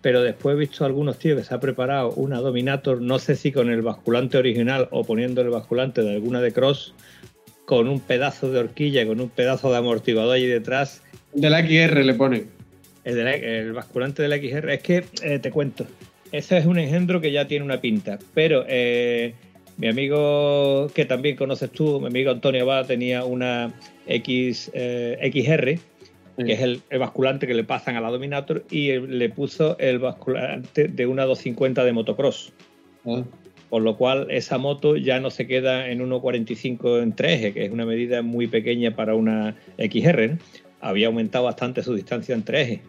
Pero 0.01 0.21
después 0.23 0.55
he 0.55 0.59
visto 0.59 0.85
algunos 0.85 1.19
tíos 1.19 1.37
que 1.39 1.43
se 1.45 1.53
ha 1.53 1.59
preparado 1.59 2.11
una 2.11 2.39
Dominator, 2.39 3.01
no 3.01 3.19
sé 3.19 3.35
si 3.35 3.51
con 3.51 3.69
el 3.69 3.81
basculante 3.81 4.37
original 4.37 4.87
o 4.91 5.03
poniendo 5.03 5.41
el 5.41 5.49
basculante 5.49 6.01
de 6.01 6.13
alguna 6.15 6.41
de 6.41 6.53
cross, 6.53 6.93
con 7.65 7.87
un 7.87 7.99
pedazo 7.99 8.49
de 8.51 8.59
horquilla, 8.59 9.05
con 9.05 9.19
un 9.19 9.29
pedazo 9.29 9.69
de 9.71 9.77
amortiguador 9.77 10.33
ahí 10.35 10.47
detrás, 10.47 11.01
De 11.33 11.49
la 11.49 11.59
XR 11.59 12.03
le 12.05 12.13
ponen. 12.13 12.47
el, 13.03 13.15
de 13.15 13.23
la- 13.23 13.35
el 13.35 13.73
basculante 13.73 14.21
del 14.23 14.33
XR, 14.33 14.73
es 14.73 14.81
que 14.81 15.03
eh, 15.21 15.39
te 15.39 15.51
cuento, 15.51 15.85
ese 16.31 16.57
es 16.57 16.65
un 16.65 16.79
engendro 16.79 17.19
que 17.21 17.31
ya 17.31 17.45
tiene 17.47 17.65
una 17.65 17.81
pinta, 17.81 18.17
pero 18.33 18.63
eh, 18.67 19.33
mi 19.77 19.87
amigo 19.87 20.89
que 20.95 21.05
también 21.05 21.35
conoces 21.35 21.71
tú, 21.71 21.99
mi 21.99 22.07
amigo 22.07 22.31
Antonio 22.31 22.63
Abad, 22.63 22.85
tenía 22.87 23.25
una 23.25 23.71
X, 24.07 24.71
eh, 24.73 25.17
XR, 25.33 25.79
que 26.45 26.53
es 26.53 26.61
el, 26.61 26.81
el 26.89 26.99
basculante 26.99 27.47
que 27.47 27.53
le 27.53 27.63
pasan 27.63 27.95
a 27.95 28.01
la 28.01 28.09
Dominator, 28.09 28.63
y 28.71 28.97
le 28.99 29.29
puso 29.29 29.77
el 29.79 29.99
basculante 29.99 30.87
de 30.87 31.07
una 31.07 31.25
250 31.25 31.83
de 31.83 31.93
motocross. 31.93 32.53
Ah, 33.05 33.23
Por 33.69 33.81
lo 33.81 33.97
cual 33.97 34.27
esa 34.29 34.57
moto 34.57 34.95
ya 34.95 35.19
no 35.19 35.29
se 35.29 35.47
queda 35.47 35.89
en 35.89 35.99
1.45 35.99 37.03
en 37.03 37.13
3 37.13 37.31
eje, 37.33 37.53
que 37.53 37.65
es 37.65 37.71
una 37.71 37.85
medida 37.85 38.21
muy 38.21 38.47
pequeña 38.47 38.95
para 38.95 39.15
una 39.15 39.55
XR. 39.77 40.29
¿no? 40.29 40.37
Había 40.81 41.07
aumentado 41.07 41.45
bastante 41.45 41.83
su 41.83 41.93
distancia 41.93 42.33
en 42.35 42.43
3 42.43 42.67
eje, 42.67 42.81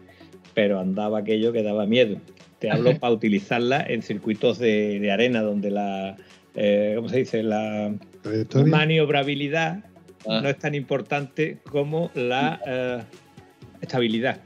pero 0.53 0.79
andaba 0.79 1.19
aquello 1.19 1.51
que 1.51 1.63
daba 1.63 1.85
miedo. 1.85 2.17
Te 2.59 2.71
hablo 2.71 2.91
para 2.99 3.13
utilizarla 3.13 3.85
en 3.87 4.01
circuitos 4.01 4.59
de, 4.59 4.99
de 4.99 5.11
arena 5.11 5.41
donde 5.41 5.71
la, 5.71 6.17
eh, 6.55 6.93
¿cómo 6.95 7.09
se 7.09 7.17
dice? 7.17 7.43
La 7.43 7.93
Trayectoria. 8.21 8.67
maniobrabilidad 8.67 9.83
ah, 10.27 10.41
no 10.41 10.49
es 10.49 10.57
tan 10.57 10.75
importante 10.75 11.57
como 11.69 12.11
la 12.13 12.59
eh, 12.65 12.99
estabilidad. 13.81 14.41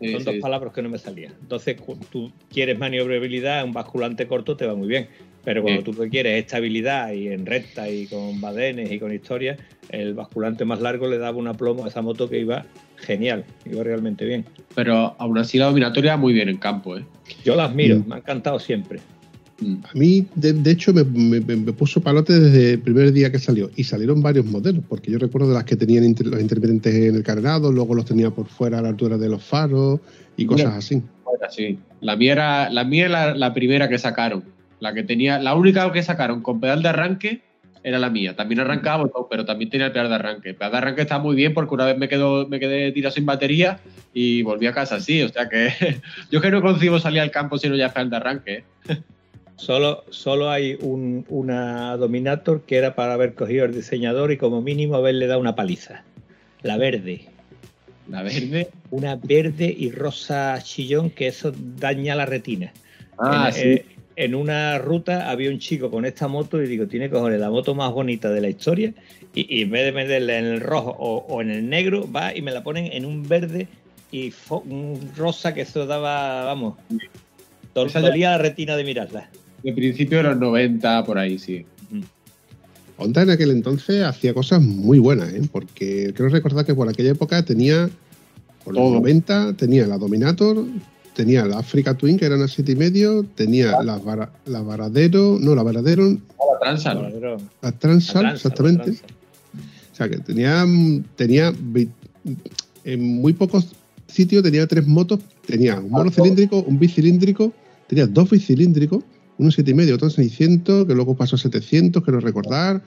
sí, 0.00 0.12
Son 0.12 0.24
dos 0.24 0.36
palabras 0.36 0.72
que 0.72 0.82
no 0.82 0.88
me 0.88 0.98
salían. 0.98 1.34
Entonces, 1.42 1.76
tú 2.10 2.32
quieres 2.52 2.78
maniobrabilidad, 2.78 3.64
un 3.64 3.72
basculante 3.72 4.26
corto 4.26 4.56
te 4.56 4.66
va 4.66 4.74
muy 4.74 4.88
bien. 4.88 5.08
Pero 5.44 5.62
cuando 5.62 5.80
Sí. 5.80 5.90
tú 5.90 6.08
quieres 6.10 6.38
estabilidad 6.44 7.12
y 7.12 7.28
en 7.28 7.46
recta 7.46 7.88
y 7.88 8.06
con 8.06 8.40
badenes 8.42 8.92
y 8.92 8.98
con 8.98 9.12
historias, 9.12 9.58
el 9.88 10.12
basculante 10.14 10.66
más 10.66 10.80
largo 10.82 11.06
le 11.08 11.16
daba 11.16 11.38
una 11.38 11.54
plomo 11.54 11.84
a 11.86 11.88
esa 11.88 12.02
moto 12.02 12.28
que 12.28 12.38
iba 12.38 12.66
genial, 12.96 13.44
iba 13.64 13.82
realmente 13.82 14.26
bien. 14.26 14.44
Pero 14.74 15.14
aún 15.18 15.38
así 15.38 15.56
la 15.56 15.64
dominatoria 15.66 16.16
muy 16.18 16.34
bien 16.34 16.50
en 16.50 16.58
campo, 16.58 16.98
¿eh? 16.98 17.04
Yo 17.42 17.56
las 17.56 17.74
miro, 17.74 17.96
Mm. 17.96 18.08
me 18.08 18.14
ha 18.16 18.18
encantado 18.18 18.58
siempre. 18.58 19.00
Mm. 19.60 19.74
A 19.84 19.92
mí, 19.94 20.26
de, 20.34 20.52
de 20.54 20.70
hecho, 20.70 20.92
me, 20.92 21.04
me- 21.04 21.40
me 21.40 21.72
puso 21.72 22.00
palote 22.00 22.32
desde 22.38 22.72
el 22.72 22.80
primer 22.80 23.12
día 23.12 23.30
que 23.30 23.38
salió. 23.38 23.70
Y 23.76 23.84
salieron 23.84 24.22
varios 24.22 24.46
modelos, 24.46 24.82
porque 24.88 25.10
yo 25.10 25.18
recuerdo 25.18 25.48
de 25.48 25.54
las 25.54 25.64
que 25.64 25.76
tenían 25.76 26.04
inter- 26.04 26.26
los 26.28 26.40
intermitentes 26.40 26.94
en 26.94 27.14
el 27.16 27.22
carenado, 27.22 27.70
luego 27.70 27.94
los 27.94 28.04
tenía 28.06 28.30
por 28.30 28.46
fuera 28.48 28.78
a 28.78 28.82
la 28.82 28.88
altura 28.88 29.18
de 29.18 29.28
los 29.28 29.42
faros 29.42 30.00
y 30.36 30.46
cosas 30.46 30.74
así. 30.74 31.02
Bueno, 31.24 31.44
sí. 31.50 31.78
La 32.00 32.16
mía 32.16 32.32
era 32.32 32.70
la, 32.70 32.84
mía 32.84 33.06
era 33.06 33.26
la, 33.26 33.34
la 33.36 33.54
primera 33.54 33.88
que 33.88 33.98
sacaron. 33.98 34.42
La 34.80 34.94
que 34.94 35.02
tenía, 35.02 35.38
la 35.38 35.54
única 35.54 35.92
que 35.92 36.02
sacaron 36.02 36.40
con 36.42 36.58
pedal 36.60 36.82
de 36.82 36.88
arranque 36.88 37.42
era 37.82 37.98
la 37.98 38.08
mía. 38.10 38.34
También 38.36 38.60
arrancaba, 38.60 39.04
botón, 39.04 39.24
pero 39.30 39.44
también 39.44 39.70
tenía 39.70 39.86
el 39.86 39.92
pedal 39.92 40.08
de 40.08 40.14
arranque. 40.14 40.48
El 40.50 40.54
pedal 40.54 40.72
de 40.72 40.78
arranque 40.78 41.02
está 41.02 41.18
muy 41.18 41.36
bien 41.36 41.52
porque 41.52 41.74
una 41.74 41.84
vez 41.84 41.98
me 41.98 42.08
quedo, 42.08 42.48
me 42.48 42.58
quedé 42.58 42.90
tirado 42.92 43.14
sin 43.14 43.26
batería 43.26 43.78
y 44.14 44.42
volví 44.42 44.66
a 44.66 44.72
casa 44.72 44.96
así. 44.96 45.22
O 45.22 45.28
sea 45.28 45.48
que 45.50 46.00
yo 46.30 46.40
que 46.40 46.50
no 46.50 46.62
concibo 46.62 46.98
salir 46.98 47.20
al 47.20 47.30
campo 47.30 47.58
si 47.58 47.68
no 47.68 47.76
ya 47.76 47.92
pedal 47.92 48.08
de 48.10 48.16
arranque. 48.16 48.64
Solo, 49.60 50.04
solo 50.08 50.48
hay 50.48 50.78
un- 50.80 51.26
una 51.28 51.94
Dominator 51.98 52.62
que 52.62 52.76
era 52.78 52.94
para 52.94 53.12
haber 53.12 53.34
cogido 53.34 53.66
el 53.66 53.74
diseñador 53.74 54.32
y 54.32 54.38
como 54.38 54.62
mínimo 54.62 54.94
haberle 54.94 55.26
dado 55.26 55.38
una 55.38 55.54
paliza. 55.54 56.02
La 56.62 56.78
verde. 56.78 57.26
La 58.08 58.22
verde. 58.22 58.68
Una 58.90 59.16
verde 59.16 59.74
y 59.78 59.90
rosa 59.90 60.58
chillón 60.62 61.10
que 61.10 61.26
eso 61.26 61.52
daña 61.76 62.14
la 62.14 62.24
retina. 62.24 62.72
Ah, 63.18 63.48
en, 63.48 63.52
sí. 63.52 63.60
eh, 63.60 63.84
en 64.16 64.34
una 64.34 64.78
ruta 64.78 65.30
había 65.30 65.50
un 65.50 65.58
chico 65.58 65.90
con 65.90 66.06
esta 66.06 66.26
moto 66.26 66.62
y 66.62 66.66
digo, 66.66 66.86
tiene 66.86 67.10
cojones 67.10 67.38
la 67.38 67.50
moto 67.50 67.74
más 67.74 67.92
bonita 67.92 68.30
de 68.30 68.40
la 68.40 68.48
historia 68.48 68.94
y, 69.34 69.58
y 69.58 69.62
en 69.62 69.70
vez 69.72 69.84
de 69.84 69.92
meterla 69.92 70.38
en 70.38 70.46
el 70.46 70.60
rojo 70.60 70.96
o, 70.98 71.18
o 71.28 71.42
en 71.42 71.50
el 71.50 71.68
negro, 71.68 72.10
va 72.10 72.34
y 72.34 72.40
me 72.40 72.50
la 72.50 72.62
ponen 72.62 72.90
en 72.90 73.04
un 73.04 73.28
verde 73.28 73.68
y 74.10 74.32
un 74.48 75.12
rosa 75.18 75.52
que 75.52 75.60
eso 75.60 75.84
daba, 75.84 76.44
vamos, 76.44 76.78
dolía 77.74 78.30
la 78.30 78.38
retina 78.38 78.74
de 78.76 78.84
mirarla. 78.84 79.28
De 79.62 79.72
principio 79.72 80.18
de 80.18 80.24
los 80.24 80.38
90, 80.38 81.04
por 81.04 81.18
ahí, 81.18 81.38
sí. 81.38 81.64
Honda 82.96 83.22
en 83.22 83.30
aquel 83.30 83.50
entonces 83.50 84.02
hacía 84.04 84.34
cosas 84.34 84.60
muy 84.60 84.98
buenas, 84.98 85.32
¿eh? 85.32 85.40
porque 85.50 86.12
creo 86.14 86.28
recordar 86.28 86.66
que 86.66 86.74
por 86.74 86.86
aquella 86.88 87.12
época 87.12 87.42
tenía, 87.44 87.88
por 88.64 88.74
los 88.74 88.82
Todo. 88.82 88.94
90, 88.96 89.54
tenía 89.54 89.86
la 89.86 89.96
Dominator, 89.96 90.66
tenía 91.14 91.46
la 91.46 91.58
Africa 91.60 91.94
Twin, 91.96 92.18
que 92.18 92.26
era 92.26 92.36
una 92.36 92.46
7 92.46 92.72
y 92.72 92.76
medio, 92.76 93.24
tenía 93.34 93.72
Ah. 93.78 93.82
la, 93.82 93.96
Vara- 93.98 94.30
la 94.44 94.60
Varadero, 94.60 95.38
no, 95.40 95.54
la 95.54 95.62
Varadero, 95.62 96.10
La 96.10 96.58
Transal. 96.60 97.20
La 97.20 97.36
la 97.62 97.72
Transal, 97.72 98.34
exactamente. 98.34 98.90
O 98.90 99.96
sea, 99.96 100.08
que 100.10 100.18
tenía, 100.18 100.66
tenía 101.16 101.54
en 102.84 103.02
muy 103.20 103.32
pocos 103.32 103.68
sitios 104.06 104.42
tenía 104.42 104.66
tres 104.66 104.86
motos, 104.86 105.20
tenía 105.46 105.78
un 105.78 105.90
monocilíndrico, 105.90 106.58
un 106.62 106.78
bicilíndrico, 106.78 107.52
tenía 107.86 108.06
dos 108.06 108.28
bicilíndricos, 108.28 109.04
uno 109.40 109.50
7,5, 109.50 109.94
otro 109.94 110.10
600, 110.10 110.86
que 110.86 110.94
luego 110.94 111.16
pasó 111.16 111.36
a 111.36 111.38
700, 111.38 112.04
quiero 112.04 112.20
recordar. 112.20 112.82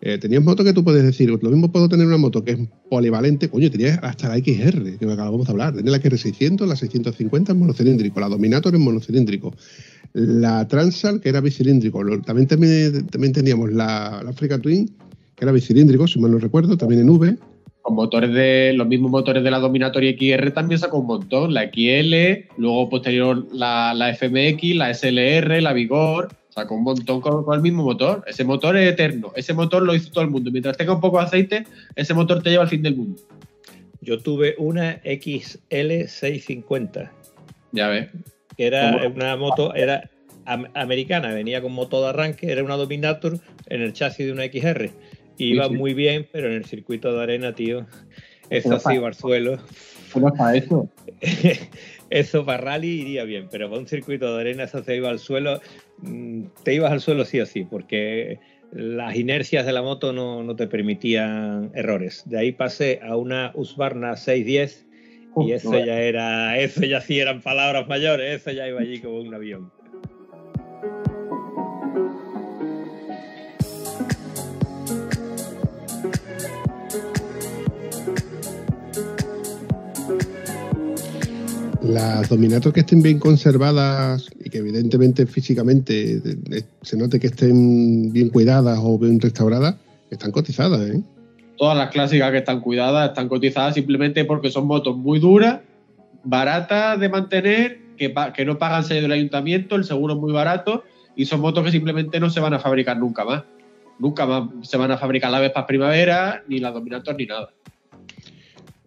Eh, 0.00 0.18
tenías 0.18 0.42
motos 0.42 0.64
que 0.64 0.72
tú 0.72 0.84
puedes 0.84 1.02
decir, 1.02 1.30
lo 1.30 1.50
mismo 1.50 1.72
puedo 1.72 1.88
tener 1.88 2.06
una 2.06 2.18
moto 2.18 2.44
que 2.44 2.52
es 2.52 2.58
polivalente, 2.90 3.48
coño, 3.48 3.70
tenía 3.70 3.94
hasta 3.96 4.28
la 4.28 4.36
XR, 4.36 4.98
que 4.98 5.04
acabamos 5.10 5.46
de 5.46 5.52
hablar, 5.52 5.74
tenía 5.74 5.90
la 5.90 6.00
XR600, 6.00 6.66
la 6.66 6.76
650 6.76 7.52
en 7.52 7.58
monocilíndrico, 7.58 8.20
la 8.20 8.28
Dominator 8.28 8.74
en 8.74 8.82
monocilíndrico, 8.82 9.54
la 10.12 10.68
Transal, 10.68 11.20
que 11.20 11.30
era 11.30 11.40
bicilíndrico, 11.40 12.02
también, 12.20 12.46
también, 12.46 13.06
también 13.06 13.32
teníamos 13.32 13.72
la, 13.72 14.20
la 14.22 14.30
Africa 14.30 14.58
Twin, 14.58 14.90
que 15.34 15.44
era 15.44 15.52
bicilíndrico, 15.52 16.06
si 16.06 16.20
mal 16.20 16.30
no 16.30 16.38
recuerdo, 16.38 16.76
también 16.76 17.00
en 17.00 17.10
V. 17.10 17.36
Con 17.86 17.94
motores 17.94 18.32
de. 18.32 18.72
Los 18.74 18.88
mismos 18.88 19.12
motores 19.12 19.44
de 19.44 19.50
la 19.52 19.60
Dominatoria 19.60 20.10
XR 20.18 20.50
también 20.50 20.80
sacó 20.80 20.98
un 20.98 21.06
montón. 21.06 21.54
La 21.54 21.70
XL, 21.70 22.48
luego 22.58 22.88
posterior 22.88 23.46
la, 23.52 23.94
la 23.94 24.12
FMX, 24.12 24.74
la 24.74 24.92
SLR, 24.92 25.62
la 25.62 25.72
Vigor. 25.72 26.30
Sacó 26.48 26.74
un 26.74 26.82
montón 26.82 27.20
con, 27.20 27.44
con 27.44 27.54
el 27.54 27.60
mismo 27.62 27.84
motor. 27.84 28.24
Ese 28.26 28.42
motor 28.42 28.76
es 28.76 28.90
eterno. 28.92 29.30
Ese 29.36 29.54
motor 29.54 29.84
lo 29.84 29.94
hizo 29.94 30.10
todo 30.10 30.24
el 30.24 30.30
mundo. 30.30 30.50
Mientras 30.50 30.76
tenga 30.76 30.94
un 30.94 31.00
poco 31.00 31.18
de 31.20 31.26
aceite, 31.26 31.64
ese 31.94 32.12
motor 32.12 32.42
te 32.42 32.50
lleva 32.50 32.64
al 32.64 32.68
fin 32.68 32.82
del 32.82 32.96
mundo. 32.96 33.22
Yo 34.00 34.18
tuve 34.18 34.56
una 34.58 35.00
XL650, 35.02 37.10
Ya 37.70 37.86
ves. 37.88 38.08
que 38.56 38.66
era 38.66 38.98
¿Cómo? 39.00 39.14
una 39.14 39.36
moto, 39.36 39.74
era 39.76 40.10
am- 40.44 40.66
americana, 40.74 41.32
venía 41.34 41.62
con 41.62 41.72
motor 41.72 42.02
de 42.02 42.08
arranque, 42.08 42.50
era 42.50 42.64
una 42.64 42.74
Dominator 42.76 43.38
en 43.68 43.82
el 43.82 43.92
chasis 43.92 44.26
de 44.26 44.32
una 44.32 44.42
XR. 44.44 44.90
Iba 45.38 45.64
Sí, 45.64 45.70
sí. 45.70 45.76
muy 45.76 45.94
bien, 45.94 46.26
pero 46.32 46.48
en 46.48 46.54
el 46.54 46.64
circuito 46.64 47.12
de 47.14 47.22
arena, 47.22 47.54
tío, 47.54 47.86
eso 48.50 48.68
Pero 48.70 48.80
sí 48.80 48.94
iba 48.94 49.08
al 49.08 49.14
suelo. 49.14 49.58
¿Cómo 50.12 50.28
es 50.28 50.34
para 50.38 50.56
eso? 50.56 50.88
eso 52.10 52.46
para 52.46 52.58
rally 52.58 53.00
iría 53.00 53.24
bien, 53.24 53.48
pero 53.50 53.68
para 53.68 53.80
un 53.80 53.88
circuito 53.88 54.34
de 54.34 54.40
arena 54.40 54.64
eso 54.64 54.82
se 54.82 54.96
iba 54.96 55.08
al 55.08 55.18
suelo, 55.18 55.60
mm, 55.98 56.44
te 56.62 56.74
ibas 56.74 56.92
al 56.92 57.00
suelo 57.00 57.24
sí 57.24 57.40
o 57.40 57.46
sí, 57.46 57.64
porque 57.64 58.38
las 58.72 59.16
inercias 59.16 59.66
de 59.66 59.72
la 59.72 59.82
moto 59.82 60.12
no, 60.12 60.42
no 60.42 60.56
te 60.56 60.66
permitían 60.66 61.70
errores. 61.74 62.22
De 62.26 62.38
ahí 62.38 62.52
pasé 62.52 63.00
a 63.02 63.16
una 63.16 63.52
Husqvarna 63.54 64.16
610 64.16 64.86
y 65.38 65.52
eso 65.52 65.78
ya 65.78 66.00
era, 66.00 66.58
eso 66.58 66.84
ya 66.84 67.00
sí 67.00 67.20
eran 67.20 67.42
palabras 67.42 67.86
mayores, 67.88 68.40
eso 68.40 68.52
ya 68.52 68.68
iba 68.68 68.80
allí 68.80 69.00
como 69.00 69.20
un 69.20 69.34
avión. 69.34 69.70
Las 81.88 82.28
Dominator 82.28 82.72
que 82.72 82.80
estén 82.80 83.02
bien 83.02 83.18
conservadas 83.18 84.28
y 84.44 84.50
que 84.50 84.58
evidentemente 84.58 85.26
físicamente 85.26 86.20
se 86.82 86.96
note 86.96 87.20
que 87.20 87.28
estén 87.28 88.12
bien 88.12 88.30
cuidadas 88.30 88.78
o 88.82 88.98
bien 88.98 89.20
restauradas, 89.20 89.76
están 90.10 90.32
cotizadas, 90.32 90.80
¿eh? 90.80 91.02
Todas 91.56 91.76
las 91.76 91.90
clásicas 91.90 92.30
que 92.32 92.38
están 92.38 92.60
cuidadas 92.60 93.08
están 93.08 93.28
cotizadas 93.28 93.74
simplemente 93.74 94.24
porque 94.24 94.50
son 94.50 94.66
motos 94.66 94.96
muy 94.96 95.18
duras, 95.18 95.60
baratas 96.22 97.00
de 97.00 97.08
mantener, 97.08 97.78
que, 97.96 98.44
no 98.44 98.58
pagan 98.58 98.84
sello 98.84 99.02
del 99.02 99.12
ayuntamiento, 99.12 99.76
el 99.76 99.84
seguro 99.84 100.14
es 100.14 100.20
muy 100.20 100.32
barato 100.32 100.84
y 101.14 101.24
son 101.24 101.40
motos 101.40 101.64
que 101.64 101.70
simplemente 101.70 102.20
no 102.20 102.28
se 102.28 102.40
van 102.40 102.52
a 102.52 102.58
fabricar 102.58 102.98
nunca 102.98 103.24
más. 103.24 103.44
Nunca 103.98 104.26
más 104.26 104.50
se 104.62 104.76
van 104.76 104.90
a 104.90 104.98
fabricar 104.98 105.30
las 105.30 105.40
Vespas 105.40 105.64
Primavera, 105.64 106.42
ni 106.48 106.58
las 106.58 106.74
Dominator, 106.74 107.16
ni 107.16 107.24
nada. 107.24 107.48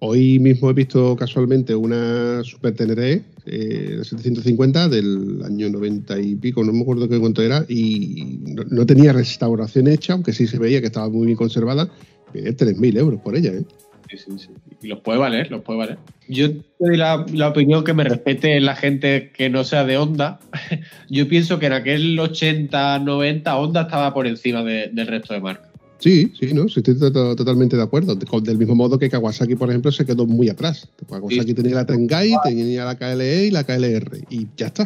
Hoy 0.01 0.39
mismo 0.39 0.69
he 0.69 0.73
visto 0.73 1.15
casualmente 1.17 1.75
una 1.75 2.41
Super 2.43 2.73
Teneré 2.73 3.21
eh, 3.45 3.95
de 3.97 4.03
750 4.05 4.87
del 4.87 5.41
año 5.43 5.69
90 5.69 6.19
y 6.21 6.35
pico, 6.35 6.63
no 6.63 6.71
me 6.71 6.81
acuerdo 6.81 7.09
qué 7.09 7.19
cuánto 7.19 7.41
era, 7.41 7.65
y 7.67 8.39
no, 8.45 8.63
no 8.69 8.85
tenía 8.85 9.11
restauración 9.11 9.87
hecha, 9.89 10.13
aunque 10.13 10.31
sí 10.31 10.47
se 10.47 10.57
veía 10.57 10.79
que 10.79 10.87
estaba 10.87 11.09
muy 11.09 11.25
bien 11.25 11.37
conservada. 11.37 11.89
Pedí 12.31 12.51
3.000 12.51 12.97
euros 12.97 13.19
por 13.21 13.35
ella, 13.35 13.51
¿eh? 13.51 13.63
Sí, 14.09 14.17
sí, 14.17 14.31
sí. 14.37 14.47
Y 14.81 14.87
los 14.87 15.01
puede 15.01 15.19
valer, 15.19 15.51
los 15.51 15.61
puede 15.63 15.79
valer. 15.79 15.97
Yo 16.27 16.49
te 16.51 16.63
doy 16.79 16.97
la, 16.97 17.25
la 17.33 17.49
opinión 17.49 17.83
que 17.83 17.93
me 17.93 18.03
respete 18.03 18.59
la 18.61 18.75
gente 18.75 19.31
que 19.35 19.49
no 19.49 19.63
sea 19.63 19.83
de 19.85 19.97
Honda. 19.97 20.39
Yo 21.09 21.27
pienso 21.27 21.59
que 21.59 21.65
en 21.67 21.73
aquel 21.73 22.17
80, 22.19 22.99
90 22.99 23.57
Honda 23.57 23.81
estaba 23.81 24.13
por 24.13 24.25
encima 24.25 24.63
de- 24.63 24.89
del 24.93 25.07
resto 25.07 25.33
de 25.33 25.41
marcas. 25.41 25.68
Sí, 25.99 26.31
sí, 26.39 26.53
no, 26.53 26.69
sí, 26.69 26.79
estoy 26.79 26.97
to- 26.97 27.11
to- 27.11 27.35
totalmente 27.35 27.75
de 27.75 27.83
acuerdo. 27.83 28.15
Del 28.15 28.57
mismo 28.57 28.73
modo 28.75 28.97
que 28.97 29.09
Kawasaki, 29.09 29.55
por 29.55 29.69
ejemplo, 29.69 29.91
se 29.91 30.05
quedó 30.05 30.25
muy 30.25 30.47
atrás. 30.49 30.87
Kawasaki 31.09 31.49
Sí. 31.49 31.53
tenía 31.53 31.75
la 31.75 31.85
Tengai, 31.85 32.31
tenía 32.43 32.85
la 32.85 32.97
KLE 32.97 33.47
y 33.47 33.51
la 33.51 33.63
KLR, 33.65 34.21
y 34.29 34.47
ya 34.55 34.67
está. 34.67 34.85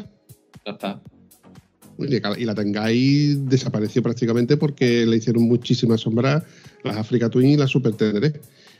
Ya 0.66 0.72
está. 0.72 1.02
Y 2.00 2.46
la- 2.46 2.56
Tengai 2.56 3.36
desapareció 3.46 4.02
prácticamente 4.02 4.58
porque 4.58 5.06
le 5.06 5.18
hicieron 5.18 5.44
muchísimas 5.44 6.02
sombras 6.02 6.44
las 6.84 6.98
Africa 6.98 7.30
Twin 7.30 7.50
y 7.52 7.58
la 7.58 7.68
Super 7.68 7.94
Teneré. 7.94 8.34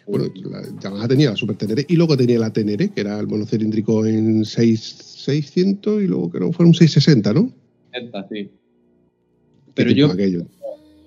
Bueno, 0.08 0.26
la 0.50 0.64
Yamaha 0.82 1.08
tenía 1.08 1.30
la 1.30 1.36
Super 1.36 1.56
Teneré 1.56 1.86
y 1.88 1.96
luego 1.96 2.18
tenía 2.18 2.40
la 2.40 2.52
Teneré, 2.52 2.90
que 2.90 3.02
era 3.02 3.20
el 3.20 3.28
monocilíndrico 3.28 4.06
en 4.08 4.44
6, 4.44 4.80
600 5.24 6.02
y 6.02 6.08
luego 6.08 6.30
creo 6.32 6.48
que 6.50 6.54
fueron 6.58 6.74
660, 6.74 7.32
¿no? 7.34 7.52
Esta, 7.94 8.28
sí. 8.28 8.46
Qué 8.46 9.72
Pero 9.76 9.92
yo 9.92 10.12
aquello. 10.12 10.46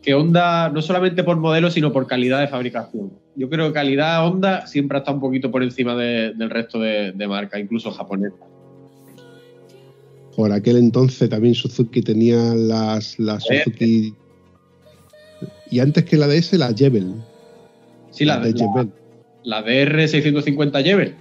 Que 0.06 0.14
Honda, 0.14 0.68
no 0.70 0.80
solamente 0.82 1.24
por 1.24 1.36
modelo, 1.36 1.68
sino 1.68 1.92
por 1.92 2.06
calidad 2.06 2.38
de 2.40 2.46
fabricación. 2.46 3.10
Yo 3.34 3.50
creo 3.50 3.66
que 3.66 3.72
calidad 3.74 4.24
Honda 4.24 4.64
siempre 4.68 4.96
ha 4.96 5.00
estado 5.00 5.16
un 5.16 5.20
poquito 5.20 5.50
por 5.50 5.64
encima 5.64 5.96
de- 5.96 6.32
del 6.32 6.48
resto 6.48 6.78
de, 6.78 7.10
de 7.10 7.26
marcas, 7.26 7.60
incluso 7.60 7.90
japonesas. 7.90 8.38
Por 10.36 10.52
aquel 10.52 10.76
entonces 10.76 11.28
también 11.28 11.54
Suzuki 11.56 12.02
tenía 12.02 12.36
las, 12.54 13.18
las 13.18 13.44
Eh. 13.50 13.62
Suzuki. 13.64 14.14
Y 15.72 15.80
antes 15.80 16.04
que 16.04 16.16
la 16.16 16.28
DS, 16.28 16.56
la 16.56 16.72
Jebel. 16.72 17.12
Sí, 18.10 18.24
la, 18.24 18.38
de 18.38 18.52
la, 18.52 18.86
la 19.42 19.64
DR650 19.66 20.84
Jebel, 20.84 21.14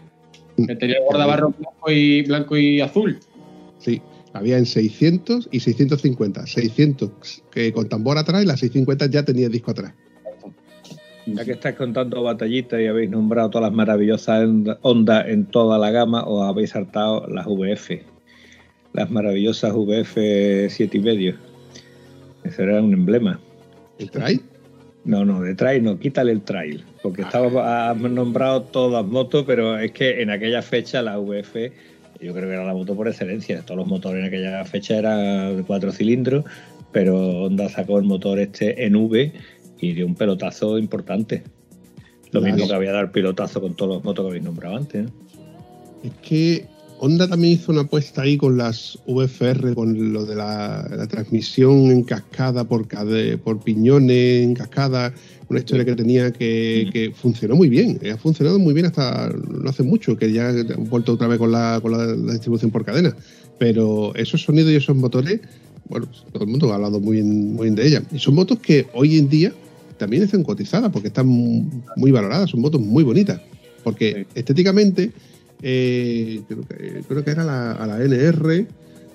que 0.68 0.76
tenía 0.76 0.98
el 0.98 1.04
guardabarro 1.06 1.50
blanco 1.58 1.92
y, 1.92 2.22
blanco 2.22 2.56
y 2.56 2.82
azul. 2.82 3.18
Sí, 3.80 4.00
había 4.36 4.58
en 4.58 4.66
600 4.66 5.48
y 5.50 5.62
650. 5.62 6.46
600 6.46 7.44
que 7.50 7.72
con 7.72 7.88
tambor 7.88 8.18
atrás 8.18 8.44
y 8.44 8.46
la 8.46 8.58
650 8.58 9.06
ya 9.08 9.24
tenía 9.24 9.48
disco 9.48 9.72
atrás. 9.72 9.94
Ya 11.26 11.46
que 11.46 11.54
estáis 11.54 11.78
contando 11.78 12.22
batallitas 12.22 12.82
y 12.82 12.86
habéis 12.86 13.10
nombrado 13.10 13.50
todas 13.50 13.70
las 13.70 13.76
maravillosas 13.76 14.48
ondas 14.82 15.26
en 15.28 15.46
toda 15.46 15.80
la 15.80 15.90
gama, 15.90 16.24
os 16.26 16.44
habéis 16.44 16.72
saltado 16.72 17.26
las 17.28 17.48
VF. 17.48 17.92
Las 18.94 19.10
maravillosas 19.10 19.74
VF 19.74 20.18
7 20.70 20.98
y 20.98 21.00
medio. 21.00 21.36
Eso 22.44 22.62
era 22.62 22.82
un 22.82 22.94
emblema. 22.94 23.40
¿El 23.98 24.12
trail? 24.12 24.42
No, 25.06 25.24
no, 25.24 25.42
de 25.42 25.56
trail 25.56 25.82
no, 25.82 25.98
quítale 25.98 26.34
el 26.34 26.42
trail. 26.42 26.84
Porque 27.02 27.22
estaba, 27.22 27.90
has 27.90 27.98
nombrado 27.98 28.64
todas 28.64 29.04
las 29.04 29.10
motos, 29.10 29.46
pero 29.48 29.80
es 29.80 29.92
que 29.92 30.22
en 30.22 30.30
aquella 30.30 30.62
fecha 30.62 31.02
la 31.02 31.18
VF, 31.18 31.72
yo 32.26 32.34
creo 32.34 32.48
que 32.50 32.56
era 32.56 32.66
la 32.66 32.74
moto 32.74 32.96
por 32.96 33.08
excelencia. 33.08 33.62
Todos 33.62 33.78
los 33.78 33.88
motores 33.88 34.22
en 34.22 34.28
aquella 34.28 34.66
fecha 34.66 34.98
eran 34.98 35.58
de 35.58 35.64
cuatro 35.64 35.92
cilindros, 35.92 36.44
pero 36.92 37.44
Honda 37.44 37.70
sacó 37.70 38.00
el 38.00 38.06
motor 38.06 38.40
este 38.40 38.86
en 38.86 38.96
V 38.96 39.32
y 39.80 39.94
dio 39.94 40.08
un 40.08 40.16
pelotazo 40.16 40.80
importante. 40.80 41.44
Lo 42.32 42.42
mismo 42.42 42.68
que 42.68 42.74
había 42.74 42.92
dado 42.92 43.04
el 43.04 43.12
pilotazo 43.12 43.62
con 43.62 43.76
todos 43.76 43.96
los 43.96 44.04
motos 44.04 44.26
que 44.26 44.30
habéis 44.30 44.44
nombrado 44.44 44.76
antes. 44.76 45.06
¿eh? 45.06 45.10
Es 46.04 46.12
que 46.28 46.66
Honda 47.00 47.28
también 47.28 47.54
hizo 47.54 47.72
una 47.72 47.82
apuesta 47.82 48.22
ahí 48.22 48.38
con 48.38 48.58
las 48.58 48.98
VFR, 49.06 49.74
con 49.76 50.14
lo 50.14 50.26
de 50.26 50.36
la, 50.36 50.88
la 50.96 51.08
transmisión 51.08 51.92
en 51.92 52.04
cascada 52.04 52.64
por, 52.64 52.88
cade- 52.88 53.38
por 53.38 53.60
piñones, 53.60 54.44
en 54.44 54.54
cascada, 54.54 55.14
una 55.50 55.60
historia 55.60 55.84
que 55.86 55.96
tenía 55.96 56.32
que, 56.32 56.90
que 56.92 57.12
funcionó 57.14 57.56
muy 57.56 57.68
bien. 57.70 58.00
eh, 58.02 58.12
Ha 58.12 58.18
funcionado 58.18 58.58
muy 58.60 58.74
bien 58.74 58.86
hasta 58.86 59.30
no 59.30 59.70
hace 59.70 59.84
mucho, 59.84 60.18
que 60.18 60.32
ya 60.32 60.50
han 60.50 60.90
vuelto 60.90 61.14
otra 61.14 61.28
vez 61.28 61.38
con 61.38 61.52
la, 61.52 61.80
con 61.82 61.92
la, 61.92 62.06
la 62.08 62.32
distribución 62.34 62.72
por 62.72 62.86
cadena. 62.86 63.16
Pero 63.60 64.16
esos 64.16 64.42
sonidos 64.42 64.72
y 64.72 64.76
esos 64.76 64.96
motores, 64.96 65.42
bueno, 65.90 66.08
todo 66.32 66.44
el 66.46 66.50
mundo 66.50 66.72
ha 66.72 66.76
hablado 66.76 67.00
muy 67.02 67.18
bien, 67.18 67.54
muy 67.54 67.66
bien 67.66 67.76
de 67.76 67.88
ellas. 67.88 68.04
Y 68.12 68.20
son 68.20 68.36
motos 68.36 68.60
que 68.60 68.88
hoy 68.94 69.18
en 69.18 69.30
día 69.30 69.54
también 69.98 70.24
están 70.24 70.44
cotizadas 70.44 70.92
porque 70.92 71.10
están 71.10 71.28
muy 71.28 72.12
valoradas, 72.12 72.50
son 72.52 72.62
motos 72.62 72.80
muy 72.82 73.04
bonitas. 73.04 73.42
Porque 73.84 74.26
estéticamente 74.34 75.12
eh, 75.62 76.42
creo, 76.48 76.62
que, 76.62 77.02
creo 77.08 77.24
que 77.24 77.32
era 77.32 77.44
la, 77.44 77.72
a 77.74 77.88
la 77.88 78.04
NR 78.04 78.68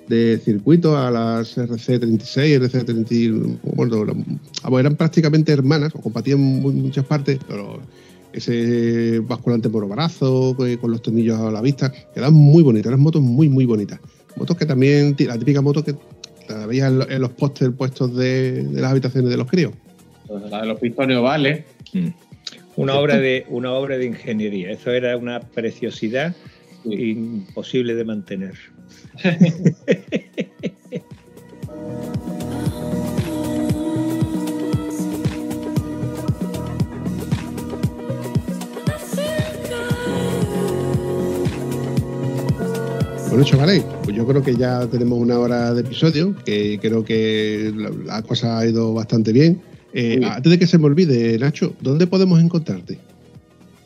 de 0.07 0.41
circuito, 0.43 0.97
a 0.97 1.09
las 1.11 1.57
RC36, 1.57 2.59
RC30, 2.59 3.59
bueno, 3.75 4.03
eran- 4.03 4.39
vamos, 4.63 4.79
eran 4.79 4.95
prácticamente 4.95 5.51
hermanas, 5.53 5.93
o 5.95 6.01
compartían 6.01 6.39
mu- 6.39 6.71
muchas 6.73 7.05
partes, 7.05 7.39
pero 7.47 7.79
ese 8.33 9.19
basculante 9.19 9.69
monobarazo 9.69 10.55
eh, 10.65 10.77
con 10.77 10.91
los 10.91 11.01
tornillos 11.01 11.39
a 11.39 11.51
la 11.51 11.61
vista, 11.61 11.91
quedaban 12.13 12.33
muy 12.33 12.63
bonitas, 12.63 12.87
eran 12.87 12.99
motos 13.01 13.21
muy, 13.21 13.47
muy 13.49 13.65
bonitas. 13.65 13.99
Motos 14.35 14.57
que 14.57 14.65
también, 14.65 15.15
la 15.19 15.37
típica 15.37 15.61
moto 15.61 15.83
que 15.83 15.95
la 16.49 16.65
veías 16.65 16.89
en, 16.91 16.99
lo- 16.99 17.09
en 17.09 17.21
los 17.21 17.31
pósters 17.31 17.73
puestos 17.75 18.15
de, 18.15 18.63
de 18.63 18.81
las 18.81 18.91
habitaciones 18.91 19.29
de 19.29 19.37
los 19.37 19.47
críos. 19.49 19.73
La 20.49 20.61
de 20.61 20.67
los 20.67 20.79
pistones 20.79 21.17
ovales. 21.17 21.65
Mm. 21.93 22.07
Una 22.75 22.95
obra 22.95 23.17
de 23.17 23.45
una 23.49 23.73
obra 23.73 23.97
de 23.97 24.05
ingeniería. 24.05 24.71
Eso 24.71 24.91
era 24.91 25.17
una 25.17 25.39
preciosidad 25.39 26.35
Sí. 26.83 27.11
imposible 27.11 27.93
de 27.93 28.03
mantener. 28.05 28.53
Bueno, 43.29 43.45
chavales, 43.45 43.83
pues 44.03 44.15
yo 44.15 44.27
creo 44.27 44.43
que 44.43 44.55
ya 44.55 44.85
tenemos 44.87 45.17
una 45.17 45.39
hora 45.39 45.73
de 45.73 45.81
episodio, 45.81 46.35
que 46.43 46.77
creo 46.81 47.05
que 47.05 47.71
la, 47.73 47.89
la 47.89 48.21
cosa 48.23 48.59
ha 48.59 48.65
ido 48.67 48.93
bastante 48.93 49.31
bien. 49.31 49.61
Eh, 49.93 50.21
antes 50.23 50.51
de 50.51 50.59
que 50.59 50.67
se 50.67 50.77
me 50.77 50.85
olvide, 50.85 51.37
Nacho, 51.37 51.75
¿dónde 51.81 52.07
podemos 52.07 52.39
encontrarte? 52.39 52.97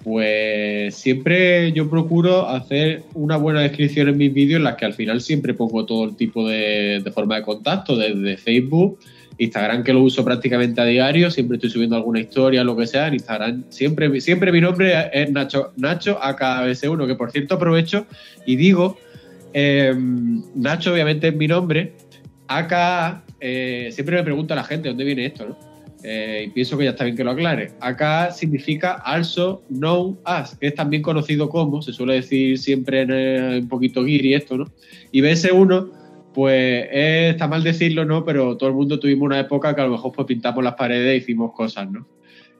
Pues 0.03 0.94
siempre 0.94 1.72
yo 1.72 1.90
procuro 1.90 2.48
hacer 2.48 3.03
una 3.15 3.38
buena 3.38 3.61
descripción 3.61 4.07
en 4.07 4.18
mis 4.18 4.32
vídeos 4.32 4.60
en 4.60 4.64
las 4.64 4.76
que 4.76 4.86
al 4.86 4.94
final 4.94 5.19
siempre 5.19 5.56
pongo 5.56 5.84
todo 5.86 6.06
el 6.06 6.15
tipo 6.15 6.48
de, 6.48 7.02
de 7.03 7.11
forma 7.11 7.38
de 7.38 7.41
contacto, 7.41 7.98
desde 7.98 8.38
Facebook, 8.38 8.99
Instagram 9.40 9.84
que 9.84 9.94
lo 9.94 10.03
uso 10.03 10.23
prácticamente 10.23 10.80
a 10.80 10.86
diario, 10.86 11.32
siempre 11.32 11.56
estoy 11.56 11.72
subiendo 11.72 11.95
alguna 11.95 12.19
historia, 12.19 12.64
lo 12.64 12.77
que 12.77 12.86
sea, 12.86 13.07
en 13.07 13.15
Instagram 13.15 13.64
siempre, 13.69 14.22
siempre 14.22 14.52
mi 14.52 14.61
nombre 14.61 15.10
es 15.11 15.32
Nacho, 15.32 15.73
Nacho 15.76 16.19
AKBS1, 16.22 17.07
que 17.07 17.15
por 17.15 17.32
cierto 17.32 17.56
aprovecho 17.56 18.06
y 18.45 18.57
digo, 18.57 18.99
eh, 19.53 19.91
Nacho 20.53 20.94
obviamente 20.94 21.30
es 21.30 21.36
mi 21.36 21.48
nombre, 21.48 21.94
AKA, 22.48 23.23
eh, 23.40 23.90
siempre 23.91 24.18
me 24.18 24.23
pregunta 24.23 24.53
la 24.53 24.64
gente 24.64 24.90
dónde 24.90 25.03
viene 25.03 25.26
esto, 25.26 25.48
¿no? 25.49 25.75
Eh, 26.07 26.44
y 26.45 26.49
pienso 26.52 26.77
que 26.77 26.84
ya 26.84 26.91
está 26.91 27.03
bien 27.03 27.18
que 27.18 27.23
lo 27.23 27.32
aclare. 27.32 27.72
Acá 27.80 28.30
significa 28.30 28.94
also 29.03 29.64
known 29.69 30.19
as, 30.23 30.56
que 30.56 30.68
es 30.68 30.76
también 30.76 31.02
conocido 31.02 31.49
como, 31.49 31.82
se 31.82 31.94
suele 31.94 32.14
decir 32.14 32.60
siempre 32.60 33.02
en 33.02 33.11
un 33.64 33.68
poquito 33.68 34.03
guiri 34.03 34.36
esto, 34.36 34.56
¿no? 34.56 34.72
Y 35.11 35.22
BS1 35.22 35.90
pues 36.32 36.88
eh, 36.91 37.30
está 37.32 37.48
mal 37.48 37.64
decirlo, 37.64 38.06
¿no? 38.06 38.23
Pero 38.23 38.56
todo 38.56 38.69
el 38.69 38.76
mundo 38.76 38.99
tuvimos 38.99 39.26
una 39.26 39.40
época 39.40 39.73
que 39.73 39.82
a 39.82 39.86
lo 39.86 39.94
mejor 39.94 40.11
pues 40.11 40.27
pintamos 40.27 40.64
las 40.64 40.76
paredes 40.76 41.14
e 41.14 41.15
hicimos 41.15 41.53
cosas, 41.53 41.90
¿no? 41.90 42.06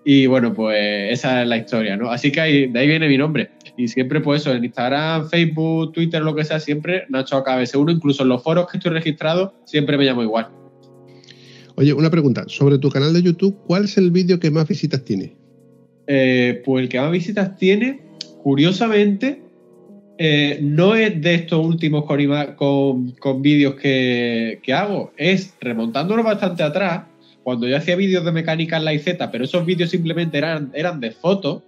Y 0.04 0.26
bueno, 0.26 0.54
pues 0.54 1.12
esa 1.12 1.44
es 1.44 1.48
la 1.48 1.58
historia, 1.58 1.98
¿no? 1.98 2.10
Así 2.10 2.32
que 2.32 2.42
ahí, 2.42 2.68
de 2.68 2.80
ahí 2.80 2.88
viene 2.88 3.08
mi 3.08 3.18
nombre. 3.18 3.52
Y 3.78 3.88
siempre, 3.90 4.22
pues 4.22 4.42
eso, 4.42 4.54
en 4.54 4.64
Instagram, 4.64 5.30
Facebook, 5.30 5.92
Twitter, 5.92 6.22
lo 6.22 6.34
que 6.34 6.46
sea, 6.46 6.60
siempre 6.60 7.06
Nacho 7.10 7.44
AKBS1, 7.44 7.92
incluso 7.92 8.24
en 8.24 8.30
los 8.30 8.42
foros 8.42 8.68
que 8.72 8.78
estoy 8.78 8.94
registrado, 8.94 9.54
siempre 9.66 9.98
me 9.98 10.06
llamo 10.06 10.24
igual. 10.24 10.65
Oye, 11.78 11.94
una 11.94 12.10
pregunta. 12.10 12.46
Sobre 12.48 12.78
tu 12.78 12.90
canal 12.90 13.14
de 13.14 13.22
YouTube, 13.22 13.58
¿cuál 13.68 13.86
es 13.86 13.98
el 13.98 14.12
vídeo 14.12 14.40
que 14.40 14.50
más 14.50 14.68
visitas 14.68 15.04
tiene? 15.04 15.36
Eh, 16.08 16.62
pues 16.64 16.84
el 16.84 16.90
que 16.90 17.00
más 17.00 17.12
visitas 17.12 17.58
tiene, 17.58 18.02
curiosamente, 18.42 19.42
eh, 20.18 20.60
no 20.62 20.96
es 20.96 21.20
de 21.22 21.36
estos 21.36 21.66
últimos 21.66 22.06
con, 22.06 23.42
vídeos 23.42 23.76
que, 23.76 24.62
hago, 24.74 25.12
es 25.18 25.54
remontándonos 25.60 26.24
bastante 26.24 26.64
atrás, 26.64 27.04
cuando 27.44 27.68
yo 27.68 27.76
hacía 27.76 27.96
vídeos 27.96 28.24
de 28.24 28.32
mecánica 28.32 28.78
en 28.78 28.86
la 28.86 28.94
IZ, 28.94 29.18
pero 29.32 29.44
esos 29.44 29.66
vídeos 29.66 29.90
simplemente 29.90 30.38
eran, 30.38 30.72
eran 30.74 31.00
de 31.00 31.12
fotos, 31.12 31.64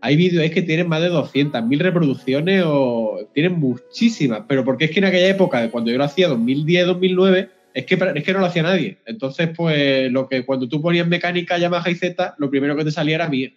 hay 0.00 0.16
vídeos 0.16 0.48
que 0.50 0.62
tienen 0.62 0.88
más 0.88 1.00
de 1.00 1.10
200.000 1.10 1.78
reproducciones 1.78 2.62
o 2.66 3.28
tienen 3.34 3.58
muchísimas, 3.58 4.42
pero 4.48 4.64
porque 4.64 4.86
es 4.86 4.90
que 4.90 5.00
en 5.00 5.06
aquella 5.06 5.28
época, 5.28 5.60
de 5.60 5.70
cuando 5.70 5.90
yo 5.90 5.98
lo 5.98 6.04
hacía, 6.04 6.28
2010-2009, 6.28 7.48
es 7.74 7.86
que, 7.86 7.98
es 8.14 8.24
que 8.24 8.32
no 8.32 8.40
lo 8.40 8.46
hacía 8.46 8.62
nadie. 8.62 8.98
Entonces, 9.06 9.50
pues 9.56 10.10
lo 10.10 10.28
que 10.28 10.44
cuando 10.44 10.68
tú 10.68 10.80
ponías 10.80 11.06
mecánica 11.06 11.58
Yamaha 11.58 11.90
y 11.90 11.94
Z, 11.94 12.34
lo 12.38 12.50
primero 12.50 12.76
que 12.76 12.84
te 12.84 12.90
salía 12.90 13.16
era 13.16 13.28
mío. 13.28 13.50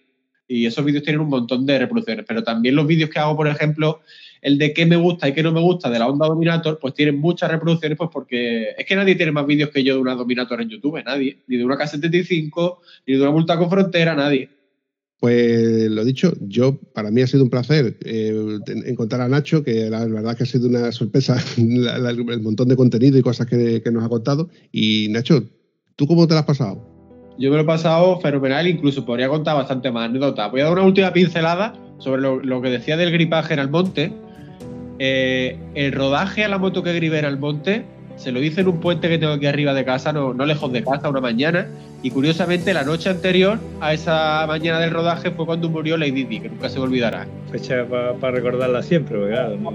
Y 0.48 0.66
esos 0.66 0.84
vídeos 0.84 1.02
tienen 1.02 1.20
un 1.20 1.28
montón 1.28 1.66
de 1.66 1.78
reproducciones. 1.78 2.24
Pero 2.26 2.42
también 2.42 2.76
los 2.76 2.86
vídeos 2.86 3.10
que 3.10 3.18
hago, 3.18 3.36
por 3.36 3.48
ejemplo, 3.48 4.00
el 4.42 4.58
de 4.58 4.72
qué 4.72 4.86
me 4.86 4.96
gusta 4.96 5.28
y 5.28 5.32
qué 5.32 5.42
no 5.42 5.52
me 5.52 5.60
gusta 5.60 5.90
de 5.90 5.98
la 5.98 6.06
Honda 6.06 6.26
Dominator, 6.26 6.78
pues 6.78 6.94
tienen 6.94 7.18
muchas 7.18 7.50
reproducciones, 7.50 7.98
pues 7.98 8.10
porque 8.12 8.74
es 8.78 8.86
que 8.86 8.94
nadie 8.94 9.16
tiene 9.16 9.32
más 9.32 9.46
vídeos 9.46 9.70
que 9.70 9.82
yo 9.82 9.94
de 9.94 10.00
una 10.00 10.14
Dominator 10.14 10.60
en 10.60 10.68
YouTube, 10.68 11.02
nadie. 11.04 11.38
Ni 11.46 11.56
de 11.56 11.64
una 11.64 11.76
K75, 11.76 12.78
ni 13.06 13.14
de 13.14 13.22
una 13.22 13.30
multa 13.30 13.58
con 13.58 13.68
frontera, 13.68 14.14
nadie. 14.14 14.48
Pues 15.18 15.90
lo 15.90 16.04
dicho, 16.04 16.34
yo 16.42 16.78
para 16.92 17.10
mí 17.10 17.22
ha 17.22 17.26
sido 17.26 17.42
un 17.42 17.48
placer 17.48 17.96
eh, 18.04 18.58
encontrar 18.84 19.22
a 19.22 19.28
Nacho, 19.28 19.64
que 19.64 19.88
la 19.88 20.04
verdad 20.06 20.36
que 20.36 20.42
ha 20.42 20.46
sido 20.46 20.68
una 20.68 20.92
sorpresa 20.92 21.36
el 21.56 22.42
montón 22.42 22.68
de 22.68 22.76
contenido 22.76 23.18
y 23.18 23.22
cosas 23.22 23.46
que, 23.46 23.82
nos 23.90 24.04
ha 24.04 24.08
contado. 24.08 24.50
Y 24.72 25.08
Nacho, 25.10 25.42
¿tú 25.96 26.06
cómo 26.06 26.26
te 26.26 26.34
lo 26.34 26.40
has 26.40 26.46
pasado? 26.46 26.86
Yo 27.38 27.50
me 27.50 27.56
lo 27.56 27.62
he 27.62 27.66
pasado 27.66 28.20
fenomenal, 28.20 28.66
incluso 28.66 29.04
podría 29.06 29.28
contar 29.28 29.56
bastante 29.56 29.90
más 29.90 30.08
anécdotas. 30.08 30.50
Voy 30.50 30.60
a 30.60 30.64
dar 30.64 30.74
una 30.74 30.82
última 30.82 31.12
pincelada 31.12 31.74
sobre 31.98 32.20
lo, 32.20 32.62
que 32.62 32.68
decía 32.68 32.96
del 32.98 33.10
gripaje 33.10 33.54
en 33.54 33.60
Almonte. 33.60 34.12
Eh, 34.98 35.58
el 35.74 35.92
rodaje 35.92 36.44
a 36.44 36.48
la 36.48 36.58
moto 36.58 36.82
que 36.82 36.94
gribé 36.94 37.18
en 37.18 37.24
Almonte 37.26 37.84
se 38.16 38.32
lo 38.32 38.42
hice 38.42 38.62
en 38.62 38.68
un 38.68 38.80
puente 38.80 39.08
que 39.08 39.18
tengo 39.18 39.34
aquí 39.34 39.46
arriba 39.46 39.74
de 39.74 39.84
casa, 39.84 40.12
no 40.12 40.32
lejos 40.46 40.72
de 40.72 40.82
casa, 40.82 41.08
una 41.08 41.20
mañana. 41.20 41.68
Y 42.06 42.10
curiosamente, 42.12 42.72
la 42.72 42.84
noche 42.84 43.08
anterior 43.10 43.58
a 43.80 43.92
esa 43.92 44.46
mañana 44.46 44.78
del 44.78 44.92
rodaje 44.92 45.32
fue 45.32 45.44
cuando 45.44 45.68
murió 45.68 45.96
Lady 45.96 46.22
Di, 46.22 46.38
que 46.38 46.48
nunca 46.48 46.68
se 46.68 46.78
me 46.78 46.84
olvidará. 46.84 47.26
Fecha 47.50 47.84
para 48.20 48.30
recordarla 48.30 48.80
siempre, 48.84 49.16
porque 49.18 49.32
claro, 49.32 49.56
no- 49.56 49.72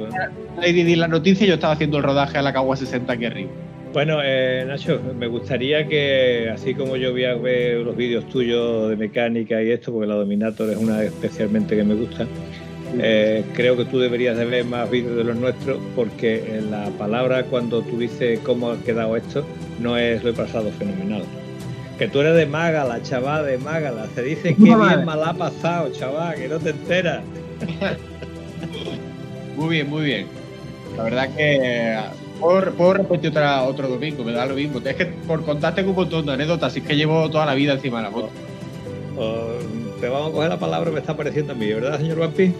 Lady 0.61 0.83
Di 0.83 0.95
la 0.95 1.09
noticia 1.09 1.45
yo 1.45 1.55
estaba 1.55 1.73
haciendo 1.73 1.97
el 1.97 2.03
rodaje 2.03 2.37
a 2.37 2.41
la 2.41 2.53
Cagua 2.53 2.77
60 2.77 3.11
aquí 3.11 3.25
arriba. 3.25 3.49
Bueno, 3.91 4.19
eh, 4.23 4.63
Nacho, 4.65 5.01
me 5.19 5.27
gustaría 5.27 5.85
que, 5.89 6.49
así 6.53 6.73
como 6.73 6.95
yo 6.95 7.11
voy 7.11 7.25
a 7.25 7.35
ver 7.35 7.79
los 7.79 7.97
vídeos 7.97 8.25
tuyos 8.29 8.89
de 8.89 8.95
mecánica 8.95 9.61
y 9.61 9.69
esto, 9.71 9.91
porque 9.91 10.07
la 10.07 10.15
Dominator 10.15 10.69
es 10.69 10.77
una 10.77 11.03
especialmente 11.03 11.75
que 11.75 11.83
me 11.83 11.95
gusta, 11.95 12.25
eh, 12.97 13.43
creo 13.53 13.75
que 13.75 13.83
tú 13.83 13.99
deberías 13.99 14.37
de 14.37 14.45
ver 14.45 14.63
más 14.63 14.89
vídeos 14.89 15.17
de 15.17 15.25
los 15.25 15.35
nuestros, 15.35 15.79
porque 15.97 16.55
en 16.57 16.71
la 16.71 16.85
palabra 16.97 17.43
cuando 17.43 17.81
tú 17.81 17.97
dices 17.99 18.39
cómo 18.45 18.71
ha 18.71 18.77
quedado 18.77 19.17
esto, 19.17 19.43
no 19.81 19.97
es 19.97 20.23
lo 20.23 20.29
he 20.29 20.33
pasado 20.33 20.71
fenomenal. 20.79 21.23
Que 22.01 22.07
tú 22.07 22.21
eres 22.21 22.33
de 22.33 22.47
Mágala, 22.47 22.99
chaval, 23.03 23.45
de 23.45 23.59
Mágala. 23.59 24.07
Se 24.15 24.23
dice 24.23 24.55
que 24.55 24.63
bien 24.63 24.79
madre. 24.79 25.05
mal 25.05 25.23
ha 25.23 25.35
pasado, 25.35 25.91
chaval, 25.91 26.33
que 26.33 26.47
no 26.47 26.57
te 26.57 26.71
enteras. 26.71 27.21
Muy 29.55 29.69
bien, 29.69 29.87
muy 29.87 30.05
bien. 30.05 30.27
La 30.97 31.03
verdad 31.03 31.29
que 31.35 31.99
puedo, 32.39 32.71
puedo 32.71 32.93
repetir 32.93 33.29
otra, 33.29 33.61
otro 33.61 33.87
domingo, 33.87 34.23
me 34.23 34.31
da 34.31 34.47
lo 34.47 34.55
mismo. 34.55 34.79
Es 34.83 34.95
que 34.95 35.05
por 35.05 35.45
contar 35.45 35.75
tengo 35.75 35.91
un 35.91 35.97
montón 35.97 36.25
de 36.25 36.33
anécdotas, 36.33 36.71
así 36.71 36.81
que 36.81 36.95
llevo 36.95 37.29
toda 37.29 37.45
la 37.45 37.53
vida 37.53 37.73
encima 37.73 37.97
de 37.99 38.03
la 38.05 38.09
moto. 38.09 38.31
O 39.15 39.99
te 39.99 40.09
vamos 40.09 40.29
a 40.29 40.33
coger 40.33 40.49
la 40.49 40.57
palabra, 40.57 40.89
me 40.89 41.01
está 41.01 41.15
pareciendo 41.15 41.53
a 41.53 41.55
mí, 41.55 41.71
¿verdad, 41.71 41.99
señor 41.99 42.17
Vampi? 42.17 42.51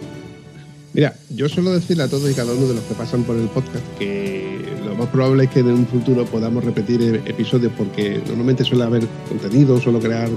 Mira, 0.94 1.14
yo 1.30 1.48
suelo 1.48 1.72
decirle 1.72 2.02
a 2.02 2.08
todos 2.08 2.30
y 2.30 2.34
cada 2.34 2.52
uno 2.52 2.66
de 2.68 2.74
los 2.74 2.84
que 2.84 2.94
pasan 2.94 3.22
por 3.24 3.36
el 3.36 3.46
podcast 3.48 3.82
que 3.98 4.58
lo 4.84 4.94
más 4.94 5.08
probable 5.08 5.44
es 5.44 5.50
que 5.50 5.60
en 5.60 5.68
un 5.68 5.86
futuro 5.86 6.26
podamos 6.26 6.62
repetir 6.64 7.00
e- 7.00 7.30
episodios 7.30 7.72
porque 7.78 8.20
normalmente 8.26 8.62
suele 8.62 8.84
haber 8.84 9.06
contenido, 9.28 9.80
suelo 9.80 10.00
crear 10.00 10.28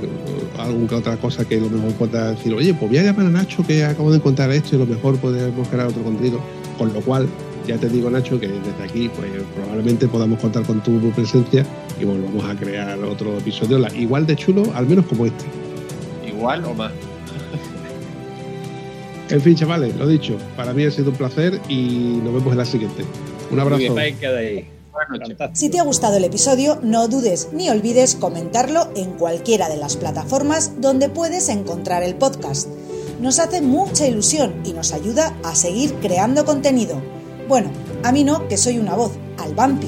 alguna 0.57 0.98
otra 0.98 1.18
cosa 1.18 1.44
que 1.44 1.60
lo 1.60 1.69
mejor 1.69 1.91
pueda 1.94 2.32
decir, 2.32 2.53
oye, 2.53 2.73
pues 2.73 2.90
voy 2.90 2.99
a 2.99 3.03
llamar 3.03 3.26
a 3.26 3.30
Nacho 3.32 3.68
que 3.68 3.84
acabo 3.84 4.11
de 4.11 4.18
encontrar 4.18 4.49
esto 4.52 4.77
y 4.77 4.80
lo 4.80 4.86
mejor 4.86 5.18
podemos 5.18 5.68
crear 5.68 5.88
otro 5.88 6.02
contenido. 6.03 6.40
Con 6.77 6.94
lo 6.94 7.02
cual, 7.02 7.27
ya 7.68 7.77
te 7.77 7.90
digo, 7.90 8.10
Nacho, 8.10 8.40
que 8.40 8.48
desde 8.48 8.82
aquí 8.82 9.10
pues 9.10 9.30
probablemente 9.56 10.07
podamos 10.07 10.40
contar 10.40 10.64
con 10.64 10.82
tu 10.82 11.11
presencia 11.11 11.65
y 11.99 12.06
volvamos 12.06 12.45
a 12.45 12.56
crear 12.56 12.98
otro 13.03 13.38
episodio 13.38 13.86
igual 13.94 14.26
de 14.26 14.38
chulo, 14.38 14.64
al 14.73 14.88
menos 14.88 15.06
como 15.06 15.26
este. 15.26 15.44
Igual 16.26 16.64
o 16.64 16.73
más. 16.73 16.91
En 19.30 19.41
fin, 19.41 19.56
chavales, 19.56 19.95
lo 19.95 20.07
dicho, 20.07 20.38
para 20.56 20.73
mí 20.73 20.85
ha 20.85 20.91
sido 20.91 21.10
un 21.10 21.18
placer 21.18 21.60
y 21.68 22.19
nos 22.23 22.34
vemos 22.34 22.52
en 22.52 22.57
la 22.57 22.65
siguiente. 22.65 23.03
Un 23.52 23.60
abrazo. 23.60 23.95
Si 25.53 25.69
te 25.69 25.80
ha 25.80 25.84
gustado 25.84 26.18
el 26.18 26.23
episodio, 26.23 26.80
no 26.81 27.07
dudes 27.07 27.49
ni 27.52 27.69
olvides 27.69 28.15
comentarlo 28.15 28.89
en 28.95 29.11
cualquiera 29.11 29.68
de 29.68 29.77
las 29.77 29.97
plataformas 29.97 30.80
donde 30.80 31.10
puedes 31.10 31.49
encontrar 31.49 32.03
el 32.03 32.15
podcast. 32.15 32.69
Nos 33.19 33.39
hace 33.39 33.61
mucha 33.61 34.07
ilusión 34.07 34.61
y 34.64 34.73
nos 34.73 34.93
ayuda 34.93 35.35
a 35.43 35.56
seguir 35.56 35.93
creando 35.95 36.45
contenido. 36.45 37.02
Bueno, 37.47 37.72
a 38.03 38.11
mí 38.11 38.23
no, 38.23 38.47
que 38.47 38.57
soy 38.57 38.77
una 38.77 38.95
voz, 38.95 39.11
al 39.38 39.53
vampi. 39.53 39.88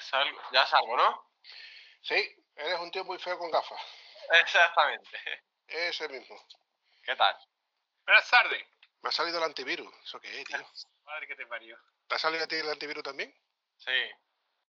Salgo- 0.00 0.42
ya 0.52 0.66
salgo, 0.66 0.96
¿no? 0.96 1.30
Sí, 2.02 2.14
eres 2.56 2.78
un 2.80 2.90
tío 2.90 3.04
muy 3.04 3.18
feo 3.18 3.38
con 3.38 3.50
gafas. 3.50 3.80
Exactamente. 4.32 5.18
Ese 5.66 6.08
mismo. 6.08 6.36
¿Qué 7.02 7.16
tal? 7.16 7.36
Buenas 8.04 8.28
tardes. 8.28 8.66
Me 9.02 9.08
ha 9.08 9.12
salido 9.12 9.38
el 9.38 9.44
antivirus. 9.44 9.92
¿Eso 10.02 10.20
qué 10.20 10.40
es, 10.40 10.44
tío? 10.46 10.66
Madre 11.04 11.26
que 11.26 11.36
te 11.36 11.46
parió. 11.46 11.78
¿Te 12.06 12.14
ha 12.14 12.18
salido 12.18 12.44
a 12.44 12.46
ti 12.46 12.56
el 12.56 12.68
antivirus 12.70 13.02
también? 13.02 13.34
Sí. 13.76 14.10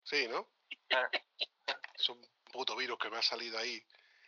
Sí, 0.04 0.28
¿no? 0.28 0.50
Eh. 0.90 1.08
es 1.96 2.10
un 2.10 2.22
puto 2.52 2.76
virus 2.76 2.98
que 3.00 3.10
me 3.10 3.18
ha 3.18 3.22
salido 3.22 3.58
ahí. 3.58 3.82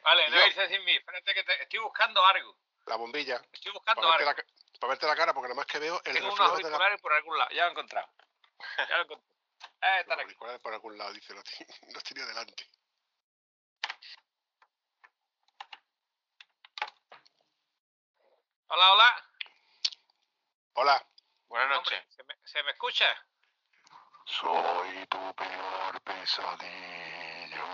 Vale, 0.03 0.29
no 0.29 0.45
irse 0.45 0.67
sin 0.67 0.83
mí. 0.83 0.95
Espérate 0.95 1.33
que 1.33 1.43
te... 1.43 1.63
estoy 1.63 1.79
buscando 1.79 2.25
algo. 2.25 2.57
La 2.85 2.95
bombilla. 2.97 3.41
Estoy 3.51 3.71
buscando 3.71 4.01
Para 4.01 4.17
verte, 4.17 4.29
algo. 4.29 4.41
la, 4.41 4.79
para 4.79 4.89
verte 4.91 5.07
la 5.07 5.15
cara, 5.15 5.33
porque 5.33 5.47
nada 5.47 5.55
más 5.55 5.65
que 5.65 5.79
veo 5.79 6.01
el 6.05 6.13
Tengo 6.13 6.27
unos 6.33 6.39
reflejo 6.39 6.57
de 6.57 6.63
la... 6.63 6.67
auriculares 6.69 7.01
por 7.01 7.13
algún 7.13 7.37
lado. 7.37 7.49
Ya 7.51 7.63
lo 7.63 7.67
he 7.67 7.71
encontrado. 7.71 8.07
Ya 8.77 8.87
lo 8.89 8.97
he 8.97 9.01
encontrado. 9.03 9.32
Eh, 9.83 9.99
están 9.99 10.17
Los 10.17 10.27
aquí. 10.27 10.35
por 10.61 10.73
algún 10.73 10.97
lado, 10.97 11.11
dice, 11.11 11.33
los, 11.33 11.43
los 11.93 12.03
tenía 12.03 12.25
delante. 12.25 12.69
Hola, 18.67 18.93
hola. 18.93 19.29
Hola. 20.75 21.07
Buenas 21.49 21.69
noches. 21.69 22.01
¿se 22.15 22.23
me, 22.23 22.33
se 22.45 22.63
me 22.63 22.71
escucha? 22.71 23.05
Soy 24.25 25.05
tu 25.07 25.35
peor 25.35 26.01
pesadillo. 26.01 27.67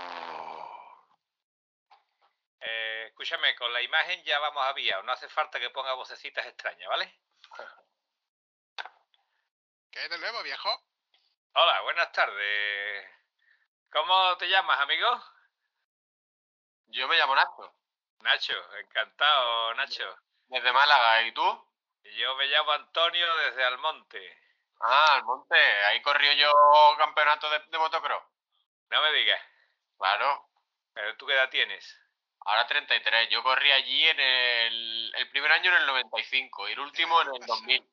Eh, 2.60 3.06
escúchame, 3.10 3.56
con 3.56 3.72
la 3.72 3.84
imagen 3.84 4.24
ya 4.24 4.40
vamos 4.40 4.66
a 4.66 4.74
vía. 4.74 5.00
No 5.04 5.12
hace 5.12 5.30
falta 5.30 5.60
que 5.60 5.70
ponga 5.70 5.94
vocecitas 5.94 6.48
extrañas, 6.48 6.90
¿vale? 6.90 7.20
¿Qué 9.92 10.10
de 10.10 10.18
nuevo, 10.18 10.42
viejo? 10.42 10.89
Hola, 11.54 11.82
buenas 11.82 12.12
tardes. 12.12 13.06
¿Cómo 13.92 14.38
te 14.38 14.48
llamas, 14.50 14.80
amigo? 14.80 15.08
Yo 16.88 17.08
me 17.08 17.18
llamo 17.18 17.36
Nacho, 17.36 17.76
Nacho, 18.22 18.78
encantado, 18.78 19.74
Nacho. 19.76 20.18
desde 20.48 20.72
Málaga. 20.72 21.22
¿Y 21.24 21.32
tú? 21.34 21.66
Yo 22.18 22.36
me 22.36 22.46
llamo 22.48 22.72
Antonio 22.72 23.36
desde 23.38 23.64
Almonte. 23.64 24.38
Ah, 24.82 25.16
al 25.16 25.24
monte. 25.24 25.56
Ahí 25.86 26.02
corrió 26.02 26.32
yo 26.34 26.52
campeonato 26.98 27.50
de, 27.50 27.60
de 27.60 27.78
motocross. 27.78 28.24
No 28.90 29.02
me 29.02 29.12
digas. 29.14 29.42
Claro. 29.98 30.50
¿Pero 30.94 31.16
tú 31.18 31.28
qué 31.28 31.34
edad 31.34 31.50
tienes? 31.50 31.98
Ahora 32.46 32.66
33. 32.66 33.30
Yo 33.30 33.44
corrí 33.44 33.72
allí 33.72 34.08
en 34.08 34.20
el, 34.20 35.14
el 35.16 35.30
primer 35.30 35.52
año 35.52 35.72
en 35.72 35.78
el 35.78 35.86
95 35.88 36.70
y 36.70 36.72
el 36.72 36.80
último 36.80 37.22
en 37.22 37.36
el 37.36 37.46
2000. 37.46 37.90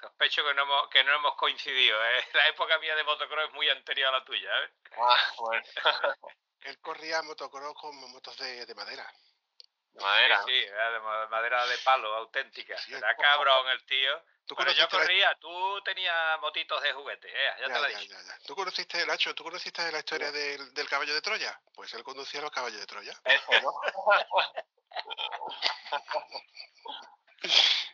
Sospecho 0.00 0.44
que 0.44 0.54
no 0.54 0.62
hemos, 0.62 0.88
que 0.90 1.04
no 1.04 1.14
hemos 1.14 1.34
coincidido. 1.36 2.04
¿eh? 2.04 2.28
La 2.34 2.48
época 2.48 2.78
mía 2.78 2.94
de 2.94 3.04
motocross 3.04 3.48
es 3.48 3.54
muy 3.54 3.68
anterior 3.68 4.08
a 4.14 4.18
la 4.18 4.24
tuya. 4.24 4.50
¿eh? 4.64 4.70
Ah, 4.96 5.32
bueno. 5.38 5.62
Él 6.62 6.78
corría 6.80 7.22
motocross 7.22 7.74
con 7.74 7.96
motos 8.10 8.36
de, 8.38 8.66
de 8.66 8.74
madera. 8.74 9.10
De 9.92 10.02
madera. 10.02 10.42
Sí, 10.44 10.50
sí, 10.50 10.64
era 10.66 10.90
de 10.92 11.00
ma- 11.00 11.26
madera 11.28 11.66
de 11.66 11.78
palo, 11.78 12.14
auténtica. 12.14 12.76
Sí, 12.78 12.94
Era 12.94 13.14
cabrón 13.16 13.68
el 13.70 13.84
tío. 13.86 14.22
¿Tú 14.46 14.54
Pero 14.56 14.72
yo 14.72 14.88
corría, 14.88 15.34
tú 15.38 15.82
tenías 15.84 16.40
motitos 16.40 16.80
de 16.82 16.92
juguete, 16.94 17.28
¿eh? 17.28 17.52
ya, 17.60 17.66
Ya, 17.68 17.74
te 17.74 17.80
lo 17.80 17.86
he 17.86 17.92
ya, 17.92 17.98
dicho. 17.98 18.14
ya, 18.14 18.22
ya. 18.22 18.38
¿Tú 18.46 18.54
conociste, 18.56 19.04
Nacho, 19.04 19.34
tú 19.34 19.44
conociste 19.44 19.92
la 19.92 19.98
historia 19.98 20.32
del, 20.32 20.72
del 20.72 20.88
caballo 20.88 21.12
de 21.12 21.20
Troya? 21.20 21.60
Pues 21.74 21.92
él 21.92 22.02
conducía 22.02 22.40
los 22.40 22.50
caballos 22.50 22.80
de 22.80 22.86
Troya. 22.86 23.12
Eso, 23.24 23.52
¿no? 23.60 23.72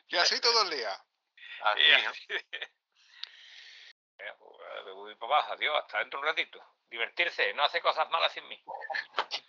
Y 0.09 0.17
así 0.17 0.41
todo 0.41 0.63
el 0.63 0.71
día. 0.71 0.97
Así, 1.65 1.83
¿no? 2.05 2.13
Eh, 4.17 4.33
pues, 4.95 5.17
para 5.19 5.35
abajo, 5.35 5.55
adiós, 5.55 5.77
hasta 5.77 5.99
dentro 5.99 6.21
un 6.21 6.27
ratito. 6.27 6.65
Divertirse, 6.89 7.53
no 7.55 7.65
hace 7.65 7.83
cosas 7.83 8.09
malas 8.11 8.33
sin 8.33 8.47
mí. 8.49 8.63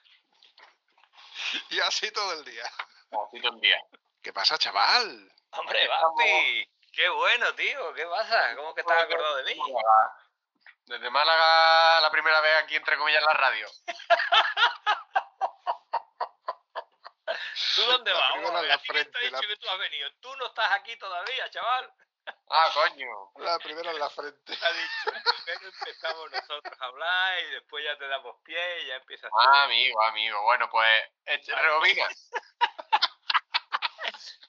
Y 1.69 1.79
así 1.81 2.11
todo 2.11 2.33
el 2.33 2.43
día. 2.43 2.65
Así 2.65 3.39
todo 3.41 3.53
el 3.53 3.61
día. 3.61 3.79
¿Qué 4.21 4.33
pasa, 4.33 4.57
chaval? 4.57 5.31
Hombre, 5.51 5.87
Bambi, 5.87 6.67
qué 6.91 7.07
bueno, 7.09 7.53
tío, 7.53 7.93
¿qué 7.93 8.05
pasa? 8.07 8.55
¿Cómo 8.55 8.73
que 8.73 8.81
estás 8.81 9.03
acordado 9.03 9.35
de 9.37 9.53
mí? 9.53 9.61
Desde 10.85 11.09
Málaga, 11.09 12.01
la 12.01 12.09
primera 12.09 12.41
vez 12.41 12.63
aquí, 12.63 12.75
entre 12.75 12.97
comillas, 12.97 13.21
en 13.21 13.27
la 13.27 13.33
radio. 13.33 13.69
¿Tú 17.74 17.74
dónde 17.87 18.13
vas? 18.13 18.31
primera 18.33 18.49
en 18.49 18.55
ver, 18.61 18.67
la 18.69 18.73
¿a 18.75 18.77
ti 18.79 18.87
quién 18.87 18.93
te 18.93 19.01
ha 19.01 19.03
frente, 19.11 19.19
dicho 19.25 19.41
la- 19.41 19.47
que 19.47 19.55
tú 19.57 19.69
has 19.69 19.79
venido? 19.79 20.09
Tú 20.19 20.35
no 20.37 20.45
estás 20.47 20.71
aquí 20.73 20.95
todavía, 20.97 21.49
chaval. 21.49 21.93
Ah, 22.49 22.69
coño. 22.73 23.07
La 23.37 23.59
primera 23.59 23.91
en 23.91 23.99
la 23.99 24.09
frente. 24.09 24.39
Ha 24.63 24.71
dicho, 24.71 25.11
primero 25.45 25.67
empezamos 25.67 26.31
nosotros 26.31 26.81
a 26.81 26.85
hablar 26.85 27.39
y 27.39 27.51
después 27.51 27.83
ya 27.85 27.97
te 27.97 28.07
damos 28.07 28.35
pie 28.43 28.81
y 28.81 28.87
ya 28.87 28.95
empiezas. 28.95 29.31
Ah, 29.37 29.63
amigo, 29.63 30.01
amigo. 30.03 30.41
Bueno, 30.43 30.69
pues, 30.69 31.03
rebobina. 31.47 32.07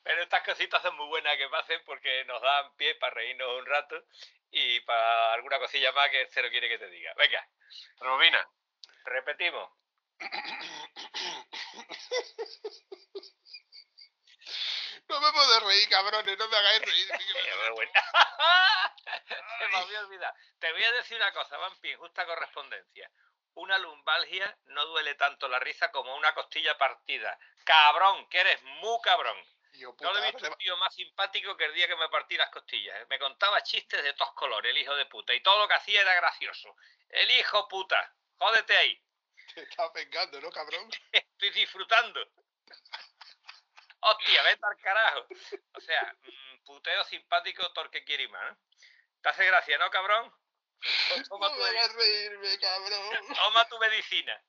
Pero 0.02 0.22
estas 0.22 0.42
cositas 0.44 0.80
son 0.82 0.96
muy 0.96 1.06
buenas 1.08 1.36
que 1.36 1.48
pasen 1.48 1.82
porque 1.84 2.24
nos 2.26 2.40
dan 2.40 2.74
pie 2.76 2.94
para 2.94 3.12
reírnos 3.14 3.48
un 3.58 3.66
rato 3.66 3.96
y 4.52 4.78
para 4.80 5.32
alguna 5.34 5.58
cosilla 5.58 5.90
más 5.92 6.08
que 6.10 6.28
cero 6.30 6.48
quiere 6.50 6.68
que 6.68 6.78
te 6.78 6.88
diga. 6.88 7.12
Venga, 7.16 7.46
Rebobina. 7.98 8.48
repetimos. 9.04 9.68
No 15.08 15.20
me 15.20 15.32
puedo 15.32 15.60
reír, 15.60 15.88
cabrones, 15.88 16.38
no 16.38 16.48
me 16.48 16.56
hagáis 16.56 16.82
reír. 16.82 17.08
Muy 17.12 17.70
buena. 17.74 17.92
Se 19.58 19.68
me 19.68 19.76
había 19.76 20.00
olvidado. 20.00 20.34
Te 20.58 20.72
voy 20.72 20.82
a 20.82 20.92
decir 20.92 21.16
una 21.16 21.32
cosa, 21.32 21.56
Vampi, 21.56 21.90
en 21.90 21.98
justa 21.98 22.26
correspondencia. 22.26 23.10
Una 23.54 23.78
lumbalgia 23.78 24.58
no 24.66 24.84
duele 24.86 25.14
tanto 25.14 25.48
la 25.48 25.58
risa 25.60 25.90
como 25.90 26.14
una 26.16 26.34
costilla 26.34 26.76
partida. 26.76 27.38
Cabrón, 27.64 28.28
que 28.28 28.40
eres 28.40 28.62
muy 28.62 28.98
cabrón. 29.02 29.36
Yo, 29.74 29.94
No 30.00 30.12
le 30.12 30.20
he 30.20 30.32
visto 30.32 30.48
un 30.48 30.56
tío 30.56 30.76
más 30.78 30.94
simpático 30.94 31.56
que 31.56 31.66
el 31.66 31.74
día 31.74 31.86
que 31.86 31.96
me 31.96 32.08
partí 32.08 32.36
las 32.36 32.50
costillas. 32.50 32.96
¿eh? 33.00 33.06
Me 33.08 33.18
contaba 33.18 33.62
chistes 33.62 34.02
de 34.02 34.12
todos 34.14 34.32
colores, 34.34 34.70
el 34.70 34.78
hijo 34.78 34.94
de 34.96 35.06
puta. 35.06 35.34
Y 35.34 35.40
todo 35.42 35.58
lo 35.58 35.68
que 35.68 35.74
hacía 35.74 36.00
era 36.00 36.14
gracioso. 36.14 36.74
El 37.08 37.30
hijo 37.30 37.68
puta. 37.68 38.14
Jódete 38.38 38.76
ahí. 38.76 39.02
te 39.60 39.62
estás 39.62 39.92
vengando, 39.94 40.40
¿no, 40.40 40.50
cabrón? 40.50 40.90
Estoy 41.12 41.50
disfrutando. 41.50 42.20
Hostia, 44.00 44.42
vete 44.42 44.60
al 44.66 44.76
carajo. 44.76 45.26
O 45.72 45.80
sea, 45.80 46.14
mm, 46.22 46.64
puteo 46.64 47.02
simpático, 47.04 47.72
torque 47.72 48.04
quiere 48.04 48.24
y 48.24 48.28
más, 48.28 48.52
¿no? 48.52 48.58
¿Te 49.22 49.28
hace 49.30 49.46
gracia, 49.46 49.78
no, 49.78 49.90
cabrón? 49.90 50.32
Pues 51.08 51.28
Toma, 51.28 51.48
No 51.48 51.54
tu, 51.54 51.60
me 51.62 51.68
hagas 51.70 51.94
reírme, 51.94 52.58
cabrón. 52.60 53.26
toma 53.34 53.68
tu 53.68 53.78
medicina. 53.78 54.40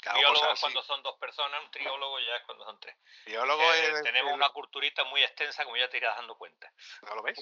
Claro, 0.00 0.18
Biólogo 0.20 0.44
es 0.46 0.52
así. 0.52 0.60
cuando 0.60 0.82
son 0.84 1.02
dos 1.02 1.18
personas, 1.18 1.60
un 1.64 1.70
triólogo 1.72 2.20
ya 2.20 2.36
es 2.36 2.44
cuando 2.44 2.64
son 2.64 2.78
tres. 2.78 2.96
Biólogo 3.26 3.62
Eh, 3.74 3.88
es- 3.90 4.02
tenemos 4.04 4.32
una 4.32 4.48
culturita 4.50 5.02
muy 5.04 5.22
extensa, 5.24 5.64
como 5.64 5.76
ya 5.76 5.90
te 5.90 5.96
irás 5.96 6.16
dando 6.16 6.38
cuenta. 6.38 6.72
¿No 7.02 7.16
lo 7.16 7.22
ves? 7.24 7.38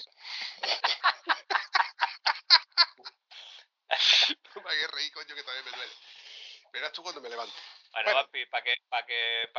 me 4.63 4.87
reír, 4.87 5.11
coño, 5.13 5.35
que 5.35 5.43
también 5.43 5.65
me 5.65 5.71
duele. 5.71 5.93
Verás 6.71 6.91
tú 6.91 7.03
cuando 7.03 7.21
me 7.21 7.29
levante. 7.29 7.55
Bueno, 7.91 8.11
Bueno. 8.11 8.25
papi, 8.25 8.45
para 8.47 8.63
que, 8.63 8.75
para 8.91 9.05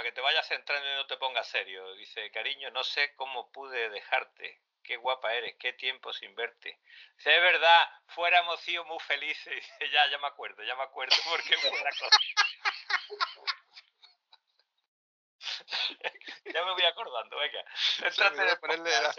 que, 0.05 0.13
te 0.13 0.21
vayas 0.21 0.47
centrando 0.47 0.87
y 0.87 0.95
no 0.97 1.07
te 1.07 1.17
pongas 1.17 1.49
serio. 1.49 1.95
Dice, 1.95 2.31
cariño, 2.31 2.71
no 2.71 2.85
sé 2.85 3.15
cómo 3.17 3.51
pude 3.53 3.89
dejarte. 3.91 4.61
Qué 4.83 4.97
guapa 4.97 5.35
eres, 5.35 5.57
qué 5.59 5.73
tiempo 5.73 6.13
sin 6.13 6.35
verte. 6.35 6.79
Si 7.17 7.29
es 7.29 7.41
verdad, 7.41 7.91
fuéramos 8.09 8.61
sido 8.61 8.85
muy 8.85 9.01
felices. 9.01 9.55
Dice, 9.79 9.91
ya, 9.91 10.11
ya 10.11 10.19
me 10.19 10.27
acuerdo, 10.29 10.63
ya 10.63 10.77
me 10.77 10.83
acuerdo 10.83 11.17
porque 11.29 11.57
fue 11.57 11.83
la 11.83 11.91
cosa. 11.91 12.19
ya 16.45 16.65
me 16.65 16.73
voy 16.73 16.85
acordando, 16.85 17.37
venga. 17.39 17.65
Se 17.75 18.11
Céntrate 18.11 18.37
me 18.37 18.43
en 18.43 18.51
olvidó 18.51 18.53
el 18.53 18.61
ponerle 18.61 18.91
las 19.03 19.17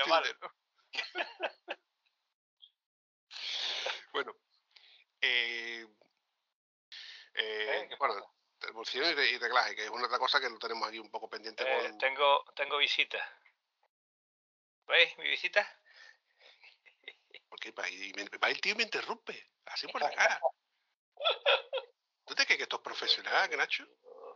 bueno. 4.14 4.36
Eh, 5.22 5.88
eh, 7.34 7.82
¿Eh? 7.84 7.88
¿Qué 7.90 7.96
bueno, 7.96 8.34
y, 8.94 9.00
re- 9.14 9.30
y 9.32 9.38
reglaje, 9.38 9.76
que 9.76 9.84
es 9.86 9.90
una 9.90 10.06
otra 10.06 10.20
cosa 10.20 10.40
que 10.40 10.50
lo 10.50 10.58
tenemos 10.58 10.88
aquí 10.88 11.00
un 11.00 11.12
poco 11.12 11.30
pendiente 11.30 11.64
Eh, 11.64 11.90
con... 11.90 11.98
tengo, 12.00 12.44
tengo 12.56 12.78
visita. 12.78 13.40
¿Veis 14.88 15.18
mi 15.18 15.28
visita? 15.30 15.80
Va, 17.78 17.90
y 17.90 18.14
me- 18.14 18.38
va 18.38 18.50
el 18.50 18.62
tío 18.62 18.74
y 18.74 18.76
me 18.76 18.84
interrumpe, 18.84 19.52
así 19.66 19.88
por 19.88 20.02
la 20.02 20.10
cara. 20.12 20.40
¿Tú 22.26 22.34
te 22.36 22.46
crees 22.46 22.58
que 22.58 22.64
esto 22.64 22.78
es 22.78 22.82
profesional, 22.82 23.50
Nacho? 23.58 23.86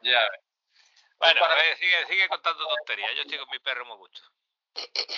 Ya. 0.01 0.27
Bueno, 1.17 1.43
a 1.45 1.55
ver, 1.55 1.77
sigue, 1.77 2.05
sigue 2.07 2.27
contando 2.27 2.67
tonterías. 2.67 3.15
Yo 3.15 3.21
estoy 3.21 3.37
con 3.37 3.49
mi 3.49 3.59
perro 3.59 3.85
muy 3.85 3.97
gusto. 3.97 4.21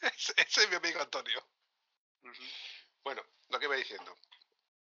Ese, 0.00 0.32
ese 0.36 0.62
es 0.62 0.70
mi 0.70 0.76
amigo 0.76 1.00
Antonio. 1.00 1.44
Bueno, 3.02 3.22
lo 3.48 3.58
que 3.58 3.64
iba 3.64 3.74
diciendo. 3.74 4.16